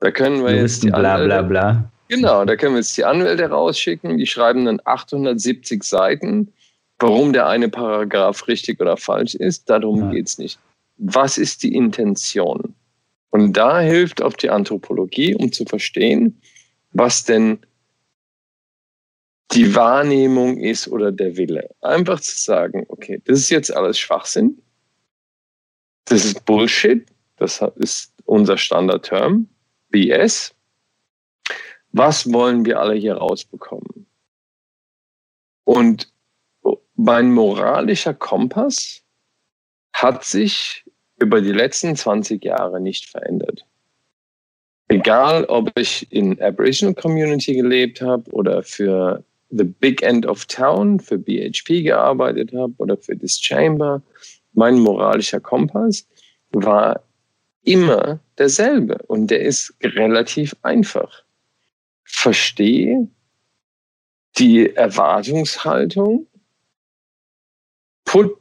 Da 0.00 0.10
können 0.10 0.44
wir 0.44 0.54
jetzt 0.54 0.82
die 0.82 0.90
bla 0.90 1.22
bla 1.22 1.42
bla. 1.42 1.90
Genau, 2.08 2.44
da 2.44 2.56
können 2.56 2.74
wir 2.74 2.80
jetzt 2.80 2.96
die 2.96 3.04
Anwälte 3.04 3.48
rausschicken, 3.48 4.18
die 4.18 4.26
schreiben 4.26 4.66
dann 4.66 4.80
870 4.84 5.82
Seiten, 5.82 6.52
warum 6.98 7.32
der 7.32 7.48
eine 7.48 7.68
Paragraph 7.68 8.46
richtig 8.46 8.80
oder 8.80 8.96
falsch 8.96 9.34
ist. 9.34 9.68
Darum 9.68 10.00
ja. 10.00 10.10
geht 10.10 10.28
es 10.28 10.38
nicht. 10.38 10.58
Was 10.96 11.38
ist 11.38 11.62
die 11.62 11.74
Intention? 11.74 12.74
Und 13.30 13.52
da 13.52 13.80
hilft 13.80 14.22
auch 14.22 14.34
die 14.34 14.50
Anthropologie, 14.50 15.34
um 15.34 15.50
zu 15.50 15.64
verstehen, 15.64 16.40
was 16.92 17.24
denn 17.24 17.58
die 19.50 19.74
Wahrnehmung 19.74 20.58
ist 20.58 20.88
oder 20.88 21.12
der 21.12 21.36
Wille. 21.36 21.68
Einfach 21.80 22.20
zu 22.20 22.36
sagen, 22.36 22.84
okay, 22.88 23.20
das 23.24 23.38
ist 23.40 23.50
jetzt 23.50 23.74
alles 23.74 23.98
Schwachsinn, 23.98 24.62
das 26.04 26.24
ist 26.24 26.44
Bullshit, 26.44 27.06
das 27.36 27.60
ist 27.76 28.12
unser 28.24 28.56
Standardterm, 28.56 29.48
BS, 29.90 30.54
was 31.92 32.32
wollen 32.32 32.64
wir 32.64 32.80
alle 32.80 32.94
hier 32.94 33.14
rausbekommen? 33.14 34.06
Und 35.64 36.12
mein 36.96 37.32
moralischer 37.32 38.14
Kompass 38.14 39.02
hat 39.92 40.24
sich 40.24 40.83
über 41.18 41.40
die 41.40 41.52
letzten 41.52 41.96
20 41.96 42.44
Jahre 42.44 42.80
nicht 42.80 43.08
verändert. 43.08 43.64
Egal, 44.88 45.44
ob 45.44 45.70
ich 45.78 46.06
in 46.12 46.40
Aboriginal 46.42 46.94
Community 46.94 47.54
gelebt 47.54 48.00
habe 48.02 48.30
oder 48.32 48.62
für 48.62 49.24
The 49.50 49.64
Big 49.64 50.02
End 50.02 50.26
of 50.26 50.44
Town, 50.46 51.00
für 51.00 51.18
BHP 51.18 51.82
gearbeitet 51.82 52.52
habe 52.52 52.74
oder 52.78 52.96
für 52.96 53.16
this 53.16 53.40
Chamber, 53.40 54.02
mein 54.52 54.78
moralischer 54.78 55.40
Kompass 55.40 56.06
war 56.52 57.02
immer 57.62 58.20
derselbe 58.36 58.98
und 59.06 59.28
der 59.28 59.40
ist 59.40 59.74
relativ 59.82 60.54
einfach 60.62 61.24
verstehe 62.24 63.08
die 64.38 64.74
Erwartungshaltung, 64.74 66.26
put, 68.04 68.36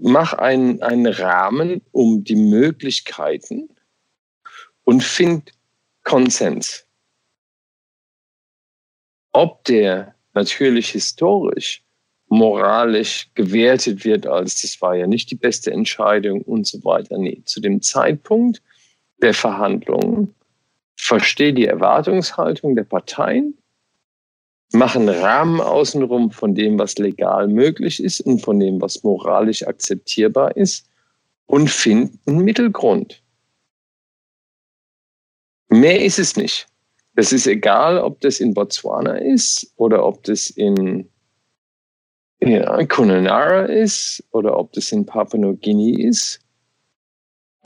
mach 0.00 0.32
einen, 0.34 0.82
einen 0.82 1.06
Rahmen 1.06 1.82
um 1.92 2.24
die 2.24 2.36
Möglichkeiten 2.36 3.68
und 4.84 5.02
find 5.02 5.52
Konsens. 6.02 6.86
Ob 9.32 9.64
der 9.64 10.14
natürlich 10.32 10.90
historisch, 10.90 11.82
moralisch 12.28 13.30
gewertet 13.34 14.04
wird 14.04 14.26
als 14.26 14.62
das 14.62 14.80
war 14.80 14.96
ja 14.96 15.06
nicht 15.06 15.30
die 15.30 15.36
beste 15.36 15.70
Entscheidung 15.70 16.42
und 16.42 16.66
so 16.66 16.82
weiter. 16.84 17.18
Nee, 17.18 17.42
zu 17.44 17.60
dem 17.60 17.82
Zeitpunkt 17.82 18.62
der 19.22 19.34
Verhandlungen 19.34 20.34
verstehe 20.96 21.52
die 21.52 21.66
Erwartungshaltung 21.66 22.74
der 22.74 22.84
Parteien, 22.84 23.56
machen 24.72 25.08
Rahmen 25.08 25.60
außenrum 25.60 26.30
von 26.30 26.54
dem, 26.54 26.78
was 26.78 26.98
legal 26.98 27.48
möglich 27.48 28.02
ist 28.02 28.20
und 28.20 28.40
von 28.40 28.58
dem, 28.58 28.80
was 28.80 29.02
moralisch 29.02 29.66
akzeptierbar 29.66 30.56
ist 30.56 30.88
und 31.46 31.70
finden 31.70 32.18
einen 32.26 32.44
Mittelgrund. 32.44 33.22
Mehr 35.68 36.04
ist 36.04 36.18
es 36.18 36.36
nicht. 36.36 36.66
Es 37.14 37.32
ist 37.32 37.46
egal, 37.46 37.98
ob 37.98 38.20
das 38.20 38.40
in 38.40 38.54
Botswana 38.54 39.16
ist 39.16 39.72
oder 39.76 40.04
ob 40.04 40.22
das 40.24 40.50
in 40.50 41.08
ja, 42.40 42.84
Kununara 42.86 43.64
ist 43.64 44.22
oder 44.32 44.58
ob 44.58 44.72
das 44.72 44.92
in 44.92 45.06
Papua 45.06 45.40
New 45.40 45.56
Guinea 45.56 46.08
ist 46.08 46.45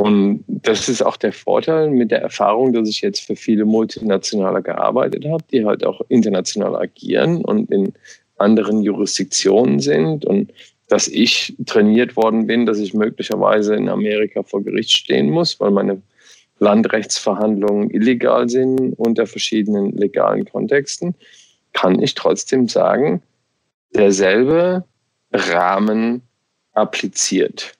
und 0.00 0.44
das 0.46 0.88
ist 0.88 1.02
auch 1.02 1.18
der 1.18 1.34
Vorteil 1.34 1.90
mit 1.90 2.10
der 2.10 2.22
Erfahrung, 2.22 2.72
dass 2.72 2.88
ich 2.88 3.02
jetzt 3.02 3.20
für 3.20 3.36
viele 3.36 3.66
Multinationale 3.66 4.62
gearbeitet 4.62 5.26
habe, 5.26 5.44
die 5.52 5.66
halt 5.66 5.84
auch 5.84 6.00
international 6.08 6.74
agieren 6.74 7.44
und 7.44 7.70
in 7.70 7.92
anderen 8.38 8.80
Jurisdiktionen 8.80 9.78
sind 9.78 10.24
und 10.24 10.54
dass 10.88 11.06
ich 11.06 11.54
trainiert 11.66 12.16
worden 12.16 12.46
bin, 12.46 12.64
dass 12.64 12.78
ich 12.78 12.94
möglicherweise 12.94 13.74
in 13.74 13.90
Amerika 13.90 14.42
vor 14.42 14.64
Gericht 14.64 14.92
stehen 14.92 15.28
muss, 15.28 15.60
weil 15.60 15.70
meine 15.70 16.00
Landrechtsverhandlungen 16.60 17.90
illegal 17.90 18.48
sind 18.48 18.94
unter 18.98 19.26
verschiedenen 19.26 19.92
legalen 19.92 20.46
Kontexten, 20.46 21.14
kann 21.74 22.00
ich 22.00 22.14
trotzdem 22.14 22.68
sagen, 22.68 23.20
derselbe 23.94 24.82
Rahmen 25.30 26.22
appliziert. 26.72 27.74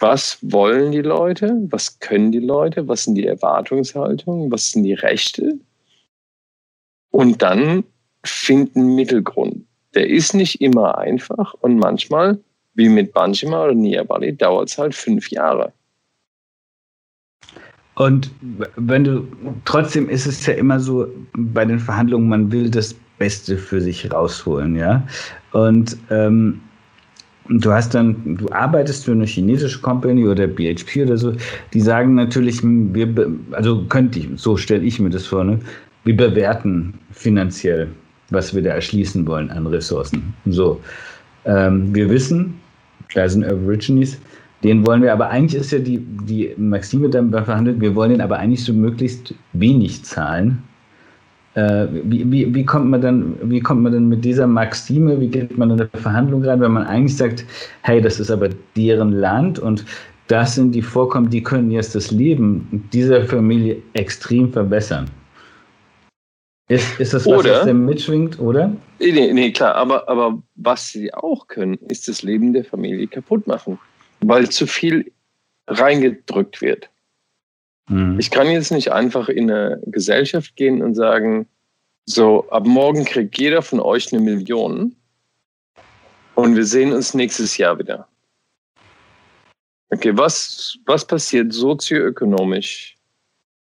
Was 0.00 0.38
wollen 0.40 0.92
die 0.92 1.02
Leute? 1.02 1.56
Was 1.68 2.00
können 2.00 2.32
die 2.32 2.40
Leute? 2.40 2.88
Was 2.88 3.04
sind 3.04 3.16
die 3.16 3.26
Erwartungshaltungen? 3.26 4.50
Was 4.50 4.72
sind 4.72 4.84
die 4.84 4.94
Rechte? 4.94 5.58
Und 7.10 7.42
dann 7.42 7.84
finden 8.24 8.94
Mittelgrund. 8.94 9.64
Der 9.94 10.08
ist 10.08 10.34
nicht 10.34 10.60
immer 10.60 10.98
einfach 10.98 11.54
und 11.60 11.76
manchmal, 11.76 12.38
wie 12.74 12.88
mit 12.88 13.12
Banjima 13.12 13.64
oder 13.64 13.74
Niabali, 13.74 14.36
dauert 14.36 14.70
es 14.70 14.78
halt 14.78 14.94
fünf 14.94 15.30
Jahre. 15.30 15.72
Und 17.96 18.30
wenn 18.76 19.04
du, 19.04 19.26
trotzdem 19.66 20.08
ist 20.08 20.26
es 20.26 20.46
ja 20.46 20.54
immer 20.54 20.80
so 20.80 21.08
bei 21.32 21.64
den 21.66 21.78
Verhandlungen, 21.78 22.28
man 22.28 22.50
will 22.50 22.70
das 22.70 22.94
Beste 23.18 23.58
für 23.58 23.82
sich 23.82 24.10
rausholen, 24.10 24.76
ja. 24.76 25.06
Und 25.52 25.98
ähm, 26.08 26.62
du 27.50 27.72
hast 27.72 27.94
dann, 27.94 28.36
du 28.36 28.50
arbeitest 28.52 29.04
für 29.04 29.12
eine 29.12 29.26
chinesische 29.26 29.80
Company 29.80 30.26
oder 30.26 30.46
BHP 30.46 31.02
oder 31.02 31.16
so, 31.16 31.32
die 31.74 31.80
sagen 31.80 32.14
natürlich, 32.14 32.62
wir, 32.62 33.32
also 33.52 33.84
könnte 33.88 34.20
ich, 34.20 34.28
so 34.36 34.56
stelle 34.56 34.84
ich 34.84 35.00
mir 35.00 35.10
das 35.10 35.26
vor, 35.26 35.44
ne? 35.44 35.58
wir 36.04 36.16
bewerten 36.16 36.94
finanziell, 37.12 37.88
was 38.30 38.54
wir 38.54 38.62
da 38.62 38.70
erschließen 38.70 39.26
wollen 39.26 39.50
an 39.50 39.66
Ressourcen. 39.66 40.34
So, 40.46 40.80
ähm, 41.44 41.94
wir 41.94 42.08
wissen, 42.08 42.54
da 43.14 43.28
sind 43.28 43.44
Aborigines, 43.44 44.18
den 44.62 44.86
wollen 44.86 45.02
wir, 45.02 45.12
aber 45.12 45.30
eigentlich 45.30 45.60
ist 45.60 45.72
ja 45.72 45.78
die, 45.78 45.98
die 45.98 46.54
Maxime 46.56 47.08
dann 47.08 47.30
verhandelt, 47.30 47.80
wir 47.80 47.94
wollen 47.94 48.10
den 48.10 48.20
aber 48.20 48.38
eigentlich 48.38 48.62
so 48.62 48.72
möglichst 48.72 49.34
wenig 49.54 50.04
zahlen. 50.04 50.62
Äh, 51.60 51.88
wie, 52.04 52.30
wie, 52.30 52.54
wie, 52.54 52.64
kommt 52.64 52.86
man 52.86 53.00
dann, 53.00 53.38
wie 53.42 53.60
kommt 53.60 53.82
man 53.82 53.92
denn 53.92 54.08
mit 54.08 54.24
dieser 54.24 54.46
Maxime, 54.46 55.20
wie 55.20 55.28
geht 55.28 55.58
man 55.58 55.70
in 55.70 55.80
eine 55.80 55.90
Verhandlung 55.94 56.44
rein, 56.44 56.60
wenn 56.60 56.72
man 56.72 56.86
eigentlich 56.86 57.16
sagt, 57.16 57.44
hey, 57.82 58.00
das 58.00 58.20
ist 58.20 58.30
aber 58.30 58.48
deren 58.76 59.12
Land 59.12 59.58
und 59.58 59.84
das 60.28 60.54
sind 60.54 60.72
die 60.72 60.82
Vorkommen, 60.82 61.28
die 61.28 61.42
können 61.42 61.70
jetzt 61.70 61.94
das 61.94 62.10
Leben 62.10 62.88
dieser 62.92 63.24
Familie 63.24 63.82
extrem 63.94 64.52
verbessern. 64.52 65.10
Ist, 66.68 67.00
ist 67.00 67.14
das 67.14 67.26
was, 67.26 67.40
oder, 67.40 67.52
was 67.52 67.64
der 67.64 67.74
mitschwingt, 67.74 68.38
oder? 68.38 68.72
Nee, 69.00 69.32
nee, 69.32 69.50
klar, 69.50 69.74
aber, 69.74 70.08
aber 70.08 70.40
was 70.54 70.88
sie 70.88 71.12
auch 71.12 71.48
können, 71.48 71.78
ist 71.88 72.06
das 72.06 72.22
Leben 72.22 72.52
der 72.52 72.64
Familie 72.64 73.08
kaputt 73.08 73.48
machen 73.48 73.78
weil 74.20 74.48
zu 74.48 74.66
viel 74.66 75.12
reingedrückt 75.66 76.60
wird. 76.60 76.90
Mhm. 77.90 78.18
Ich 78.18 78.30
kann 78.30 78.48
jetzt 78.48 78.72
nicht 78.72 78.92
einfach 78.92 79.28
in 79.28 79.50
eine 79.50 79.80
Gesellschaft 79.86 80.56
gehen 80.56 80.82
und 80.82 80.94
sagen, 80.94 81.46
so, 82.06 82.48
ab 82.50 82.66
morgen 82.66 83.04
kriegt 83.04 83.38
jeder 83.38 83.62
von 83.62 83.80
euch 83.80 84.12
eine 84.12 84.22
Million 84.22 84.96
und 86.34 86.56
wir 86.56 86.64
sehen 86.64 86.92
uns 86.92 87.14
nächstes 87.14 87.56
Jahr 87.56 87.78
wieder. 87.78 88.08
Okay, 89.90 90.16
was, 90.16 90.78
was 90.86 91.06
passiert 91.06 91.52
sozioökonomisch 91.52 92.96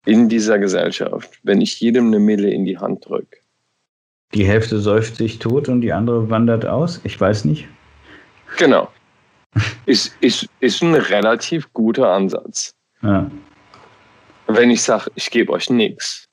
in 0.06 0.30
dieser 0.30 0.60
Gesellschaft, 0.60 1.40
wenn 1.44 1.62
ich 1.62 1.80
jedem 1.80 2.08
eine 2.08 2.20
Mille 2.20 2.50
in 2.50 2.66
die 2.66 2.78
Hand 2.78 3.08
drücke? 3.08 3.40
Die 4.34 4.46
Hälfte 4.46 4.80
säuft 4.80 5.16
sich 5.16 5.40
tot 5.40 5.70
und 5.70 5.82
die 5.82 5.92
andere 5.92 6.30
wandert 6.30 6.66
aus? 6.66 7.02
Ich 7.04 7.20
weiß 7.20 7.46
nicht. 7.46 7.68
Genau 8.58 8.90
ist, 9.86 10.16
ist, 10.22 10.48
ist 10.60 10.82
ein 10.82 10.94
relativ 10.94 11.72
guter 11.74 12.12
Ansatz. 12.12 12.76
Ja. 13.02 13.30
Wenn 14.52 14.72
ich 14.72 14.82
sage, 14.82 15.12
ich 15.14 15.30
gebe 15.30 15.54
euch 15.54 15.70
nichts. 15.70 16.26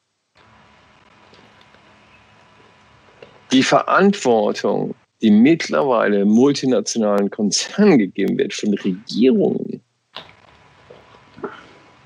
Die 3.52 3.62
Verantwortung, 3.62 4.94
die 5.20 5.30
mittlerweile 5.30 6.24
multinationalen 6.24 7.30
Konzernen 7.30 7.98
gegeben 7.98 8.38
wird 8.38 8.54
von 8.54 8.72
Regierungen, 8.72 9.82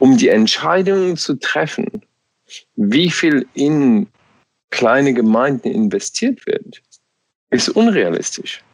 um 0.01 0.17
die 0.17 0.29
Entscheidungen 0.29 1.17
zu 1.17 1.39
treffen, 1.39 1.87
wie 2.75 3.09
viel 3.09 3.47
in 3.55 4.09
kleine 4.71 5.15
Gemeinden 5.15 5.69
investiert 5.69 6.45
wird, 6.45 6.83
ist 7.51 7.69
unrealistisch. 7.69 8.65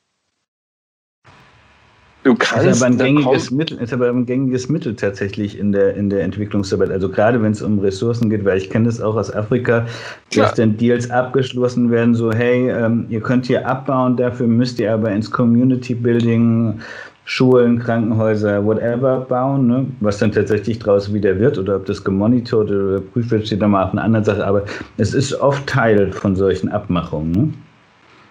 Du 2.27 2.35
kannst. 2.35 2.66
Ist 2.66 2.82
aber 2.82 2.93
ein 2.93 2.98
gängiges 2.98 3.53
Mittel, 3.53 3.78
ist 3.78 3.93
aber 3.93 4.09
ein 4.09 4.27
gängiges 4.27 4.69
Mittel 4.69 4.97
tatsächlich 4.97 5.57
in 5.57 5.70
der, 5.70 5.94
in 5.94 6.11
der 6.11 6.23
Entwicklungsarbeit. 6.23 6.90
Also 6.90 7.09
gerade 7.09 7.40
wenn 7.40 7.53
es 7.53 7.62
um 7.62 7.78
Ressourcen 7.78 8.28
geht, 8.31 8.44
weil 8.44 8.59
ich 8.59 8.69
kenne 8.69 8.86
das 8.86 9.01
auch 9.01 9.15
aus 9.15 9.32
Afrika, 9.32 9.86
dass 10.35 10.55
dann 10.55 10.77
Deals 10.77 11.09
abgeschlossen 11.09 11.89
werden, 11.93 12.16
so 12.16 12.32
hey, 12.32 12.69
ähm, 12.69 13.07
ihr 13.11 13.20
könnt 13.20 13.47
hier 13.47 13.65
abbauen, 13.69 14.16
dafür 14.16 14.48
müsst 14.48 14.81
ihr 14.81 14.93
aber 14.93 15.12
ins 15.12 15.31
Community 15.31 15.94
Building 15.94 16.81
Schulen, 17.27 17.78
Krankenhäuser, 17.78 18.65
whatever 18.65 19.20
bauen, 19.20 19.69
ne? 19.69 19.86
was 20.01 20.19
dann 20.19 20.32
tatsächlich 20.32 20.81
draus 20.81 21.12
wieder 21.12 21.39
wird 21.39 21.59
oder 21.59 21.77
ob 21.77 21.86
das 21.86 22.03
gemonitort 22.03 22.73
oder 22.73 22.94
geprüft 22.94 23.31
wird, 23.31 23.47
steht 23.47 23.62
da 23.62 23.69
mal 23.69 23.85
auf 23.85 23.93
einer 23.93 24.03
anderen 24.03 24.24
Sache. 24.24 24.44
Aber 24.44 24.65
es 24.97 25.15
ist 25.15 25.32
oft 25.35 25.65
Teil 25.69 26.11
von 26.11 26.35
solchen 26.35 26.70
Abmachungen. 26.70 27.31
Ne? 27.31 27.55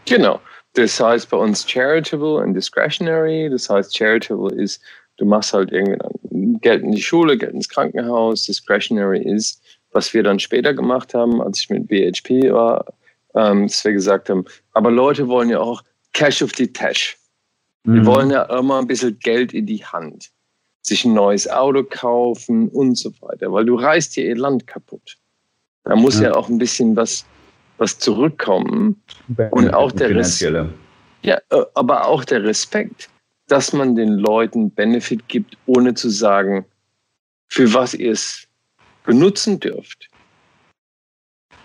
Genau. 0.05 0.41
Das 0.75 0.99
heißt 0.99 1.29
bei 1.29 1.37
uns 1.37 1.67
charitable 1.67 2.35
und 2.35 2.53
discretionary. 2.53 3.49
Das 3.49 3.69
heißt, 3.69 3.95
charitable 3.95 4.53
ist, 4.55 4.81
du 5.17 5.25
machst 5.25 5.53
halt 5.53 5.71
irgendwie 5.71 6.59
Geld 6.59 6.83
in 6.83 6.91
die 6.91 7.01
Schule, 7.01 7.37
Geld 7.37 7.53
ins 7.53 7.69
Krankenhaus. 7.69 8.45
Discretionary 8.45 9.23
ist, 9.23 9.61
was 9.91 10.13
wir 10.13 10.21
dann 10.23 10.39
später 10.39 10.73
gemacht 10.73 11.13
haben, 11.13 11.41
als 11.41 11.61
ich 11.61 11.69
mit 11.69 11.87
BHP 11.87 12.51
war, 12.51 12.85
ähm, 13.35 13.67
dass 13.67 13.83
wir 13.85 13.93
gesagt 13.93 14.29
haben, 14.29 14.45
aber 14.73 14.91
Leute 14.91 15.27
wollen 15.29 15.49
ja 15.49 15.59
auch 15.59 15.81
Cash 16.13 16.41
of 16.41 16.51
the 16.55 16.71
Tash. 16.71 17.17
Mhm. 17.83 17.95
Die 17.95 18.05
wollen 18.05 18.29
ja 18.29 18.43
immer 18.57 18.79
ein 18.79 18.87
bisschen 18.87 19.17
Geld 19.19 19.53
in 19.53 19.65
die 19.65 19.85
Hand. 19.85 20.31
Sich 20.81 21.05
ein 21.05 21.13
neues 21.13 21.49
Auto 21.49 21.83
kaufen 21.83 22.67
und 22.67 22.95
so 22.95 23.11
weiter, 23.21 23.51
weil 23.51 23.65
du 23.65 23.75
reißt 23.75 24.15
dir 24.17 24.25
ihr 24.25 24.37
Land 24.37 24.67
kaputt. 24.67 25.17
Da 25.83 25.95
muss 25.95 26.19
ja, 26.19 26.29
ja 26.29 26.35
auch 26.35 26.49
ein 26.49 26.57
bisschen 26.57 26.95
was 26.95 27.25
was 27.77 27.97
zurückkommen. 27.99 29.01
Und 29.51 29.73
auch 29.73 29.91
der 29.91 30.15
Respekt. 30.15 30.69
Ja, 31.23 31.37
äh, 31.49 31.63
aber 31.73 32.05
auch 32.05 32.23
der 32.23 32.43
Respekt, 32.43 33.09
dass 33.47 33.73
man 33.73 33.95
den 33.95 34.13
Leuten 34.13 34.71
Benefit 34.71 35.27
gibt, 35.27 35.57
ohne 35.65 35.93
zu 35.93 36.09
sagen, 36.09 36.65
für 37.47 37.73
was 37.73 37.93
ihr 37.93 38.11
es 38.11 38.47
benutzen 39.03 39.59
dürft. 39.59 40.09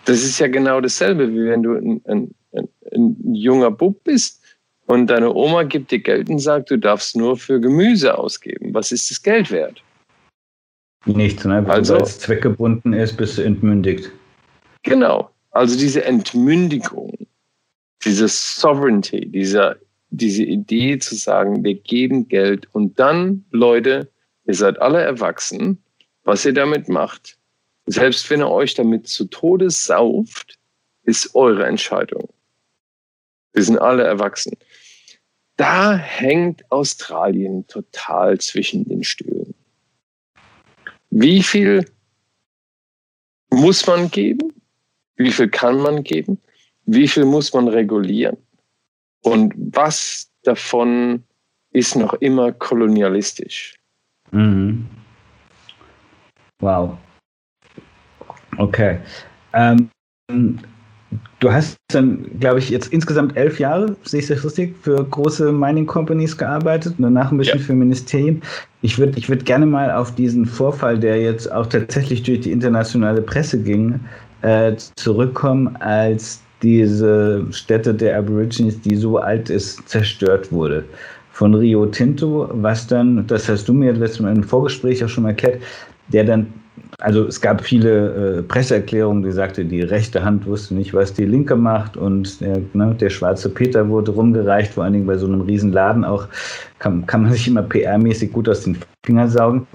Das 0.04 0.22
ist 0.22 0.38
ja 0.38 0.48
genau 0.48 0.80
dasselbe, 0.80 1.30
wie 1.30 1.46
wenn 1.46 1.62
du 1.62 1.74
ein, 1.74 2.02
ein, 2.06 2.34
ein, 2.52 2.68
ein 2.92 3.34
junger 3.34 3.70
Bub 3.70 4.02
bist 4.04 4.40
und 4.86 5.06
deine 5.06 5.32
Oma 5.32 5.62
gibt 5.62 5.90
dir 5.90 6.00
Geld 6.00 6.28
und 6.28 6.38
sagt, 6.38 6.70
du 6.70 6.76
darfst 6.76 7.16
nur 7.16 7.36
für 7.36 7.60
Gemüse 7.60 8.16
ausgeben. 8.16 8.74
Was 8.74 8.92
ist 8.92 9.10
das 9.10 9.22
Geld 9.22 9.50
wert? 9.50 9.82
Nichts, 11.06 11.44
ne? 11.44 11.66
Weil 11.66 11.78
also, 11.78 11.96
es 11.96 12.18
zweckgebunden 12.18 12.92
ist, 12.92 13.16
bist 13.16 13.38
du 13.38 13.42
entmündigt. 13.42 14.10
Genau. 14.82 15.30
Also 15.50 15.76
diese 15.76 16.04
Entmündigung, 16.04 17.26
diese 18.04 18.28
Sovereignty, 18.28 19.26
diese, 19.30 19.80
diese 20.10 20.44
Idee 20.44 20.98
zu 20.98 21.14
sagen, 21.16 21.64
wir 21.64 21.74
geben 21.74 22.28
Geld 22.28 22.68
und 22.72 22.98
dann, 22.98 23.44
Leute, 23.50 24.10
ihr 24.46 24.54
seid 24.54 24.80
alle 24.80 25.00
erwachsen, 25.00 25.82
was 26.24 26.44
ihr 26.44 26.54
damit 26.54 26.88
macht, 26.88 27.38
selbst 27.86 28.28
wenn 28.30 28.40
ihr 28.40 28.50
euch 28.50 28.74
damit 28.74 29.08
zu 29.08 29.24
Tode 29.26 29.70
sauft, 29.70 30.58
ist 31.02 31.34
eure 31.34 31.66
Entscheidung. 31.66 32.28
Wir 33.52 33.64
sind 33.64 33.78
alle 33.78 34.04
erwachsen. 34.04 34.56
Da 35.56 35.96
hängt 35.96 36.70
Australien 36.70 37.66
total 37.66 38.38
zwischen 38.38 38.84
den 38.84 39.02
Stühlen. 39.02 39.54
Wie 41.10 41.42
viel 41.42 41.84
muss 43.50 43.86
man 43.86 44.10
geben? 44.10 44.59
Wie 45.20 45.30
viel 45.30 45.48
kann 45.48 45.76
man 45.82 46.02
geben? 46.02 46.38
Wie 46.86 47.06
viel 47.06 47.26
muss 47.26 47.52
man 47.52 47.68
regulieren? 47.68 48.38
Und 49.22 49.52
was 49.54 50.30
davon 50.44 51.22
ist 51.72 51.94
noch 51.94 52.14
immer 52.14 52.52
kolonialistisch? 52.52 53.74
Mhm. 54.30 54.86
Wow. 56.60 56.96
Okay. 58.56 58.98
Ähm, 59.52 59.90
du 61.40 61.52
hast 61.52 61.76
dann, 61.92 62.40
glaube 62.40 62.60
ich, 62.60 62.70
jetzt 62.70 62.90
insgesamt 62.90 63.36
elf 63.36 63.60
Jahre, 63.60 63.94
sehe 64.04 64.20
ich 64.20 64.26
das 64.28 64.42
richtig, 64.42 64.74
für 64.80 65.04
große 65.04 65.52
Mining 65.52 65.84
Companies 65.84 66.34
gearbeitet 66.34 66.94
und 66.96 67.02
danach 67.02 67.30
ein 67.30 67.36
bisschen 67.36 67.58
ja. 67.58 67.64
für 67.66 67.74
Ministerien. 67.74 68.40
Ich 68.80 68.98
würde 68.98 69.18
ich 69.18 69.28
würd 69.28 69.44
gerne 69.44 69.66
mal 69.66 69.90
auf 69.90 70.14
diesen 70.14 70.46
Vorfall, 70.46 70.98
der 70.98 71.20
jetzt 71.20 71.52
auch 71.52 71.66
tatsächlich 71.66 72.22
durch 72.22 72.40
die 72.40 72.52
internationale 72.52 73.20
Presse 73.20 73.62
ging, 73.62 74.00
äh, 74.42 74.74
zurückkommen, 74.96 75.76
als 75.80 76.40
diese 76.62 77.44
Stätte 77.50 77.94
der 77.94 78.18
Aborigines, 78.18 78.80
die 78.80 78.96
so 78.96 79.18
alt 79.18 79.50
ist, 79.50 79.88
zerstört 79.88 80.52
wurde 80.52 80.84
von 81.32 81.54
Rio 81.54 81.86
Tinto, 81.86 82.50
was 82.52 82.86
dann, 82.86 83.26
das 83.26 83.48
hast 83.48 83.66
du 83.66 83.72
mir 83.72 83.92
letztes 83.92 84.20
Mal 84.20 84.36
im 84.36 84.42
Vorgespräch 84.42 85.02
auch 85.02 85.08
schon 85.08 85.24
erklärt, 85.24 85.62
der 86.08 86.24
dann, 86.24 86.52
also 86.98 87.24
es 87.24 87.40
gab 87.40 87.64
viele 87.64 88.40
äh, 88.40 88.42
Presseerklärungen, 88.42 89.22
die 89.22 89.32
sagte, 89.32 89.64
die 89.64 89.80
rechte 89.80 90.22
Hand 90.22 90.44
wusste 90.46 90.74
nicht, 90.74 90.92
was 90.92 91.14
die 91.14 91.24
linke 91.24 91.56
macht 91.56 91.96
und 91.96 92.42
der, 92.42 92.60
ne, 92.74 92.94
der 93.00 93.08
schwarze 93.08 93.48
Peter 93.48 93.88
wurde 93.88 94.10
rumgereicht, 94.10 94.74
vor 94.74 94.84
allen 94.84 94.92
Dingen 94.92 95.06
bei 95.06 95.16
so 95.16 95.26
einem 95.26 95.40
riesen 95.40 95.72
Laden 95.72 96.04
auch, 96.04 96.28
kann, 96.78 97.06
kann 97.06 97.22
man 97.22 97.32
sich 97.32 97.48
immer 97.48 97.62
PR-mäßig 97.62 98.32
gut 98.32 98.46
aus 98.46 98.64
den 98.64 98.76
Fingern 99.06 99.30
saugen. 99.30 99.66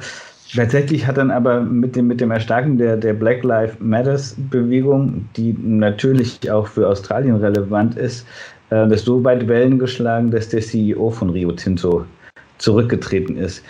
Tatsächlich 0.56 1.06
hat 1.06 1.18
dann 1.18 1.32
aber 1.32 1.62
mit 1.62 1.96
dem, 1.96 2.08
mit 2.08 2.22
dem 2.22 2.32
Erstarken 2.32 2.78
der, 2.78 2.96
der 2.98 3.14
Black 3.14 3.44
Lives 3.44 3.76
Matters 3.80 4.36
Bewegung, 4.50 5.28
die 5.36 5.56
natürlich 5.62 6.50
auch 6.50 6.68
für 6.68 6.88
Australien 6.88 7.36
relevant 7.36 7.98
ist, 7.98 8.26
äh, 8.70 8.88
das 8.88 9.04
so 9.04 9.24
weit 9.24 9.48
Wellen 9.48 9.80
geschlagen, 9.80 10.32
dass 10.32 10.50
der 10.50 10.62
CEO 10.62 11.10
von 11.10 11.30
Rio 11.30 11.52
Tinto 11.52 12.06
zurückgetreten 12.58 13.38
ist. 13.38 13.64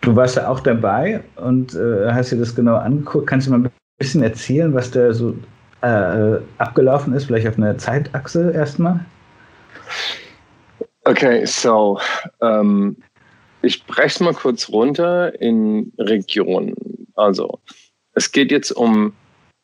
Du 0.00 0.16
warst 0.16 0.36
ja 0.36 0.48
auch 0.48 0.60
dabei 0.60 1.22
und 1.36 1.74
äh, 1.74 2.10
hast 2.10 2.32
dir 2.32 2.38
das 2.38 2.54
genau 2.54 2.76
angeguckt. 2.76 3.26
Kannst 3.26 3.46
du 3.46 3.50
mal 3.50 3.58
ein 3.58 3.70
bisschen 3.98 4.22
erzählen, 4.22 4.72
was 4.72 4.90
da 4.90 5.12
so 5.12 5.34
äh, 5.82 6.38
abgelaufen 6.58 7.12
ist, 7.12 7.24
vielleicht 7.24 7.46
auf 7.46 7.58
einer 7.58 7.76
Zeitachse 7.76 8.52
erstmal? 8.52 9.00
Okay, 11.04 11.44
so 11.44 11.98
um, 12.40 12.96
ich 13.62 13.84
breche 13.84 14.06
es 14.06 14.20
mal 14.20 14.34
kurz 14.34 14.68
runter 14.68 15.38
in 15.40 15.92
Regionen. 15.98 16.74
Also, 17.14 17.60
es 18.14 18.32
geht 18.32 18.50
jetzt 18.50 18.72
um, 18.72 19.12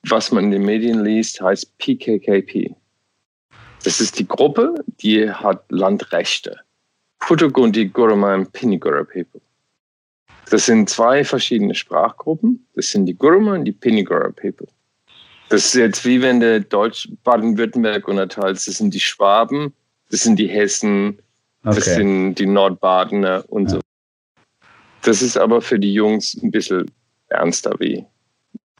was 0.09 0.31
man 0.33 0.45
in 0.45 0.51
den 0.51 0.65
Medien 0.65 1.05
liest, 1.05 1.41
heißt 1.41 1.79
PKKP. 1.79 2.75
Das 3.85 4.01
ist 4.01 4.19
die 4.19 4.27
Gruppe, 4.27 4.75
die 5.01 5.31
hat 5.31 5.65
Landrechte. 5.71 6.61
Putugundi, 7.21 7.87
Guruma 7.87 8.35
und 8.35 8.53
Pinigura 8.53 9.05
People. 9.05 9.41
Das 10.51 10.67
sind 10.67 10.89
zwei 10.89 11.25
verschiedene 11.25 11.75
Sprachgruppen. 11.75 12.67
Das 12.75 12.91
sind 12.91 13.07
die 13.07 13.15
Guruma 13.15 13.55
und 13.55 13.65
die 13.65 13.73
Pinigura 13.73 14.31
People. 14.31 14.69
Das 15.49 15.67
ist 15.67 15.75
jetzt 15.75 16.05
wie 16.05 16.21
wenn 16.23 16.41
der 16.41 16.61
Deutsch 16.61 17.09
Baden-Württemberg 17.25 18.09
unterteilt. 18.09 18.57
Das 18.57 18.65
sind 18.65 18.93
die 18.93 19.01
Schwaben, 19.01 19.73
das 20.11 20.21
sind 20.21 20.39
die 20.39 20.49
Hessen, 20.49 21.19
das 21.63 21.79
okay. 21.79 21.95
sind 21.95 22.35
die 22.37 22.47
Nordbadener 22.47 23.45
und 23.49 23.65
ja. 23.65 23.77
so. 23.77 23.81
Das 25.07 25.23
ist 25.23 25.37
aber 25.37 25.63
für 25.63 25.79
die 25.79 25.95
Jungs 25.95 26.37
ein 26.43 26.51
bisschen 26.51 26.91
ernster 27.29 27.77
wie 27.79 28.05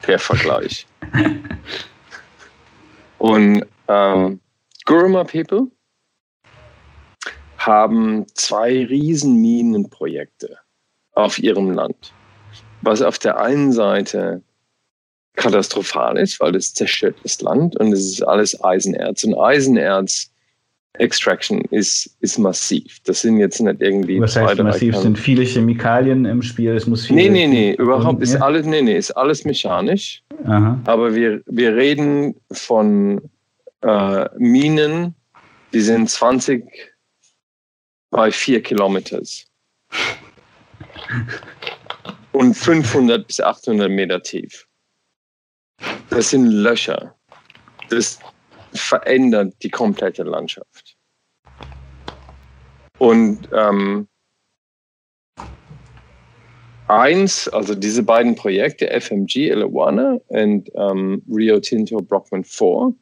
der 0.05 0.19
Vergleich. 0.19 0.85
und 3.17 3.65
ähm, 3.87 4.41
Guruma 4.83 5.23
People 5.23 5.71
haben 7.59 8.25
zwei 8.33 8.85
Riesenminenprojekte 8.85 10.57
auf 11.13 11.39
ihrem 11.39 11.71
Land. 11.71 12.13
Was 12.81 13.01
auf 13.01 13.19
der 13.19 13.39
einen 13.39 13.71
Seite 13.71 14.41
katastrophal 15.37 16.17
ist, 16.17 16.41
weil 16.41 16.57
es 16.57 16.73
zerstört 16.73 17.15
das 17.23 17.39
Land 17.39 17.79
und 17.79 17.93
es 17.93 18.01
ist 18.01 18.21
alles 18.21 18.61
Eisenerz. 18.61 19.23
Und 19.23 19.39
Eisenerz 19.39 20.29
Extraction 20.99 21.61
ist, 21.71 22.15
ist 22.21 22.37
massiv. 22.37 22.99
Das 23.05 23.21
sind 23.21 23.37
jetzt 23.37 23.59
nicht 23.59 23.81
irgendwie. 23.81 24.19
Was 24.19 24.35
heißt 24.35 24.61
massiv? 24.63 24.95
Es 24.95 25.01
sind 25.01 25.17
viele 25.17 25.43
Chemikalien 25.43 26.25
im 26.25 26.41
Spiel. 26.41 26.75
Es 26.75 26.87
muss 26.87 27.05
viel. 27.05 27.15
Nee, 27.15 27.29
nee, 27.29 27.47
nee. 27.47 27.73
Überhaupt 27.73 28.21
ist 28.21 28.35
alles, 28.35 28.65
nee, 28.65 28.81
nee, 28.81 28.97
ist 28.97 29.11
alles 29.11 29.45
mechanisch. 29.45 30.23
Aha. 30.45 30.79
Aber 30.85 31.13
wir, 31.15 31.41
wir 31.45 31.75
reden 31.75 32.35
von 32.51 33.21
äh, 33.81 34.25
Minen, 34.37 35.15
die 35.73 35.81
sind 35.81 36.09
20 36.09 36.63
bei 38.09 38.31
4 38.31 38.61
Kilometers. 38.63 39.45
Und 42.31 42.53
500 42.53 43.27
bis 43.27 43.39
800 43.39 43.89
Meter 43.89 44.21
tief. 44.21 44.67
Das 46.09 46.29
sind 46.29 46.47
Löcher. 46.47 47.15
Das 47.89 48.19
verändert 48.73 49.53
die 49.63 49.69
komplette 49.69 50.23
Landschaft. 50.23 50.86
Und 52.99 53.49
ähm, 53.53 54.07
eins, 56.87 57.47
also 57.49 57.75
diese 57.75 58.03
beiden 58.03 58.35
Projekte, 58.35 58.89
FMG 58.89 59.49
Eliwana 59.49 60.19
und 60.27 60.71
ähm, 60.75 61.21
Rio 61.29 61.59
Tinto 61.59 61.97
Brockman 61.97 62.43
4, 62.43 62.93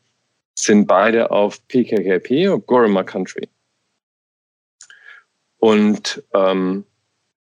sind 0.55 0.87
beide 0.87 1.31
auf 1.31 1.65
PKKP 1.67 2.47
und 2.49 2.65
Gorima 2.65 3.03
Country. 3.03 3.47
Und 5.57 6.23
ähm, 6.33 6.85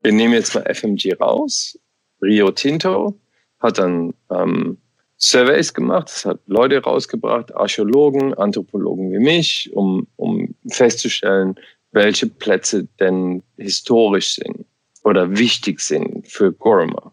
wir 0.01 0.11
nehmen 0.11 0.33
jetzt 0.33 0.55
mal 0.55 0.65
FMG 0.73 1.13
raus. 1.19 1.77
Rio 2.21 2.51
Tinto 2.51 3.17
hat 3.59 3.77
dann 3.77 4.13
ähm, 4.31 4.77
Surveys 5.17 5.73
gemacht, 5.73 6.09
es 6.09 6.25
hat 6.25 6.39
Leute 6.47 6.79
rausgebracht, 6.83 7.55
Archäologen, 7.55 8.33
Anthropologen 8.33 9.11
wie 9.11 9.19
mich, 9.19 9.71
um, 9.73 10.07
um 10.17 10.53
festzustellen, 10.67 11.55
welche 11.93 12.27
Plätze 12.27 12.87
denn 12.99 13.41
historisch 13.57 14.35
sind 14.35 14.65
oder 15.03 15.37
wichtig 15.37 15.79
sind 15.79 16.27
für 16.27 16.51
Gorma. 16.51 17.11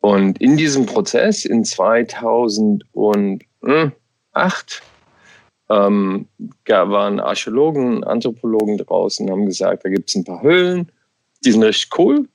Und 0.00 0.40
in 0.40 0.56
diesem 0.56 0.86
Prozess 0.86 1.44
in 1.44 1.64
2008 1.64 3.34
ähm, 5.70 6.28
waren 6.66 7.20
Archäologen, 7.20 8.04
Anthropologen 8.04 8.78
draußen, 8.78 9.28
haben 9.30 9.46
gesagt, 9.46 9.84
da 9.84 9.88
gibt 9.88 10.08
es 10.08 10.14
ein 10.14 10.24
paar 10.24 10.42
Höhlen, 10.42 10.92
die 11.44 11.50
sind 11.50 11.64
richtig 11.64 11.98
cool, 11.98 12.28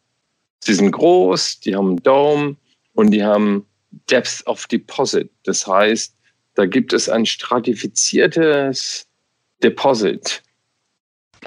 die 0.67 0.73
sind 0.73 0.91
groß, 0.91 1.61
die 1.61 1.75
haben 1.75 1.89
einen 1.89 2.03
Dome 2.03 2.57
und 2.93 3.11
die 3.11 3.23
haben 3.23 3.65
Depth 4.09 4.45
of 4.45 4.65
Deposit. 4.67 5.29
Das 5.43 5.65
heißt, 5.65 6.15
da 6.55 6.65
gibt 6.65 6.93
es 6.93 7.09
ein 7.09 7.25
stratifiziertes 7.25 9.07
Deposit. 9.63 10.43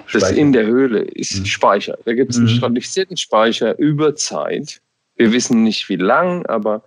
Speicher. 0.07 0.19
Das 0.19 0.31
in 0.33 0.53
der 0.53 0.67
Höhle 0.67 1.01
ist 1.01 1.41
mhm. 1.41 1.45
Speicher. 1.47 1.99
Da 2.05 2.15
gibt 2.15 2.33
es 2.33 2.37
einen 2.37 2.47
mhm. 2.47 2.57
stratifizierten 2.57 3.17
Speicher 3.17 3.79
über 3.79 4.15
Zeit. 4.15 4.81
Wir 5.17 5.33
wissen 5.33 5.63
nicht 5.63 5.89
wie 5.89 5.97
lang, 5.97 6.45
aber 6.47 6.83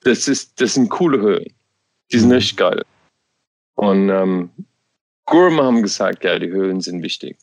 das, 0.00 0.28
ist, 0.28 0.60
das 0.60 0.74
sind 0.74 0.88
coole 0.90 1.20
Höhlen. 1.20 1.52
Die 2.12 2.18
sind 2.18 2.28
mhm. 2.28 2.34
richtig 2.34 2.56
geil. 2.56 2.82
Und 3.74 4.08
ähm, 4.08 4.50
Gurma 5.26 5.64
haben 5.64 5.82
gesagt, 5.82 6.24
ja, 6.24 6.38
die 6.38 6.50
Höhlen 6.50 6.80
sind 6.80 7.02
wichtig. 7.02 7.36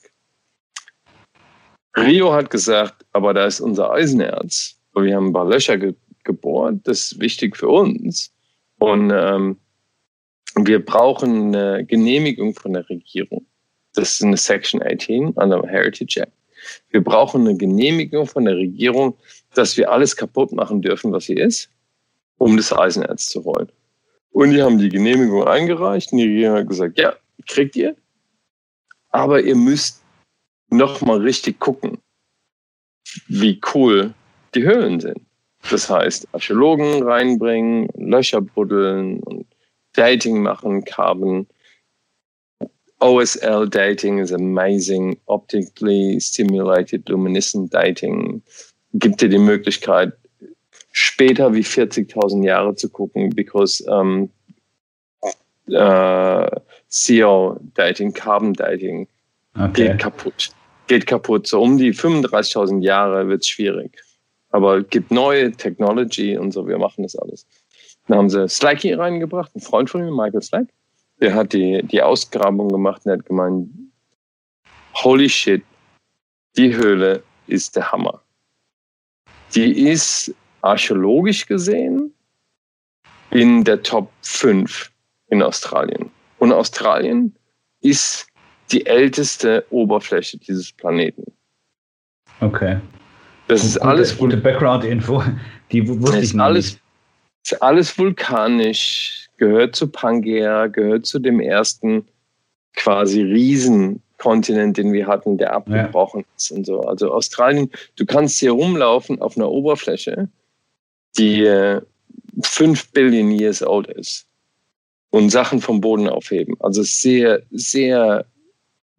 Rio 1.98 2.32
hat 2.32 2.50
gesagt, 2.50 3.06
aber 3.12 3.34
da 3.34 3.46
ist 3.46 3.60
unser 3.60 3.92
Eisenerz. 3.92 4.78
Wir 4.94 5.16
haben 5.16 5.28
ein 5.28 5.34
paar 5.34 5.48
Löcher 5.48 5.78
ge 5.78 5.94
gebohrt, 6.24 6.82
das 6.84 7.14
ist 7.14 7.20
wichtig 7.20 7.58
für 7.58 7.68
uns. 7.68 8.32
Und 8.78 9.12
ähm, 9.12 9.58
wir 10.56 10.86
brauchen 10.86 11.56
eine 11.56 11.84
Genehmigung 11.84 12.54
von 12.54 12.74
der 12.74 12.88
Regierung. 12.88 13.46
Das 13.94 14.14
ist 14.14 14.24
eine 14.24 14.38
Section 14.38 14.82
18 14.82 15.38
an 15.38 15.50
der 15.50 15.62
Heritage 15.64 16.22
Act. 16.22 16.32
Wir 16.90 17.04
brauchen 17.04 17.42
eine 17.42 17.58
Genehmigung 17.58 18.28
von 18.28 18.46
der 18.46 18.56
Regierung, 18.56 19.16
dass 19.54 19.78
wir 19.78 19.92
alles 19.92 20.16
kaputt 20.16 20.52
machen 20.52 20.82
dürfen, 20.82 21.12
was 21.12 21.26
hier 21.26 21.44
ist, 21.44 21.70
um 22.38 22.56
das 22.56 22.72
Eisenerz 22.72 23.28
zu 23.28 23.44
holen. 23.44 23.72
Und 24.32 24.52
die 24.52 24.62
haben 24.62 24.78
die 24.78 24.90
Genehmigung 24.90 25.46
eingereicht 25.46 26.12
und 26.12 26.20
die 26.20 26.26
Regierung 26.28 26.58
hat 26.58 26.68
gesagt, 26.68 27.00
ja, 27.00 27.16
kriegt 27.48 27.76
ihr. 27.76 27.96
Aber 29.10 29.42
ihr 29.42 29.56
müsst 29.56 30.02
noch 30.70 31.02
mal 31.02 31.18
richtig 31.20 31.60
gucken, 31.60 31.98
wie 33.28 33.60
cool 33.74 34.14
die 34.56 34.64
Höhlen 34.64 35.00
sind. 35.00 35.20
Das 35.70 35.90
heißt, 35.90 36.28
Archäologen 36.32 37.04
reinbringen, 37.04 37.90
Löcher 37.96 38.42
buddeln 38.42 39.20
und 39.20 39.46
Dating 39.94 40.42
machen, 40.42 40.84
Carbon. 40.86 41.46
OSL 43.02 43.70
dating 43.70 44.20
is 44.20 44.32
amazing. 44.32 45.18
Optically 45.28 46.20
stimulated 46.20 47.10
luminescent 47.10 47.74
dating 47.74 48.42
gibt 48.94 49.22
dir 49.22 49.30
die 49.30 49.38
Möglichkeit, 49.38 50.14
später 50.92 51.54
wie 51.54 51.64
40.000 51.64 52.44
Jahre 52.44 52.76
zu 52.76 52.90
gucken, 52.90 53.30
because 53.32 53.82
um, 53.88 54.30
uh, 55.70 56.48
CO 56.90 57.60
Dating, 57.74 58.14
Carbon 58.14 58.54
Dating 58.54 59.08
okay. 59.56 59.88
geht 59.88 60.00
kaputt. 60.00 60.50
Geht 60.88 61.08
kaputt. 61.08 61.48
So 61.48 61.62
um 61.62 61.78
die 61.78 61.94
35.000 61.94 62.84
Jahre 62.84 63.28
wird 63.28 63.42
es 63.42 63.48
schwierig. 63.48 63.98
Aber 64.50 64.80
es 64.80 64.90
gibt 64.90 65.12
neue 65.12 65.52
Technology 65.52 66.38
und 66.38 66.52
so, 66.52 66.68
wir 66.68 66.78
machen 66.78 67.04
das 67.04 67.16
alles. 67.16 67.48
Dann 68.08 68.18
haben 68.18 68.30
sie 68.30 68.50
Slacky 68.50 68.94
reingebracht, 68.94 69.56
ein 69.56 69.62
Freund 69.62 69.90
von 69.90 70.02
mir, 70.02 70.12
Michael 70.12 70.42
Slack. 70.42 70.68
Der 71.22 71.34
hat 71.34 71.54
die, 71.54 71.82
die 71.84 72.02
Ausgrabung 72.02 72.70
gemacht 72.70 73.06
und 73.06 73.12
hat 73.14 73.26
gemeint, 73.26 73.70
holy 74.96 75.30
shit, 75.30 75.64
die 76.58 76.76
Höhle 76.76 77.24
ist 77.48 77.76
der 77.76 77.92
Hammer. 77.92 78.22
Die 79.56 79.88
ist 79.90 80.34
archäologisch 80.62 81.46
gesehen 81.46 82.14
in 83.30 83.64
der 83.64 83.82
Top 83.82 84.12
5 84.22 84.92
in 85.28 85.42
Australien. 85.42 86.12
Und 86.40 86.52
Australien 86.52 87.36
ist 87.82 88.28
die 88.72 88.86
älteste 88.86 89.66
Oberfläche 89.70 90.38
dieses 90.38 90.72
Planeten. 90.72 91.24
Okay. 92.40 92.80
Das 93.48 93.64
ist 93.64 93.78
alles 93.78 94.18
gute 94.18 94.38
Background-Info. 94.38 95.24
Die 95.72 95.88
wusste 95.88 96.20
ich 96.20 96.34
nicht. 96.34 96.42
Alles, 96.42 96.80
ist 97.44 97.62
alles 97.62 97.98
vulkanisch, 97.98 99.21
gehört 99.42 99.76
zu 99.76 99.88
Pangea, 99.88 100.68
gehört 100.68 101.08
zu 101.08 101.18
dem 101.18 101.40
ersten 101.40 102.06
quasi 102.76 103.24
Riesenkontinent, 103.24 104.78
den 104.78 104.94
wir 104.94 105.08
hatten, 105.08 105.40
der 105.40 105.54
abgebrochen 105.54 106.22
ja. 106.22 106.28
ist 106.38 106.52
und 106.52 106.64
so. 106.68 106.82
Also 106.82 107.12
Australien, 107.12 107.72
du 107.96 108.06
kannst 108.06 108.40
hier 108.40 108.52
rumlaufen 108.52 109.20
auf 109.20 109.36
einer 109.36 109.50
Oberfläche, 109.50 110.30
die 111.18 111.44
äh, 111.44 111.82
5 112.44 112.92
Billion 112.92 113.32
Years 113.32 113.64
old 113.64 113.88
ist 113.88 114.28
und 115.10 115.32
Sachen 115.32 115.60
vom 115.60 115.82
Boden 115.82 116.08
aufheben. 116.08 116.56
Also 116.60 116.84
sehr, 116.84 117.42
sehr 117.50 118.28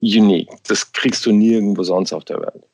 unique. 0.00 0.50
Das 0.66 0.90
kriegst 0.90 1.24
du 1.24 1.30
nirgendwo 1.30 1.84
sonst 1.84 2.12
auf 2.12 2.24
der 2.24 2.40
Welt. 2.40 2.64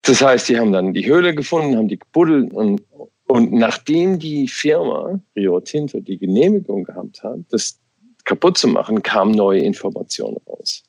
Das 0.00 0.22
heißt, 0.22 0.48
die 0.48 0.58
haben 0.58 0.72
dann 0.72 0.94
die 0.94 1.04
Höhle 1.04 1.34
gefunden, 1.34 1.76
haben 1.76 1.88
die 1.88 1.98
gebuddelt 1.98 2.54
und, 2.54 2.82
und 3.26 3.52
nachdem 3.52 4.18
die 4.18 4.48
Firma 4.48 5.20
Rio 5.34 5.60
Tinto 5.60 6.00
die 6.00 6.18
Genehmigung 6.18 6.84
gehabt 6.84 7.22
hat, 7.22 7.40
das 7.50 7.80
kaputt 8.24 8.58
zu 8.58 8.68
machen, 8.68 9.02
kamen 9.02 9.32
neue 9.32 9.60
Informationen 9.60 10.38
raus. 10.46 10.84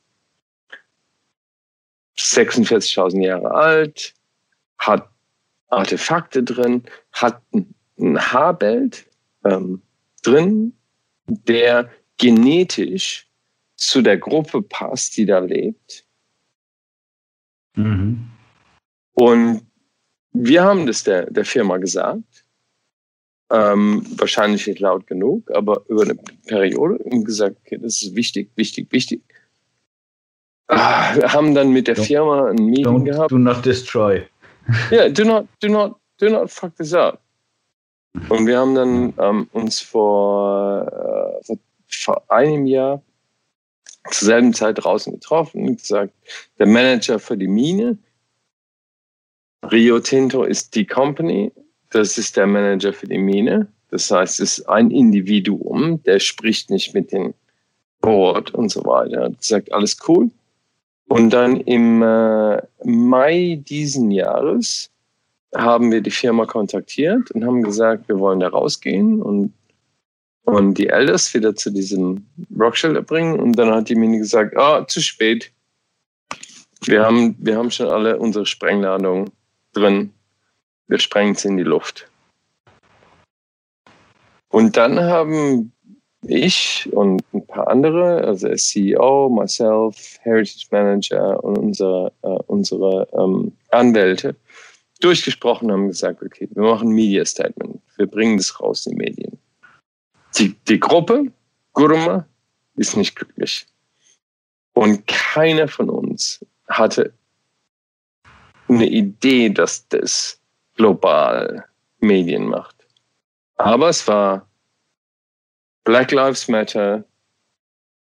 46.000 2.18 3.22
Jahre 3.22 3.52
alt, 3.52 4.14
hat 4.78 5.10
Artefakte 5.68 6.44
drin, 6.44 6.84
hat 7.12 7.41
ein 7.52 8.20
Haarbild 8.20 9.06
ähm, 9.44 9.82
drin, 10.24 10.74
der 11.28 11.90
genetisch 12.18 13.28
zu 13.76 14.02
der 14.02 14.18
Gruppe 14.18 14.62
passt, 14.62 15.18
die 15.18 15.26
da 15.26 15.40
lebt. 15.40 16.06
Mhm. 17.76 18.30
Und 19.14 19.68
wir 20.36 20.64
haben 20.64 20.86
das 20.86 21.03
der, 21.03 21.30
der 21.32 21.45
Firma 21.45 21.78
gesagt, 21.78 22.45
ähm, 23.52 24.06
wahrscheinlich 24.18 24.68
nicht 24.68 24.80
laut 24.80 25.07
genug, 25.07 25.49
aber 25.52 25.84
über 25.88 26.03
eine 26.03 26.16
Periode 26.48 26.98
und 27.03 27.26
gesagt, 27.26 27.57
okay, 27.66 27.78
das 27.78 28.02
ist 28.02 28.16
wichtig, 28.16 28.49
wichtig, 28.56 28.91
wichtig. 28.91 29.22
Ah, 30.68 31.16
wir 31.16 31.32
haben 31.32 31.53
dann 31.53 31.72
mit 31.72 31.88
der 31.88 31.95
Firma 31.95 32.49
ein 32.49 32.56
Meeting 32.56 32.86
Don't, 32.86 33.03
gehabt. 33.03 33.32
Do 33.32 33.38
not 33.38 33.64
destroy. 33.64 34.26
Ja, 34.90 35.03
yeah, 35.03 35.10
do 35.10 35.24
not, 35.24 35.48
do 35.62 35.68
not, 35.68 35.95
do 36.18 36.30
not 36.30 36.49
fuck 36.49 36.76
this 36.76 36.94
up. 36.94 37.22
Und 38.30 38.48
wir 38.48 38.57
haben 38.57 38.74
dann 38.74 39.14
ähm, 39.20 39.48
uns 39.52 39.80
vor, 39.80 40.88
äh, 40.88 41.44
vor, 41.45 41.57
vor 41.88 42.32
einem 42.32 42.66
Jahr 42.66 43.03
zur 44.10 44.28
selben 44.28 44.53
Zeit 44.53 44.84
draußen 44.84 45.14
getroffen 45.14 45.68
und 45.68 45.78
gesagt, 45.78 46.14
der 46.57 46.68
Manager 46.68 47.20
für 47.20 47.38
die 47.38 47.48
Mine, 47.48 47.98
Rio 49.72 50.00
Tinto 50.00 50.44
ist 50.44 50.76
die 50.76 50.86
Company, 50.86 51.52
das 51.90 52.18
ist 52.18 52.38
der 52.38 52.48
Manager 52.48 52.94
für 52.94 53.08
die 53.08 53.18
Mine. 53.18 53.68
Das 53.90 54.12
heißt, 54.12 54.40
es 54.40 54.60
ist 54.60 54.70
ein 54.70 54.92
Individuum, 54.92 56.04
der 56.04 56.20
spricht 56.20 56.70
nicht 56.70 56.94
mit 56.94 57.12
dem 57.12 57.34
Board 58.02 58.54
und 58.54 58.70
so 58.70 58.84
weiter. 58.86 59.18
Er 59.18 59.26
hat 59.26 59.40
gesagt, 59.40 59.72
alles 59.72 59.98
cool. 60.08 60.30
Und 61.08 61.30
dann 61.32 61.62
im 61.62 62.02
äh, 62.02 62.62
Mai 62.84 63.62
diesen 63.68 64.12
Jahres 64.12 64.90
haben 65.56 65.92
wir 65.92 66.02
die 66.02 66.12
Firma 66.12 66.46
kontaktiert 66.46 67.32
und 67.32 67.46
haben 67.46 67.64
gesagt, 67.64 68.10
wir 68.10 68.20
wollen 68.20 68.42
da 68.42 68.50
rausgehen 68.50 69.22
und, 69.22 69.54
und 70.44 70.78
die 70.78 70.88
Elders 70.88 71.34
wieder 71.34 71.56
zu 71.56 71.70
diesem 71.70 72.26
Rockshelter 72.60 73.02
bringen. 73.02 73.40
Und 73.40 73.54
dann 73.54 73.72
hat 73.72 73.90
die 73.90 73.96
Mine 73.96 74.18
gesagt, 74.18 74.58
ah, 74.58 74.86
zu 74.88 75.00
spät. 75.02 75.52
Wir 76.82 77.04
haben, 77.04 77.36
wir 77.40 77.58
haben 77.58 77.72
schon 77.72 77.88
alle 77.88 78.20
unsere 78.20 78.46
Sprengladung 78.46 79.32
drin. 79.76 80.14
Wir 80.88 80.99
sprengen 80.99 81.35
es 81.35 81.45
in 81.45 81.57
die 81.57 81.64
Luft. 81.64 82.10
Und 84.49 84.77
dann 84.77 84.99
haben 84.99 85.72
ich 86.27 86.89
und 86.91 87.23
ein 87.34 87.45
paar 87.45 87.68
andere, 87.68 88.23
also 88.23 88.47
der 88.47 88.57
CEO, 88.57 89.30
myself, 89.30 90.18
Heritage 90.22 90.68
Manager 90.72 91.43
und 91.43 91.57
unsere, 91.57 92.11
äh, 92.23 92.39
unsere 92.47 93.07
ähm, 93.14 93.52
Anwälte, 93.69 94.35
durchgesprochen 95.02 95.72
haben 95.72 95.88
gesagt, 95.88 96.23
okay, 96.23 96.47
wir 96.52 96.64
machen 96.64 96.89
ein 96.89 96.95
Media 96.95 97.26
Statement. 97.26 97.80
Wir 97.97 98.07
bringen 98.07 98.38
das 98.38 98.60
raus 98.60 98.85
in 98.85 98.93
die 98.93 99.03
Medien. 99.03 99.38
Die, 100.38 100.56
die 100.68 100.80
Gruppe, 100.80 101.31
Gurma, 101.73 102.26
ist 102.76 102.97
nicht 102.97 103.15
glücklich. 103.15 103.68
Und 104.73 105.06
keiner 105.07 105.68
von 105.68 105.89
uns 105.89 106.43
hatte 106.68 107.14
eine 108.68 108.88
Idee, 108.88 109.50
dass 109.50 109.88
das 109.88 110.40
global 110.76 111.66
Medien 112.00 112.48
macht. 112.48 112.76
Aber 113.58 113.90
es 113.90 114.08
war 114.08 114.48
Black 115.84 116.12
Lives 116.12 116.48
Matter, 116.48 117.04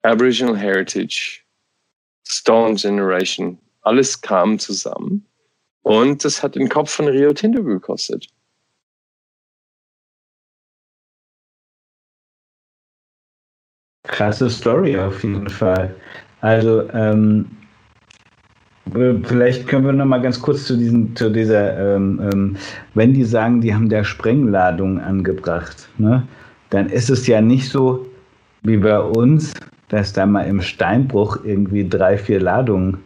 Aboriginal 0.03 0.57
Heritage, 0.57 1.41
Stone 2.25 2.75
Generation, 2.75 3.57
alles 3.81 4.21
kam 4.21 4.59
zusammen 4.59 5.25
und 5.81 6.23
das 6.23 6.41
hat 6.41 6.55
den 6.55 6.69
Kopf 6.69 6.91
von 6.91 7.07
Rio 7.07 7.33
Tinto 7.33 7.63
gekostet. 7.63 8.27
Krasse 14.03 14.49
Story 14.49 14.97
auf 14.97 15.23
jeden 15.23 15.49
Fall. 15.49 15.95
Also, 16.41 16.89
ähm, 16.91 17.62
vielleicht 18.91 19.67
können 19.67 19.85
wir 19.85 19.93
noch 19.93 20.05
mal 20.05 20.21
ganz 20.21 20.41
kurz 20.41 20.65
zu, 20.65 20.77
diesen, 20.77 21.15
zu 21.15 21.29
dieser, 21.29 21.95
ähm, 21.95 22.19
ähm, 22.31 22.55
wenn 22.93 23.13
die 23.13 23.23
sagen, 23.23 23.61
die 23.61 23.73
haben 23.73 23.89
da 23.89 24.03
Sprengladungen 24.03 24.99
angebracht, 24.99 25.87
ne, 25.97 26.23
dann 26.69 26.89
ist 26.89 27.09
es 27.09 27.27
ja 27.27 27.41
nicht 27.41 27.69
so 27.69 28.05
wie 28.63 28.77
bei 28.77 28.99
uns, 28.99 29.53
dass 29.89 30.11
da 30.13 30.25
mal 30.25 30.43
im 30.43 30.61
Steinbruch 30.61 31.37
irgendwie 31.43 31.87
drei, 31.87 32.17
vier 32.17 32.39
Ladungen 32.39 32.97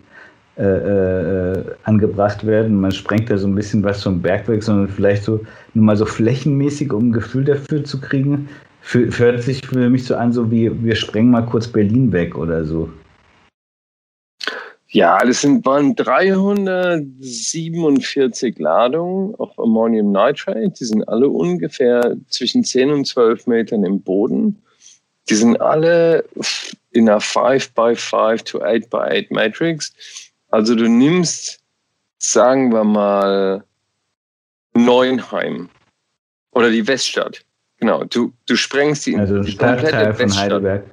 äh, 0.57 0.63
äh, 0.63 1.63
angebracht 1.83 2.45
werden. 2.45 2.79
Man 2.81 2.91
sprengt 2.91 3.29
da 3.29 3.37
so 3.37 3.47
ein 3.47 3.53
bisschen 3.53 3.83
was 3.83 4.01
vom 4.01 4.21
Berg 4.21 4.47
weg, 4.47 4.63
sondern 4.63 4.87
vielleicht 4.87 5.23
so 5.23 5.39
nur 5.73 5.85
mal 5.85 5.95
so 5.95 6.05
flächenmäßig, 6.05 6.91
um 6.91 7.09
ein 7.09 7.11
Gefühl 7.11 7.43
dafür 7.43 7.83
zu 7.83 7.99
kriegen. 7.99 8.47
Für, 8.81 9.07
hört 9.19 9.43
sich 9.43 9.67
für 9.67 9.89
mich 9.89 10.05
so 10.05 10.15
an, 10.15 10.31
so 10.31 10.49
wie 10.49 10.71
wir 10.83 10.95
sprengen 10.95 11.29
mal 11.29 11.45
kurz 11.45 11.67
Berlin 11.67 12.11
weg 12.11 12.37
oder 12.37 12.65
so. 12.65 12.89
Ja, 14.89 15.19
das 15.25 15.41
sind, 15.41 15.65
waren 15.65 15.95
347 15.95 18.57
Ladungen 18.57 19.35
auf 19.35 19.59
Ammonium 19.59 20.13
Nitrate. 20.13 20.69
Die 20.69 20.85
sind 20.85 21.05
alle 21.09 21.27
ungefähr 21.27 22.15
zwischen 22.29 22.63
10 22.63 22.91
und 22.91 23.05
12 23.05 23.47
Metern 23.47 23.83
im 23.83 23.99
Boden. 24.01 24.63
Die 25.29 25.35
sind 25.35 25.59
alle 25.59 26.23
in 26.91 27.09
einer 27.09 27.19
5 27.19 27.73
by 27.73 27.95
5 27.95 28.43
to 28.43 28.61
8 28.61 28.89
by 28.89 29.25
8 29.25 29.31
Matrix. 29.31 29.93
Also 30.49 30.73
du 30.73 30.87
nimmst, 30.87 31.59
sagen 32.17 32.71
wir 32.71 32.85
mal, 32.85 33.65
Neuenheim 34.73 35.69
oder 36.51 36.69
die 36.69 36.87
Weststadt. 36.87 37.43
Genau, 37.79 38.05
du, 38.05 38.31
du 38.45 38.55
sprengst 38.55 39.05
die, 39.05 39.17
also 39.17 39.41
die 39.41 39.55
komplette 39.55 40.13
von 40.13 40.25
Weststadt. 40.25 40.43
Heidelberg. 40.43 40.83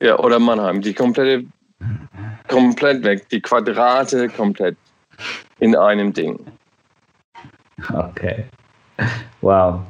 Ja, 0.00 0.18
oder 0.18 0.40
Mannheim, 0.40 0.80
die 0.80 0.94
komplette, 0.94 1.44
komplett 2.48 3.02
weg, 3.04 3.28
die 3.30 3.40
Quadrate 3.40 4.28
komplett 4.28 4.76
in 5.58 5.76
einem 5.76 6.12
Ding. 6.12 6.38
Okay. 7.92 8.44
Wow. 9.40 9.80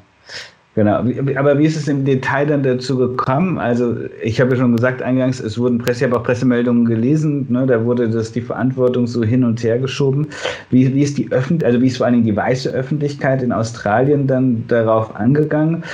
Genau, 0.75 1.05
aber 1.37 1.59
wie 1.59 1.67
ist 1.67 1.77
es 1.77 1.87
im 1.87 2.07
Detail 2.07 2.47
dann 2.47 2.63
dazu 2.63 2.97
gekommen? 2.97 3.59
Also 3.59 3.95
ich 4.23 4.41
habe 4.41 4.53
ja 4.53 4.57
schon 4.57 4.73
gesagt 4.73 5.03
eingangs, 5.03 5.39
es 5.39 5.59
wurden 5.59 5.77
Presse, 5.77 5.99
ich 6.07 6.11
habe 6.11 6.19
auch 6.19 6.25
Pressemeldungen 6.25 6.87
gelesen, 6.87 7.47
ne, 7.51 7.67
da 7.67 7.85
wurde 7.85 8.09
das 8.09 8.33
die 8.33 8.41
Verantwortung 8.41 9.07
so 9.07 9.23
hin 9.23 9.45
und 9.45 9.63
her 9.63 9.79
geschoben. 9.79 10.29
Wie, 10.71 10.95
wie 10.95 11.03
ist 11.03 11.19
die 11.19 11.31
Öffentlich 11.31 11.67
also 11.67 11.83
wie 11.83 11.89
ist 11.89 11.99
vor 11.99 12.07
allen 12.07 12.15
Dingen 12.15 12.27
die 12.27 12.37
weiße 12.37 12.71
Öffentlichkeit 12.71 13.43
in 13.43 13.53
Australien 13.53 14.27
dann 14.27 14.67
darauf 14.67 15.15
angegangen? 15.15 15.85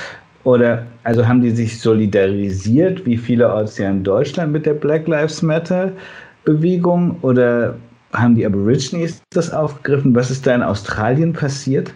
Oder 0.43 0.85
also 1.03 1.27
haben 1.27 1.41
die 1.41 1.51
sich 1.51 1.79
solidarisiert, 1.79 3.05
wie 3.05 3.17
vielerorts 3.17 3.77
ja 3.77 3.89
in 3.89 4.03
Deutschland 4.03 4.51
mit 4.51 4.65
der 4.65 4.73
Black 4.73 5.07
Lives 5.07 5.41
Matter 5.41 5.91
Bewegung? 6.45 7.19
Oder 7.21 7.77
haben 8.13 8.35
die 8.35 8.45
Aborigines 8.45 9.21
das 9.31 9.51
aufgegriffen? 9.51 10.15
Was 10.15 10.31
ist 10.31 10.47
da 10.47 10.55
in 10.55 10.63
Australien 10.63 11.33
passiert? 11.33 11.93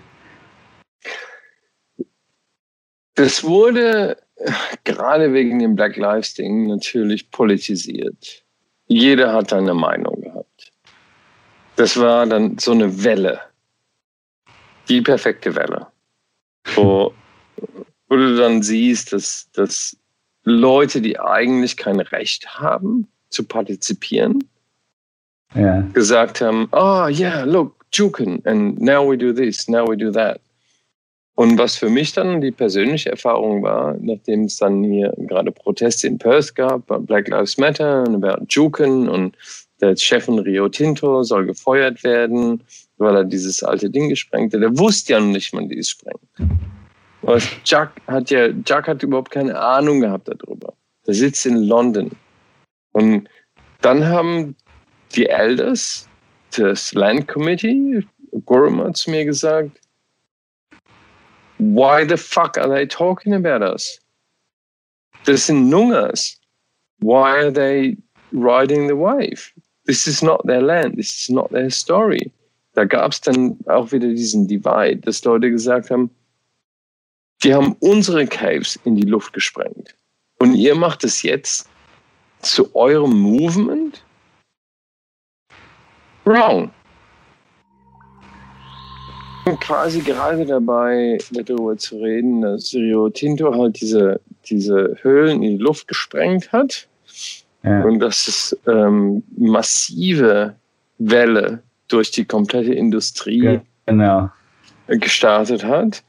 Das 3.15 3.43
wurde 3.43 4.17
gerade 4.83 5.31
wegen 5.33 5.59
dem 5.59 5.75
Black 5.75 5.95
Lives 5.95 6.33
Ding 6.33 6.67
natürlich 6.67 7.29
politisiert. 7.31 8.43
Jeder 8.87 9.33
hat 9.33 9.53
eine 9.53 9.73
Meinung 9.73 10.21
gehabt. 10.21 10.71
Das 11.75 11.99
war 11.99 12.25
dann 12.25 12.57
so 12.57 12.71
eine 12.71 13.03
Welle. 13.03 13.39
Die 14.89 15.01
perfekte 15.01 15.55
Welle. 15.55 15.87
Wo, 16.75 17.13
wo 18.13 18.17
du 18.17 18.35
dann 18.35 18.61
siehst, 18.61 19.11
dass, 19.11 19.49
dass 19.53 19.97
Leute, 20.43 21.01
die 21.01 21.19
eigentlich 21.19 21.77
kein 21.77 21.99
Recht 21.99 22.59
haben 22.59 23.07
zu 23.29 23.43
partizipieren, 23.43 24.43
ja. 25.55 25.81
gesagt 25.93 26.39
haben, 26.39 26.67
oh 26.73 27.07
yeah, 27.09 27.43
look, 27.43 27.73
Juken, 27.91 28.39
and 28.45 28.79
now 28.79 29.09
we 29.09 29.17
do 29.17 29.33
this, 29.33 29.67
now 29.67 29.87
we 29.89 29.97
do 29.97 30.11
that. 30.11 30.39
Und 31.35 31.57
was 31.57 31.75
für 31.75 31.89
mich 31.89 32.13
dann 32.13 32.39
die 32.39 32.51
persönliche 32.51 33.09
Erfahrung 33.09 33.63
war, 33.63 33.97
nachdem 33.99 34.43
es 34.43 34.57
dann 34.57 34.83
hier 34.83 35.11
gerade 35.17 35.51
Proteste 35.51 36.05
in 36.05 36.19
Perth 36.19 36.53
gab, 36.53 36.85
Black 37.07 37.27
Lives 37.29 37.57
Matter 37.57 38.03
und 38.03 38.13
über 38.13 38.39
Juken 38.47 39.09
und 39.09 39.35
der 39.81 39.95
Chef 39.95 40.25
von 40.25 40.37
Rio 40.37 40.69
Tinto 40.69 41.23
soll 41.23 41.47
gefeuert 41.47 42.03
werden, 42.03 42.61
weil 42.97 43.15
er 43.15 43.23
dieses 43.23 43.63
alte 43.63 43.89
Ding 43.89 44.09
gesprengt 44.09 44.53
hat. 44.53 44.61
Der 44.61 44.77
wusste 44.77 45.13
ja 45.13 45.19
noch 45.19 45.33
nicht, 45.33 45.51
man 45.55 45.67
dies 45.67 45.89
sprengt. 45.89 46.21
Was 47.23 47.47
Jack 47.63 48.01
hat 48.07 48.29
ja, 48.29 48.49
Jack 48.65 48.87
hat 48.87 49.01
überhaupt 49.01 49.31
keine 49.31 49.57
Ahnung 49.57 50.01
gehabt 50.01 50.27
darüber. 50.27 50.73
Der 51.07 51.13
sitzt 51.13 51.45
in 51.45 51.63
London. 51.63 52.11
Und 52.91 53.29
dann 53.81 54.05
haben 54.05 54.55
die 55.15 55.27
Elders, 55.27 56.07
das 56.55 56.93
Land 56.93 57.27
Committee, 57.29 58.05
Gorham 58.45 58.83
hat 58.83 58.97
zu 58.97 59.11
mir 59.11 59.23
gesagt, 59.25 59.79
why 61.59 62.05
the 62.07 62.17
fuck 62.17 62.57
are 62.57 62.69
they 62.69 62.85
talking 62.85 63.33
about 63.33 63.63
us? 63.63 63.99
Das 65.25 65.47
sind 65.47 65.69
Nungas. 65.69 66.37
Why 66.99 67.43
are 67.43 67.51
they 67.51 67.97
riding 68.33 68.87
the 68.87 68.95
wave? 68.95 69.53
This 69.85 70.07
is 70.07 70.21
not 70.21 70.45
their 70.45 70.61
land. 70.61 70.97
This 70.97 71.11
is 71.13 71.29
not 71.29 71.51
their 71.51 71.69
story. 71.69 72.31
Da 72.73 72.83
gab 72.83 73.11
es 73.11 73.21
dann 73.21 73.57
auch 73.67 73.91
wieder 73.91 74.07
diesen 74.07 74.47
Divide, 74.47 74.97
dass 74.97 75.23
Leute 75.23 75.51
gesagt 75.51 75.89
haben, 75.89 76.09
die 77.43 77.53
haben 77.53 77.75
unsere 77.79 78.25
Caves 78.25 78.79
in 78.85 78.95
die 78.95 79.07
Luft 79.07 79.33
gesprengt. 79.33 79.95
Und 80.39 80.55
ihr 80.55 80.75
macht 80.75 81.03
es 81.03 81.21
jetzt 81.21 81.69
zu 82.41 82.75
eurem 82.75 83.19
Movement? 83.19 84.03
Wrong 86.25 86.71
quasi 89.59 90.01
gerade 90.01 90.45
dabei, 90.45 91.17
darüber 91.31 91.77
zu 91.77 91.97
reden, 91.97 92.41
dass 92.41 92.73
Rio 92.73 93.09
Tinto 93.09 93.53
halt 93.53 93.79
diese, 93.81 94.21
diese 94.45 94.97
Höhlen 95.01 95.43
in 95.43 95.57
die 95.57 95.63
Luft 95.63 95.87
gesprengt 95.87 96.51
hat 96.51 96.87
ja. 97.63 97.83
und 97.83 97.99
dass 97.99 98.27
es 98.27 98.57
ähm, 98.67 99.23
massive 99.37 100.55
Welle 100.97 101.61
durch 101.87 102.11
die 102.11 102.25
komplette 102.25 102.73
Industrie 102.73 103.43
ja, 103.43 103.61
genau. 103.85 104.29
gestartet 104.87 105.63
hat. 105.63 106.03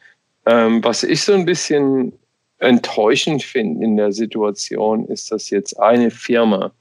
Ähm, 0.47 0.85
was 0.85 1.03
ich 1.03 1.23
so 1.23 1.33
ein 1.33 1.45
bisschen 1.45 2.13
enttäuschend 2.59 3.43
finde 3.43 3.85
in 3.85 3.97
der 3.97 4.13
Situation, 4.13 5.07
ist, 5.07 5.31
dass 5.33 5.51
jetzt 5.51 5.79
eine 5.81 6.11
Firma 6.11 6.73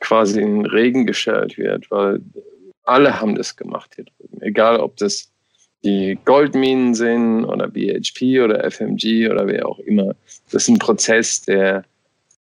quasi 0.00 0.40
in 0.40 0.62
den 0.62 0.66
Regen 0.66 1.06
gestellt 1.06 1.56
wird, 1.58 1.90
weil 1.90 2.20
alle 2.84 3.20
haben 3.20 3.34
das 3.34 3.56
gemacht 3.56 3.92
hier 3.94 4.04
drüben. 4.04 4.42
Egal, 4.42 4.78
ob 4.78 4.96
das 4.96 5.30
die 5.84 6.18
Goldminen 6.24 6.94
sind 6.94 7.44
oder 7.44 7.68
BHP 7.68 8.40
oder 8.42 8.70
FMG 8.70 9.28
oder 9.30 9.46
wer 9.46 9.68
auch 9.68 9.78
immer. 9.80 10.14
Das 10.50 10.62
ist 10.62 10.68
ein 10.68 10.78
Prozess, 10.78 11.42
der, 11.42 11.84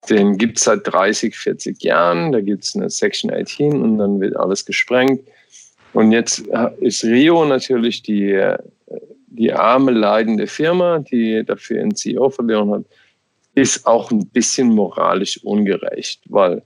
den 0.09 0.39
gibt 0.39 0.59
es 0.59 0.65
seit 0.65 0.81
30, 0.85 1.37
40 1.37 1.83
Jahren. 1.83 2.33
Da 2.33 2.41
gibt 2.41 2.65
es 2.65 2.77
eine 2.77 2.89
Section 2.91 3.33
18 3.33 3.81
und 3.81 3.99
dann 3.99 4.21
wird 4.21 4.37
alles 4.37 4.65
gesprengt. 4.65 5.21
Und 5.93 6.13
jetzt 6.13 6.45
ist 6.81 7.05
Rio 7.05 7.45
natürlich 7.45 8.03
die, 8.03 8.41
die 9.37 9.53
arme, 9.53 9.91
leidende 9.91 10.47
Firma, 10.47 10.99
die 10.99 11.45
dafür 11.45 11.81
einen 11.81 11.95
CEO 11.95 12.31
verloren 12.31 12.71
hat, 12.71 12.85
ist 13.55 13.87
auch 13.87 14.11
ein 14.11 14.27
bisschen 14.29 14.69
moralisch 14.69 15.43
ungerecht, 15.45 16.23
weil 16.29 16.63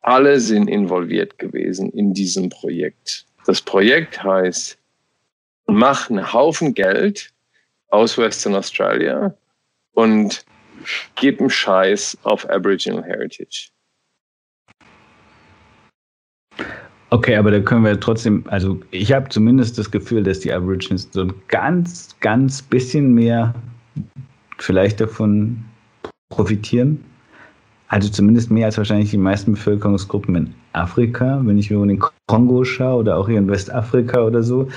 alle 0.00 0.40
sind 0.40 0.68
involviert 0.68 1.38
gewesen 1.38 1.90
in 1.90 2.14
diesem 2.14 2.48
Projekt. 2.48 3.26
Das 3.46 3.60
Projekt 3.60 4.22
heißt 4.22 4.78
mach 5.68 6.10
einen 6.10 6.32
Haufen 6.32 6.74
Geld 6.74 7.32
aus 7.88 8.18
Western 8.18 8.54
Australia 8.54 9.34
und 9.92 10.44
gib 11.16 11.40
einen 11.40 11.50
Scheiß 11.50 12.18
auf 12.22 12.48
Aboriginal 12.48 13.04
Heritage. 13.04 13.70
Okay, 17.10 17.36
aber 17.36 17.50
da 17.50 17.60
können 17.60 17.84
wir 17.84 17.98
trotzdem, 17.98 18.44
also 18.48 18.78
ich 18.90 19.12
habe 19.12 19.30
zumindest 19.30 19.78
das 19.78 19.90
Gefühl, 19.90 20.22
dass 20.22 20.40
die 20.40 20.52
Aborigines 20.52 21.08
so 21.10 21.22
ein 21.22 21.32
ganz, 21.48 22.14
ganz 22.20 22.60
bisschen 22.60 23.14
mehr 23.14 23.54
vielleicht 24.58 25.00
davon 25.00 25.64
profitieren. 26.28 27.02
Also 27.88 28.10
zumindest 28.10 28.50
mehr 28.50 28.66
als 28.66 28.76
wahrscheinlich 28.76 29.10
die 29.10 29.16
meisten 29.16 29.52
Bevölkerungsgruppen 29.52 30.34
in 30.34 30.54
Afrika, 30.74 31.40
wenn 31.42 31.56
ich 31.56 31.70
mir 31.70 31.82
in 31.82 31.88
den 31.88 32.02
Kongo 32.26 32.62
schaue 32.64 33.00
oder 33.00 33.16
auch 33.16 33.28
hier 33.28 33.38
in 33.38 33.48
Westafrika 33.48 34.20
oder 34.22 34.42
so. 34.42 34.68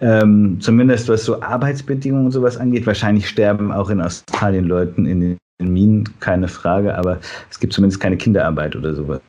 Ähm, 0.00 0.60
zumindest 0.60 1.08
was 1.08 1.24
so 1.24 1.40
Arbeitsbedingungen 1.40 2.26
und 2.26 2.32
sowas 2.32 2.56
angeht. 2.56 2.86
Wahrscheinlich 2.88 3.28
sterben 3.28 3.70
auch 3.70 3.90
in 3.90 4.00
Australien 4.00 4.64
Leuten 4.64 5.06
in 5.06 5.20
den 5.20 5.38
Minen, 5.72 6.08
keine 6.18 6.48
Frage, 6.48 6.96
aber 6.96 7.18
es 7.50 7.60
gibt 7.60 7.72
zumindest 7.72 8.00
keine 8.00 8.16
Kinderarbeit 8.16 8.74
oder 8.74 8.94
sowas. 8.94 9.20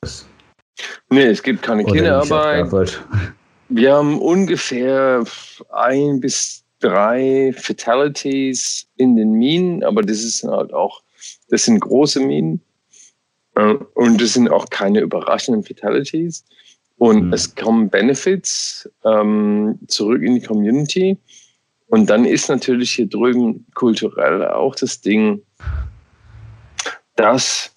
Nee, 1.10 1.26
es 1.26 1.44
gibt 1.44 1.62
keine 1.62 1.84
oder 1.84 1.94
Kinderarbeit. 1.94 3.00
Wir 3.70 3.94
haben 3.94 4.20
ungefähr 4.20 5.24
ein 5.72 6.20
bis 6.20 6.64
drei 6.80 7.54
Fatalities 7.56 8.88
in 8.98 9.16
den 9.16 9.34
Minen, 9.34 9.84
aber 9.84 10.02
das 10.02 10.24
ist 10.24 10.44
halt 10.44 10.74
auch, 10.74 11.02
das 11.50 11.66
sind 11.66 11.80
große 11.80 12.20
Minen 12.20 12.62
äh, 13.56 13.76
und 13.94 14.22
das 14.22 14.34
sind 14.34 14.50
auch 14.50 14.70
keine 14.70 15.02
überraschenden 15.02 15.64
Fatalities. 15.64 16.46
Und 16.98 17.28
mhm. 17.28 17.34
es 17.34 17.56
kommen 17.56 17.90
Benefits 17.90 18.90
ähm, 19.06 19.80
zurück 19.88 20.22
in 20.22 20.36
die 20.36 20.42
Community. 20.42 21.18
Und 21.88 22.10
dann 22.10 22.26
ist 22.26 22.50
natürlich 22.50 22.92
hier 22.92 23.08
drüben 23.08 23.66
kulturell 23.74 24.46
auch 24.48 24.76
das 24.76 25.02
Ding, 25.02 25.42
dass 27.16 27.72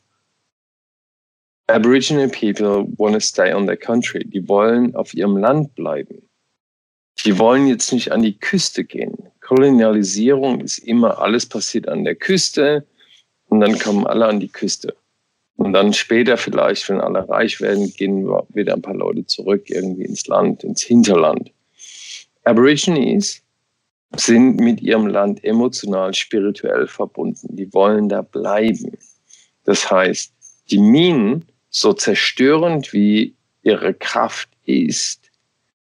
Aboriginal 1.73 2.29
people 2.29 2.87
want 2.99 3.15
to 3.15 3.21
stay 3.21 3.53
on 3.53 3.67
their 3.67 3.77
country. 3.77 4.25
Die 4.25 4.47
wollen 4.49 4.95
auf 4.95 5.15
ihrem 5.15 5.37
Land 5.37 5.75
bleiben. 5.75 6.23
Die 7.25 7.39
wollen 7.39 7.67
jetzt 7.67 7.93
nicht 7.93 8.13
an 8.13 8.23
die 8.23 8.39
Küste 8.39 8.85
gehen. 8.85 9.15
Kolonialisierung 9.41 10.61
ist 10.61 10.79
immer 10.79 11.19
alles 11.19 11.47
passiert 11.47 11.89
an 11.89 12.05
der 12.05 12.15
Küste 12.15 12.87
und 13.49 13.61
dann 13.61 13.79
kommen 13.79 14.07
alle 14.07 14.27
an 14.27 14.41
die 14.41 14.49
Küste. 14.49 14.95
Und 15.57 15.75
dann 15.75 15.93
später 15.93 16.37
vielleicht, 16.37 16.89
wenn 16.89 17.01
alle 17.01 17.29
reich 17.29 17.61
werden, 17.61 17.93
gehen 17.93 18.27
wieder 18.55 18.75
ein 18.75 18.83
paar 18.83 18.95
Leute 18.95 19.27
zurück 19.27 19.69
irgendwie 19.69 20.05
ins 20.05 20.27
Land, 20.27 20.65
ins 20.65 20.83
Hinterland. 20.83 21.53
Aborigines 22.45 23.43
sind 24.17 24.57
mit 24.57 24.81
ihrem 24.81 25.07
Land 25.07 25.45
emotional, 25.45 26.13
spirituell 26.15 26.87
verbunden. 26.87 27.55
Die 27.57 27.73
wollen 27.73 28.09
da 28.09 28.23
bleiben. 28.23 28.99
Das 29.65 29.91
heißt, 29.91 30.33
die 30.71 30.79
Minen, 30.79 31.45
so 31.73 31.93
zerstörend 31.93 32.93
wie 32.93 33.35
ihre 33.63 33.95
Kraft 33.95 34.49
ist, 34.65 35.31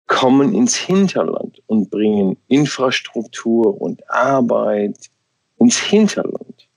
kommen 0.07 0.55
ins 0.55 0.75
Hinterland 0.75 1.61
und 1.67 1.91
bringen 1.91 2.37
Infrastruktur 2.47 3.79
und 3.79 4.09
Arbeit 4.09 4.97
ins 5.59 5.77
Hinterland. 5.79 6.67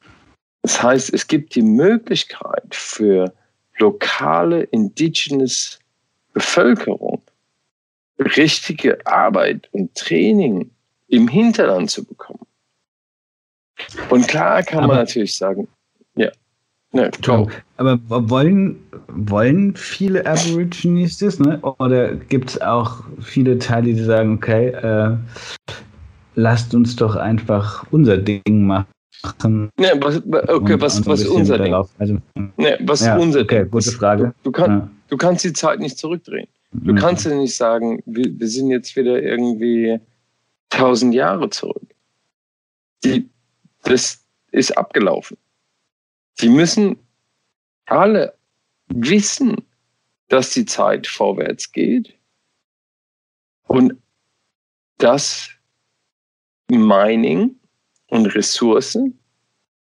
Das 0.63 0.83
heißt, 0.83 1.15
es 1.15 1.27
gibt 1.27 1.55
die 1.55 1.63
Möglichkeit 1.63 2.75
für 2.75 3.33
lokale 3.79 4.65
indigenous 4.65 5.79
Bevölkerung 6.33 7.23
richtige 8.19 9.07
Arbeit 9.07 9.69
und 9.73 9.95
Training 9.95 10.71
im 11.09 11.29
Hinterland 11.29 11.91
zu 11.91 12.05
bekommen. 12.05 12.47
Und 14.11 14.27
klar 14.27 14.63
kann 14.65 14.81
aber, 14.81 14.89
man 14.89 14.97
natürlich 14.97 15.37
sagen, 15.37 15.69
ja. 16.17 16.31
Ne, 16.93 17.11
aber 17.77 18.31
wollen, 18.31 18.77
wollen 19.09 19.77
viele 19.77 20.25
Aborigines 20.25 21.19
das? 21.19 21.39
Ne? 21.39 21.61
Oder 21.79 22.15
gibt 22.15 22.51
es 22.51 22.61
auch 22.63 23.05
viele 23.21 23.59
Teile, 23.59 23.93
die 23.93 24.03
sagen, 24.03 24.35
okay, 24.35 24.69
äh, 24.69 25.17
lasst 26.35 26.75
uns 26.75 26.97
doch 26.97 27.17
einfach 27.17 27.85
unser 27.91 28.17
Ding 28.17 28.67
machen. 28.67 29.71
Ne, 29.79 29.93
was, 30.01 30.23
okay, 30.49 30.81
was, 30.81 31.05
was 31.05 31.21
ist 31.21 31.29
unser 31.29 31.59
Ding? 31.59 31.75
Also, 31.75 32.19
ne, 32.57 32.79
was 32.81 33.05
ja, 33.05 33.17
ist 33.17 33.23
unser 33.23 33.41
okay, 33.41 33.63
Ding? 33.63 33.71
Gute 33.71 33.91
Frage. 33.91 34.35
Du, 34.43 34.51
du, 34.51 34.53
kann, 34.53 34.71
ja. 34.71 34.91
du, 35.09 35.17
kannst 35.19 35.45
die 35.45 35.53
Zeit 35.53 35.81
nicht 35.81 35.99
zurückdrehen. 35.99 36.49
Du 36.73 36.93
mhm. 36.93 36.97
kannst 36.97 37.27
ja 37.27 37.35
nicht 37.35 37.55
sagen, 37.55 38.03
wir, 38.07 38.39
wir, 38.39 38.49
sind 38.49 38.71
jetzt 38.71 38.97
wieder 38.97 39.21
irgendwie 39.23 39.99
tausend 40.71 41.15
Jahre 41.15 41.51
zurück. 41.51 41.83
Die, 43.05 43.29
das, 43.83 44.25
ist 44.53 44.77
abgelaufen. 44.77 45.37
Die 46.41 46.49
müssen 46.49 46.99
alle 47.87 48.39
wissen, 48.89 49.57
dass 50.29 50.51
die 50.51 50.67
Zeit 50.67 51.07
vorwärts 51.07 51.73
geht 51.73 52.15
und 53.67 53.95
dass 54.99 55.51
Mining 56.71 57.57
und 58.09 58.27
Ressourcen 58.27 59.19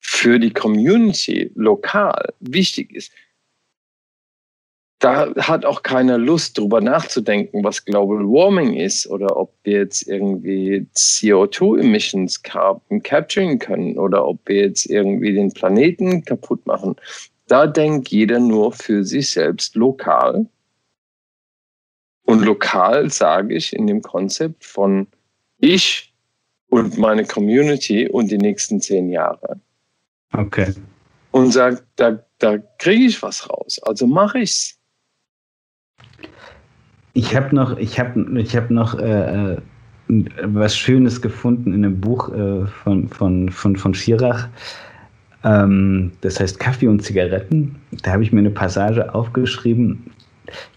für 0.01 0.39
die 0.39 0.53
Community 0.53 1.51
lokal 1.55 2.35
wichtig 2.41 2.93
ist. 2.93 3.13
Da 5.05 5.35
hat 5.37 5.67
auch 5.67 5.83
keiner 5.83 6.17
Lust, 6.17 6.57
darüber 6.57 6.81
nachzudenken, 6.81 7.63
was 7.63 7.85
Global 7.85 8.21
Warming 8.21 8.73
ist 8.73 9.07
oder 9.07 9.37
ob 9.37 9.53
wir 9.63 9.81
jetzt 9.81 10.09
irgendwie 10.09 10.87
CO2-Emissions 10.97 12.43
Carbon 12.43 13.03
capturing 13.03 13.59
können 13.59 13.99
oder 13.99 14.27
ob 14.27 14.39
wir 14.47 14.63
jetzt 14.63 14.87
irgendwie 14.87 15.35
den 15.35 15.53
Planeten 15.53 16.25
kaputt 16.25 16.65
machen. 16.65 16.97
Da 17.49 17.67
denkt 17.67 18.09
jeder 18.09 18.39
nur 18.39 18.73
für 18.73 19.05
sich 19.05 19.31
selbst 19.31 19.75
lokal. 19.75 20.47
Und 22.23 22.43
lokal 22.43 23.11
sage 23.11 23.57
ich 23.57 23.75
in 23.75 23.87
dem 23.87 24.01
Konzept 24.01 24.65
von 24.65 25.07
ich 25.59 26.15
und 26.71 26.97
meine 26.97 27.27
Community 27.27 28.09
und 28.09 28.31
die 28.31 28.39
nächsten 28.39 28.81
zehn 28.81 29.11
Jahre. 29.11 29.61
Okay. 30.33 30.73
Und 31.31 31.53
sagt, 31.53 31.85
da, 31.97 32.25
da 32.39 32.57
kriege 32.79 33.05
ich 33.05 33.23
was 33.23 33.51
raus. 33.51 33.79
Also 33.83 34.07
mache 34.07 34.39
ich's. 34.39 34.81
Ich 37.13 37.37
habe 37.37 37.55
noch, 37.55 37.77
ich 37.79 37.99
habe, 38.01 38.41
ich 38.41 38.57
habe 38.57 38.75
noch 38.75 38.99
äh, 38.99 39.53
äh, 39.53 39.57
was 40.43 40.77
Schönes 40.77 41.23
gefunden 41.23 41.73
in 41.73 41.85
einem 41.85 42.01
Buch 42.01 42.33
äh, 42.33 42.67
von, 42.67 43.09
von, 43.09 43.49
von, 43.51 43.77
von 43.77 43.95
Schirach. 43.95 44.49
Ähm, 45.45 46.13
das 46.23 46.41
heißt 46.41 46.59
Kaffee 46.59 46.89
und 46.89 47.03
Zigaretten. 47.03 47.77
Da 48.03 48.13
habe 48.13 48.23
ich 48.23 48.33
mir 48.33 48.41
eine 48.41 48.51
Passage 48.51 49.15
aufgeschrieben. 49.15 50.03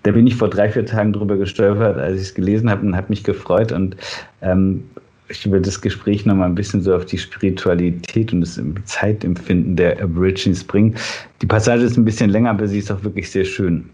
Da 0.03 0.11
bin 0.11 0.27
ich 0.27 0.35
vor 0.35 0.49
drei, 0.49 0.69
vier 0.69 0.85
Tagen 0.85 1.13
drüber 1.13 1.37
gestolpert, 1.37 1.97
als 1.97 2.15
ich 2.17 2.27
es 2.27 2.35
gelesen 2.35 2.69
habe 2.69 2.85
und 2.85 2.95
habe 2.95 3.07
mich 3.09 3.23
gefreut. 3.23 3.71
Und 3.71 3.97
ähm, 4.41 4.83
ich 5.29 5.49
will 5.49 5.61
das 5.61 5.81
Gespräch 5.81 6.25
nochmal 6.25 6.47
ein 6.47 6.55
bisschen 6.55 6.81
so 6.81 6.95
auf 6.95 7.05
die 7.05 7.17
Spiritualität 7.17 8.31
und 8.31 8.41
das 8.41 8.59
Zeitempfinden 8.85 9.75
der 9.75 10.01
Aborigines 10.01 10.63
bringen. 10.63 10.95
Die 11.41 11.47
Passage 11.47 11.83
ist 11.83 11.97
ein 11.97 12.05
bisschen 12.05 12.29
länger, 12.29 12.51
aber 12.51 12.67
sie 12.67 12.79
ist 12.79 12.91
auch 12.91 13.03
wirklich 13.03 13.29
sehr 13.29 13.43
schön. 13.45 13.89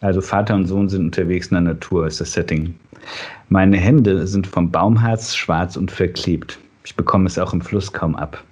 Also 0.00 0.20
Vater 0.20 0.54
und 0.54 0.66
Sohn 0.66 0.88
sind 0.88 1.06
unterwegs 1.06 1.48
in 1.48 1.54
der 1.54 1.74
Natur, 1.74 2.06
ist 2.06 2.20
das 2.20 2.32
Setting. 2.32 2.74
Meine 3.48 3.76
Hände 3.76 4.26
sind 4.26 4.46
vom 4.46 4.70
Baumharz 4.70 5.34
schwarz 5.34 5.76
und 5.76 5.90
verklebt. 5.90 6.58
Ich 6.84 6.94
bekomme 6.96 7.26
es 7.26 7.38
auch 7.38 7.52
im 7.52 7.60
Fluss 7.60 7.92
kaum 7.92 8.14
ab. 8.14 8.42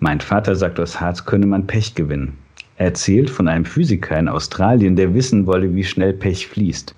Mein 0.00 0.20
Vater 0.20 0.54
sagt, 0.56 0.80
aus 0.80 1.00
Harz 1.00 1.24
könne 1.24 1.46
man 1.46 1.66
Pech 1.66 1.94
gewinnen. 1.94 2.36
Er 2.76 2.86
erzählt 2.86 3.30
von 3.30 3.48
einem 3.48 3.64
Physiker 3.64 4.18
in 4.18 4.28
Australien, 4.28 4.94
der 4.94 5.12
wissen 5.12 5.46
wolle, 5.46 5.74
wie 5.74 5.84
schnell 5.84 6.12
Pech 6.12 6.46
fließt. 6.46 6.94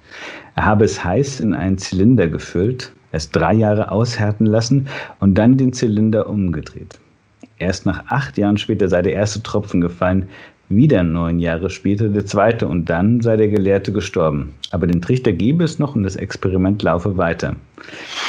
Er 0.55 0.65
habe 0.65 0.85
es 0.85 1.03
heiß 1.03 1.41
in 1.41 1.55
einen 1.55 1.78
Zylinder 1.78 2.28
gefüllt, 2.28 2.93
es 3.12 3.31
drei 3.31 3.55
Jahre 3.55 3.91
aushärten 3.91 4.47
lassen 4.47 4.89
und 5.19 5.37
dann 5.37 5.57
den 5.57 5.73
Zylinder 5.73 6.28
umgedreht. 6.28 6.99
Erst 7.59 7.87
nach 7.87 8.05
acht 8.09 8.39
Jahren 8.39 8.59
später 8.59 8.89
sei 8.89 9.03
der 9.03 9.15
erste 9.15 9.43
Tropfen 9.43 9.81
gefallen, 9.81 10.28
wieder 10.71 11.03
neun 11.03 11.41
Jahre 11.41 11.69
später 11.69 12.09
der 12.09 12.25
zweite 12.25 12.69
und 12.69 12.89
dann 12.89 13.21
sei 13.21 13.37
der 13.37 13.49
Gelehrte 13.49 13.93
gestorben. 13.93 14.55
Aber 14.71 14.87
den 14.87 15.03
Trichter 15.03 15.33
gebe 15.33 15.65
es 15.65 15.81
noch 15.81 15.97
und 15.97 16.05
das 16.05 16.15
Experiment 16.15 16.83
laufe 16.83 17.17
weiter. 17.17 17.57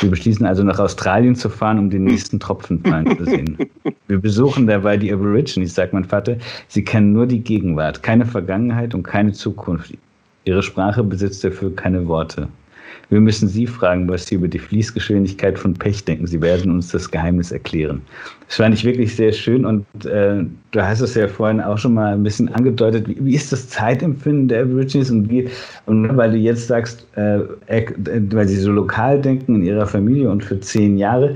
Wir 0.02 0.10
beschließen 0.10 0.46
also 0.46 0.64
nach 0.64 0.80
Australien 0.80 1.36
zu 1.36 1.50
fahren, 1.50 1.78
um 1.78 1.90
den 1.92 2.04
nächsten 2.04 2.40
Tropfen 2.40 2.80
fallen 2.84 3.16
zu 3.16 3.26
sehen. 3.26 3.58
Wir 4.08 4.20
besuchen 4.20 4.66
dabei 4.66 4.98
die 4.98 5.14
Aborigines, 5.14 5.76
sagt 5.76 5.94
mein 5.94 6.06
Vater. 6.06 6.38
Sie 6.68 6.84
kennen 6.84 7.14
nur 7.14 7.28
die 7.28 7.42
Gegenwart, 7.42 8.02
keine 8.02 8.26
Vergangenheit 8.26 8.96
und 8.96 9.04
keine 9.04 9.34
Zukunft. 9.34 9.94
Ihre 10.44 10.64
Sprache 10.64 11.04
besitzt 11.04 11.44
dafür 11.44 11.76
keine 11.76 12.08
Worte. 12.08 12.48
Wir 13.10 13.20
müssen 13.20 13.48
Sie 13.48 13.68
fragen, 13.68 14.08
was 14.08 14.26
Sie 14.26 14.36
über 14.36 14.48
die 14.48 14.60
Fließgeschwindigkeit 14.60 15.60
von 15.60 15.74
Pech 15.74 16.06
denken. 16.06 16.28
Sie 16.28 16.42
werden 16.42 16.72
uns 16.72 16.90
das 16.90 17.12
Geheimnis 17.12 17.52
erklären. 17.52 18.02
Das 18.48 18.58
fand 18.58 18.74
ich 18.76 18.84
wirklich 18.84 19.16
sehr 19.16 19.32
schön 19.32 19.66
und 19.66 19.86
äh, 20.06 20.44
du 20.72 20.82
hast 20.82 21.02
es 21.02 21.16
ja 21.16 21.28
vorhin 21.28 21.62
auch 21.62 21.78
schon 21.78 21.94
mal 21.94 22.14
ein 22.14 22.24
bisschen 22.24 22.50
angedeutet. 22.50 23.08
Wie, 23.08 23.18
wie 23.20 23.36
ist 23.36 23.52
das 23.52 23.70
Zeitempfinden 23.70 24.48
der 24.48 24.64
Aborigines 24.64 25.12
und 25.12 25.30
wie, 25.30 25.50
und 25.86 26.16
weil 26.18 26.32
du 26.32 26.38
jetzt 26.38 26.68
sagst, 26.68 27.08
äh, 27.16 27.40
weil 27.68 28.48
sie 28.48 28.58
so 28.58 28.72
lokal 28.72 29.22
denken 29.22 29.56
in 29.56 29.64
ihrer 29.64 29.86
Familie 29.86 30.30
und 30.30 30.44
für 30.44 30.60
zehn 30.60 30.98
Jahre, 30.98 31.36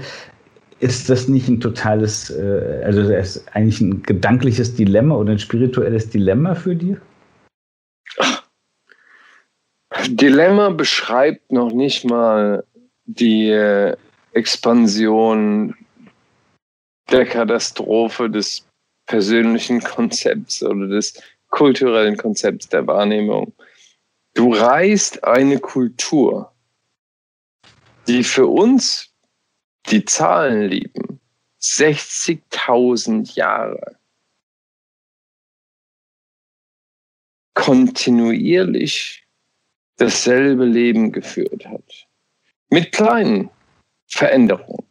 ist 0.79 1.09
das 1.09 1.27
nicht 1.27 1.47
ein 1.47 1.59
totales, 1.59 2.29
äh, 2.29 2.81
also 2.83 3.01
eigentlich 3.53 3.81
ein 3.81 4.03
gedankliches 4.03 4.75
Dilemma 4.75 5.15
oder 5.15 5.31
ein 5.31 5.39
spirituelles 5.39 6.09
Dilemma 6.09 6.55
für 6.55 6.75
dich? 6.75 6.97
Dilemma 10.09 10.69
beschreibt 10.69 11.51
noch 11.51 11.71
nicht 11.71 12.05
mal 12.05 12.63
die 13.05 13.49
äh, 13.49 13.95
Expansion 14.33 15.75
der 17.09 17.25
Katastrophe 17.25 18.29
des 18.29 18.67
persönlichen 19.05 19.81
Konzepts 19.81 20.63
oder 20.63 20.87
des 20.87 21.21
kulturellen 21.49 22.17
Konzepts 22.17 22.67
der 22.69 22.85
Wahrnehmung. 22.87 23.53
Du 24.33 24.53
reißt 24.53 25.23
eine 25.23 25.59
Kultur, 25.59 26.51
die 28.07 28.23
für 28.23 28.47
uns 28.47 29.13
die 29.89 30.03
Zahlen 30.03 30.69
lieben, 30.69 31.19
60.000 31.61 33.35
Jahre 33.35 33.97
kontinuierlich 37.53 39.24
dasselbe 39.97 40.65
Leben 40.65 41.11
geführt 41.11 41.65
hat. 41.65 42.07
Mit 42.69 42.91
kleinen 42.91 43.49
Veränderungen, 44.07 44.85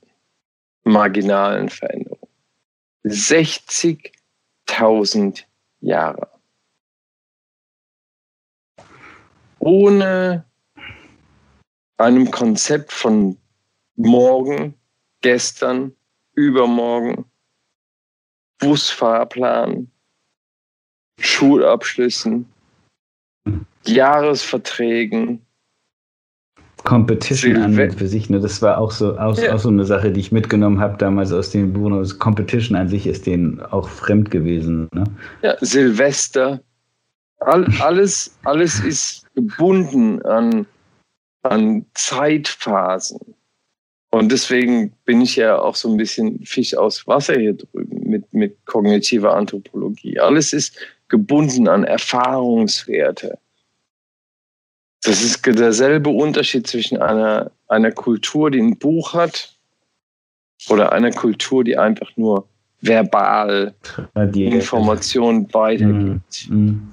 marginalen 0.85 1.69
Veränderungen. 1.69 2.21
60.000 3.05 5.45
Jahre. 5.81 6.31
Ohne 9.59 10.45
einem 11.97 12.31
Konzept 12.31 12.93
von 12.93 13.37
morgen, 13.97 14.79
gestern, 15.21 15.97
übermorgen, 16.35 17.25
Busfahrplan, 18.59 19.91
Schulabschlüssen, 21.19 22.54
Jahresverträgen. 23.87 25.41
Competition 26.85 27.57
an 27.57 27.75
für 27.93 28.07
sich, 28.07 28.29
ne? 28.29 28.41
Das 28.41 28.61
war 28.61 28.77
auch 28.79 28.91
so, 28.91 29.19
auch, 29.19 29.39
ja. 29.39 29.55
auch 29.55 29.59
so 29.59 29.71
eine 29.71 29.87
Sache, 29.87 30.13
die 30.13 30.21
ich 30.21 30.33
mitgenommen 30.33 30.81
habe 30.81 30.99
damals 30.99 31.33
aus 31.33 31.51
den 31.51 31.73
Buchen. 31.73 31.95
Also 31.95 32.19
Competition 32.19 32.77
an 32.77 32.89
sich 32.89 33.07
ist 33.07 33.27
denen 33.27 33.61
auch 33.61 33.89
fremd 33.89 34.31
gewesen. 34.31 34.89
Ne? 34.93 35.05
Ja, 35.43 35.57
Silvester. 35.61 36.61
All, 37.41 37.67
alles, 37.81 38.37
alles 38.45 38.81
ist 38.81 39.27
gebunden 39.35 40.21
an, 40.23 40.67
an 41.43 41.87
Zeitphasen. 41.95 43.35
Und 44.11 44.31
deswegen 44.31 44.93
bin 45.07 45.23
ich 45.23 45.37
ja 45.37 45.59
auch 45.59 45.75
so 45.75 45.91
ein 45.91 45.97
bisschen 45.97 46.45
Fisch 46.45 46.77
aus 46.77 47.07
Wasser 47.07 47.35
hier 47.35 47.55
drüben 47.55 48.09
mit, 48.09 48.33
mit 48.33 48.65
kognitiver 48.67 49.35
Anthropologie. 49.35 50.21
Alles 50.21 50.53
ist 50.53 50.77
gebunden 51.09 51.67
an 51.67 51.83
Erfahrungswerte. 51.83 53.39
Das 55.05 55.23
ist 55.23 55.45
derselbe 55.45 56.11
Unterschied 56.11 56.67
zwischen 56.67 56.99
einer, 56.99 57.51
einer 57.69 57.93
Kultur, 57.93 58.51
die 58.51 58.61
ein 58.61 58.79
Buch 58.79 59.13
hat, 59.13 59.55
oder 60.69 60.93
einer 60.93 61.11
Kultur, 61.11 61.65
die 61.65 61.77
einfach 61.77 62.11
nur 62.17 62.47
verbal 62.81 63.75
Informationen 64.35 65.53
weitergibt. 65.53 66.49
Mhm. 66.49 66.89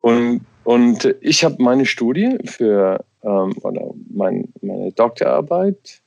Und, 0.00 0.40
und 0.64 1.14
ich 1.20 1.44
habe 1.44 1.62
meine 1.62 1.86
Studie 1.86 2.38
für 2.44 3.04
ähm, 3.22 3.54
oder 3.62 3.90
mein, 4.10 4.48
meine 4.60 4.92
Doktorarbeit, 4.92 6.02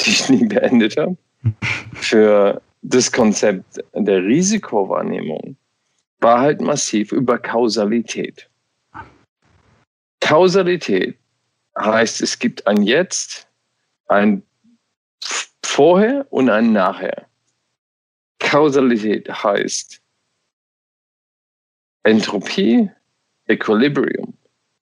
die 0.00 0.10
ich 0.10 0.28
nie 0.28 0.46
beendet 0.46 0.96
habe, 0.96 1.16
für 1.94 2.60
das 2.82 3.12
Konzept 3.12 3.80
der 3.94 4.24
Risikowahrnehmung 4.24 5.56
war 6.20 6.40
halt 6.40 6.60
massiv 6.60 7.12
über 7.12 7.38
Kausalität. 7.38 8.49
Kausalität 10.20 11.18
heißt, 11.78 12.20
es 12.20 12.38
gibt 12.38 12.66
ein 12.66 12.82
Jetzt, 12.82 13.48
ein 14.06 14.42
Vorher 15.64 16.26
und 16.30 16.50
ein 16.50 16.72
Nachher. 16.72 17.28
Kausalität 18.38 19.28
heißt 19.28 20.02
Entropie, 22.02 22.90
Equilibrium. 23.46 24.36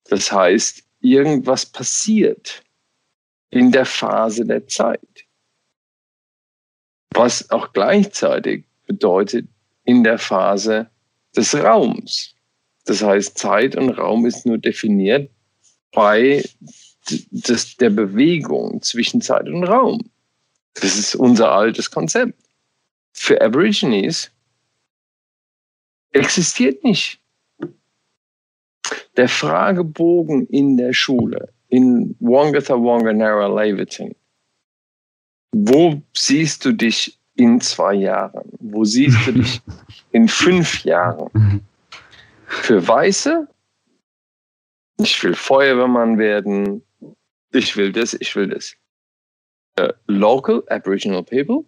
Das 0.05 0.33
heißt, 0.33 0.83
irgendwas 1.01 1.67
passiert 1.67 2.63
in 3.51 3.71
der 3.71 3.87
Phase 3.87 4.45
der 4.45 4.67
Zeit. 4.67 5.25
was 7.15 7.51
auch 7.51 7.73
gleichzeitig 7.73 8.65
bedeutet 8.87 9.49
in 9.85 10.05
der 10.05 10.19
Phase 10.19 10.91
des 11.35 11.55
Raums. 11.55 12.35
Das 12.89 13.03
heißt, 13.03 13.37
Zeit 13.37 13.77
und 13.77 13.91
Raum 13.91 14.25
ist 14.25 14.47
nur 14.47 14.57
definiert 14.57 15.31
bei 15.93 16.43
des, 17.31 17.77
der 17.77 17.91
Bewegung 17.91 18.81
zwischen 18.81 19.21
Zeit 19.21 19.47
und 19.47 19.65
Raum. 19.65 20.11
Das 20.73 20.97
ist 20.97 21.15
unser 21.15 21.53
altes 21.53 21.91
Konzept. 21.91 22.33
Für 23.13 23.43
Aborigines 23.43 24.31
existiert 26.13 26.83
nicht. 26.83 27.21
Der 29.19 29.29
Fragebogen 29.29 30.47
in 30.47 30.79
der 30.79 30.95
Schule, 30.95 31.53
in 31.69 32.17
Wongatha 32.21 32.73
Wanganara 32.75 33.49
Laverton, 33.49 34.15
wo 35.53 36.01
siehst 36.17 36.65
du 36.65 36.73
dich 36.73 37.19
in 37.35 37.61
zwei 37.61 37.95
Jahren? 37.97 38.49
Wo 38.61 38.87
siehst 38.87 39.27
du 39.27 39.33
dich 39.43 39.61
in 40.13 40.27
fünf 40.27 40.85
Jahren? 40.85 41.68
Für 42.49 42.87
Weiße, 42.87 43.47
ich 44.99 45.23
will 45.23 45.35
Feuerwehrmann 45.35 46.19
werden, 46.19 46.83
ich 47.53 47.77
will 47.77 47.93
das, 47.93 48.15
ich 48.15 48.35
will 48.35 48.49
das. 48.49 48.75
Uh, 49.79 49.93
local 50.07 50.65
Aboriginal 50.71 51.23
people, 51.23 51.65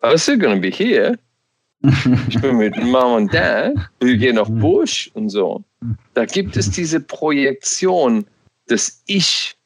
are 0.00 0.18
still 0.18 0.38
going 0.38 0.54
to 0.54 0.60
be 0.60 0.70
here. 0.70 1.16
ich 2.28 2.40
bin 2.40 2.56
mit 2.56 2.76
Mom 2.82 3.12
und 3.12 3.32
Dad, 3.32 3.74
wir 4.00 4.16
gehen 4.16 4.38
auf 4.38 4.48
Busch 4.50 5.10
und 5.14 5.28
so. 5.28 5.62
Da 6.14 6.24
gibt 6.24 6.56
es 6.56 6.70
diese 6.70 6.98
Projektion 6.98 8.26
des 8.68 9.02
Ich, 9.06 9.56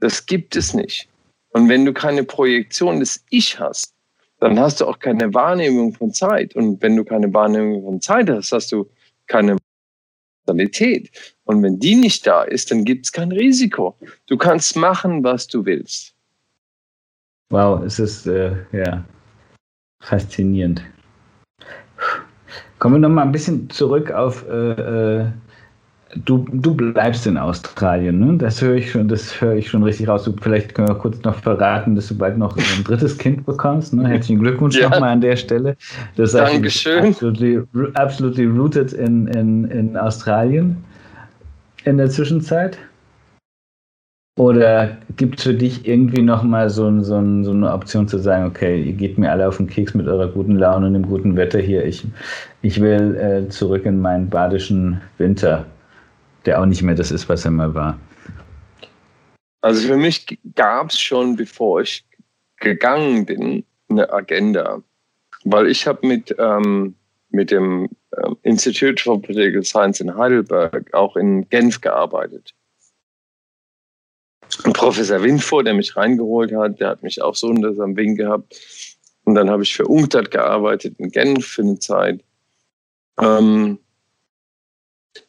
das 0.00 0.24
gibt 0.24 0.56
es 0.56 0.72
nicht. 0.72 1.08
Und 1.50 1.68
wenn 1.68 1.84
du 1.84 1.92
keine 1.92 2.24
Projektion 2.24 3.00
des 3.00 3.22
Ich 3.30 3.58
hast, 3.58 3.92
dann 4.40 4.58
hast 4.58 4.80
du 4.80 4.86
auch 4.86 4.98
keine 5.00 5.34
Wahrnehmung 5.34 5.92
von 5.92 6.12
Zeit. 6.14 6.54
Und 6.54 6.80
wenn 6.80 6.96
du 6.96 7.04
keine 7.04 7.32
Wahrnehmung 7.34 7.82
von 7.82 8.00
Zeit 8.00 8.30
hast, 8.30 8.52
hast 8.52 8.72
du 8.72 8.88
keine 9.28 9.56
Qualität. 10.46 11.10
Und 11.44 11.62
wenn 11.62 11.78
die 11.78 11.94
nicht 11.94 12.26
da 12.26 12.42
ist, 12.42 12.70
dann 12.70 12.84
gibt 12.84 13.06
es 13.06 13.12
kein 13.12 13.32
Risiko. 13.32 13.96
Du 14.26 14.36
kannst 14.36 14.76
machen, 14.76 15.22
was 15.22 15.46
du 15.46 15.64
willst. 15.64 16.14
Wow, 17.50 17.82
es 17.84 17.98
ist 17.98 18.26
äh, 18.26 18.56
ja 18.72 19.04
faszinierend. 20.00 20.82
Kommen 22.78 22.96
wir 22.96 23.08
noch 23.08 23.14
mal 23.14 23.22
ein 23.22 23.32
bisschen 23.32 23.68
zurück 23.70 24.10
auf 24.10 24.46
äh, 24.48 24.72
äh 25.22 25.32
Du, 26.24 26.46
du 26.52 26.74
bleibst 26.74 27.26
in 27.26 27.36
Australien, 27.36 28.18
ne? 28.18 28.38
Das 28.38 28.62
höre 28.62 28.76
ich 28.76 28.90
schon, 28.90 29.08
das 29.08 29.40
höre 29.40 29.54
ich 29.54 29.68
schon 29.68 29.82
richtig 29.82 30.08
raus. 30.08 30.24
Du, 30.24 30.34
vielleicht 30.40 30.74
können 30.74 30.88
wir 30.88 30.94
kurz 30.94 31.22
noch 31.22 31.34
verraten, 31.34 31.94
dass 31.94 32.08
du 32.08 32.16
bald 32.16 32.38
noch 32.38 32.56
ein 32.56 32.84
drittes 32.84 33.18
Kind 33.18 33.44
bekommst. 33.44 33.92
Ne? 33.92 34.08
Herzlichen 34.08 34.40
Glückwunsch 34.40 34.76
ja. 34.76 34.88
nochmal 34.88 35.10
an 35.10 35.20
der 35.20 35.36
Stelle. 35.36 35.76
Das 36.16 36.34
heißt, 36.34 36.54
Dankeschön. 36.54 37.06
Absolutely, 37.06 37.62
absolutely 37.94 38.46
rooted 38.46 38.92
in, 38.92 39.26
in, 39.28 39.64
in 39.66 39.96
Australien 39.96 40.76
in 41.84 41.98
der 41.98 42.10
Zwischenzeit. 42.10 42.78
Oder 44.38 44.96
gibt 45.16 45.38
es 45.38 45.44
für 45.44 45.54
dich 45.54 45.86
irgendwie 45.86 46.22
nochmal 46.22 46.70
so, 46.70 46.84
so, 47.02 47.20
so 47.42 47.50
eine 47.50 47.72
Option 47.72 48.06
zu 48.06 48.18
sagen, 48.18 48.46
okay, 48.46 48.80
ihr 48.80 48.92
geht 48.92 49.18
mir 49.18 49.32
alle 49.32 49.48
auf 49.48 49.56
den 49.56 49.66
Keks 49.66 49.94
mit 49.94 50.06
eurer 50.06 50.28
guten 50.28 50.56
Laune 50.56 50.86
und 50.86 50.92
dem 50.92 51.06
guten 51.06 51.36
Wetter 51.36 51.58
hier. 51.58 51.84
Ich, 51.84 52.06
ich 52.62 52.80
will 52.80 53.16
äh, 53.16 53.48
zurück 53.48 53.84
in 53.84 54.00
meinen 54.00 54.28
badischen 54.28 55.00
Winter 55.18 55.66
der 56.48 56.62
auch 56.62 56.66
nicht 56.66 56.82
mehr 56.82 56.94
das 56.94 57.10
ist, 57.10 57.28
was 57.28 57.44
er 57.44 57.50
mal 57.50 57.74
war. 57.74 57.98
Also 59.60 59.86
für 59.86 59.98
mich 59.98 60.38
gab 60.54 60.88
es 60.88 60.98
schon, 60.98 61.36
bevor 61.36 61.82
ich 61.82 62.06
gegangen 62.56 63.26
bin, 63.26 63.64
eine 63.90 64.10
Agenda. 64.10 64.82
Weil 65.44 65.68
ich 65.68 65.86
habe 65.86 66.06
mit, 66.06 66.34
ähm, 66.38 66.94
mit 67.28 67.50
dem 67.50 67.90
ähm, 68.16 68.38
Institute 68.44 69.02
for 69.02 69.20
Political 69.20 69.62
Science 69.62 70.00
in 70.00 70.16
Heidelberg 70.16 70.94
auch 70.94 71.16
in 71.16 71.46
Genf 71.50 71.82
gearbeitet. 71.82 72.54
Und 74.64 74.72
Professor 74.72 75.22
Windfuhr, 75.22 75.62
der 75.62 75.74
mich 75.74 75.94
reingeholt 75.96 76.50
hat, 76.54 76.80
der 76.80 76.88
hat 76.88 77.02
mich 77.02 77.20
auch 77.20 77.34
so 77.34 77.48
unter 77.48 77.74
seinem 77.74 77.94
Wing 77.94 78.16
gehabt. 78.16 78.58
Und 79.24 79.34
dann 79.34 79.50
habe 79.50 79.64
ich 79.64 79.74
für 79.74 79.84
UNCTAD 79.84 80.30
gearbeitet 80.30 80.94
in 80.98 81.10
Genf 81.10 81.46
für 81.46 81.60
eine 81.60 81.78
Zeit. 81.78 82.24
Ähm, 83.20 83.78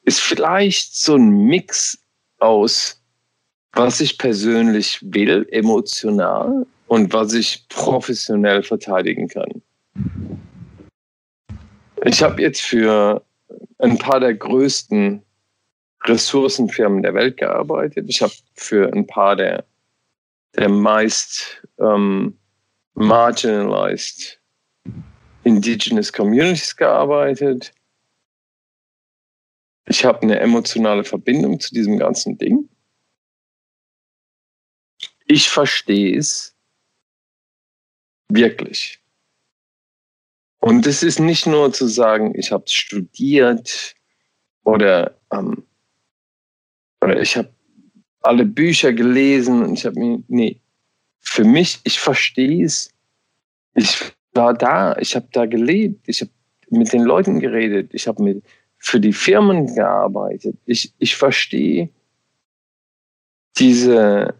ist 0.03 0.20
vielleicht 0.20 0.95
so 0.95 1.16
ein 1.16 1.45
Mix 1.45 1.98
aus, 2.40 3.02
was 3.74 4.02
ich 4.02 4.18
persönlich 4.18 4.99
will, 5.02 5.48
emotional 5.52 6.66
und 6.88 7.14
was 7.14 7.34
ich 7.34 7.68
professionell 7.70 8.64
verteidigen 8.64 9.28
kann. 9.28 9.61
Ich 12.03 12.24
habe 12.24 12.41
jetzt 12.41 12.61
für 12.61 13.24
ein 13.80 13.98
paar 13.98 14.20
der 14.20 14.34
größten 14.34 15.22
Ressourcenfirmen 16.06 17.03
der 17.03 17.14
Welt 17.14 17.38
gearbeitet. 17.38 18.06
Ich 18.07 18.22
habe 18.22 18.34
für 18.56 18.91
ein 18.94 19.06
paar 19.06 19.36
der, 19.36 19.66
der 20.56 20.70
meist 20.70 21.61
ähm, 21.80 22.38
marginalized 22.94 24.40
indigenous 25.44 26.11
communities 26.11 26.76
gearbeitet. 26.76 27.72
Ich 29.90 30.06
habe 30.06 30.22
eine 30.22 30.40
emotionale 30.40 31.03
Verbindung 31.03 31.60
zu 31.60 31.74
diesem 31.74 31.98
ganzen 31.98 32.38
Ding. 32.38 32.70
Ich 35.26 35.49
verstehe 35.49 36.16
es 36.16 36.56
wirklich. 38.30 39.02
Und 40.60 40.86
es 40.86 41.02
ist 41.02 41.20
nicht 41.20 41.48
nur 41.48 41.74
zu 41.74 41.88
sagen, 41.88 42.38
ich 42.38 42.52
habe 42.52 42.66
studiert 42.68 43.95
oder, 44.64 45.18
ähm, 45.34 45.64
oder 47.02 47.20
ich 47.20 47.36
habe 47.36 47.49
alle 48.22 48.45
Bücher 48.45 48.94
gelesen 48.94 49.64
und 49.64 49.74
ich 49.74 49.86
habe 49.88 49.99
mir, 49.99 50.24
nee, 50.28 50.61
für 51.20 51.44
mich, 51.44 51.80
ich 51.84 51.99
verstehe 51.99 52.64
es. 52.64 52.94
Ich 53.74 53.98
war 54.34 54.53
da, 54.53 54.95
ich 54.98 55.16
habe 55.16 55.28
da 55.32 55.48
gelebt, 55.48 56.07
ich 56.07 56.22
habe 56.22 56.32
mit 56.70 56.94
den 56.94 57.03
Leuten 57.03 57.40
geredet, 57.40 57.91
ich 57.94 58.07
habe 58.07 58.22
mit, 58.22 58.44
für 58.80 58.99
die 58.99 59.14
Firmen 59.14 59.73
gearbeitet. 59.76 60.57
Ich, 60.65 60.93
ich 60.97 61.15
verstehe 61.15 61.89
diese 63.57 64.34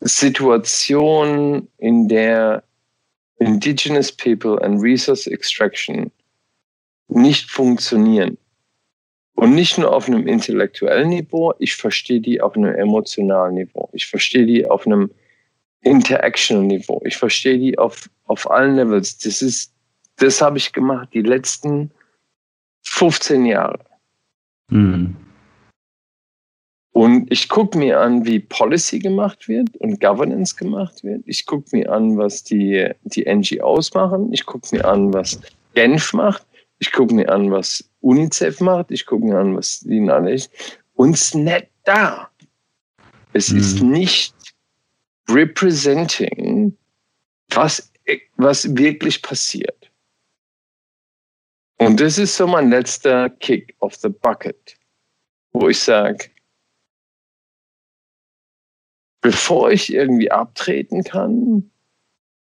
Situation, 0.00 1.68
in 1.78 2.08
der 2.08 2.64
Indigenous 3.38 4.10
People 4.10 4.60
and 4.62 4.82
Resource 4.82 5.26
Extraction 5.26 6.10
nicht 7.08 7.50
funktionieren. 7.50 8.36
Und 9.34 9.54
nicht 9.54 9.78
nur 9.78 9.92
auf 9.92 10.08
einem 10.08 10.26
intellektuellen 10.26 11.08
Niveau, 11.08 11.54
ich 11.58 11.74
verstehe 11.74 12.20
die 12.20 12.40
auf 12.40 12.56
einem 12.56 12.74
emotionalen 12.74 13.54
Niveau. 13.54 13.88
Ich 13.92 14.06
verstehe 14.06 14.46
die 14.46 14.66
auf 14.66 14.86
einem 14.86 15.10
Interaction 15.80 16.66
Niveau. 16.66 17.00
Ich 17.04 17.16
verstehe 17.16 17.58
die 17.58 17.78
auf, 17.78 18.08
auf 18.24 18.50
allen 18.50 18.76
Levels. 18.76 19.18
Das 19.18 19.42
ist, 19.42 19.72
das 20.16 20.40
habe 20.40 20.58
ich 20.58 20.72
gemacht 20.72 21.08
die 21.12 21.22
letzten 21.22 21.90
15 22.82 23.46
Jahre. 23.46 23.80
Mhm. 24.68 25.16
Und 26.92 27.32
ich 27.32 27.48
gucke 27.48 27.78
mir 27.78 28.00
an, 28.00 28.26
wie 28.26 28.38
Policy 28.38 28.98
gemacht 28.98 29.48
wird 29.48 29.74
und 29.78 29.98
Governance 30.00 30.54
gemacht 30.54 31.02
wird. 31.02 31.22
Ich 31.26 31.46
gucke 31.46 31.74
mir 31.74 31.90
an, 31.90 32.18
was 32.18 32.44
die, 32.44 32.86
die 33.04 33.24
NGOs 33.24 33.94
machen. 33.94 34.30
Ich 34.32 34.44
gucke 34.44 34.76
mir 34.76 34.84
an, 34.84 35.12
was 35.12 35.40
Genf 35.74 36.12
macht. 36.12 36.46
Ich 36.80 36.92
gucke 36.92 37.14
mir 37.14 37.30
an, 37.30 37.50
was 37.50 37.88
UNICEF 38.00 38.60
macht. 38.60 38.90
Ich 38.90 39.06
gucke 39.06 39.24
mir 39.24 39.38
an, 39.38 39.56
was 39.56 39.80
die 39.80 40.00
es 40.06 40.50
ist 41.14 41.34
nicht 41.34 41.68
da. 41.84 42.28
Es 43.32 43.50
mhm. 43.50 43.58
ist 43.58 43.82
nicht 43.82 44.34
representing, 45.28 46.76
was, 47.50 47.90
was 48.36 48.76
wirklich 48.76 49.22
passiert. 49.22 49.81
Und 51.86 52.00
das 52.00 52.16
ist 52.16 52.36
so 52.36 52.46
mein 52.46 52.70
letzter 52.70 53.28
Kick 53.28 53.74
of 53.80 53.96
the 53.96 54.08
Bucket, 54.08 54.76
wo 55.52 55.68
ich 55.68 55.80
sage, 55.80 56.30
bevor 59.20 59.72
ich 59.72 59.92
irgendwie 59.92 60.30
abtreten 60.30 61.02
kann, 61.02 61.70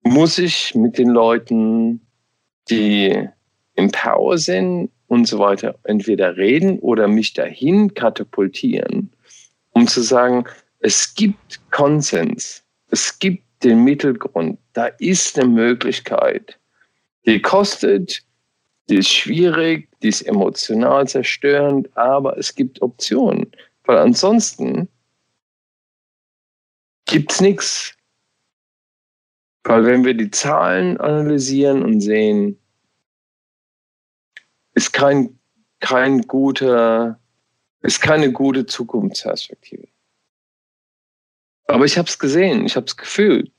muss 0.02 0.36
ich 0.36 0.74
mit 0.74 0.98
den 0.98 1.08
Leuten, 1.08 2.06
die 2.68 3.26
im 3.76 3.90
Power 3.90 4.36
sind 4.36 4.90
und 5.06 5.26
so 5.26 5.38
weiter, 5.38 5.74
entweder 5.84 6.36
reden 6.36 6.78
oder 6.80 7.08
mich 7.08 7.32
dahin 7.32 7.94
katapultieren, 7.94 9.10
um 9.70 9.86
zu 9.86 10.02
sagen, 10.02 10.44
es 10.80 11.14
gibt 11.14 11.62
Konsens, 11.70 12.62
es 12.90 13.18
gibt 13.18 13.42
den 13.64 13.84
Mittelgrund, 13.84 14.58
da 14.74 14.86
ist 14.98 15.38
eine 15.38 15.48
Möglichkeit, 15.48 16.58
die 17.24 17.40
kostet 17.40 18.22
die 18.88 18.96
ist 18.96 19.10
schwierig, 19.10 19.88
die 20.02 20.08
ist 20.08 20.22
emotional 20.22 21.08
zerstörend, 21.08 21.94
aber 21.96 22.36
es 22.36 22.54
gibt 22.54 22.82
Optionen. 22.82 23.50
Weil 23.84 23.98
ansonsten 23.98 24.88
gibt 27.06 27.32
es 27.32 27.40
nichts. 27.40 27.94
Weil 29.62 29.86
wenn 29.86 30.04
wir 30.04 30.14
die 30.14 30.30
Zahlen 30.30 30.98
analysieren 30.98 31.82
und 31.82 32.00
sehen, 32.00 32.58
ist 34.74 34.92
kein, 34.92 35.38
kein 35.80 36.20
guter, 36.22 37.18
ist 37.80 38.00
keine 38.00 38.30
gute 38.32 38.66
Zukunftsperspektive. 38.66 39.88
Aber 41.66 41.86
ich 41.86 41.96
habe 41.96 42.08
es 42.08 42.18
gesehen, 42.18 42.66
ich 42.66 42.76
habe 42.76 42.86
es 42.86 42.96
gefühlt. 42.96 43.50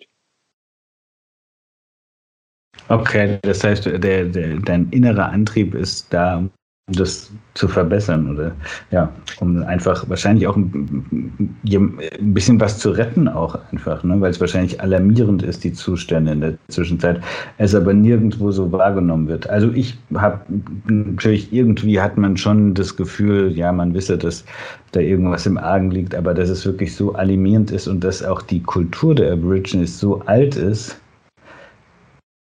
Okay, 2.89 3.39
das 3.41 3.63
heißt, 3.63 3.85
der, 3.85 4.25
der, 4.25 4.59
dein 4.59 4.89
innerer 4.91 5.29
Antrieb 5.29 5.73
ist 5.73 6.13
da, 6.13 6.37
um 6.37 6.51
das 6.87 7.31
zu 7.55 7.67
verbessern 7.67 8.29
oder 8.29 8.51
ja, 8.91 9.11
um 9.39 9.63
einfach 9.63 10.07
wahrscheinlich 10.07 10.45
auch 10.45 10.55
ein, 10.55 11.57
ein 11.63 12.33
bisschen 12.33 12.59
was 12.59 12.77
zu 12.77 12.91
retten 12.91 13.27
auch 13.27 13.57
einfach, 13.71 14.03
ne? 14.03 14.21
weil 14.21 14.29
es 14.29 14.39
wahrscheinlich 14.39 14.79
alarmierend 14.79 15.41
ist, 15.41 15.63
die 15.63 15.73
Zustände 15.73 16.33
in 16.33 16.41
der 16.41 16.53
Zwischenzeit, 16.67 17.21
es 17.57 17.73
aber 17.73 17.91
nirgendwo 17.91 18.51
so 18.51 18.71
wahrgenommen 18.71 19.27
wird. 19.27 19.49
Also 19.49 19.71
ich 19.71 19.97
habe 20.13 20.41
natürlich 20.87 21.51
irgendwie 21.51 21.99
hat 21.99 22.17
man 22.17 22.37
schon 22.37 22.75
das 22.75 22.95
Gefühl, 22.95 23.57
ja, 23.57 23.71
man 23.71 23.95
wisse, 23.95 24.15
dass 24.15 24.45
da 24.91 24.99
irgendwas 24.99 25.47
im 25.47 25.57
Argen 25.57 25.89
liegt, 25.89 26.13
aber 26.13 26.35
dass 26.35 26.49
es 26.49 26.67
wirklich 26.67 26.95
so 26.95 27.15
alarmierend 27.15 27.71
ist 27.71 27.87
und 27.87 28.03
dass 28.03 28.21
auch 28.21 28.43
die 28.43 28.61
Kultur 28.61 29.15
der 29.15 29.33
Aborigines 29.33 29.99
so 29.99 30.21
alt 30.27 30.55
ist, 30.55 31.01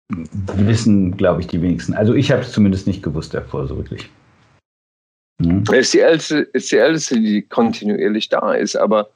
wissen, 0.10 1.18
glaube 1.18 1.42
ich, 1.42 1.48
die 1.48 1.62
wenigsten. 1.62 1.94
Also 1.94 2.14
ich 2.14 2.32
habe 2.32 2.42
es 2.42 2.52
zumindest 2.52 2.88
nicht 2.88 3.04
gewusst 3.04 3.34
davor, 3.34 3.68
so 3.68 3.78
wirklich. 3.78 4.10
Mhm. 5.40 5.64
Ist, 5.72 5.94
die 5.94 6.00
älteste, 6.00 6.40
ist 6.40 6.72
die 6.72 6.78
älteste, 6.78 7.20
die 7.20 7.42
kontinuierlich 7.42 8.30
da 8.30 8.54
ist, 8.54 8.76
aber 8.76 9.10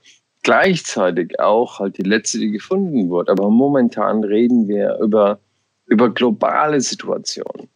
gleichzeitig 0.44 1.40
auch 1.40 1.80
halt 1.80 1.98
die 1.98 2.04
letzte, 2.04 2.40
die 2.40 2.52
gefunden 2.52 3.10
wurde. 3.10 3.32
Aber 3.32 3.50
momentan 3.50 4.24
reden 4.24 4.68
wir 4.68 4.98
über, 5.00 5.40
über 5.88 6.14
globale 6.14 6.82
Situationen. 6.82 7.70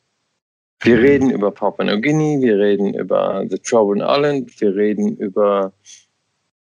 Wir 0.82 0.98
mhm. 0.98 1.04
reden 1.04 1.30
über 1.32 1.52
Papua 1.52 1.86
Neuguinea, 1.86 2.42
wir 2.42 2.60
reden 2.60 2.94
über 2.94 3.46
the 3.50 3.58
Trouble 3.58 4.04
Island, 4.06 4.60
wir 4.60 4.76
reden 4.76 5.16
über 5.18 5.72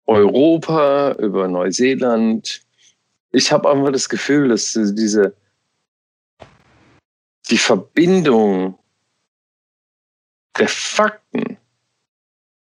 Europa, 0.07 1.11
über 1.19 1.47
Neuseeland. 1.47 2.61
Ich 3.31 3.51
habe 3.51 3.69
einfach 3.69 3.91
das 3.91 4.09
Gefühl, 4.09 4.47
dass 4.47 4.73
diese 4.73 5.35
die 7.49 7.57
Verbindung 7.57 8.77
der 10.57 10.67
Fakten 10.67 11.57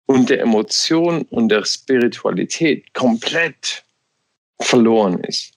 und 0.06 0.30
der 0.30 0.42
Emotion 0.42 1.24
und 1.24 1.50
der 1.50 1.66
Spiritualität 1.66 2.94
komplett 2.94 3.84
verloren 4.60 5.20
ist. 5.24 5.54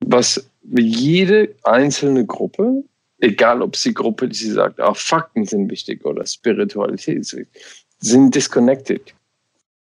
Was 0.00 0.50
jede 0.62 1.54
einzelne 1.64 2.24
Gruppe, 2.26 2.84
egal 3.18 3.62
ob 3.62 3.76
sie 3.76 3.94
Gruppe, 3.94 4.28
die 4.28 4.36
sie 4.36 4.50
sagt, 4.50 4.80
auch 4.80 4.96
Fakten 4.96 5.44
sind 5.44 5.70
wichtig 5.70 6.04
oder 6.04 6.26
Spiritualität 6.26 7.18
ist 7.18 7.36
wichtig, 7.36 7.62
sind 7.98 8.34
disconnected. 8.34 9.14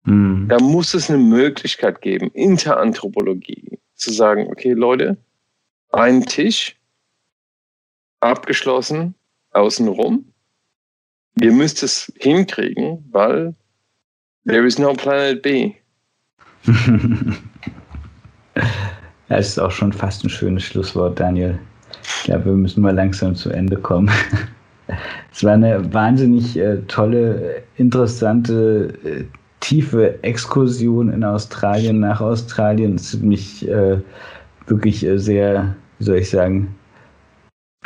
Mhm. 0.05 0.49
Da 0.49 0.59
muss 0.59 0.95
es 0.95 1.09
eine 1.09 1.19
Möglichkeit 1.19 2.01
geben, 2.03 2.31
Interanthropologie, 2.33 3.79
zu 3.95 4.13
sagen, 4.13 4.49
okay, 4.49 4.73
Leute, 4.73 5.17
ein 5.90 6.24
Tisch, 6.24 6.77
abgeschlossen, 8.20 9.15
außenrum. 9.52 10.24
Ihr 11.40 11.52
müsst 11.52 11.82
es 11.82 12.12
hinkriegen, 12.19 13.05
weil 13.10 13.55
there 14.47 14.66
is 14.66 14.78
no 14.78 14.93
planet 14.93 15.43
B. 15.43 15.74
das 19.28 19.48
ist 19.48 19.59
auch 19.59 19.70
schon 19.70 19.93
fast 19.93 20.24
ein 20.24 20.31
schönes 20.31 20.65
Schlusswort, 20.65 21.20
Daniel. 21.20 21.59
Ich 22.02 22.24
glaube, 22.24 22.47
wir 22.47 22.52
müssen 22.52 22.82
mal 22.82 22.94
langsam 22.94 23.35
zu 23.35 23.51
Ende 23.51 23.77
kommen. 23.77 24.10
Es 25.31 25.44
war 25.44 25.52
eine 25.52 25.93
wahnsinnig 25.93 26.56
äh, 26.56 26.78
tolle, 26.89 27.62
interessante, 27.77 28.94
äh, 29.05 29.24
tiefe 29.60 30.23
Exkursion 30.23 31.12
in 31.12 31.23
Australien, 31.23 32.01
nach 32.01 32.23
Australien. 32.23 32.94
Es 32.94 33.12
hat 33.12 33.20
mich 33.20 33.69
äh, 33.69 33.98
wirklich 34.69 35.05
äh, 35.05 35.19
sehr, 35.19 35.74
wie 35.99 36.05
soll 36.05 36.19
ich 36.19 36.31
sagen, 36.31 36.74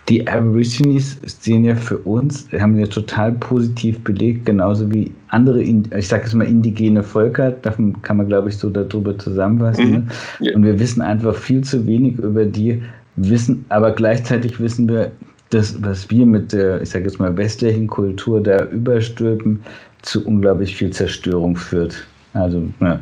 die 0.09 0.27
Aborigines 0.27 1.21
sehen 1.25 1.65
ja 1.65 1.77
für 1.77 1.99
uns, 1.99 2.49
haben 2.53 2.77
ja 2.77 2.87
total 2.87 3.33
positiv 3.33 4.03
belegt, 4.03 4.47
genauso 4.47 4.91
wie 4.93 5.13
andere, 5.29 5.63
ich 5.63 6.09
sage 6.09 6.25
jetzt 6.25 6.35
mal 6.35 6.47
indigene 6.47 7.03
Völker, 7.05 7.53
davon 7.53 8.03
kann 8.03 8.17
man 8.17 8.27
glaube 8.27 8.49
ich 8.49 8.57
so 8.57 8.69
darüber 8.69 9.17
zusammenfassen. 9.17 9.91
Mhm. 9.91 10.09
Ne? 10.41 10.55
Und 10.55 10.65
wir 10.65 10.79
wissen 10.81 11.03
einfach 11.03 11.37
viel 11.37 11.63
zu 11.63 11.87
wenig 11.87 12.19
über 12.19 12.45
die, 12.45 12.83
wissen, 13.17 13.65
aber 13.69 13.93
gleichzeitig 13.93 14.59
wissen 14.59 14.89
wir, 14.89 15.13
dass 15.51 15.83
was 15.83 16.11
wir 16.11 16.27
mit 16.27 16.53
der, 16.53 16.81
ich 16.81 16.91
sage 16.91 17.05
jetzt 17.05 17.19
mal 17.19 17.37
westlichen 17.37 17.87
Kultur 17.87 18.43
da 18.43 18.65
überstülpen, 18.67 19.61
zu 20.03 20.27
unglaublich 20.27 20.75
viel 20.75 20.91
Zerstörung 20.91 21.57
führt. 21.57 22.07
Also 22.33 22.63
ja. 22.81 23.01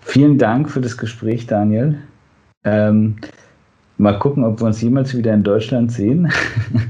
vielen 0.00 0.38
Dank 0.38 0.70
für 0.70 0.80
das 0.80 0.96
Gespräch, 0.96 1.46
Daniel. 1.46 1.98
Ähm, 2.64 3.16
Mal 4.02 4.18
gucken, 4.18 4.42
ob 4.42 4.60
wir 4.60 4.66
uns 4.66 4.82
jemals 4.82 5.16
wieder 5.16 5.32
in 5.32 5.44
Deutschland 5.44 5.92
sehen. 5.92 6.28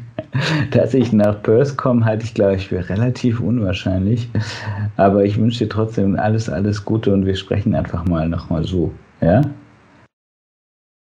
Dass 0.70 0.94
ich 0.94 1.12
nach 1.12 1.42
Perth 1.42 1.76
komme, 1.76 2.02
halte 2.06 2.24
ich, 2.24 2.32
glaube 2.32 2.54
ich, 2.54 2.68
für 2.68 2.88
relativ 2.88 3.38
unwahrscheinlich. 3.38 4.30
Aber 4.96 5.22
ich 5.22 5.38
wünsche 5.38 5.64
dir 5.64 5.68
trotzdem 5.68 6.18
alles, 6.18 6.48
alles 6.48 6.82
Gute 6.82 7.12
und 7.12 7.26
wir 7.26 7.36
sprechen 7.36 7.74
einfach 7.74 8.06
mal 8.06 8.30
nochmal 8.30 8.64
so. 8.64 8.92
Ja? 9.20 9.42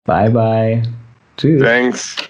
Bye, 0.05 0.31
bye. 0.31 0.83
Tschüss. 1.35 1.61
Thanks. 1.61 2.28